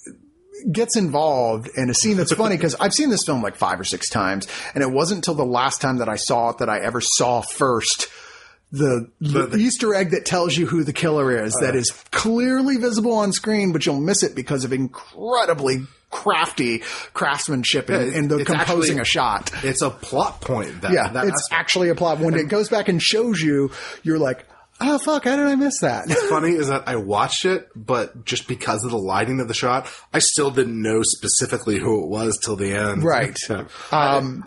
gets 0.72 0.96
involved 0.96 1.70
in 1.76 1.90
a 1.90 1.94
scene 1.94 2.18
that's 2.18 2.34
funny 2.34 2.58
because 2.58 2.76
I've 2.76 2.94
seen 2.94 3.10
this 3.10 3.24
film 3.24 3.42
like 3.42 3.56
five 3.56 3.80
or 3.80 3.84
six 3.84 4.10
times, 4.10 4.48
and 4.74 4.84
it 4.84 4.92
wasn't 4.92 5.20
until 5.20 5.36
the 5.36 5.46
last 5.46 5.82
time 5.82 5.98
that 5.98 6.10
I 6.10 6.16
saw 6.16 6.50
it 6.50 6.58
that 6.60 6.70
I 6.70 6.80
ever 6.80 7.02
saw 7.02 7.42
first 7.42 8.08
the, 8.72 9.10
the, 9.20 9.58
Easter 9.58 9.94
egg 9.94 10.12
that 10.12 10.26
tells 10.26 10.56
you 10.56 10.66
who 10.66 10.84
the 10.84 10.94
killer 10.94 11.44
is 11.44 11.54
that 11.62 11.76
uh. 11.76 11.78
is 11.78 11.92
clearly 12.12 12.78
visible 12.78 13.14
on 13.14 13.34
screen, 13.34 13.74
but 13.74 13.86
you'll 13.86 14.00
miss 14.00 14.24
it 14.24 14.34
because 14.34 14.64
of 14.64 14.72
incredibly 14.72 15.84
crafty 16.10 16.80
craftsmanship 17.14 17.90
in, 17.90 18.14
in 18.14 18.28
the 18.28 18.44
composing 18.46 19.00
actually- 19.00 19.02
a 19.02 19.06
shot. 19.06 19.52
It's 19.64 19.82
a 19.82 19.90
plot 19.90 20.42
point. 20.42 20.82
That, 20.82 20.92
Yeah, 20.92 21.10
that 21.10 21.26
it's 21.26 21.44
aspect. 21.44 21.60
actually 21.60 21.90
a 21.90 21.96
plot. 21.96 22.20
When 22.20 22.34
it 22.34 22.48
goes 22.48 22.70
back 22.70 22.88
and 22.88 23.02
shows 23.02 23.42
you, 23.42 23.72
you're 24.04 24.20
like, 24.20 24.46
oh 24.82 24.98
fuck, 24.98 25.24
how 25.26 25.36
did 25.36 25.46
I 25.46 25.56
miss 25.56 25.80
that? 25.82 26.08
What's 26.08 26.22
funny 26.30 26.52
is 26.52 26.68
that 26.68 26.88
I 26.88 26.96
watched 26.98 27.46
it, 27.46 27.68
but 27.76 28.26
just 28.26 28.48
because 28.48 28.84
of 28.84 28.92
the 28.92 28.98
lighting 28.98 29.40
of 29.40 29.48
the 29.48 29.54
shot, 29.54 29.88
I 30.14 30.20
still 30.20 30.52
didn't 30.52 30.82
know 30.82 31.02
specifically 31.04 31.80
who 31.80 32.04
it 32.04 32.10
was 32.10 32.38
till 32.44 32.56
the 32.56 32.74
end. 32.74 33.04
Right. 33.04 33.38
So, 33.38 33.68
Um, 33.92 34.46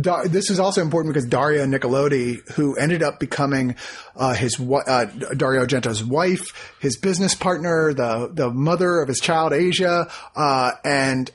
Da- 0.00 0.24
this 0.24 0.48
is 0.48 0.58
also 0.60 0.80
important 0.80 1.12
because 1.12 1.28
Daria 1.28 1.66
Nicolodi, 1.66 2.48
who 2.52 2.76
ended 2.76 3.02
up 3.02 3.18
becoming 3.18 3.74
uh, 4.16 4.32
his 4.32 4.58
uh, 4.58 5.04
Dario 5.36 5.66
Argento's 5.66 6.02
wife, 6.02 6.72
his 6.80 6.96
business 6.96 7.34
partner, 7.34 7.92
the 7.92 8.30
the 8.32 8.48
mother 8.48 9.00
of 9.00 9.08
his 9.08 9.20
child 9.20 9.52
Asia, 9.52 10.08
uh, 10.36 10.70
and 10.84 11.30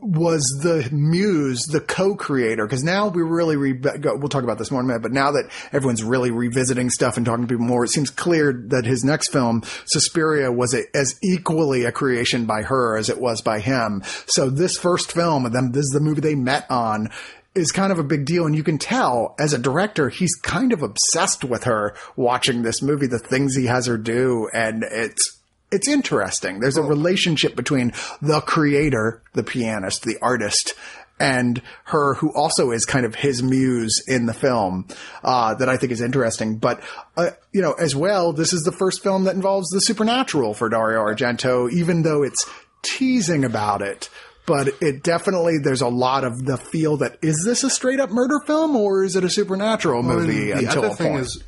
was 0.00 0.42
the 0.62 0.88
muse, 0.92 1.66
the 1.66 1.80
co-creator. 1.80 2.66
Because 2.66 2.84
now 2.84 3.08
we 3.08 3.22
really 3.22 3.56
re- 3.56 3.80
we'll 4.04 4.28
talk 4.28 4.44
about 4.44 4.58
this 4.58 4.70
more 4.70 4.80
in 4.80 4.86
a 4.86 4.88
minute. 4.88 5.02
But 5.02 5.12
now 5.12 5.32
that 5.32 5.50
everyone's 5.72 6.04
really 6.04 6.30
revisiting 6.30 6.90
stuff 6.90 7.16
and 7.16 7.26
talking 7.26 7.46
to 7.46 7.48
people 7.48 7.66
more, 7.66 7.84
it 7.84 7.88
seems 7.88 8.10
clear 8.10 8.52
that 8.68 8.84
his 8.84 9.04
next 9.04 9.32
film, 9.32 9.62
Suspiria, 9.86 10.52
was 10.52 10.74
a, 10.74 10.84
as 10.96 11.18
equally 11.22 11.84
a 11.84 11.92
creation 11.92 12.46
by 12.46 12.62
her 12.62 12.96
as 12.96 13.08
it 13.08 13.20
was 13.20 13.42
by 13.42 13.60
him. 13.60 14.02
So 14.26 14.50
this 14.50 14.78
first 14.78 15.12
film, 15.12 15.44
this 15.72 15.84
is 15.84 15.90
the 15.90 16.00
movie 16.00 16.20
they 16.20 16.34
met 16.34 16.70
on. 16.70 17.08
Is 17.54 17.72
kind 17.72 17.90
of 17.90 17.98
a 17.98 18.04
big 18.04 18.24
deal, 18.24 18.46
and 18.46 18.54
you 18.54 18.62
can 18.62 18.78
tell 18.78 19.34
as 19.36 19.52
a 19.52 19.58
director, 19.58 20.10
he's 20.10 20.36
kind 20.36 20.72
of 20.72 20.82
obsessed 20.82 21.42
with 21.42 21.64
her 21.64 21.96
watching 22.14 22.62
this 22.62 22.82
movie, 22.82 23.08
the 23.08 23.18
things 23.18 23.56
he 23.56 23.66
has 23.66 23.86
her 23.86 23.98
do, 23.98 24.48
and 24.52 24.84
it's 24.84 25.37
it's 25.70 25.88
interesting. 25.88 26.60
There's 26.60 26.76
a 26.76 26.82
relationship 26.82 27.56
between 27.56 27.92
the 28.22 28.40
creator, 28.40 29.22
the 29.34 29.42
pianist, 29.42 30.04
the 30.04 30.18
artist, 30.22 30.74
and 31.20 31.60
her, 31.84 32.14
who 32.14 32.32
also 32.34 32.70
is 32.70 32.84
kind 32.84 33.04
of 33.04 33.16
his 33.16 33.42
muse 33.42 34.02
in 34.06 34.26
the 34.26 34.32
film, 34.34 34.86
uh, 35.24 35.54
that 35.54 35.68
I 35.68 35.76
think 35.76 35.90
is 35.92 36.00
interesting. 36.00 36.58
But, 36.58 36.80
uh, 37.16 37.30
you 37.52 37.60
know, 37.60 37.72
as 37.72 37.96
well, 37.96 38.32
this 38.32 38.52
is 38.52 38.62
the 38.62 38.72
first 38.72 39.02
film 39.02 39.24
that 39.24 39.34
involves 39.34 39.68
the 39.70 39.80
supernatural 39.80 40.54
for 40.54 40.68
Dario 40.68 41.00
Argento, 41.00 41.70
even 41.72 42.02
though 42.02 42.22
it's 42.22 42.48
teasing 42.82 43.44
about 43.44 43.82
it. 43.82 44.08
But 44.46 44.68
it 44.80 45.02
definitely, 45.02 45.58
there's 45.58 45.82
a 45.82 45.88
lot 45.88 46.24
of 46.24 46.46
the 46.46 46.56
feel 46.56 46.96
that, 46.98 47.18
is 47.20 47.42
this 47.44 47.64
a 47.64 47.68
straight 47.68 48.00
up 48.00 48.10
murder 48.10 48.40
film 48.46 48.76
or 48.76 49.04
is 49.04 49.14
it 49.14 49.22
a 49.24 49.28
supernatural 49.28 50.02
movie 50.02 50.52
And 50.52 50.60
the 50.60 50.66
until 50.66 50.84
other 50.84 50.94
a 50.94 50.96
thing 50.96 51.12
point? 51.12 51.22
is, 51.26 51.44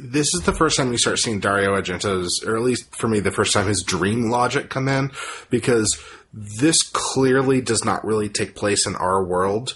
this 0.00 0.34
is 0.34 0.40
the 0.42 0.52
first 0.54 0.76
time 0.76 0.90
you 0.92 0.98
start 0.98 1.18
seeing 1.18 1.40
Dario 1.40 1.74
Argento's, 1.74 2.42
or 2.44 2.56
at 2.56 2.62
least 2.62 2.94
for 2.96 3.08
me, 3.08 3.20
the 3.20 3.30
first 3.30 3.52
time 3.52 3.66
his 3.66 3.82
dream 3.82 4.30
logic 4.30 4.70
come 4.70 4.88
in, 4.88 5.10
because 5.50 5.98
this 6.32 6.82
clearly 6.82 7.60
does 7.60 7.84
not 7.84 8.04
really 8.04 8.28
take 8.28 8.54
place 8.54 8.86
in 8.86 8.94
our 8.96 9.24
world. 9.24 9.74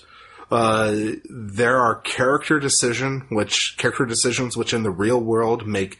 Uh, 0.50 0.94
there 1.30 1.78
are 1.78 1.96
character 2.02 2.60
decision, 2.60 3.26
which 3.30 3.74
character 3.78 4.04
decisions, 4.04 4.56
which 4.56 4.74
in 4.74 4.82
the 4.82 4.90
real 4.90 5.18
world 5.20 5.66
make 5.66 5.98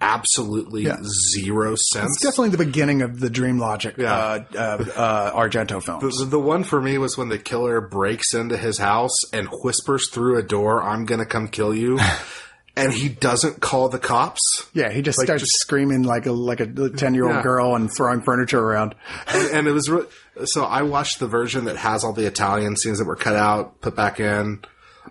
absolutely 0.00 0.82
Yeah. 0.82 0.96
zero 1.32 1.76
sense. 1.76 2.16
It's 2.16 2.22
definitely 2.22 2.48
the 2.50 2.64
beginning 2.64 3.02
of 3.02 3.20
the 3.20 3.30
Dream 3.30 3.58
Logic 3.60 3.94
Yeah. 3.96 4.12
uh, 4.12 4.44
uh, 4.56 4.84
uh, 4.96 5.32
Argento 5.40 5.80
films. 5.80 6.18
The, 6.18 6.24
the 6.24 6.40
one 6.40 6.64
for 6.64 6.82
me 6.82 6.98
was 6.98 7.16
when 7.16 7.28
the 7.28 7.38
killer 7.38 7.80
breaks 7.80 8.34
into 8.34 8.56
his 8.56 8.78
house 8.78 9.14
and 9.32 9.46
whispers 9.62 10.10
through 10.10 10.38
a 10.38 10.42
door, 10.42 10.82
"I'm 10.82 11.04
gonna 11.04 11.24
come 11.24 11.46
kill 11.46 11.72
you," 11.72 12.00
and 12.76 12.92
he 12.92 13.08
doesn't 13.08 13.60
call 13.60 13.88
the 13.88 13.98
cops. 13.98 14.40
yeah, 14.72 14.90
he 14.90 15.02
just 15.02 15.20
starts 15.20 15.44
screaming 15.60 16.02
like 16.04 16.26
a 16.26 16.32
like 16.32 16.60
a 16.60 16.66
ten 16.90 17.14
year 17.14 17.24
old 17.26 17.36
Yeah. 17.36 17.42
girl 17.42 17.74
and 17.76 17.90
throwing 17.94 18.22
furniture 18.22 18.60
around. 18.60 18.94
and, 19.28 19.48
and 19.50 19.66
it 19.68 19.72
was 19.72 19.90
re- 19.90 20.06
so 20.44 20.64
I 20.64 20.82
watched 20.82 21.18
the 21.20 21.26
version 21.26 21.66
that 21.66 21.76
has 21.76 22.02
all 22.04 22.12
the 22.12 22.26
Italian 22.26 22.76
scenes 22.76 22.98
that 22.98 23.04
were 23.06 23.16
cut 23.16 23.36
out, 23.36 23.80
put 23.82 23.94
back 23.94 24.18
in, 24.20 24.60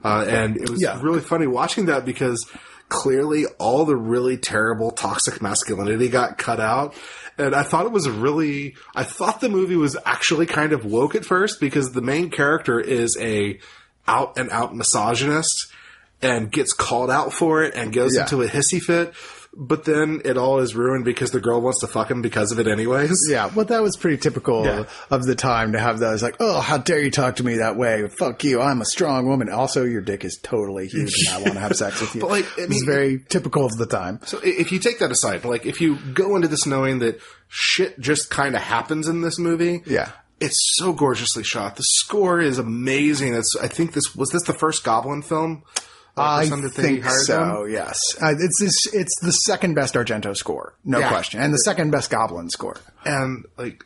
uh, 0.04 0.26
and 0.28 0.58
it 0.58 0.70
was 0.70 0.82
Yeah. 0.82 1.00
really 1.02 1.20
funny 1.22 1.46
watching 1.48 1.86
that 1.86 2.06
because 2.06 2.46
clearly 2.90 3.46
all 3.60 3.86
the 3.86 3.96
really 3.96 4.38
terrible 4.38 4.92
toxic 4.92 5.42
masculinity 5.42 6.10
got 6.10 6.38
cut 6.38 6.60
out. 6.60 6.94
And 7.38 7.56
I 7.56 7.64
thought 7.64 7.86
it 7.86 7.92
was 7.92 8.10
really, 8.10 8.76
I 8.96 9.04
thought 9.04 9.40
the 9.40 9.48
movie 9.50 9.78
was 9.78 9.96
actually 10.06 10.46
kind 10.46 10.74
of 10.74 10.84
woke 10.84 11.16
at 11.16 11.24
first 11.24 11.60
because 11.62 11.92
the 11.94 12.02
main 12.02 12.30
character 12.30 12.80
is 12.80 13.16
a 13.20 13.60
out 14.08 14.38
and 14.38 14.50
out 14.52 14.76
misogynist 14.76 15.68
and 16.22 16.52
gets 16.52 16.74
called 16.74 17.10
out 17.10 17.34
for 17.34 17.64
it 17.64 17.76
and 17.76 17.92
goes 17.94 18.16
Yeah. 18.16 18.22
into 18.24 18.42
a 18.42 18.48
hissy 18.48 18.80
fit. 18.82 19.14
But 19.54 19.84
then 19.84 20.22
it 20.24 20.38
all 20.38 20.60
is 20.60 20.76
ruined 20.78 21.04
because 21.04 21.32
the 21.32 21.42
girl 21.42 21.60
wants 21.60 21.82
to 21.82 21.88
fuck 21.88 22.10
him 22.10 22.22
because 22.22 22.54
of 22.54 22.60
it 22.60 22.68
anyways. 22.68 23.20
Yeah, 23.30 23.50
well, 23.54 23.66
that 23.66 23.82
was 23.82 23.98
pretty 23.98 24.16
typical 24.16 24.64
Yeah. 24.64 24.84
of 25.10 25.26
the 25.26 25.36
time 25.36 25.74
to 25.74 25.80
have 25.80 26.00
those 26.00 26.24
like, 26.24 26.38
oh, 26.40 26.62
how 26.62 26.78
dare 26.78 27.02
you 27.02 27.12
talk 27.12 27.36
to 27.38 27.44
me 27.44 27.58
that 27.58 27.76
way? 27.76 28.08
Fuck 28.08 28.46
you, 28.46 28.62
I'm 28.62 28.80
a 28.80 28.86
strong 28.86 29.28
woman. 29.28 29.50
Also, 29.50 29.84
your 29.84 30.00
dick 30.00 30.24
is 30.24 30.40
totally 30.42 30.88
huge 30.88 31.14
and 31.28 31.36
I 31.36 31.42
want 31.42 31.54
to 31.56 31.60
have 31.60 31.76
sex 31.76 32.00
with 32.00 32.16
you. 32.16 32.22
But, 32.22 32.30
like, 32.30 32.46
I 32.58 32.62
it's 32.62 32.70
mean- 32.70 32.86
very 32.86 33.20
typical 33.28 33.66
of 33.66 33.76
the 33.78 33.86
time. 33.88 34.22
So 34.26 34.40
if 34.42 34.72
you 34.72 34.80
take 34.80 35.00
that 35.00 35.12
aside, 35.12 35.44
like 35.44 35.66
if 35.66 35.82
you 35.82 35.98
go 36.14 36.38
into 36.38 36.48
this 36.48 36.66
knowing 36.66 37.00
that 37.00 37.20
shit 37.50 38.00
just 38.00 38.30
kind 38.30 38.56
of 38.56 38.62
happens 38.62 39.10
in 39.10 39.20
this 39.20 39.38
movie, 39.38 39.82
Yeah. 39.86 40.12
it's 40.40 40.58
so 40.78 40.94
gorgeously 40.94 41.44
shot. 41.44 41.76
The 41.76 41.84
score 41.84 42.40
is 42.40 42.58
amazing. 42.58 43.34
It's 43.34 43.54
I 43.62 43.68
think 43.68 43.92
this 43.92 44.16
was 44.16 44.30
this 44.30 44.44
the 44.44 44.54
first 44.54 44.86
Goblin 44.86 45.24
film. 45.24 45.64
I 46.18 46.46
some 46.46 46.62
that 46.64 46.76
they 46.76 46.84
think 47.02 47.06
so. 47.06 47.64
them? 47.64 47.72
Yes, 47.72 48.00
uh, 48.22 48.34
it's 48.38 48.60
this, 48.60 48.94
it's 48.94 49.20
the 49.22 49.32
second 49.32 49.76
best 49.76 49.94
Argento 49.96 50.36
score, 50.36 50.74
no 50.84 51.00
Yeah. 51.00 51.10
question, 51.10 51.40
and 51.42 51.54
the 51.54 51.58
second 51.60 51.92
best 51.92 52.10
Goblin 52.10 52.50
score. 52.50 52.78
and 53.06 53.46
like 53.58 53.84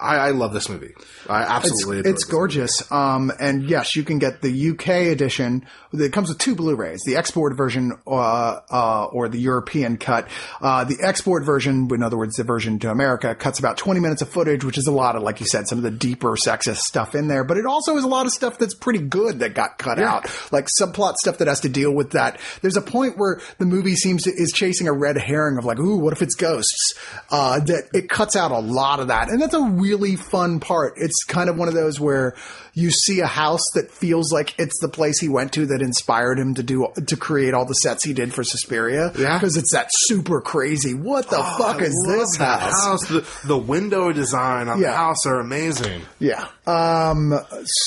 I, 0.00 0.16
I 0.16 0.30
love 0.30 0.52
this 0.52 0.68
movie. 0.68 0.92
I 1.28 1.42
absolutely 1.42 1.98
It's, 1.98 2.08
it's 2.08 2.24
gorgeous. 2.24 2.90
Um, 2.90 3.30
and 3.38 3.62
yes, 3.70 3.94
you 3.94 4.02
can 4.02 4.18
get 4.18 4.42
the 4.42 4.70
UK 4.70 4.88
edition. 5.12 5.66
It 5.92 6.12
comes 6.12 6.28
with 6.30 6.38
two 6.38 6.56
Blu-rays: 6.56 7.02
the 7.06 7.14
export 7.14 7.56
version 7.56 7.92
uh, 8.06 8.58
uh, 8.70 9.04
or 9.12 9.28
the 9.28 9.38
European 9.38 9.96
cut. 9.96 10.26
Uh, 10.60 10.82
the 10.82 10.96
export 11.02 11.44
version, 11.44 11.88
in 11.92 12.02
other 12.02 12.18
words, 12.18 12.34
the 12.34 12.42
version 12.42 12.80
to 12.80 12.90
America, 12.90 13.34
cuts 13.36 13.60
about 13.60 13.76
20 13.76 14.00
minutes 14.00 14.20
of 14.20 14.28
footage, 14.28 14.64
which 14.64 14.78
is 14.78 14.88
a 14.88 14.92
lot 14.92 15.14
of, 15.14 15.22
like 15.22 15.38
you 15.38 15.46
said, 15.46 15.68
some 15.68 15.78
of 15.78 15.84
the 15.84 15.92
deeper 15.92 16.30
sexist 16.32 16.78
stuff 16.78 17.14
in 17.14 17.28
there. 17.28 17.44
But 17.44 17.56
it 17.56 17.64
also 17.64 17.94
has 17.94 18.02
a 18.02 18.08
lot 18.08 18.26
of 18.26 18.32
stuff 18.32 18.58
that's 18.58 18.74
pretty 18.74 18.98
good 18.98 19.38
that 19.38 19.54
got 19.54 19.78
cut 19.78 19.98
Yeah. 19.98 20.12
out, 20.16 20.52
like 20.52 20.66
subplot 20.80 21.14
stuff 21.18 21.38
that 21.38 21.46
has 21.46 21.60
to 21.60 21.68
deal 21.68 21.92
with 21.94 22.10
that. 22.12 22.40
There's 22.62 22.76
a 22.76 22.82
point 22.82 23.16
where 23.16 23.40
the 23.58 23.66
movie 23.66 23.94
seems 23.94 24.24
to 24.24 24.30
is 24.30 24.50
chasing 24.52 24.88
a 24.88 24.92
red 24.92 25.16
herring 25.16 25.56
of 25.56 25.64
like, 25.64 25.78
ooh, 25.78 25.98
what 25.98 26.12
if 26.12 26.20
it's 26.20 26.34
ghosts? 26.34 26.94
Uh, 27.30 27.60
that 27.60 27.88
it 27.94 28.08
cuts 28.10 28.34
out 28.34 28.50
a 28.50 28.58
lot 28.58 28.98
of 28.98 29.06
that, 29.08 29.28
and 29.28 29.40
that's 29.40 29.54
a 29.54 29.67
really 29.68 30.16
fun 30.16 30.60
part. 30.60 30.94
It's 30.96 31.24
kind 31.24 31.48
of 31.50 31.56
one 31.56 31.68
of 31.68 31.74
those 31.74 32.00
where 32.00 32.34
you 32.78 32.90
see 32.90 33.20
a 33.20 33.26
house 33.26 33.68
that 33.74 33.90
feels 33.90 34.32
like 34.32 34.54
it's 34.58 34.78
the 34.80 34.88
place 34.88 35.18
he 35.18 35.28
went 35.28 35.52
to 35.54 35.66
that 35.66 35.82
inspired 35.82 36.38
him 36.38 36.54
to 36.54 36.62
do 36.62 36.86
to 37.06 37.16
create 37.16 37.54
all 37.54 37.64
the 37.64 37.74
sets 37.74 38.04
he 38.04 38.12
did 38.12 38.32
for 38.32 38.44
Suspiria. 38.44 39.12
Yeah. 39.18 39.38
because 39.38 39.56
it's 39.56 39.72
that 39.72 39.88
super 39.90 40.40
crazy. 40.40 40.94
What 40.94 41.28
the 41.28 41.36
fuck 41.58 41.80
I 41.82 41.84
is 41.84 42.04
this 42.06 42.36
that 42.38 42.60
house? 42.60 43.06
The, 43.08 43.26
the 43.46 43.58
window 43.58 44.12
design 44.12 44.68
on 44.68 44.80
Yeah. 44.80 44.90
the 44.90 44.96
house 44.96 45.26
are 45.26 45.40
amazing. 45.40 46.02
Yeah. 46.20 46.46
Um, 46.66 47.34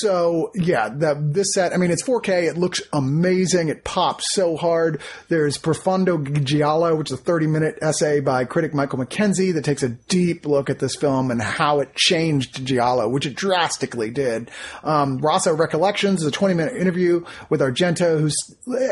so 0.00 0.50
yeah, 0.54 0.88
that 0.88 1.32
this 1.32 1.54
set, 1.54 1.72
I 1.72 1.76
mean, 1.76 1.90
it's 1.90 2.02
4K. 2.02 2.48
It 2.48 2.58
looks 2.58 2.82
amazing. 2.92 3.68
It 3.68 3.84
pops 3.84 4.34
so 4.34 4.56
hard. 4.56 5.00
There's 5.28 5.56
Profondo 5.58 6.18
Giallo, 6.18 6.96
which 6.96 7.10
is 7.10 7.18
a 7.18 7.22
30 7.22 7.46
minute 7.46 7.78
essay 7.80 8.20
by 8.20 8.44
critic 8.44 8.74
Michael 8.74 8.98
McKenzie 8.98 9.54
that 9.54 9.64
takes 9.64 9.82
a 9.82 9.88
deep 9.88 10.44
look 10.46 10.68
at 10.68 10.78
this 10.80 10.96
film 10.96 11.30
and 11.30 11.40
how 11.40 11.80
it 11.80 11.94
changed 11.94 12.64
Giallo, 12.66 13.08
which 13.08 13.24
it 13.26 13.34
drastically 13.36 14.10
did. 14.10 14.50
Um, 14.84 15.18
Rosso 15.18 15.54
Recollections 15.54 16.22
is 16.22 16.26
a 16.26 16.30
20 16.30 16.54
minute 16.54 16.76
interview 16.76 17.24
with 17.48 17.60
Argento, 17.60 18.18
who's, 18.20 18.36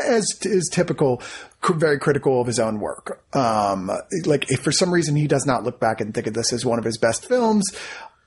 as 0.05 0.39
is 0.43 0.69
typical, 0.71 1.21
very 1.69 1.99
critical 1.99 2.41
of 2.41 2.47
his 2.47 2.59
own 2.59 2.79
work. 2.79 3.23
Um, 3.35 3.91
like 4.25 4.49
if 4.51 4.61
for 4.61 4.71
some 4.71 4.91
reason 4.91 5.15
he 5.15 5.27
does 5.27 5.45
not 5.45 5.63
look 5.63 5.79
back 5.79 6.01
and 6.01 6.13
think 6.13 6.27
of 6.27 6.33
this 6.33 6.53
as 6.53 6.65
one 6.65 6.79
of 6.79 6.85
his 6.85 6.97
best 6.97 7.25
films. 7.25 7.71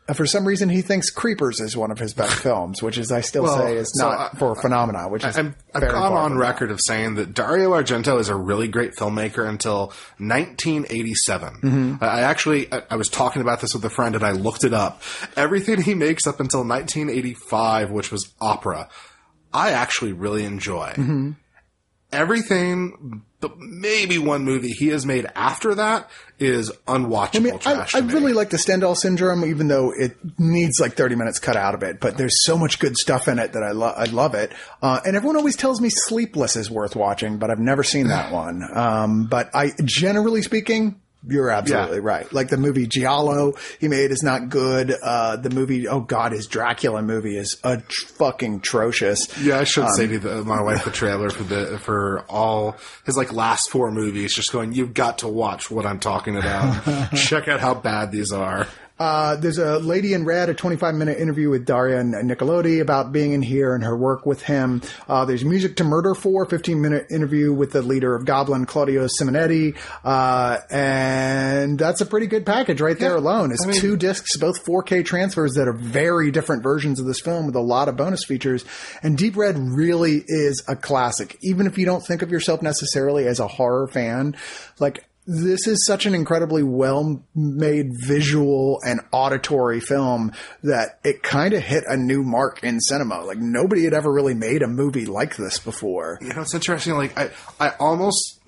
Uh, 0.09 0.13
For 0.15 0.27
some 0.27 0.47
reason, 0.47 0.69
he 0.69 0.83
thinks 0.83 1.11
Creepers 1.11 1.61
is 1.61 1.77
one 1.77 1.91
of 1.91 1.99
his 1.99 2.13
best 2.15 2.35
films, 2.43 2.83
which 2.83 2.99
is 2.99 3.11
I 3.13 3.21
still 3.23 3.45
Well, 3.45 3.59
say 3.59 3.77
is 3.77 3.91
so 3.95 4.09
not 4.11 4.35
I- 4.35 4.39
for 4.39 4.55
phenomena. 4.55 5.09
Which 5.09 5.25
is 5.25 5.37
I'm, 5.39 5.55
I've 5.75 5.81
very 5.81 5.93
gone 5.93 6.13
on 6.13 6.31
from 6.31 6.39
that. 6.39 6.45
record 6.47 6.71
of 6.71 6.81
saying 6.81 7.15
that 7.15 7.35
Dario 7.35 7.71
Argento 7.73 8.19
is 8.21 8.29
a 8.29 8.37
really 8.37 8.69
great 8.69 8.93
filmmaker 8.97 9.49
until 9.49 9.93
1987. 10.19 11.49
Mm-hmm. 11.63 12.05
I 12.05 12.07
I 12.07 12.21
actually, 12.23 12.73
I, 12.73 12.83
I 12.91 12.97
was 12.97 13.09
talking 13.09 13.43
about 13.43 13.61
this 13.61 13.75
with 13.75 13.85
a 13.85 13.91
friend 13.91 14.15
and 14.15 14.25
I 14.25 14.33
looked 14.33 14.65
it 14.65 14.73
up. 14.75 15.03
Everything 15.37 15.81
he 15.83 15.95
makes 15.95 16.27
up 16.27 16.41
until 16.41 16.61
1985, 16.61 17.91
which 17.91 18.11
was 18.13 18.33
opera, 18.41 18.89
I 19.53 19.71
actually 19.73 20.13
really 20.13 20.45
enjoy. 20.45 20.89
Mm-hmm. 20.97 21.31
Everything, 22.15 23.23
but 23.41 23.59
maybe 23.59 24.19
one 24.19 24.45
movie 24.45 24.71
he 24.71 24.89
has 24.89 25.05
made 25.05 25.27
after 25.35 25.75
that 25.75 26.09
is 26.39 26.71
unwatchable 26.87 27.37
I 27.37 27.39
mean, 27.41 27.55
I, 27.55 27.59
trash. 27.59 27.95
I 27.95 28.01
me. 28.01 28.13
really 28.15 28.33
like 28.33 28.51
the 28.51 28.59
Stendhal 28.59 28.95
syndrome, 28.95 29.45
even 29.45 29.69
though 29.69 29.93
it 29.93 30.17
needs 30.39 30.81
like 30.81 30.95
30 30.95 31.17
minutes 31.17 31.39
cut 31.39 31.57
out 31.57 31.75
of 31.75 31.83
it. 31.83 32.01
But 32.01 32.17
there's 32.17 32.45
so 32.45 32.57
much 32.57 32.79
good 32.79 32.97
stuff 32.97 33.29
in 33.29 33.39
it 33.39 33.53
that 33.53 33.63
I, 33.63 33.73
lo- 33.73 33.95
I 33.97 34.05
love 34.05 34.35
it. 34.35 34.53
Uh, 34.81 35.01
and 35.05 35.17
everyone 35.17 35.37
always 35.37 35.57
tells 35.57 35.81
me 35.81 35.91
Sleepless 35.91 36.57
is 36.57 36.71
worth 36.71 36.97
watching, 36.97 37.39
but 37.39 37.51
I've 37.51 37.59
never 37.59 37.83
seen 37.83 38.09
that 38.09 38.33
one. 38.33 38.63
Um, 38.75 39.27
but 39.27 39.51
I, 39.55 39.73
generally 39.85 40.43
speaking, 40.43 41.01
you're 41.27 41.51
absolutely 41.51 41.97
Yeah. 41.99 42.03
right. 42.05 42.33
Like 42.33 42.49
the 42.49 42.57
movie 42.57 42.87
Giallo 42.87 43.55
he 43.81 43.89
made 43.89 44.11
is 44.11 44.23
not 44.23 44.49
good. 44.49 44.95
Uh, 45.03 45.37
the 45.37 45.51
movie, 45.51 45.89
oh 45.89 46.01
god, 46.01 46.33
his 46.33 46.47
Dracula 46.47 47.03
movie 47.03 47.37
is 47.37 47.59
a 47.65 47.79
tr- 47.79 48.07
fucking 48.07 48.57
atrocious. 48.57 49.29
Yeah, 49.39 49.59
I 49.61 49.65
should 49.65 49.85
Um, 49.85 49.93
say 49.97 50.07
to 50.07 50.19
the, 50.19 50.45
my 50.45 50.61
wife 50.61 50.85
the 50.85 50.91
trailer 50.91 51.31
for 51.31 51.43
the 51.45 51.79
for 51.79 52.25
all 52.29 52.77
his 53.07 53.17
like 53.17 53.33
last 53.33 53.71
four 53.71 53.91
movies, 53.91 54.35
just 54.35 54.53
going, 54.53 54.73
you've 54.73 54.95
got 54.95 55.19
to 55.19 55.29
watch 55.29 55.71
what 55.71 55.87
I'm 55.87 55.99
talking 56.01 56.37
about. 56.37 57.11
Check 57.17 57.49
out 57.49 57.61
how 57.61 57.75
bad 57.75 58.13
these 58.13 58.33
are. 58.33 58.67
Uh, 58.99 59.35
there's 59.37 59.59
a 59.59 59.79
Lady 59.81 60.13
in 60.13 60.25
Red, 60.25 60.49
a 60.49 60.55
25 60.55 60.95
minute 60.95 61.19
interview 61.19 61.51
with 61.51 61.67
Daria 61.67 62.03
Nicolodi 62.03 62.81
about 62.81 63.11
being 63.11 63.33
in 63.33 63.43
here 63.43 63.75
and 63.75 63.83
her 63.83 63.97
work 63.97 64.25
with 64.25 64.43
him. 64.43 64.83
Uh, 65.09 65.25
there's 65.25 65.45
Music 65.45 65.77
to 65.77 65.85
Murder 65.85 66.15
for, 66.15 66.47
15 66.47 66.81
minute 66.81 67.07
interview 67.11 67.53
with 67.53 67.73
the 67.73 67.83
leader 67.83 68.15
of 68.15 68.25
Goblin, 68.25 68.67
Claudio 68.67 69.07
Simonetti. 69.07 69.77
Uh, 70.05 70.59
and 70.71 71.77
that's 71.79 72.01
a 72.01 72.07
pretty 72.07 72.29
good 72.29 72.47
package 72.47 72.81
right 72.81 72.99
there 72.99 73.17
alone. 73.17 73.51
It's 73.51 73.67
mean- 73.67 73.81
two 73.81 73.97
discs, 73.97 74.37
both 74.37 74.65
4K 74.65 75.05
transfers 75.05 75.55
that 75.55 75.67
are 75.67 75.73
very 75.73 76.31
different 76.31 76.63
versions 76.63 77.01
of 77.01 77.07
this 77.07 77.21
film 77.21 77.47
with 77.47 77.57
a 77.57 77.61
lot 77.61 77.89
of 77.89 77.97
bonus 77.97 78.25
features. 78.25 78.65
And 79.03 79.19
Deep 79.19 79.37
Red 79.37 79.59
really 79.59 80.23
is 80.27 80.63
a 80.69 80.77
classic. 80.77 81.37
Even 81.43 81.67
if 81.67 81.79
you 81.79 81.85
don't 81.85 82.07
think 82.07 82.23
of 82.23 82.31
yourself 82.31 82.63
necessarily 82.63 83.27
as 83.27 83.41
a 83.41 83.49
horror 83.49 83.89
fan, 83.89 84.37
like, 84.79 85.05
this 85.27 85.67
is 85.67 85.87
such 85.87 86.07
an 86.07 86.15
incredibly 86.15 86.63
well 86.63 87.25
made 87.35 87.93
visual 87.95 88.81
and 88.87 89.01
auditory 89.11 89.81
film 89.81 90.33
that 90.63 90.99
it 91.03 91.23
kind 91.23 91.55
of 91.55 91.63
hit 91.63 91.85
a 91.87 91.97
new 91.97 92.23
mark 92.23 92.63
in 92.63 92.81
cinema. 92.81 93.23
Like 93.23 93.39
nobody 93.39 93.85
had 93.85 93.95
ever 93.95 94.13
really 94.13 94.35
made 94.35 94.63
a 94.63 94.69
movie 94.69 95.07
like 95.07 95.37
this 95.37 95.59
before. 95.59 96.19
You 96.21 96.35
know, 96.35 96.43
it's 96.43 96.55
interesting. 96.55 96.95
Like 96.95 97.17
I, 97.19 97.31
I 97.59 97.71
almost. 97.79 98.41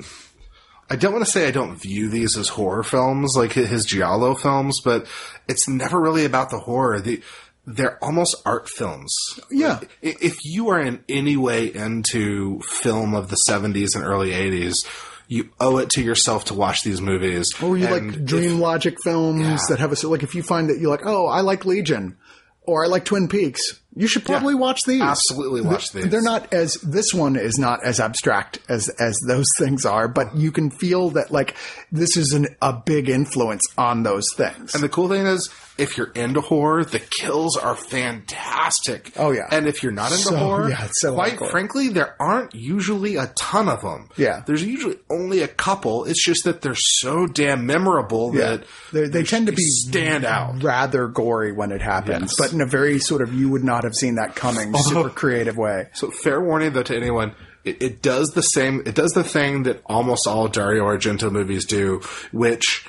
I 0.88 0.94
don't 0.94 1.12
want 1.12 1.24
to 1.24 1.30
say 1.30 1.48
I 1.48 1.50
don't 1.50 1.74
view 1.74 2.08
these 2.08 2.36
as 2.36 2.48
horror 2.48 2.84
films, 2.84 3.34
like 3.36 3.54
his 3.54 3.84
Giallo 3.84 4.36
films, 4.36 4.80
but 4.84 5.08
it's 5.48 5.66
never 5.66 6.00
really 6.00 6.24
about 6.24 6.50
the 6.50 6.60
horror. 6.60 7.00
The, 7.00 7.22
they're 7.66 8.02
almost 8.04 8.36
art 8.46 8.68
films. 8.68 9.12
Yeah. 9.50 9.80
If 10.00 10.44
you 10.44 10.68
are 10.68 10.80
in 10.80 11.02
any 11.08 11.36
way 11.36 11.74
into 11.74 12.60
film 12.60 13.16
of 13.16 13.30
the 13.30 13.38
70s 13.48 13.96
and 13.96 14.04
early 14.04 14.30
80s, 14.30 14.86
you 15.28 15.50
owe 15.60 15.78
it 15.78 15.90
to 15.90 16.02
yourself 16.02 16.44
to 16.46 16.54
watch 16.54 16.82
these 16.82 17.00
movies. 17.00 17.52
Or 17.62 17.76
you 17.76 17.86
And 17.86 18.16
like 18.16 18.24
dream 18.24 18.60
logic 18.60 18.96
films 19.02 19.40
Yeah. 19.42 19.58
that 19.70 19.78
have 19.80 19.92
a, 19.92 20.08
like 20.08 20.22
if 20.22 20.34
you 20.34 20.42
find 20.42 20.70
that 20.70 20.78
you're 20.78 20.90
like, 20.90 21.04
oh, 21.06 21.26
I 21.26 21.40
like 21.40 21.64
Legion 21.64 22.16
or 22.62 22.84
I 22.84 22.88
like 22.88 23.04
Twin 23.04 23.28
Peaks. 23.28 23.80
You 23.98 24.06
should 24.08 24.24
probably 24.26 24.54
watch 24.54 24.84
these. 24.84 25.00
Absolutely 25.00 25.62
watch 25.62 25.92
these. 25.92 26.08
They're 26.10 26.20
not 26.20 26.52
as 26.52 26.74
this 26.82 27.14
one 27.14 27.36
is 27.36 27.58
not 27.58 27.82
as 27.82 27.98
abstract 27.98 28.58
as 28.68 28.88
as 29.00 29.18
those 29.26 29.46
things 29.58 29.86
are, 29.86 30.06
but 30.06 30.36
you 30.36 30.52
can 30.52 30.70
feel 30.70 31.10
that 31.10 31.30
like 31.30 31.56
this 31.90 32.16
is 32.16 32.32
an, 32.32 32.46
a 32.60 32.72
big 32.74 33.08
influence 33.08 33.62
on 33.78 34.02
those 34.02 34.26
things. 34.36 34.74
And 34.74 34.82
the 34.84 34.88
cool 34.90 35.08
thing 35.08 35.24
is, 35.26 35.48
if 35.78 35.98
you're 35.98 36.10
into 36.12 36.40
horror, 36.40 36.84
the 36.84 36.98
kills 37.00 37.56
are 37.56 37.76
fantastic. 37.76 39.12
Oh, 39.16 39.30
yeah. 39.30 39.46
And 39.50 39.66
if 39.66 39.82
you're 39.82 39.92
not 39.92 40.10
into 40.10 40.24
So- 40.24 40.36
horror, 40.38 40.70
yeah, 40.70 40.88
so 40.92 41.14
quite 41.14 41.34
hardcore. 41.34 41.50
frankly, 41.50 41.88
there 41.88 42.14
aren't 42.20 42.54
usually 42.54 43.16
a 43.16 43.26
ton 43.38 43.68
of 43.68 43.82
them. 43.82 44.08
Yeah. 44.16 44.42
There's 44.46 44.62
usually 44.64 44.96
only 45.10 45.42
a 45.42 45.48
couple. 45.48 46.04
It's 46.04 46.24
just 46.24 46.44
that 46.44 46.62
they're 46.62 46.74
so 46.74 47.26
damn 47.26 47.66
memorable 47.66 48.32
that 48.32 48.64
they, 48.92 49.08
they 49.08 49.22
tend 49.22 49.46
to 49.46 49.52
be 49.52 49.62
stand 49.62 50.24
out. 50.24 50.62
rather 50.62 51.08
gory 51.08 51.52
when 51.52 51.72
it 51.72 51.82
happens, 51.82 52.32
Yes. 52.32 52.34
but 52.38 52.52
in 52.52 52.60
a 52.60 52.66
very 52.66 52.98
sort 52.98 53.22
of 53.22 53.32
you 53.34 53.48
would 53.50 53.64
not 53.64 53.84
have 53.84 53.94
seen 53.94 54.16
that 54.16 54.34
coming, 54.34 54.72
oh. 54.74 54.80
super 54.82 55.10
creative 55.10 55.56
way. 55.56 55.88
So 55.94 56.10
fair 56.10 56.40
warning 56.40 56.72
though 56.72 56.82
to 56.84 56.96
anyone, 56.96 57.34
it, 57.64 57.82
it 57.82 58.02
does 58.02 58.30
the 58.30 58.42
same. 58.42 58.82
It 58.86 58.94
does 58.94 59.12
the 59.12 59.24
thing 59.24 59.64
that 59.64 59.82
almost 59.86 60.26
all 60.26 60.48
Dario 60.48 60.84
Argento 60.84 61.30
movies 61.30 61.64
do, 61.66 62.00
which 62.32 62.86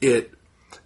it 0.00 0.30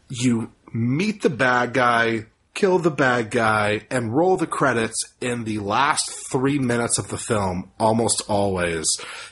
you 0.09 0.51
meet 0.73 1.23
the 1.23 1.31
bad 1.31 1.73
guy, 1.73 2.27
kill 2.55 2.79
the 2.79 2.91
bad 2.91 3.31
guy, 3.31 3.83
and 3.91 4.15
roll 4.15 4.37
the 4.37 4.47
credits 4.47 4.97
in 5.21 5.45
the 5.45 5.59
last 5.59 6.11
three 6.31 6.59
minutes 6.59 6.99
of 6.99 7.09
the 7.09 7.19
film, 7.19 7.71
almost 7.79 8.23
always. 8.29 8.87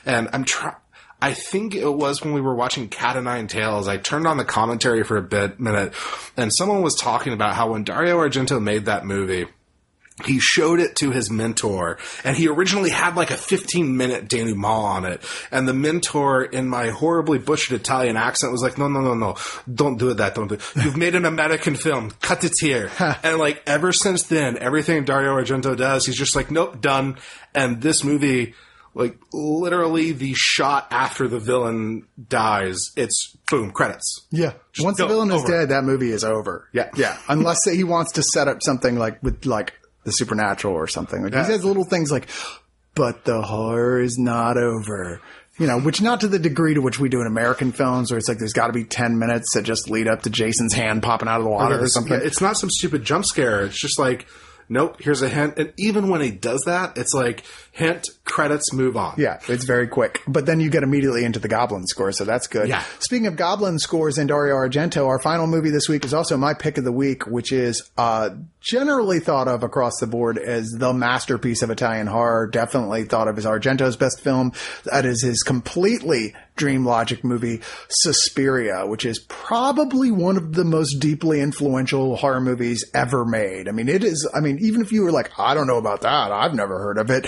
And 0.05 0.29
I'm 0.33 0.43
trying. 0.43 0.75
I 1.19 1.33
think 1.33 1.73
it 1.73 1.89
was 1.91 2.23
when 2.23 2.33
we 2.33 2.41
were 2.41 2.53
watching 2.53 2.89
Cat 2.89 3.17
o' 3.17 3.21
Nine 3.21 3.47
Tails. 3.47 3.87
I 3.87 3.97
turned 3.97 4.27
on 4.27 4.37
the 4.37 4.45
commentary 4.45 5.03
for 5.03 5.17
a 5.17 5.21
bit 5.23 5.59
minute, 5.59 5.93
and 6.37 6.53
someone 6.53 6.83
was 6.83 6.93
talking 6.93 7.33
about 7.33 7.55
how 7.55 7.71
when 7.71 7.83
Dario 7.83 8.19
Argento 8.19 8.61
made 8.61 8.85
that 8.85 9.03
movie, 9.03 9.47
he 10.25 10.39
showed 10.39 10.79
it 10.79 10.95
to 10.95 11.11
his 11.11 11.29
mentor 11.29 11.97
and 12.23 12.35
he 12.35 12.47
originally 12.47 12.89
had 12.89 13.15
like 13.15 13.29
a 13.29 13.35
15 13.37 13.95
minute 13.95 14.27
denouement 14.27 14.65
on 14.65 15.05
it 15.05 15.21
and 15.51 15.67
the 15.67 15.73
mentor 15.73 16.43
in 16.43 16.67
my 16.67 16.89
horribly 16.89 17.37
butchered 17.37 17.79
italian 17.79 18.17
accent 18.17 18.51
was 18.51 18.63
like 18.63 18.77
no 18.79 18.87
no 18.87 18.99
no 18.99 19.13
no 19.13 19.35
don't 19.71 19.99
do 19.99 20.09
it 20.09 20.15
that 20.15 20.33
don't 20.33 20.47
do 20.47 20.55
it. 20.55 20.61
you've 20.83 20.97
made 20.97 21.13
an 21.13 21.25
american 21.25 21.75
film 21.75 22.09
cut 22.21 22.43
it 22.43 22.53
here 22.59 22.89
and 23.23 23.37
like 23.37 23.61
ever 23.67 23.91
since 23.93 24.23
then 24.23 24.57
everything 24.57 25.05
dario 25.05 25.35
argento 25.37 25.77
does 25.77 26.05
he's 26.07 26.17
just 26.17 26.35
like 26.35 26.49
nope 26.49 26.81
done 26.81 27.15
and 27.53 27.81
this 27.83 28.03
movie 28.03 28.55
like 28.95 29.19
literally 29.31 30.11
the 30.13 30.33
shot 30.35 30.87
after 30.89 31.27
the 31.27 31.37
villain 31.39 32.07
dies 32.29 32.91
it's 32.95 33.37
boom 33.51 33.69
credits 33.71 34.25
Yeah. 34.31 34.53
Once 34.79 34.97
the 34.97 35.05
villain 35.07 35.31
is 35.31 35.43
dead, 35.43 35.69
that 35.69 35.83
movie 35.83 36.11
is 36.11 36.23
over. 36.23 36.67
Yeah. 36.73 36.89
Yeah. 36.95 37.17
Unless 37.29 37.65
he 37.65 37.83
wants 37.83 38.13
to 38.13 38.23
set 38.23 38.47
up 38.47 38.61
something 38.61 38.97
like 38.97 39.21
with 39.23 39.45
like 39.45 39.73
the 40.07 40.11
supernatural 40.13 40.73
or 40.73 40.87
something. 40.87 41.21
Like 41.21 41.33
Yeah. 41.33 41.45
he 41.45 41.51
says 41.51 41.63
little 41.65 41.83
things 41.83 42.11
like, 42.11 42.27
but 42.95 43.25
the 43.25 43.41
horror 43.43 44.01
is 44.01 44.17
not 44.17 44.57
over. 44.57 45.21
You 45.59 45.67
know, 45.67 45.79
which 45.79 46.01
not 46.01 46.21
to 46.21 46.27
the 46.27 46.37
degree 46.39 46.75
to 46.75 46.81
which 46.81 46.99
we 46.99 47.09
do 47.09 47.19
in 47.19 47.27
American 47.27 47.71
films 47.71 48.11
where 48.11 48.17
it's 48.19 48.27
like 48.29 48.37
there's 48.37 48.53
got 48.53 48.67
to 48.67 48.73
be 48.73 48.83
10 48.83 49.17
minutes 49.19 49.53
that 49.55 49.63
just 49.63 49.89
lead 49.89 50.07
up 50.07 50.21
to 50.23 50.29
Jason's 50.29 50.73
hand 50.73 51.01
popping 51.03 51.27
out 51.27 51.39
of 51.39 51.43
the 51.43 51.49
water 51.49 51.79
or 51.81 51.87
something. 51.87 52.19
it's 52.23 52.41
not 52.41 52.57
some 52.57 52.69
stupid 52.69 53.03
jump 53.03 53.25
scare. 53.25 53.65
It's 53.65 53.79
just 53.81 53.97
like, 53.99 54.27
nope, 54.69 54.97
here's 55.01 55.23
a 55.23 55.29
hint. 55.29 55.57
And 55.57 55.73
even 55.79 56.09
when 56.09 56.21
he 56.21 56.29
does 56.31 56.61
that, 56.67 56.97
it's 56.97 57.13
like, 57.13 57.43
hint, 57.77 58.07
credits, 58.23 58.73
move 58.73 58.97
on. 58.97 59.13
Yeah, 59.17 59.39
it's 59.47 59.65
very 59.65 59.87
quick. 59.87 60.23
But 60.27 60.47
then 60.47 60.59
you 60.59 60.71
get 60.71 60.81
immediately 60.81 61.23
into 61.23 61.37
the 61.37 61.47
Goblin 61.47 61.85
score, 61.85 62.11
so 62.11 62.25
that's 62.25 62.47
good. 62.47 62.67
Yeah. 62.67 62.83
Speaking 62.97 63.27
of 63.27 63.35
Goblin 63.35 63.77
scores 63.77 64.17
and 64.17 64.27
Dario 64.27 64.55
Argento, 64.55 65.05
our 65.05 65.19
final 65.19 65.45
movie 65.45 65.69
this 65.69 65.87
week 65.87 66.03
is 66.03 66.11
also 66.11 66.37
my 66.37 66.55
pick 66.55 66.79
of 66.79 66.83
the 66.83 66.91
week, 66.91 67.27
which 67.27 67.51
is 67.51 67.87
uh, 67.95 68.31
generally 68.59 69.19
thought 69.19 69.47
of 69.47 69.61
across 69.61 69.93
the 69.99 70.07
board 70.07 70.39
as 70.39 70.69
the 70.71 70.91
masterpiece 70.91 71.61
of 71.61 71.69
Italian 71.69 72.07
horror. 72.07 72.47
Definitely 72.47 73.03
thought 73.05 73.27
of 73.27 73.37
as 73.37 73.45
Argento's 73.45 73.95
best 73.95 74.21
film. 74.21 74.53
That 74.85 75.05
is 75.05 75.21
his 75.21 75.43
completely 75.43 76.33
dream 76.55 76.83
logic 76.83 77.23
movie, 77.23 77.61
Suspiria, 77.89 78.87
which 78.87 79.05
is 79.05 79.19
probably 79.19 80.09
one 80.09 80.35
of 80.35 80.53
the 80.53 80.65
most 80.65 80.95
deeply 80.95 81.41
influential 81.41 82.15
horror 82.15 82.41
movies 82.41 82.83
ever 82.95 83.23
made. 83.23 83.69
I 83.69 83.71
mean, 83.71 83.87
it 83.87 84.03
is, 84.03 84.27
I 84.33 84.39
mean, 84.39 84.57
even 84.61 84.81
if 84.81 84.91
you 84.91 85.03
were 85.03 85.11
like, 85.11 85.29
I 85.37 85.53
don't 85.53 85.67
know 85.67 85.77
about 85.77 86.01
that, 86.01 86.31
I've 86.31 86.55
never 86.55 86.79
heard 86.79 86.97
of 86.97 87.11
it 87.11 87.27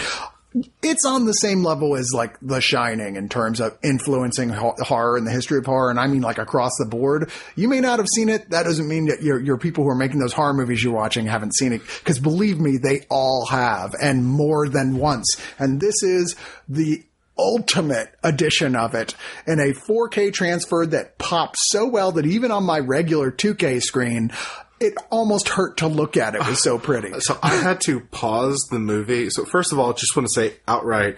it's 0.82 1.06
on 1.06 1.26
the 1.26 1.34
same 1.34 1.64
level 1.64 1.96
as 1.96 2.12
like 2.14 2.38
The 2.42 2.60
Shining 2.60 3.16
in 3.16 3.30
terms 3.30 3.60
of 3.60 3.78
influencing 3.84 4.50
ho- 4.50 4.76
horror 4.80 5.18
and 5.18 5.28
the 5.28 5.32
history 5.32 5.60
of 5.60 5.66
horror, 5.66 5.90
and 5.90 6.00
I 6.00 6.08
mean 6.08 6.22
like 6.22 6.40
across 6.40 6.72
the 6.80 6.86
board. 6.86 7.30
You 7.56 7.68
may 7.68 7.80
not 7.80 8.00
have 8.00 8.08
seen 8.08 8.30
it. 8.30 8.50
That 8.50 8.64
doesn't 8.64 8.88
mean 8.88 9.08
that 9.08 9.22
your 9.22 9.40
your 9.40 9.58
people 9.58 9.84
who 9.84 9.90
are 9.92 9.96
making 9.96 10.20
those 10.20 10.34
horror 10.34 10.54
movies 10.54 10.84
you're 10.84 10.94
watching 10.94 11.28
haven't 11.28 11.56
seen 11.56 11.74
it. 11.74 11.82
Because 12.00 12.20
believe 12.20 12.60
me, 12.60 12.78
they 12.78 13.06
all 13.10 13.46
have, 13.46 13.94
and 14.02 14.26
more 14.26 14.68
than 14.68 14.98
once. 14.98 15.28
And 15.60 15.80
this 15.80 16.02
is 16.02 16.36
the 16.68 17.04
ultimate 17.38 18.14
edition 18.24 18.76
of 18.76 18.94
it 18.96 19.16
in 19.48 19.60
a 19.60 19.74
4K 19.74 20.34
transfer 20.34 20.86
that 20.86 21.18
pops 21.18 21.70
so 21.70 21.88
well 21.88 22.12
that 22.12 22.26
even 22.26 22.52
on 22.52 22.66
my 22.66 22.80
regular 22.80 23.32
2K 23.32 23.82
screen. 23.82 24.32
It 24.80 24.96
almost 25.10 25.50
hurt 25.50 25.78
to 25.78 25.88
look 25.88 26.18
at. 26.18 26.36
It 26.36 26.42
It 26.42 26.48
was 26.48 26.64
so 26.64 26.78
pretty. 26.80 27.20
So 27.20 27.38
I 27.42 27.56
had 27.56 27.82
to 27.82 28.00
pause 28.00 28.68
the 28.72 28.80
movie. 28.80 29.30
So 29.30 29.46
first 29.46 29.72
of 29.72 29.80
all, 29.80 29.94
just 29.94 30.16
want 30.16 30.28
to 30.28 30.34
say 30.34 30.56
outright, 30.68 31.18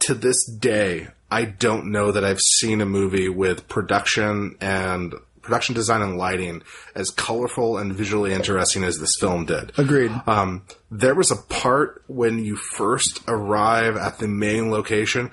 to 0.00 0.14
this 0.14 0.44
day, 0.44 1.08
I 1.30 1.44
don't 1.44 1.92
know 1.92 2.12
that 2.12 2.24
I've 2.24 2.40
seen 2.40 2.80
a 2.80 2.86
movie 2.86 3.28
with 3.28 3.68
production 3.68 4.56
and 4.60 5.14
production 5.42 5.74
design 5.74 6.02
and 6.02 6.16
lighting 6.16 6.62
as 6.94 7.10
colorful 7.10 7.78
and 7.78 7.94
visually 7.94 8.32
interesting 8.32 8.84
as 8.84 8.98
this 8.98 9.16
film 9.18 9.46
did. 9.46 9.72
Agreed. 9.78 10.12
Um, 10.26 10.62
there 10.90 11.14
was 11.14 11.30
a 11.30 11.36
part 11.36 12.04
when 12.08 12.44
you 12.44 12.56
first 12.56 13.20
arrive 13.26 13.96
at 13.96 14.18
the 14.18 14.28
main 14.28 14.70
location. 14.70 15.30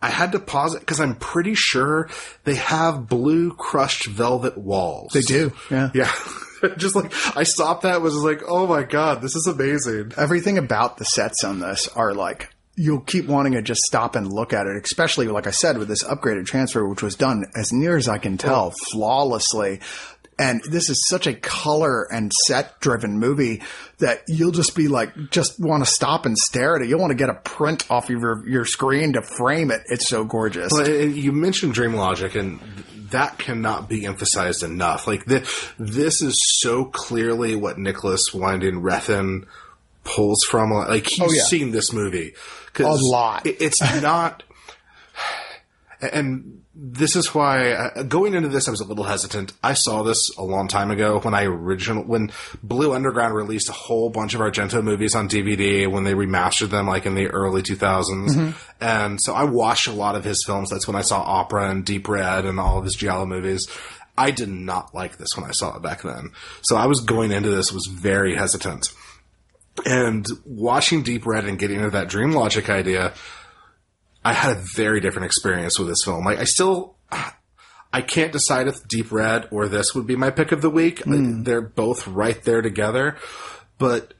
I 0.00 0.10
had 0.10 0.32
to 0.32 0.38
pause 0.38 0.74
it 0.74 0.80
because 0.80 1.00
I'm 1.00 1.14
pretty 1.16 1.54
sure 1.54 2.08
they 2.44 2.56
have 2.56 3.08
blue 3.08 3.54
crushed 3.54 4.06
velvet 4.06 4.58
walls. 4.58 5.12
They 5.12 5.22
do. 5.22 5.52
Yeah. 5.70 5.90
Yeah. 5.94 6.12
Just 6.76 6.94
like 6.94 7.12
I 7.36 7.42
stopped 7.44 7.82
that 7.82 8.02
was 8.02 8.14
like, 8.16 8.42
oh 8.46 8.66
my 8.66 8.82
god, 8.82 9.22
this 9.22 9.36
is 9.36 9.46
amazing. 9.46 10.12
everything 10.16 10.58
about 10.58 10.96
the 10.98 11.04
sets 11.04 11.44
on 11.44 11.60
this 11.60 11.88
are 11.88 12.14
like 12.14 12.50
you'll 12.76 13.00
keep 13.00 13.26
wanting 13.26 13.52
to 13.52 13.62
just 13.62 13.82
stop 13.82 14.16
and 14.16 14.32
look 14.32 14.52
at 14.52 14.66
it, 14.66 14.82
especially 14.84 15.28
like 15.28 15.46
I 15.46 15.52
said 15.52 15.78
with 15.78 15.88
this 15.88 16.02
upgraded 16.02 16.46
transfer, 16.46 16.86
which 16.86 17.02
was 17.02 17.14
done 17.14 17.44
as 17.54 17.72
near 17.72 17.96
as 17.96 18.08
I 18.08 18.18
can 18.18 18.36
tell 18.36 18.72
flawlessly. 18.90 19.80
And 20.36 20.60
this 20.64 20.90
is 20.90 21.06
such 21.06 21.28
a 21.28 21.34
color 21.34 22.12
and 22.12 22.32
set 22.46 22.80
driven 22.80 23.20
movie 23.20 23.62
that 23.98 24.22
you'll 24.26 24.50
just 24.50 24.74
be 24.74 24.88
like, 24.88 25.30
just 25.30 25.60
want 25.60 25.84
to 25.84 25.90
stop 25.90 26.26
and 26.26 26.36
stare 26.36 26.74
at 26.74 26.82
it. 26.82 26.88
You'll 26.88 26.98
want 26.98 27.12
to 27.12 27.16
get 27.16 27.28
a 27.28 27.34
print 27.34 27.88
off 27.88 28.10
of 28.10 28.20
your, 28.20 28.48
your 28.48 28.64
screen 28.64 29.12
to 29.12 29.22
frame 29.22 29.70
it. 29.70 29.82
It's 29.86 30.08
so 30.08 30.24
gorgeous. 30.24 30.72
Uh, 30.76 30.84
you 30.84 31.30
mentioned 31.30 31.74
Dream 31.74 31.94
Logic, 31.94 32.34
and 32.34 32.58
that 33.10 33.38
cannot 33.38 33.88
be 33.88 34.06
emphasized 34.06 34.62
enough. 34.62 35.06
Like 35.06 35.24
the, 35.26 35.40
this 35.78 36.22
is 36.22 36.40
so 36.60 36.84
clearly 36.86 37.54
what 37.56 37.78
Nicolas 37.78 38.32
Winding 38.34 38.80
Refn 38.82 39.46
pulls 40.04 40.44
from. 40.44 40.70
Like 40.70 41.06
he's 41.06 41.20
Oh, 41.20 41.32
yeah. 41.32 41.42
seen 41.44 41.70
this 41.70 41.92
movie 41.92 42.34
A 42.78 42.82
lot. 42.94 43.46
it- 43.46 43.56
it's 43.60 43.80
not. 44.02 44.42
And 46.12 46.63
this 46.76 47.14
is 47.14 47.32
why 47.32 47.70
uh, 47.72 48.02
going 48.02 48.34
into 48.34 48.48
this, 48.48 48.66
I 48.66 48.72
was 48.72 48.80
a 48.80 48.84
little 48.84 49.04
hesitant. 49.04 49.52
I 49.62 49.74
saw 49.74 50.02
this 50.02 50.36
a 50.36 50.42
long 50.42 50.66
time 50.66 50.90
ago 50.90 51.20
when 51.20 51.32
I 51.32 51.44
original 51.44 52.02
when 52.02 52.32
Blue 52.64 52.92
Underground 52.92 53.34
released 53.34 53.68
a 53.68 53.72
whole 53.72 54.10
bunch 54.10 54.34
of 54.34 54.40
Argento 54.40 54.82
movies 54.82 55.14
on 55.14 55.28
DVD 55.28 55.88
when 55.88 56.02
they 56.02 56.14
remastered 56.14 56.70
them, 56.70 56.88
like 56.88 57.06
in 57.06 57.14
the 57.14 57.28
early 57.28 57.62
2000s. 57.62 58.54
And 58.80 59.20
so 59.20 59.34
I 59.34 59.44
watched 59.44 59.86
a 59.86 59.92
lot 59.92 60.16
of 60.16 60.24
his 60.24 60.42
films. 60.44 60.70
That's 60.70 60.88
when 60.88 60.96
I 60.96 61.02
saw 61.02 61.20
Opera 61.22 61.70
and 61.70 61.84
Deep 61.84 62.08
Red 62.08 62.44
and 62.44 62.58
all 62.58 62.78
of 62.78 62.84
his 62.84 62.94
Giallo 62.96 63.26
movies. 63.26 63.68
I 64.18 64.30
did 64.32 64.48
not 64.48 64.94
like 64.94 65.16
this 65.16 65.36
when 65.36 65.46
I 65.48 65.52
saw 65.52 65.76
it 65.76 65.82
back 65.82 66.02
then. 66.02 66.32
So 66.62 66.76
I 66.76 66.86
was 66.86 67.00
going 67.00 67.30
into 67.30 67.50
this 67.50 67.72
was 67.72 67.86
very 67.86 68.34
hesitant. 68.34 68.92
And 69.86 70.26
watching 70.44 71.02
Deep 71.02 71.26
Red 71.26 71.44
and 71.46 71.58
getting 71.58 71.78
into 71.78 71.90
that 71.90 72.08
Dream 72.08 72.32
Logic 72.32 72.68
idea, 72.68 73.12
I 74.24 74.32
had 74.32 74.56
a 74.56 74.60
very 74.60 75.00
different 75.00 75.26
experience 75.26 75.78
with 75.78 75.88
this 75.88 76.02
film. 76.04 76.24
Like 76.24 76.38
I 76.38 76.44
still, 76.44 76.96
I 77.92 78.00
can't 78.00 78.32
decide 78.32 78.68
if 78.68 78.86
Deep 78.88 79.12
Red 79.12 79.48
or 79.50 79.68
this 79.68 79.94
would 79.94 80.06
be 80.06 80.16
my 80.16 80.30
pick 80.30 80.50
of 80.52 80.62
the 80.62 80.70
week. 80.70 81.04
Hmm. 81.04 81.42
They're 81.42 81.60
both 81.60 82.06
right 82.06 82.42
there 82.42 82.62
together, 82.62 83.16
but 83.78 84.14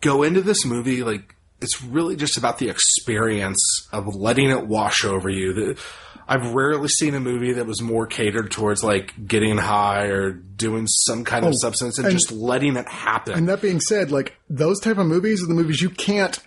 go 0.00 0.22
into 0.22 0.40
this 0.40 0.64
movie 0.64 1.02
like 1.02 1.34
it's 1.60 1.82
really 1.82 2.16
just 2.16 2.36
about 2.36 2.58
the 2.58 2.68
experience 2.68 3.88
of 3.92 4.14
letting 4.14 4.50
it 4.50 4.66
wash 4.66 5.04
over 5.04 5.28
you. 5.28 5.52
The, 5.52 5.80
I've 6.26 6.54
rarely 6.54 6.88
seen 6.88 7.14
a 7.14 7.20
movie 7.20 7.52
that 7.52 7.66
was 7.66 7.82
more 7.82 8.06
catered 8.06 8.50
towards 8.50 8.82
like 8.82 9.12
getting 9.26 9.58
high 9.58 10.06
or 10.06 10.32
doing 10.32 10.86
some 10.86 11.24
kind 11.24 11.44
of 11.44 11.52
oh, 11.52 11.56
substance 11.56 11.98
and, 11.98 12.06
and- 12.06 12.16
just 12.16 12.32
letting 12.32 12.76
it 12.76 12.88
happen. 12.88 13.34
And 13.34 13.48
that 13.48 13.60
being 13.60 13.80
said, 13.80 14.10
like 14.10 14.34
those 14.48 14.80
type 14.80 14.98
of 14.98 15.06
movies 15.06 15.42
are 15.42 15.46
the 15.46 15.54
movies 15.54 15.82
you 15.82 15.90
can't 15.90 16.38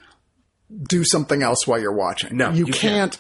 do 0.90 1.04
something 1.04 1.42
else 1.42 1.68
while 1.68 1.80
you're 1.80 1.94
watching. 1.94 2.38
No, 2.38 2.52
you, 2.52 2.66
you 2.66 2.74
can't 2.74 3.18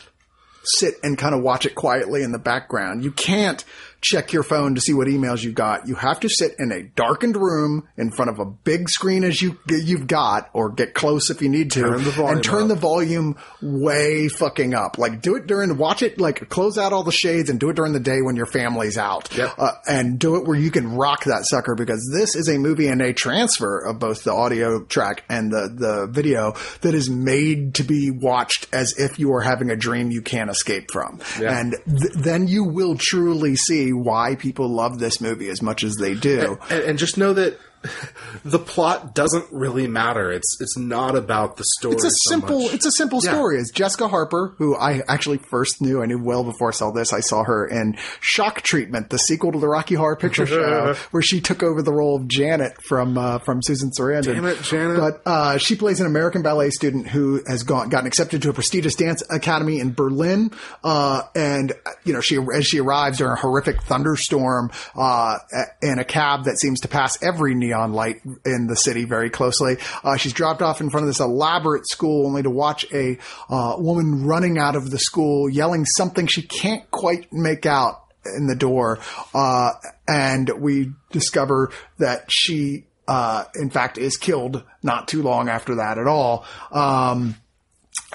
sit 0.63 0.95
and 1.03 1.17
kind 1.17 1.33
of 1.33 1.41
watch 1.41 1.65
it 1.65 1.75
quietly 1.75 2.23
in 2.23 2.31
the 2.31 2.39
background. 2.39 3.03
You 3.03 3.11
can't 3.11 3.63
check 4.01 4.31
your 4.33 4.43
phone 4.43 4.75
to 4.75 4.81
see 4.81 4.93
what 4.93 5.07
emails 5.07 5.43
you 5.43 5.51
got. 5.51 5.87
You 5.87 5.95
have 5.95 6.19
to 6.21 6.29
sit 6.29 6.55
in 6.59 6.71
a 6.71 6.83
darkened 6.83 7.35
room 7.35 7.87
in 7.97 8.11
front 8.11 8.29
of 8.31 8.39
a 8.39 8.45
big 8.45 8.89
screen 8.89 9.23
as 9.23 9.41
you 9.41 9.57
you've 9.67 10.07
got, 10.07 10.49
or 10.53 10.69
get 10.69 10.93
close 10.93 11.29
if 11.29 11.41
you 11.41 11.49
need 11.49 11.71
to, 11.71 11.81
Turn 11.81 12.03
the 12.03 12.25
and 12.25 12.43
turn 12.43 12.63
up. 12.63 12.67
the 12.69 12.75
volume 12.75 13.35
way 13.61 14.27
fucking 14.27 14.73
up. 14.73 14.97
Like 14.97 15.21
do 15.21 15.35
it 15.35 15.47
during 15.47 15.77
watch 15.77 16.01
it 16.01 16.19
like 16.19 16.49
close 16.49 16.77
out 16.77 16.93
all 16.93 17.03
the 17.03 17.11
shades 17.11 17.49
and 17.49 17.59
do 17.59 17.69
it 17.69 17.75
during 17.75 17.93
the 17.93 17.99
day 17.99 18.21
when 18.21 18.35
your 18.35 18.45
family's 18.45 18.97
out. 18.97 19.35
Yep. 19.35 19.53
Uh, 19.57 19.71
and 19.87 20.19
do 20.19 20.35
it 20.37 20.45
where 20.45 20.57
you 20.57 20.71
can 20.71 20.95
rock 20.95 21.25
that 21.25 21.45
sucker 21.45 21.75
because 21.75 22.09
this 22.13 22.35
is 22.35 22.47
a 22.49 22.57
movie 22.57 22.87
and 22.87 23.01
a 23.01 23.13
transfer 23.13 23.79
of 23.79 23.99
both 23.99 24.23
the 24.23 24.31
audio 24.33 24.83
track 24.83 25.23
and 25.29 25.51
the 25.51 25.67
the 25.73 26.07
video 26.07 26.53
that 26.81 26.93
is 26.93 27.09
made 27.09 27.75
to 27.75 27.83
be 27.83 28.11
watched 28.11 28.67
as 28.73 28.97
if 28.97 29.19
you 29.19 29.33
are 29.33 29.41
having 29.41 29.69
a 29.69 29.75
dream 29.75 30.11
you 30.11 30.21
can't 30.21 30.49
escape 30.49 30.91
from. 30.91 31.19
Yeah. 31.39 31.59
And 31.59 31.75
th- 31.87 32.13
then 32.13 32.47
you 32.47 32.63
will 32.63 32.95
truly 32.97 33.55
see 33.55 33.86
why 33.93 34.35
people 34.35 34.67
love 34.69 34.99
this 34.99 35.21
movie 35.21 35.49
as 35.49 35.61
much 35.61 35.83
as 35.83 35.95
they 35.95 36.13
do. 36.13 36.57
and, 36.69 36.83
and 36.83 36.99
just 36.99 37.17
know 37.17 37.33
that 37.33 37.59
the 38.45 38.59
plot 38.59 39.13
doesn't 39.15 39.45
really 39.51 39.87
matter. 39.87 40.31
It's 40.31 40.57
it's 40.59 40.77
not 40.77 41.15
about 41.15 41.57
the 41.57 41.63
story. 41.77 41.95
It's 41.95 42.03
a 42.05 42.11
so 42.11 42.29
simple. 42.29 42.61
much. 42.63 42.73
It's 42.73 42.85
a 42.85 42.91
simple 42.91 43.19
Yeah. 43.23 43.31
story. 43.33 43.59
It's 43.59 43.71
Jessica 43.71 44.07
Harper, 44.07 44.53
who 44.57 44.75
I 44.75 45.01
actually 45.07 45.37
first 45.37 45.81
knew. 45.81 46.01
I 46.01 46.05
knew 46.05 46.21
well 46.21 46.43
before 46.43 46.69
I 46.69 46.71
saw 46.71 46.91
this. 46.91 47.13
I 47.13 47.19
saw 47.19 47.43
her 47.43 47.67
in 47.67 47.97
Shock 48.21 48.61
Treatment, 48.61 49.09
the 49.09 49.19
sequel 49.19 49.51
to 49.51 49.59
the 49.59 49.67
Rocky 49.67 49.95
Horror 49.95 50.15
Picture 50.15 50.45
Show, 50.47 50.95
where 51.11 51.23
she 51.23 51.41
took 51.41 51.63
over 51.63 51.81
the 51.81 51.93
role 51.93 52.15
of 52.15 52.27
Janet 52.27 52.81
from 52.83 53.17
uh, 53.17 53.39
from 53.39 53.61
Susan 53.61 53.91
Sarandon. 53.91 54.35
Damn 54.35 54.45
it, 54.45 54.61
Janet. 54.63 54.97
But 54.97 55.21
uh, 55.29 55.57
she 55.57 55.75
plays 55.75 55.99
an 55.99 56.07
American 56.07 56.41
ballet 56.41 56.69
student 56.69 57.07
who 57.07 57.41
has 57.47 57.63
gone 57.63 57.89
gotten 57.89 58.07
accepted 58.07 58.41
to 58.43 58.49
a 58.49 58.53
prestigious 58.53 58.95
dance 58.95 59.23
academy 59.29 59.79
in 59.79 59.93
Berlin. 59.93 60.51
Uh, 60.83 61.21
and 61.35 61.73
you 62.03 62.13
know, 62.13 62.21
she 62.21 62.37
as 62.53 62.65
she 62.65 62.79
arrives 62.79 63.17
during 63.19 63.33
a 63.33 63.39
horrific 63.39 63.81
thunderstorm 63.83 64.71
uh, 64.95 65.37
in 65.81 65.99
a 65.99 66.05
cab 66.05 66.45
that 66.45 66.57
seems 66.59 66.81
to 66.81 66.87
pass 66.87 67.21
every 67.23 67.55
neon 67.55 67.76
light 67.85 68.21
in 68.45 68.67
the 68.67 68.75
city 68.75 69.05
very 69.05 69.29
closely. 69.29 69.77
Uh, 70.03 70.17
she's 70.17 70.33
dropped 70.33 70.61
off 70.61 70.81
in 70.81 70.89
front 70.89 71.03
of 71.03 71.07
this 71.07 71.19
elaborate 71.19 71.87
school, 71.87 72.25
only 72.25 72.43
to 72.43 72.49
watch 72.49 72.85
a 72.93 73.17
uh, 73.49 73.75
woman 73.77 74.25
running 74.25 74.57
out 74.57 74.75
of 74.75 74.91
the 74.91 74.99
school, 74.99 75.49
yelling 75.49 75.85
something 75.85 76.27
she 76.27 76.41
can't 76.41 76.89
quite 76.91 77.31
make 77.31 77.65
out 77.65 78.03
in 78.37 78.47
the 78.47 78.55
door. 78.55 78.99
Uh, 79.33 79.71
and 80.07 80.49
we 80.59 80.91
discover 81.11 81.71
that 81.97 82.25
she 82.29 82.85
uh, 83.07 83.45
in 83.55 83.69
fact, 83.69 83.97
is 83.97 84.17
killed 84.17 84.63
not 84.83 85.07
too 85.07 85.23
long 85.23 85.47
after 85.47 85.75
that 85.75 85.97
at 85.97 86.07
all. 86.07 86.45
Um, 86.71 87.35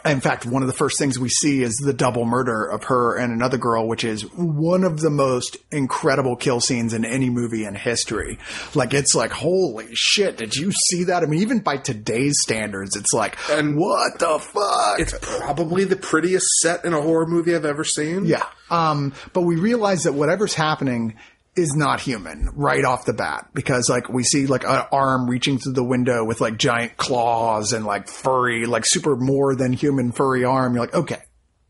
in 0.07 0.21
fact, 0.21 0.47
one 0.47 0.63
of 0.63 0.69
the 0.69 0.75
first 0.75 0.99
things 0.99 1.19
we 1.19 1.29
see 1.29 1.63
is 1.63 1.77
the 1.77 1.93
double 1.93 2.25
murder 2.25 2.65
of 2.65 2.85
her 2.85 3.17
and 3.17 3.33
another 3.33 3.59
girl, 3.59 3.87
which 3.87 4.05
is 4.05 4.23
one 4.35 4.85
of 4.85 5.01
the 5.01 5.11
most 5.11 5.59
incredible 5.71 6.35
kill 6.35 6.61
scenes 6.61 6.95
in 6.95 7.05
any 7.05 7.29
movie 7.31 7.65
in 7.67 7.75
history. 7.75 8.39
Like, 8.75 8.95
it's 8.95 9.15
like, 9.15 9.31
holy 9.33 9.89
shit, 9.95 10.39
did 10.39 10.57
you 10.57 10.73
see 10.73 11.05
that? 11.05 11.23
I 11.23 11.27
mean, 11.27 11.43
even 11.43 11.61
by 11.61 11.77
today's 11.77 12.41
standards, 12.41 12.97
it's 12.97 13.13
like, 13.13 13.37
And- 13.51 13.77
what 13.77 14.19
the 14.19 14.39
fuck? 14.39 14.99
It's 14.99 15.15
probably 15.21 15.85
the 15.85 15.97
prettiest 15.97 16.47
set 16.63 16.85
in 16.85 16.95
a 16.95 17.01
horror 17.01 17.27
movie 17.27 17.55
I've 17.55 17.67
ever 17.67 17.85
seen. 17.85 18.25
Yeah. 18.25 18.45
Um, 18.71 19.13
but 19.35 19.43
we 19.43 19.57
realize 19.57 20.05
that 20.05 20.15
whatever's 20.15 20.55
happening 20.55 21.17
is 21.55 21.75
not 21.75 22.01
human 22.01 22.49
right 22.55 22.85
off 22.85 23.05
the 23.05 23.13
bat 23.13 23.49
because 23.53 23.89
like 23.91 24.09
we 24.09 24.23
see 24.23 24.47
like 24.47 24.65
an 24.65 24.85
arm 24.91 25.29
reaching 25.29 25.59
through 25.59 25.73
the 25.73 25.85
window 25.85 26.25
with 26.25 26.41
like 26.41 26.57
giant 26.57 26.97
claws 26.97 27.73
and 27.73 27.85
like 27.85 28.09
furry, 28.09 28.65
like 28.65 28.87
super 28.87 29.17
more 29.17 29.55
than 29.55 29.73
human 29.73 30.13
furry 30.13 30.45
arm. 30.45 30.75
You're 30.75 30.85
like, 30.85 30.95
okay. 30.95 31.23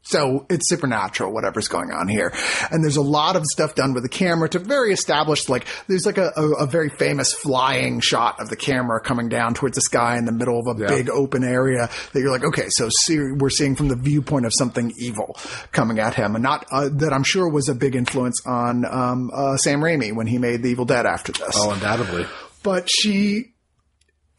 So 0.04 0.46
it's 0.50 0.68
supernatural, 0.68 1.32
whatever's 1.32 1.68
going 1.68 1.90
on 1.92 2.08
here. 2.08 2.32
And 2.70 2.82
there's 2.82 2.96
a 2.96 3.02
lot 3.02 3.36
of 3.36 3.44
stuff 3.46 3.74
done 3.76 3.94
with 3.94 4.02
the 4.02 4.08
camera 4.08 4.48
to 4.48 4.58
very 4.58 4.92
established, 4.92 5.48
like, 5.48 5.66
there's 5.86 6.04
like 6.04 6.18
a, 6.18 6.32
a, 6.36 6.64
a 6.64 6.66
very 6.66 6.88
famous 6.88 7.32
flying 7.32 8.00
shot 8.00 8.40
of 8.40 8.48
the 8.50 8.56
camera 8.56 9.00
coming 9.00 9.28
down 9.28 9.54
towards 9.54 9.76
the 9.76 9.80
sky 9.80 10.18
in 10.18 10.24
the 10.24 10.32
middle 10.32 10.58
of 10.58 10.76
a 10.76 10.80
Yeah. 10.80 10.88
big 10.88 11.08
open 11.08 11.44
area 11.44 11.88
that 12.12 12.20
you're 12.20 12.32
like, 12.32 12.44
okay, 12.44 12.68
so 12.68 12.88
see, 12.88 13.16
we're 13.38 13.48
seeing 13.50 13.76
from 13.76 13.88
the 13.88 13.96
viewpoint 13.96 14.44
of 14.44 14.52
something 14.52 14.92
evil 14.98 15.36
coming 15.70 15.98
at 16.00 16.14
him, 16.14 16.34
and 16.34 16.42
not 16.42 16.66
uh, 16.72 16.88
that 16.94 17.12
I'm 17.12 17.22
sure 17.24 17.48
was 17.48 17.68
a 17.68 17.74
big 17.74 17.94
influence 17.94 18.44
on 18.44 18.84
um, 18.84 19.30
uh, 19.32 19.56
Sam 19.56 19.80
Raimi 19.80 20.12
when 20.14 20.26
he 20.26 20.38
made 20.38 20.62
The 20.64 20.70
Evil 20.70 20.84
Dead 20.84 21.06
after 21.06 21.30
this. 21.32 21.52
Oh, 21.54 21.70
undoubtedly. 21.70 22.26
But 22.64 22.88
she 22.90 23.51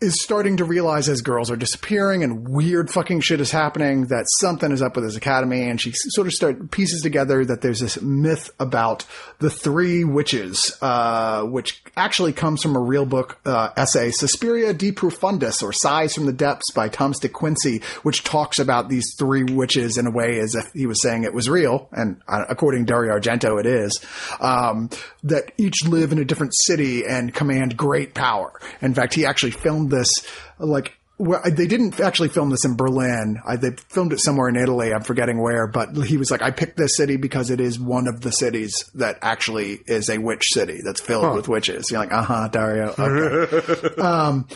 is 0.04 0.22
starting 0.22 0.58
to 0.58 0.66
realize 0.66 1.08
as 1.08 1.22
girls 1.22 1.50
are 1.50 1.56
disappearing 1.56 2.24
and 2.24 2.48
weird 2.50 2.90
fucking 2.90 3.22
shit 3.22 3.40
is 3.40 3.52
happening 3.52 4.08
that 4.08 4.26
something 4.40 4.72
is 4.72 4.82
up 4.82 4.96
with 4.96 5.06
his 5.06 5.16
academy. 5.16 5.70
And 5.70 5.80
she 5.80 5.94
sort 5.94 6.28
of 6.28 6.34
start 6.34 6.72
pieces 6.72 7.02
together 7.02 7.46
that 7.46 7.62
there's 7.62 7.80
this 7.80 8.02
myth 8.02 8.52
about 8.60 9.06
the 9.40 9.50
three 9.50 10.04
witches 10.04 10.78
uh, 10.82 11.44
which 11.44 11.82
actually 11.96 12.34
comes 12.34 12.62
from 12.62 12.76
a 12.76 12.82
real 12.82 13.06
book 13.06 13.40
uh, 13.46 13.70
essay 13.78 14.12
Suspiria 14.12 14.74
de 14.74 14.92
Profundis 14.92 15.64
or 15.64 15.72
Sighs 15.72 16.14
from 16.14 16.26
the 16.26 16.34
Depths 16.34 16.72
by 16.72 16.90
Thomas 16.90 17.20
de 17.20 17.30
Quincey 17.30 17.82
which 18.04 18.24
talks 18.24 18.60
about 18.60 18.90
these 18.90 19.16
three 19.18 19.44
witches 19.44 19.98
in 19.98 20.06
a 20.06 20.12
way 20.12 20.40
as 20.40 20.54
if 20.56 20.70
he 20.74 20.86
was 20.86 21.02
saying 21.02 21.24
it 21.24 21.34
was 21.34 21.50
real. 21.50 21.88
And 21.94 22.22
uh, 22.28 22.44
according 22.50 22.86
to 22.86 22.92
Dario 22.92 23.18
Argento 23.18 23.58
it 23.60 23.66
is 23.66 24.04
um, 24.42 24.90
that 25.24 25.54
each 25.58 25.86
live 25.86 26.12
in 26.12 26.20
a 26.20 26.26
different 26.26 26.54
city 26.54 27.06
and 27.06 27.34
command 27.34 27.78
great 27.78 28.14
power. 28.14 28.52
In 28.82 28.94
fact 28.94 29.14
he 29.14 29.26
actually 29.26 29.52
filmed 29.52 29.93
this 29.94 30.26
like 30.60 30.98
well, 31.20 31.42
they 31.46 31.68
didn't 31.68 32.00
actually 32.00 32.30
film 32.30 32.50
this 32.50 32.66
in 32.66 32.76
Berlin. 32.76 33.40
I, 33.46 33.56
they 33.56 33.72
filmed 33.90 34.14
it 34.14 34.20
somewhere 34.20 34.50
in 34.50 34.56
Italy. 34.56 34.92
I'm 34.92 35.04
forgetting 35.04 35.42
where, 35.42 35.68
but 35.68 35.96
he 36.06 36.18
was 36.18 36.32
like, 36.32 36.42
I 36.42 36.50
picked 36.50 36.76
this 36.76 36.98
city 36.98 37.18
because 37.18 37.52
it 37.52 37.62
is 37.62 37.80
one 37.80 38.08
of 38.08 38.22
the 38.22 38.32
cities 38.32 38.90
that 38.96 39.20
actually 39.22 39.80
is 39.86 40.10
a 40.10 40.18
witch 40.18 40.48
city 40.50 40.82
that's 40.84 41.00
filled 41.00 41.36
with 41.36 41.48
witches. 41.48 41.92
You're 41.92 42.00
like, 42.00 42.12
uh 42.12 42.24
huh, 42.24 42.48
Dario. 42.48 42.96
Okay. 42.98 43.96
um, 44.02 44.48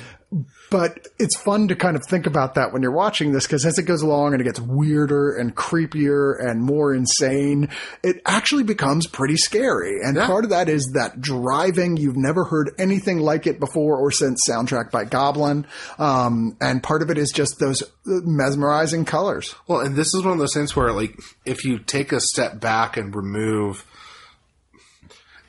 but 0.70 1.08
it's 1.18 1.38
fun 1.38 1.70
to 1.70 1.76
kind 1.76 1.96
of 1.96 2.06
think 2.06 2.26
about 2.26 2.56
that 2.56 2.74
when 2.74 2.82
you're 2.82 2.92
watching 2.92 3.32
this 3.32 3.46
because 3.46 3.66
as 3.66 3.78
it 3.80 3.84
goes 3.84 4.02
along 4.02 4.34
and 4.34 4.42
it 4.42 4.46
gets 4.46 4.60
weirder 4.60 5.36
and 5.36 5.56
creepier 5.56 6.36
and 6.40 6.62
more 6.62 6.94
insane, 6.94 7.70
it 8.04 8.22
actually 8.26 8.64
becomes 8.64 9.08
pretty 9.08 9.38
scary. 9.38 10.00
And 10.04 10.18
part 10.18 10.44
of 10.44 10.50
that 10.50 10.68
is 10.68 10.92
that 10.94 11.22
driving, 11.22 11.98
you've 11.98 12.18
never 12.18 12.44
heard 12.44 12.72
anything 12.78 13.20
like 13.20 13.48
it 13.48 13.60
before 13.60 13.98
or 13.98 14.12
since 14.12 14.42
soundtrack 14.48 14.92
by 14.92 15.06
Goblin. 15.06 15.66
Um, 15.98 16.58
and 16.60 16.84
part 16.84 17.02
of 17.02 17.10
it 17.10 17.18
is 17.18 17.32
just 17.32 17.60
those 17.60 17.84
mesmerizing 18.06 19.06
colors. 19.06 19.56
Well, 19.68 19.80
and 19.80 19.96
this 19.96 20.14
is 20.14 20.24
one 20.24 20.34
of 20.34 20.40
those 20.40 20.54
things 20.54 20.76
where, 20.76 20.92
like, 20.92 21.18
if 21.46 21.64
you 21.64 21.80
take 21.80 22.12
a 22.12 22.20
step 22.20 22.60
back 22.60 22.98
and 22.98 23.16
remove, 23.16 23.86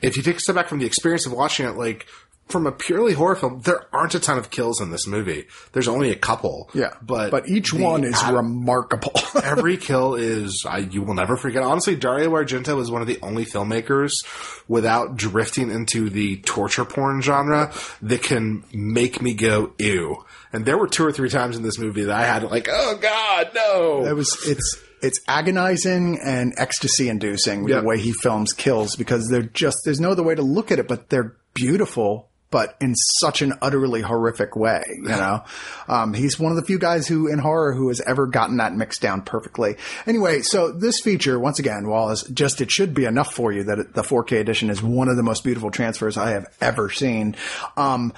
if 0.01 0.15
you 0.15 0.23
take 0.23 0.37
a 0.37 0.39
step 0.39 0.55
back 0.55 0.67
from 0.67 0.79
the 0.79 0.85
experience 0.85 1.25
of 1.25 1.33
watching 1.33 1.65
it, 1.65 1.75
like, 1.75 2.07
from 2.49 2.65
a 2.67 2.71
purely 2.71 3.13
horror 3.13 3.35
film, 3.35 3.61
there 3.61 3.85
aren't 3.93 4.15
a 4.15 4.19
ton 4.19 4.37
of 4.37 4.49
kills 4.49 4.81
in 4.81 4.89
this 4.91 5.05
movie. 5.07 5.45
There's 5.71 5.87
only 5.87 6.09
a 6.11 6.15
couple. 6.15 6.69
Yeah. 6.73 6.93
But, 7.01 7.29
but 7.31 7.47
each 7.47 7.73
one 7.73 8.03
is 8.03 8.15
ad- 8.15 8.33
remarkable. 8.33 9.13
every 9.43 9.77
kill 9.77 10.15
is 10.15 10.65
I, 10.67 10.79
you 10.79 11.03
will 11.03 11.13
never 11.13 11.37
forget. 11.37 11.61
Honestly, 11.63 11.95
Dario 11.95 12.31
Argento 12.31 12.81
is 12.81 12.89
one 12.89 13.01
of 13.01 13.07
the 13.07 13.19
only 13.21 13.45
filmmakers 13.45 14.13
without 14.67 15.15
drifting 15.15 15.69
into 15.71 16.09
the 16.09 16.37
torture 16.37 16.85
porn 16.85 17.21
genre 17.21 17.71
that 18.01 18.23
can 18.23 18.63
make 18.73 19.21
me 19.21 19.33
go 19.33 19.73
ew. 19.77 20.23
And 20.51 20.65
there 20.65 20.77
were 20.77 20.87
two 20.87 21.05
or 21.05 21.11
three 21.11 21.29
times 21.29 21.55
in 21.57 21.63
this 21.63 21.77
movie 21.77 22.05
that 22.05 22.15
I 22.19 22.25
had 22.25 22.43
like, 22.43 22.67
oh 22.71 22.97
god, 22.99 23.51
no. 23.53 24.05
It 24.05 24.15
was 24.15 24.35
it's 24.47 24.77
it's 25.01 25.19
agonizing 25.27 26.19
and 26.25 26.53
ecstasy 26.57 27.09
inducing 27.09 27.67
Yeah. 27.67 27.81
the 27.81 27.85
way 27.85 27.99
he 27.99 28.11
films 28.11 28.53
kills 28.53 28.95
because 28.95 29.27
they're 29.29 29.43
just 29.43 29.79
there's 29.85 29.99
no 30.01 30.11
other 30.11 30.23
way 30.23 30.35
to 30.35 30.41
look 30.41 30.71
at 30.71 30.79
it 30.79 30.87
but 30.87 31.09
they're 31.09 31.35
beautiful 31.53 32.28
but 32.51 32.75
in 32.81 32.95
such 32.95 33.41
an 33.41 33.53
utterly 33.61 34.01
horrific 34.01 34.55
way 34.55 34.83
you 34.87 35.03
know? 35.03 35.43
Um, 35.87 36.13
he's 36.13 36.39
one 36.39 36.51
of 36.51 36.55
the 36.55 36.65
few 36.65 36.79
guys 36.79 37.07
who 37.07 37.27
in 37.27 37.39
horror 37.39 37.73
who 37.73 37.89
has 37.89 38.01
ever 38.01 38.27
gotten 38.27 38.57
that 38.57 38.73
mixed 38.73 39.01
down 39.01 39.21
perfectly. 39.21 39.75
Anyway 40.05 40.41
so 40.41 40.71
this 40.71 40.99
feature 40.99 41.39
once 41.39 41.59
again 41.59 41.87
Wallace, 41.87 42.23
just 42.23 42.61
it 42.61 42.71
should 42.71 42.93
be 42.93 43.05
enough 43.05 43.33
for 43.33 43.51
you 43.51 43.63
that 43.63 43.79
it, 43.79 43.93
the 43.93 44.01
4k 44.01 44.39
edition 44.39 44.69
is 44.69 44.81
one 44.81 45.09
of 45.09 45.15
the 45.15 45.23
most 45.23 45.43
beautiful 45.43 45.71
transfers 45.71 46.17
i 46.17 46.31
have 46.31 46.47
ever 46.61 46.89
seen. 46.89 47.35
Um, 47.77 48.13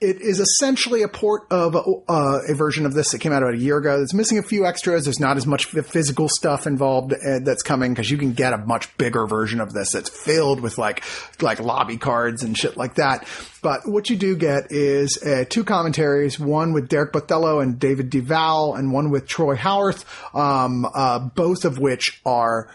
it 0.00 0.20
is 0.20 0.40
essentially 0.40 1.02
a 1.02 1.08
port 1.08 1.42
of 1.50 1.76
uh, 1.76 2.40
a 2.48 2.54
version 2.54 2.86
of 2.86 2.94
this 2.94 3.12
that 3.12 3.20
came 3.20 3.32
out 3.32 3.42
about 3.42 3.54
a 3.54 3.58
year 3.58 3.78
ago. 3.78 4.00
It's 4.02 4.14
missing 4.14 4.38
a 4.38 4.42
few 4.42 4.66
extras. 4.66 5.04
There's 5.04 5.20
not 5.20 5.36
as 5.36 5.46
much 5.46 5.66
physical 5.66 6.28
stuff 6.28 6.66
involved 6.66 7.12
uh, 7.12 7.40
that's 7.40 7.62
coming 7.62 7.92
because 7.92 8.10
you 8.10 8.18
can 8.18 8.32
get 8.32 8.52
a 8.52 8.58
much 8.58 8.96
bigger 8.98 9.26
version 9.26 9.60
of 9.60 9.72
this 9.72 9.92
that's 9.92 10.08
filled 10.08 10.60
with 10.60 10.78
like 10.78 11.02
like 11.40 11.60
lobby 11.60 11.96
cards 11.96 12.42
and 12.42 12.56
shit 12.56 12.76
like 12.76 12.94
that 12.94 13.26
but 13.62 13.88
what 13.88 14.10
you 14.10 14.16
do 14.16 14.36
get 14.36 14.70
is 14.70 15.22
uh, 15.22 15.44
two 15.48 15.64
commentaries, 15.64 16.38
one 16.38 16.72
with 16.72 16.88
Derek 16.88 17.12
Botelho 17.12 17.62
and 17.62 17.78
David 17.78 18.10
Del 18.10 18.22
Valle, 18.22 18.74
and 18.74 18.92
one 18.92 19.10
with 19.10 19.26
Troy 19.26 19.54
Howarth, 19.54 20.04
um, 20.34 20.84
uh, 20.92 21.20
both 21.20 21.64
of 21.64 21.78
which 21.78 22.20
are 22.26 22.68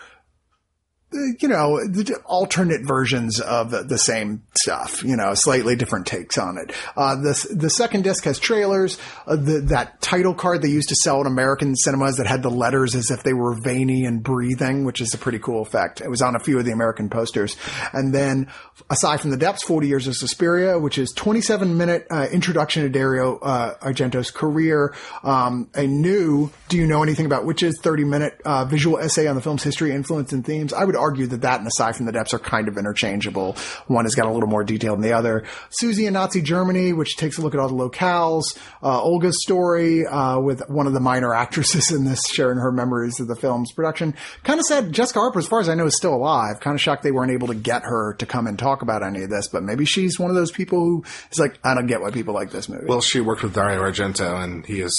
you 1.12 1.48
know, 1.48 1.80
alternate 2.26 2.82
versions 2.86 3.40
of 3.40 3.72
the, 3.72 3.98
same 3.98 4.44
stuff, 4.54 5.04
you 5.04 5.16
know, 5.16 5.34
slightly 5.34 5.76
different 5.76 6.06
takes 6.06 6.38
on 6.38 6.58
it. 6.58 6.72
Uh, 6.96 7.16
the, 7.16 7.48
the 7.56 7.70
second 7.70 8.04
disc 8.04 8.26
has 8.26 8.38
trailers, 8.38 9.00
uh, 9.26 9.36
the, 9.36 9.62
that 9.62 10.00
title 10.02 10.36
card 10.36 10.62
they 10.62 10.70
used 10.70 10.90
to 10.90 10.96
sell 10.96 11.20
in 11.22 11.28
American 11.28 11.76
cinemas 11.76 12.18
that 12.18 12.28
had 12.28 12.44
the 12.44 12.52
letters 12.52 12.94
as 12.94 13.10
if 13.10 13.24
they 13.24 13.34
were 13.34 13.56
veiny 13.56 14.06
and 14.06 14.22
breathing, 14.22 14.84
which 14.84 15.02
is 15.02 15.14
a 15.14 15.18
pretty 15.18 15.40
cool 15.40 15.62
effect. 15.62 16.02
It 16.02 16.10
was 16.10 16.22
on 16.22 16.36
a 16.36 16.40
few 16.40 16.60
of 16.60 16.66
the 16.66 16.72
American 16.72 17.10
posters. 17.10 17.56
And 17.92 18.14
then 18.14 18.52
aside 18.90 19.22
from 19.22 19.32
the 19.32 19.38
depths, 19.38 19.64
40 19.64 19.88
years 19.88 20.08
of 20.08 20.16
Suspiria, 20.16 20.78
which 20.78 20.98
is 20.98 21.12
27 21.14 21.78
minute, 21.78 22.06
uh, 22.12 22.28
introduction 22.32 22.84
to 22.84 22.90
Dario, 22.90 23.38
uh, 23.40 23.78
Argento's 23.80 24.30
career, 24.30 24.94
um, 25.24 25.70
a 25.74 25.88
new, 25.88 26.52
do 26.70 26.78
you 26.78 26.86
know 26.86 27.02
anything 27.02 27.26
about 27.26 27.46
which 27.46 27.64
is 27.64 27.80
30 27.82 28.04
minute, 28.04 28.42
uh, 28.46 28.66
visual 28.66 29.00
essay 29.00 29.28
on 29.28 29.36
the 29.36 29.42
film's 29.42 29.64
history, 29.64 29.92
influence, 29.92 30.34
and 30.34 30.46
themes? 30.46 30.74
I 30.74 30.84
would 30.84 30.97
argue 30.98 31.28
that 31.28 31.42
that 31.42 31.60
and 31.60 31.68
Aside 31.68 31.96
from 31.96 32.06
the 32.06 32.12
Depths 32.12 32.34
are 32.34 32.40
kind 32.40 32.68
of 32.68 32.78
interchangeable. 32.78 33.56
One 33.88 34.06
has 34.06 34.16
got 34.16 34.26
a 34.26 34.32
little 34.32 34.50
more 34.50 34.64
detail 34.64 34.94
than 34.94 35.02
the 35.02 35.14
other. 35.14 35.44
Suzy 35.70 36.06
in 36.06 36.14
Nazi 36.14 36.42
Germany, 36.42 36.94
which 36.94 37.18
takes 37.18 37.38
a 37.38 37.42
look 37.42 37.54
at 37.54 37.60
all 37.60 37.68
the 37.68 37.76
locales. 37.76 38.58
Uh, 38.82 39.02
Olga's 39.02 39.42
story, 39.42 40.06
uh, 40.06 40.40
with 40.40 40.62
one 40.70 40.88
of 40.88 40.94
the 40.94 41.00
minor 41.00 41.34
actresses 41.34 41.92
in 41.92 42.06
this 42.06 42.28
sharing 42.28 42.58
her 42.58 42.72
memories 42.72 43.20
of 43.20 43.28
the 43.28 43.36
film's 43.36 43.72
production. 43.72 44.16
Kind 44.44 44.60
of 44.60 44.66
sad. 44.66 44.92
Jessica 44.92 45.20
Harper, 45.20 45.40
as 45.40 45.48
far 45.48 45.60
as 45.60 45.70
I 45.70 45.76
know, 45.76 45.86
is 45.86 45.96
still 45.96 46.14
alive. 46.14 46.60
Kind 46.60 46.76
of 46.76 46.82
shocked 46.82 47.04
they 47.04 47.12
weren't 47.12 47.32
able 47.32 47.48
to 47.48 47.56
get 47.56 47.84
her 47.84 48.14
to 48.16 48.26
come 48.26 48.48
and 48.48 48.58
talk 48.58 48.82
about 48.82 49.04
any 49.04 49.24
of 49.24 49.30
this, 49.30 49.48
but 49.48 49.64
maybe 49.64 49.86
she's 49.86 50.20
one 50.20 50.30
of 50.30 50.36
those 50.36 50.52
people 50.52 50.80
who 50.80 51.04
is 51.32 51.40
like, 51.40 51.60
I 51.64 51.74
don't 51.74 51.88
get 51.88 52.02
why 52.02 52.12
people 52.12 52.34
like 52.34 52.52
this 52.52 52.70
movie. 52.70 52.86
Well, 52.88 53.02
she 53.02 53.20
worked 53.22 53.44
with 53.44 53.54
Dario 53.54 53.82
Argento, 53.82 54.44
and 54.44 54.66
he 54.66 54.82
is 54.82 54.98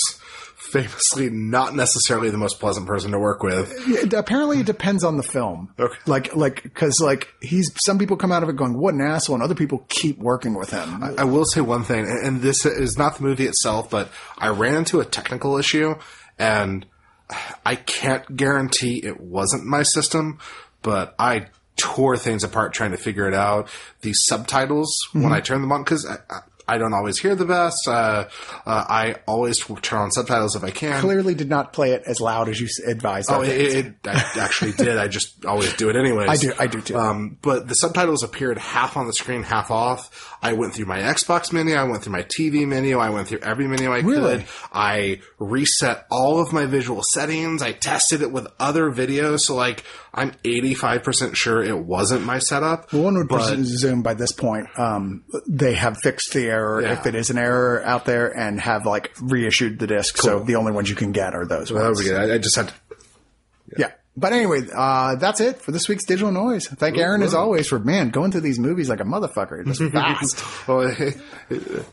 famously 0.59 1.31
not 1.31 1.75
necessarily 1.75 2.31
the 2.31 2.37
most 2.37 2.61
pleasant 2.61 2.87
person 2.87 3.13
to 3.13 3.19
work 3.19 3.43
with. 3.43 3.73
It, 3.89 4.13
apparently, 4.13 4.61
it 4.61 4.67
depends 4.67 5.05
on 5.05 5.17
the 5.17 5.23
film. 5.23 5.73
Okay. 5.79 5.95
Like, 6.07 6.35
like, 6.35 6.63
because 6.63 7.01
like 7.01 7.29
he's 7.41 7.73
some 7.77 7.99
people 7.99 8.17
come 8.17 8.33
out 8.33 8.43
of 8.43 8.49
it 8.49 8.57
going, 8.57 8.77
"What 8.79 8.95
an 8.95 9.01
asshole," 9.01 9.37
and 9.37 9.43
other 9.43 9.55
people 9.55 9.85
keep 9.89 10.19
working 10.19 10.55
with 10.55 10.71
him. 10.71 11.03
I, 11.03 11.23
I 11.23 11.25
will 11.25 11.45
say 11.45 11.61
one 11.61 11.85
thing, 11.85 12.07
and 12.07 12.43
this 12.43 12.67
is 12.67 12.99
not 12.99 13.17
the 13.17 13.23
movie 13.23 13.47
itself, 13.47 13.89
but 13.89 14.11
I 14.37 14.49
ran 14.49 14.75
into 14.75 15.01
a 15.01 15.05
technical 15.05 15.57
issue, 15.57 15.95
and 16.39 16.85
I 17.65 17.77
can't 17.77 18.37
guarantee 18.37 18.99
it 18.99 19.21
wasn't 19.21 19.65
my 19.65 19.83
system, 19.83 20.39
but 20.83 21.15
I 21.19 21.47
tore 21.77 22.17
things 22.17 22.43
apart 22.43 22.73
trying 22.73 22.91
to 22.91 22.97
figure 22.97 23.29
it 23.29 23.35
out. 23.35 23.69
The 24.01 24.13
subtitles 24.13 24.97
mm-hmm. 25.09 25.23
when 25.23 25.33
I 25.33 25.41
turned 25.41 25.63
them 25.63 25.73
on 25.73 25.85
because 25.85 26.07
I 26.07 26.41
don't 26.77 26.93
always 26.93 27.19
hear 27.19 27.35
the 27.35 27.47
best. 27.47 27.89
Uh, 27.89 28.29
uh, 28.67 28.85
I 28.89 29.17
always 29.27 29.59
turn 29.81 30.01
on 30.01 30.11
subtitles 30.11 30.55
if 30.55 30.63
I 30.63 30.71
can. 30.71 31.01
Clearly, 31.01 31.35
did 31.35 31.49
not 31.49 31.73
play 31.73 31.93
it 31.93 32.03
as 32.07 32.21
loud 32.21 32.51
as 32.51 32.61
you 32.61 32.69
advised. 32.87 33.31
Oh, 33.31 33.41
it, 33.41 33.51
it, 33.51 33.95
I 34.05 34.31
actually 34.39 34.73
did. 34.73 34.99
I 34.99 35.09
just 35.09 35.47
always 35.47 35.73
do 35.75 35.89
it 35.89 35.97
anyways. 35.97 36.29
I 36.29 36.37
do. 36.37 36.53
I 36.59 36.67
do 36.67 36.83
too. 36.83 36.99
Um, 36.99 37.39
but 37.41 37.67
the 37.69 37.75
subtitles 37.75 38.23
appeared 38.23 38.59
half 38.59 38.99
on 38.99 39.07
the 39.07 39.15
screen, 39.15 39.43
half 39.43 39.71
off. 39.71 40.37
I 40.43 40.53
went 40.53 40.75
through 40.75 40.87
my 40.87 40.99
Xbox 40.99 41.53
menu. 41.53 41.75
I 41.75 41.85
went 41.85 42.03
through 42.03 42.13
my 42.13 42.23
TV 42.23 42.67
menu. 42.67 42.99
I 42.99 43.11
went 43.11 43.29
through 43.29 43.41
every 43.41 43.67
menu 43.67 43.91
I 43.91 44.01
really? 44.01 44.39
could. 44.39 44.47
I 44.73 45.21
reset 45.39 46.07
all 46.11 46.41
of 46.41 46.53
my 46.53 46.67
visual 46.67 47.03
settings. 47.03 47.63
I 47.63 47.73
tested 47.73 48.23
it 48.23 48.31
with 48.31 48.47
other 48.59 48.91
videos. 48.91 49.41
So 49.41 49.55
like, 49.55 49.85
I'm 50.13 50.33
85% 50.45 51.35
sure 51.35 51.63
it 51.63 51.79
wasn't 51.79 52.25
my 52.25 52.39
setup. 52.39 52.93
Well, 52.93 53.05
one 53.05 53.17
would 53.17 53.29
presume 53.29 54.03
by 54.03 54.15
this 54.15 54.33
point, 54.33 54.67
um, 54.79 55.25
they 55.47 55.75
have 55.75 55.99
fixed 56.03 56.33
the 56.33 56.47
error 56.47 56.83
yeah. 56.83 56.93
if 56.93 57.07
it 57.07 57.15
is 57.15 57.31
an 57.31 57.39
error 57.39 57.83
out 57.85 58.05
there 58.05 58.37
and 58.37 58.61
have 58.61 58.87
like 58.87 59.13
reissued 59.21 59.79
the 59.79 59.87
disc. 59.87 60.17
Cool. 60.17 60.25
So 60.25 60.41
the 60.41 60.57
only 60.57 60.73
ones 60.73 60.89
you 60.89 60.97
can 60.97 61.13
get 61.13 61.35
are 61.35 61.47
those 61.47 61.71
well, 61.71 61.85
ones. 61.85 62.11
I, 62.11 62.35
I 62.35 62.39
just 62.39 62.57
had 62.57 62.69
to. 62.69 62.75
yeah. 63.77 63.87
yeah. 63.87 63.93
But 64.19 64.33
anyway, 64.33 64.63
uh, 64.75 65.15
that's 65.15 65.41
it 65.41 65.63
for 65.63 65.71
this 65.71 65.89
week's 65.89 66.05
digital 66.05 66.33
noise. 66.33 66.67
Thank 66.67 66.99
Aaron 66.99 67.23
as 67.23 67.35
always 67.35 67.69
for 67.69 67.79
man 67.79 68.11
going 68.11 68.33
through 68.33 68.41
these 68.41 68.59
movies 68.59 68.89
like 68.89 69.01
a 69.01 69.05
motherfucker, 69.05 69.65
just 69.65 69.81
fast. 69.93 70.69
well, 70.69 70.91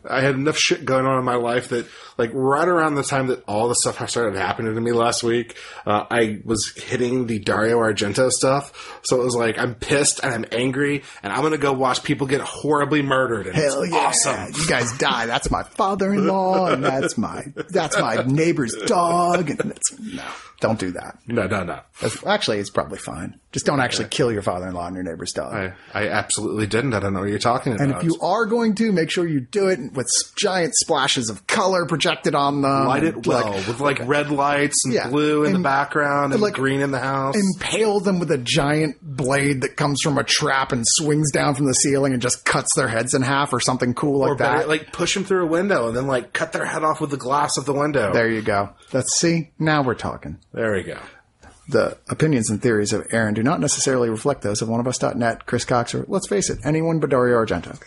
I 0.09 0.21
had 0.21 0.33
enough 0.35 0.57
shit 0.57 0.85
going 0.85 1.05
on 1.05 1.19
in 1.19 1.25
my 1.25 1.35
life 1.35 1.69
that, 1.69 1.85
like, 2.17 2.31
right 2.33 2.67
around 2.67 2.95
the 2.95 3.03
time 3.03 3.27
that 3.27 3.43
all 3.47 3.67
the 3.67 3.75
stuff 3.75 4.09
started 4.09 4.37
happening 4.37 4.73
to 4.73 4.81
me 4.81 4.91
last 4.91 5.21
week, 5.23 5.55
uh, 5.85 6.05
I 6.09 6.41
was 6.43 6.73
hitting 6.75 7.27
the 7.27 7.37
Dario 7.39 7.77
Argento 7.77 8.31
stuff. 8.31 8.99
So 9.03 9.21
it 9.21 9.23
was 9.23 9.35
like, 9.35 9.59
I'm 9.59 9.75
pissed 9.75 10.19
and 10.23 10.33
I'm 10.33 10.45
angry, 10.51 11.03
and 11.21 11.31
I'm 11.31 11.43
gonna 11.43 11.57
go 11.57 11.73
watch 11.73 12.03
people 12.03 12.25
get 12.25 12.41
horribly 12.41 13.01
murdered. 13.03 13.47
And 13.47 13.55
Hell 13.55 13.85
yeah! 13.85 13.97
Awesome, 13.97 14.53
you 14.55 14.67
guys 14.67 14.97
die. 14.97 15.27
That's 15.27 15.51
my 15.51 15.63
father-in-law, 15.63 16.67
and 16.71 16.83
that's 16.83 17.17
my 17.17 17.43
that's 17.69 17.99
my 17.99 18.23
neighbor's 18.23 18.73
dog, 18.87 19.49
and 19.49 19.59
that's 19.59 19.99
no. 19.99 20.23
Don't 20.61 20.79
do 20.79 20.91
that. 20.91 21.19
No, 21.27 21.47
no, 21.47 21.63
no. 21.63 21.79
That's, 21.99 22.14
actually, 22.25 22.59
it's 22.59 22.69
probably 22.69 22.97
fine. 22.97 23.39
Just 23.51 23.65
don't 23.65 23.79
actually 23.79 24.09
kill 24.09 24.31
your 24.31 24.41
father-in-law 24.41 24.87
and 24.87 24.95
your 24.95 25.03
neighbor's 25.03 25.31
dog. 25.31 25.53
I, 25.53 25.73
I 25.93 26.09
absolutely 26.09 26.67
didn't. 26.67 26.93
I 26.93 26.99
don't 26.99 27.13
know 27.13 27.21
what 27.21 27.29
you're 27.29 27.39
talking 27.39 27.73
about. 27.73 27.87
And 27.87 27.95
if 27.95 28.03
you 28.03 28.17
are 28.21 28.45
going 28.45 28.75
to, 28.75 28.91
make 28.91 29.09
sure 29.09 29.25
you 29.25 29.39
do 29.39 29.67
it 29.67 29.79
with 29.93 30.07
giant 30.35 30.75
splashes 30.75 31.29
of 31.29 31.47
color 31.47 31.85
projected 31.85 32.35
on 32.35 32.61
them. 32.61 32.85
Light 32.85 33.05
it 33.05 33.25
well 33.25 33.51
like, 33.51 33.67
with 33.67 33.79
like 33.79 33.99
red 34.07 34.29
lights 34.29 34.83
and 34.83 34.93
yeah, 34.93 35.09
blue 35.09 35.43
in 35.43 35.47
and, 35.47 35.55
the 35.55 35.63
background 35.63 36.33
and 36.33 36.41
like 36.41 36.55
green 36.55 36.81
in 36.81 36.91
the 36.91 36.99
house. 36.99 37.35
Impale 37.37 38.01
them 38.01 38.19
with 38.19 38.29
a 38.31 38.37
giant 38.37 38.97
blade 39.01 39.61
that 39.61 39.77
comes 39.77 40.01
from 40.01 40.17
a 40.17 40.23
trap 40.23 40.73
and 40.73 40.83
swings 40.85 41.31
down 41.31 41.55
from 41.55 41.65
the 41.65 41.73
ceiling 41.73 42.11
and 42.11 42.21
just 42.21 42.43
cuts 42.43 42.75
their 42.75 42.89
heads 42.89 43.13
in 43.13 43.21
half 43.21 43.53
or 43.53 43.61
something 43.61 43.93
cool 43.93 44.19
like 44.19 44.31
or 44.31 44.35
better, 44.35 44.59
that. 44.59 44.67
Like 44.67 44.91
push 44.91 45.13
them 45.13 45.23
through 45.23 45.45
a 45.45 45.47
window 45.47 45.87
and 45.87 45.95
then 45.95 46.07
like 46.07 46.33
cut 46.33 46.51
their 46.51 46.65
head 46.65 46.83
off 46.83 46.99
with 46.99 47.09
the 47.09 47.17
glass 47.17 47.57
of 47.57 47.65
the 47.65 47.73
window. 47.73 48.11
There 48.11 48.29
you 48.29 48.41
go. 48.41 48.71
Let's 48.91 49.17
see. 49.17 49.51
Now 49.57 49.81
we're 49.81 49.95
talking. 49.95 50.39
There 50.53 50.73
we 50.73 50.83
go. 50.83 50.99
The 51.67 51.97
opinions 52.09 52.49
and 52.49 52.61
theories 52.61 52.93
of 52.93 53.07
Aaron 53.11 53.33
do 53.33 53.41
not 53.41 53.59
necessarily 53.59 54.09
reflect 54.09 54.41
those 54.41 54.61
of 54.61 54.69
one 54.69 54.79
of 54.79 54.87
us.net, 54.87 55.45
Chris 55.45 55.65
Cox, 55.65 55.95
or 55.95 56.05
let's 56.07 56.27
face 56.27 56.49
it, 56.49 56.59
anyone 56.63 56.99
but 56.99 57.09
Dario 57.09 57.43
Argento. 57.43 57.79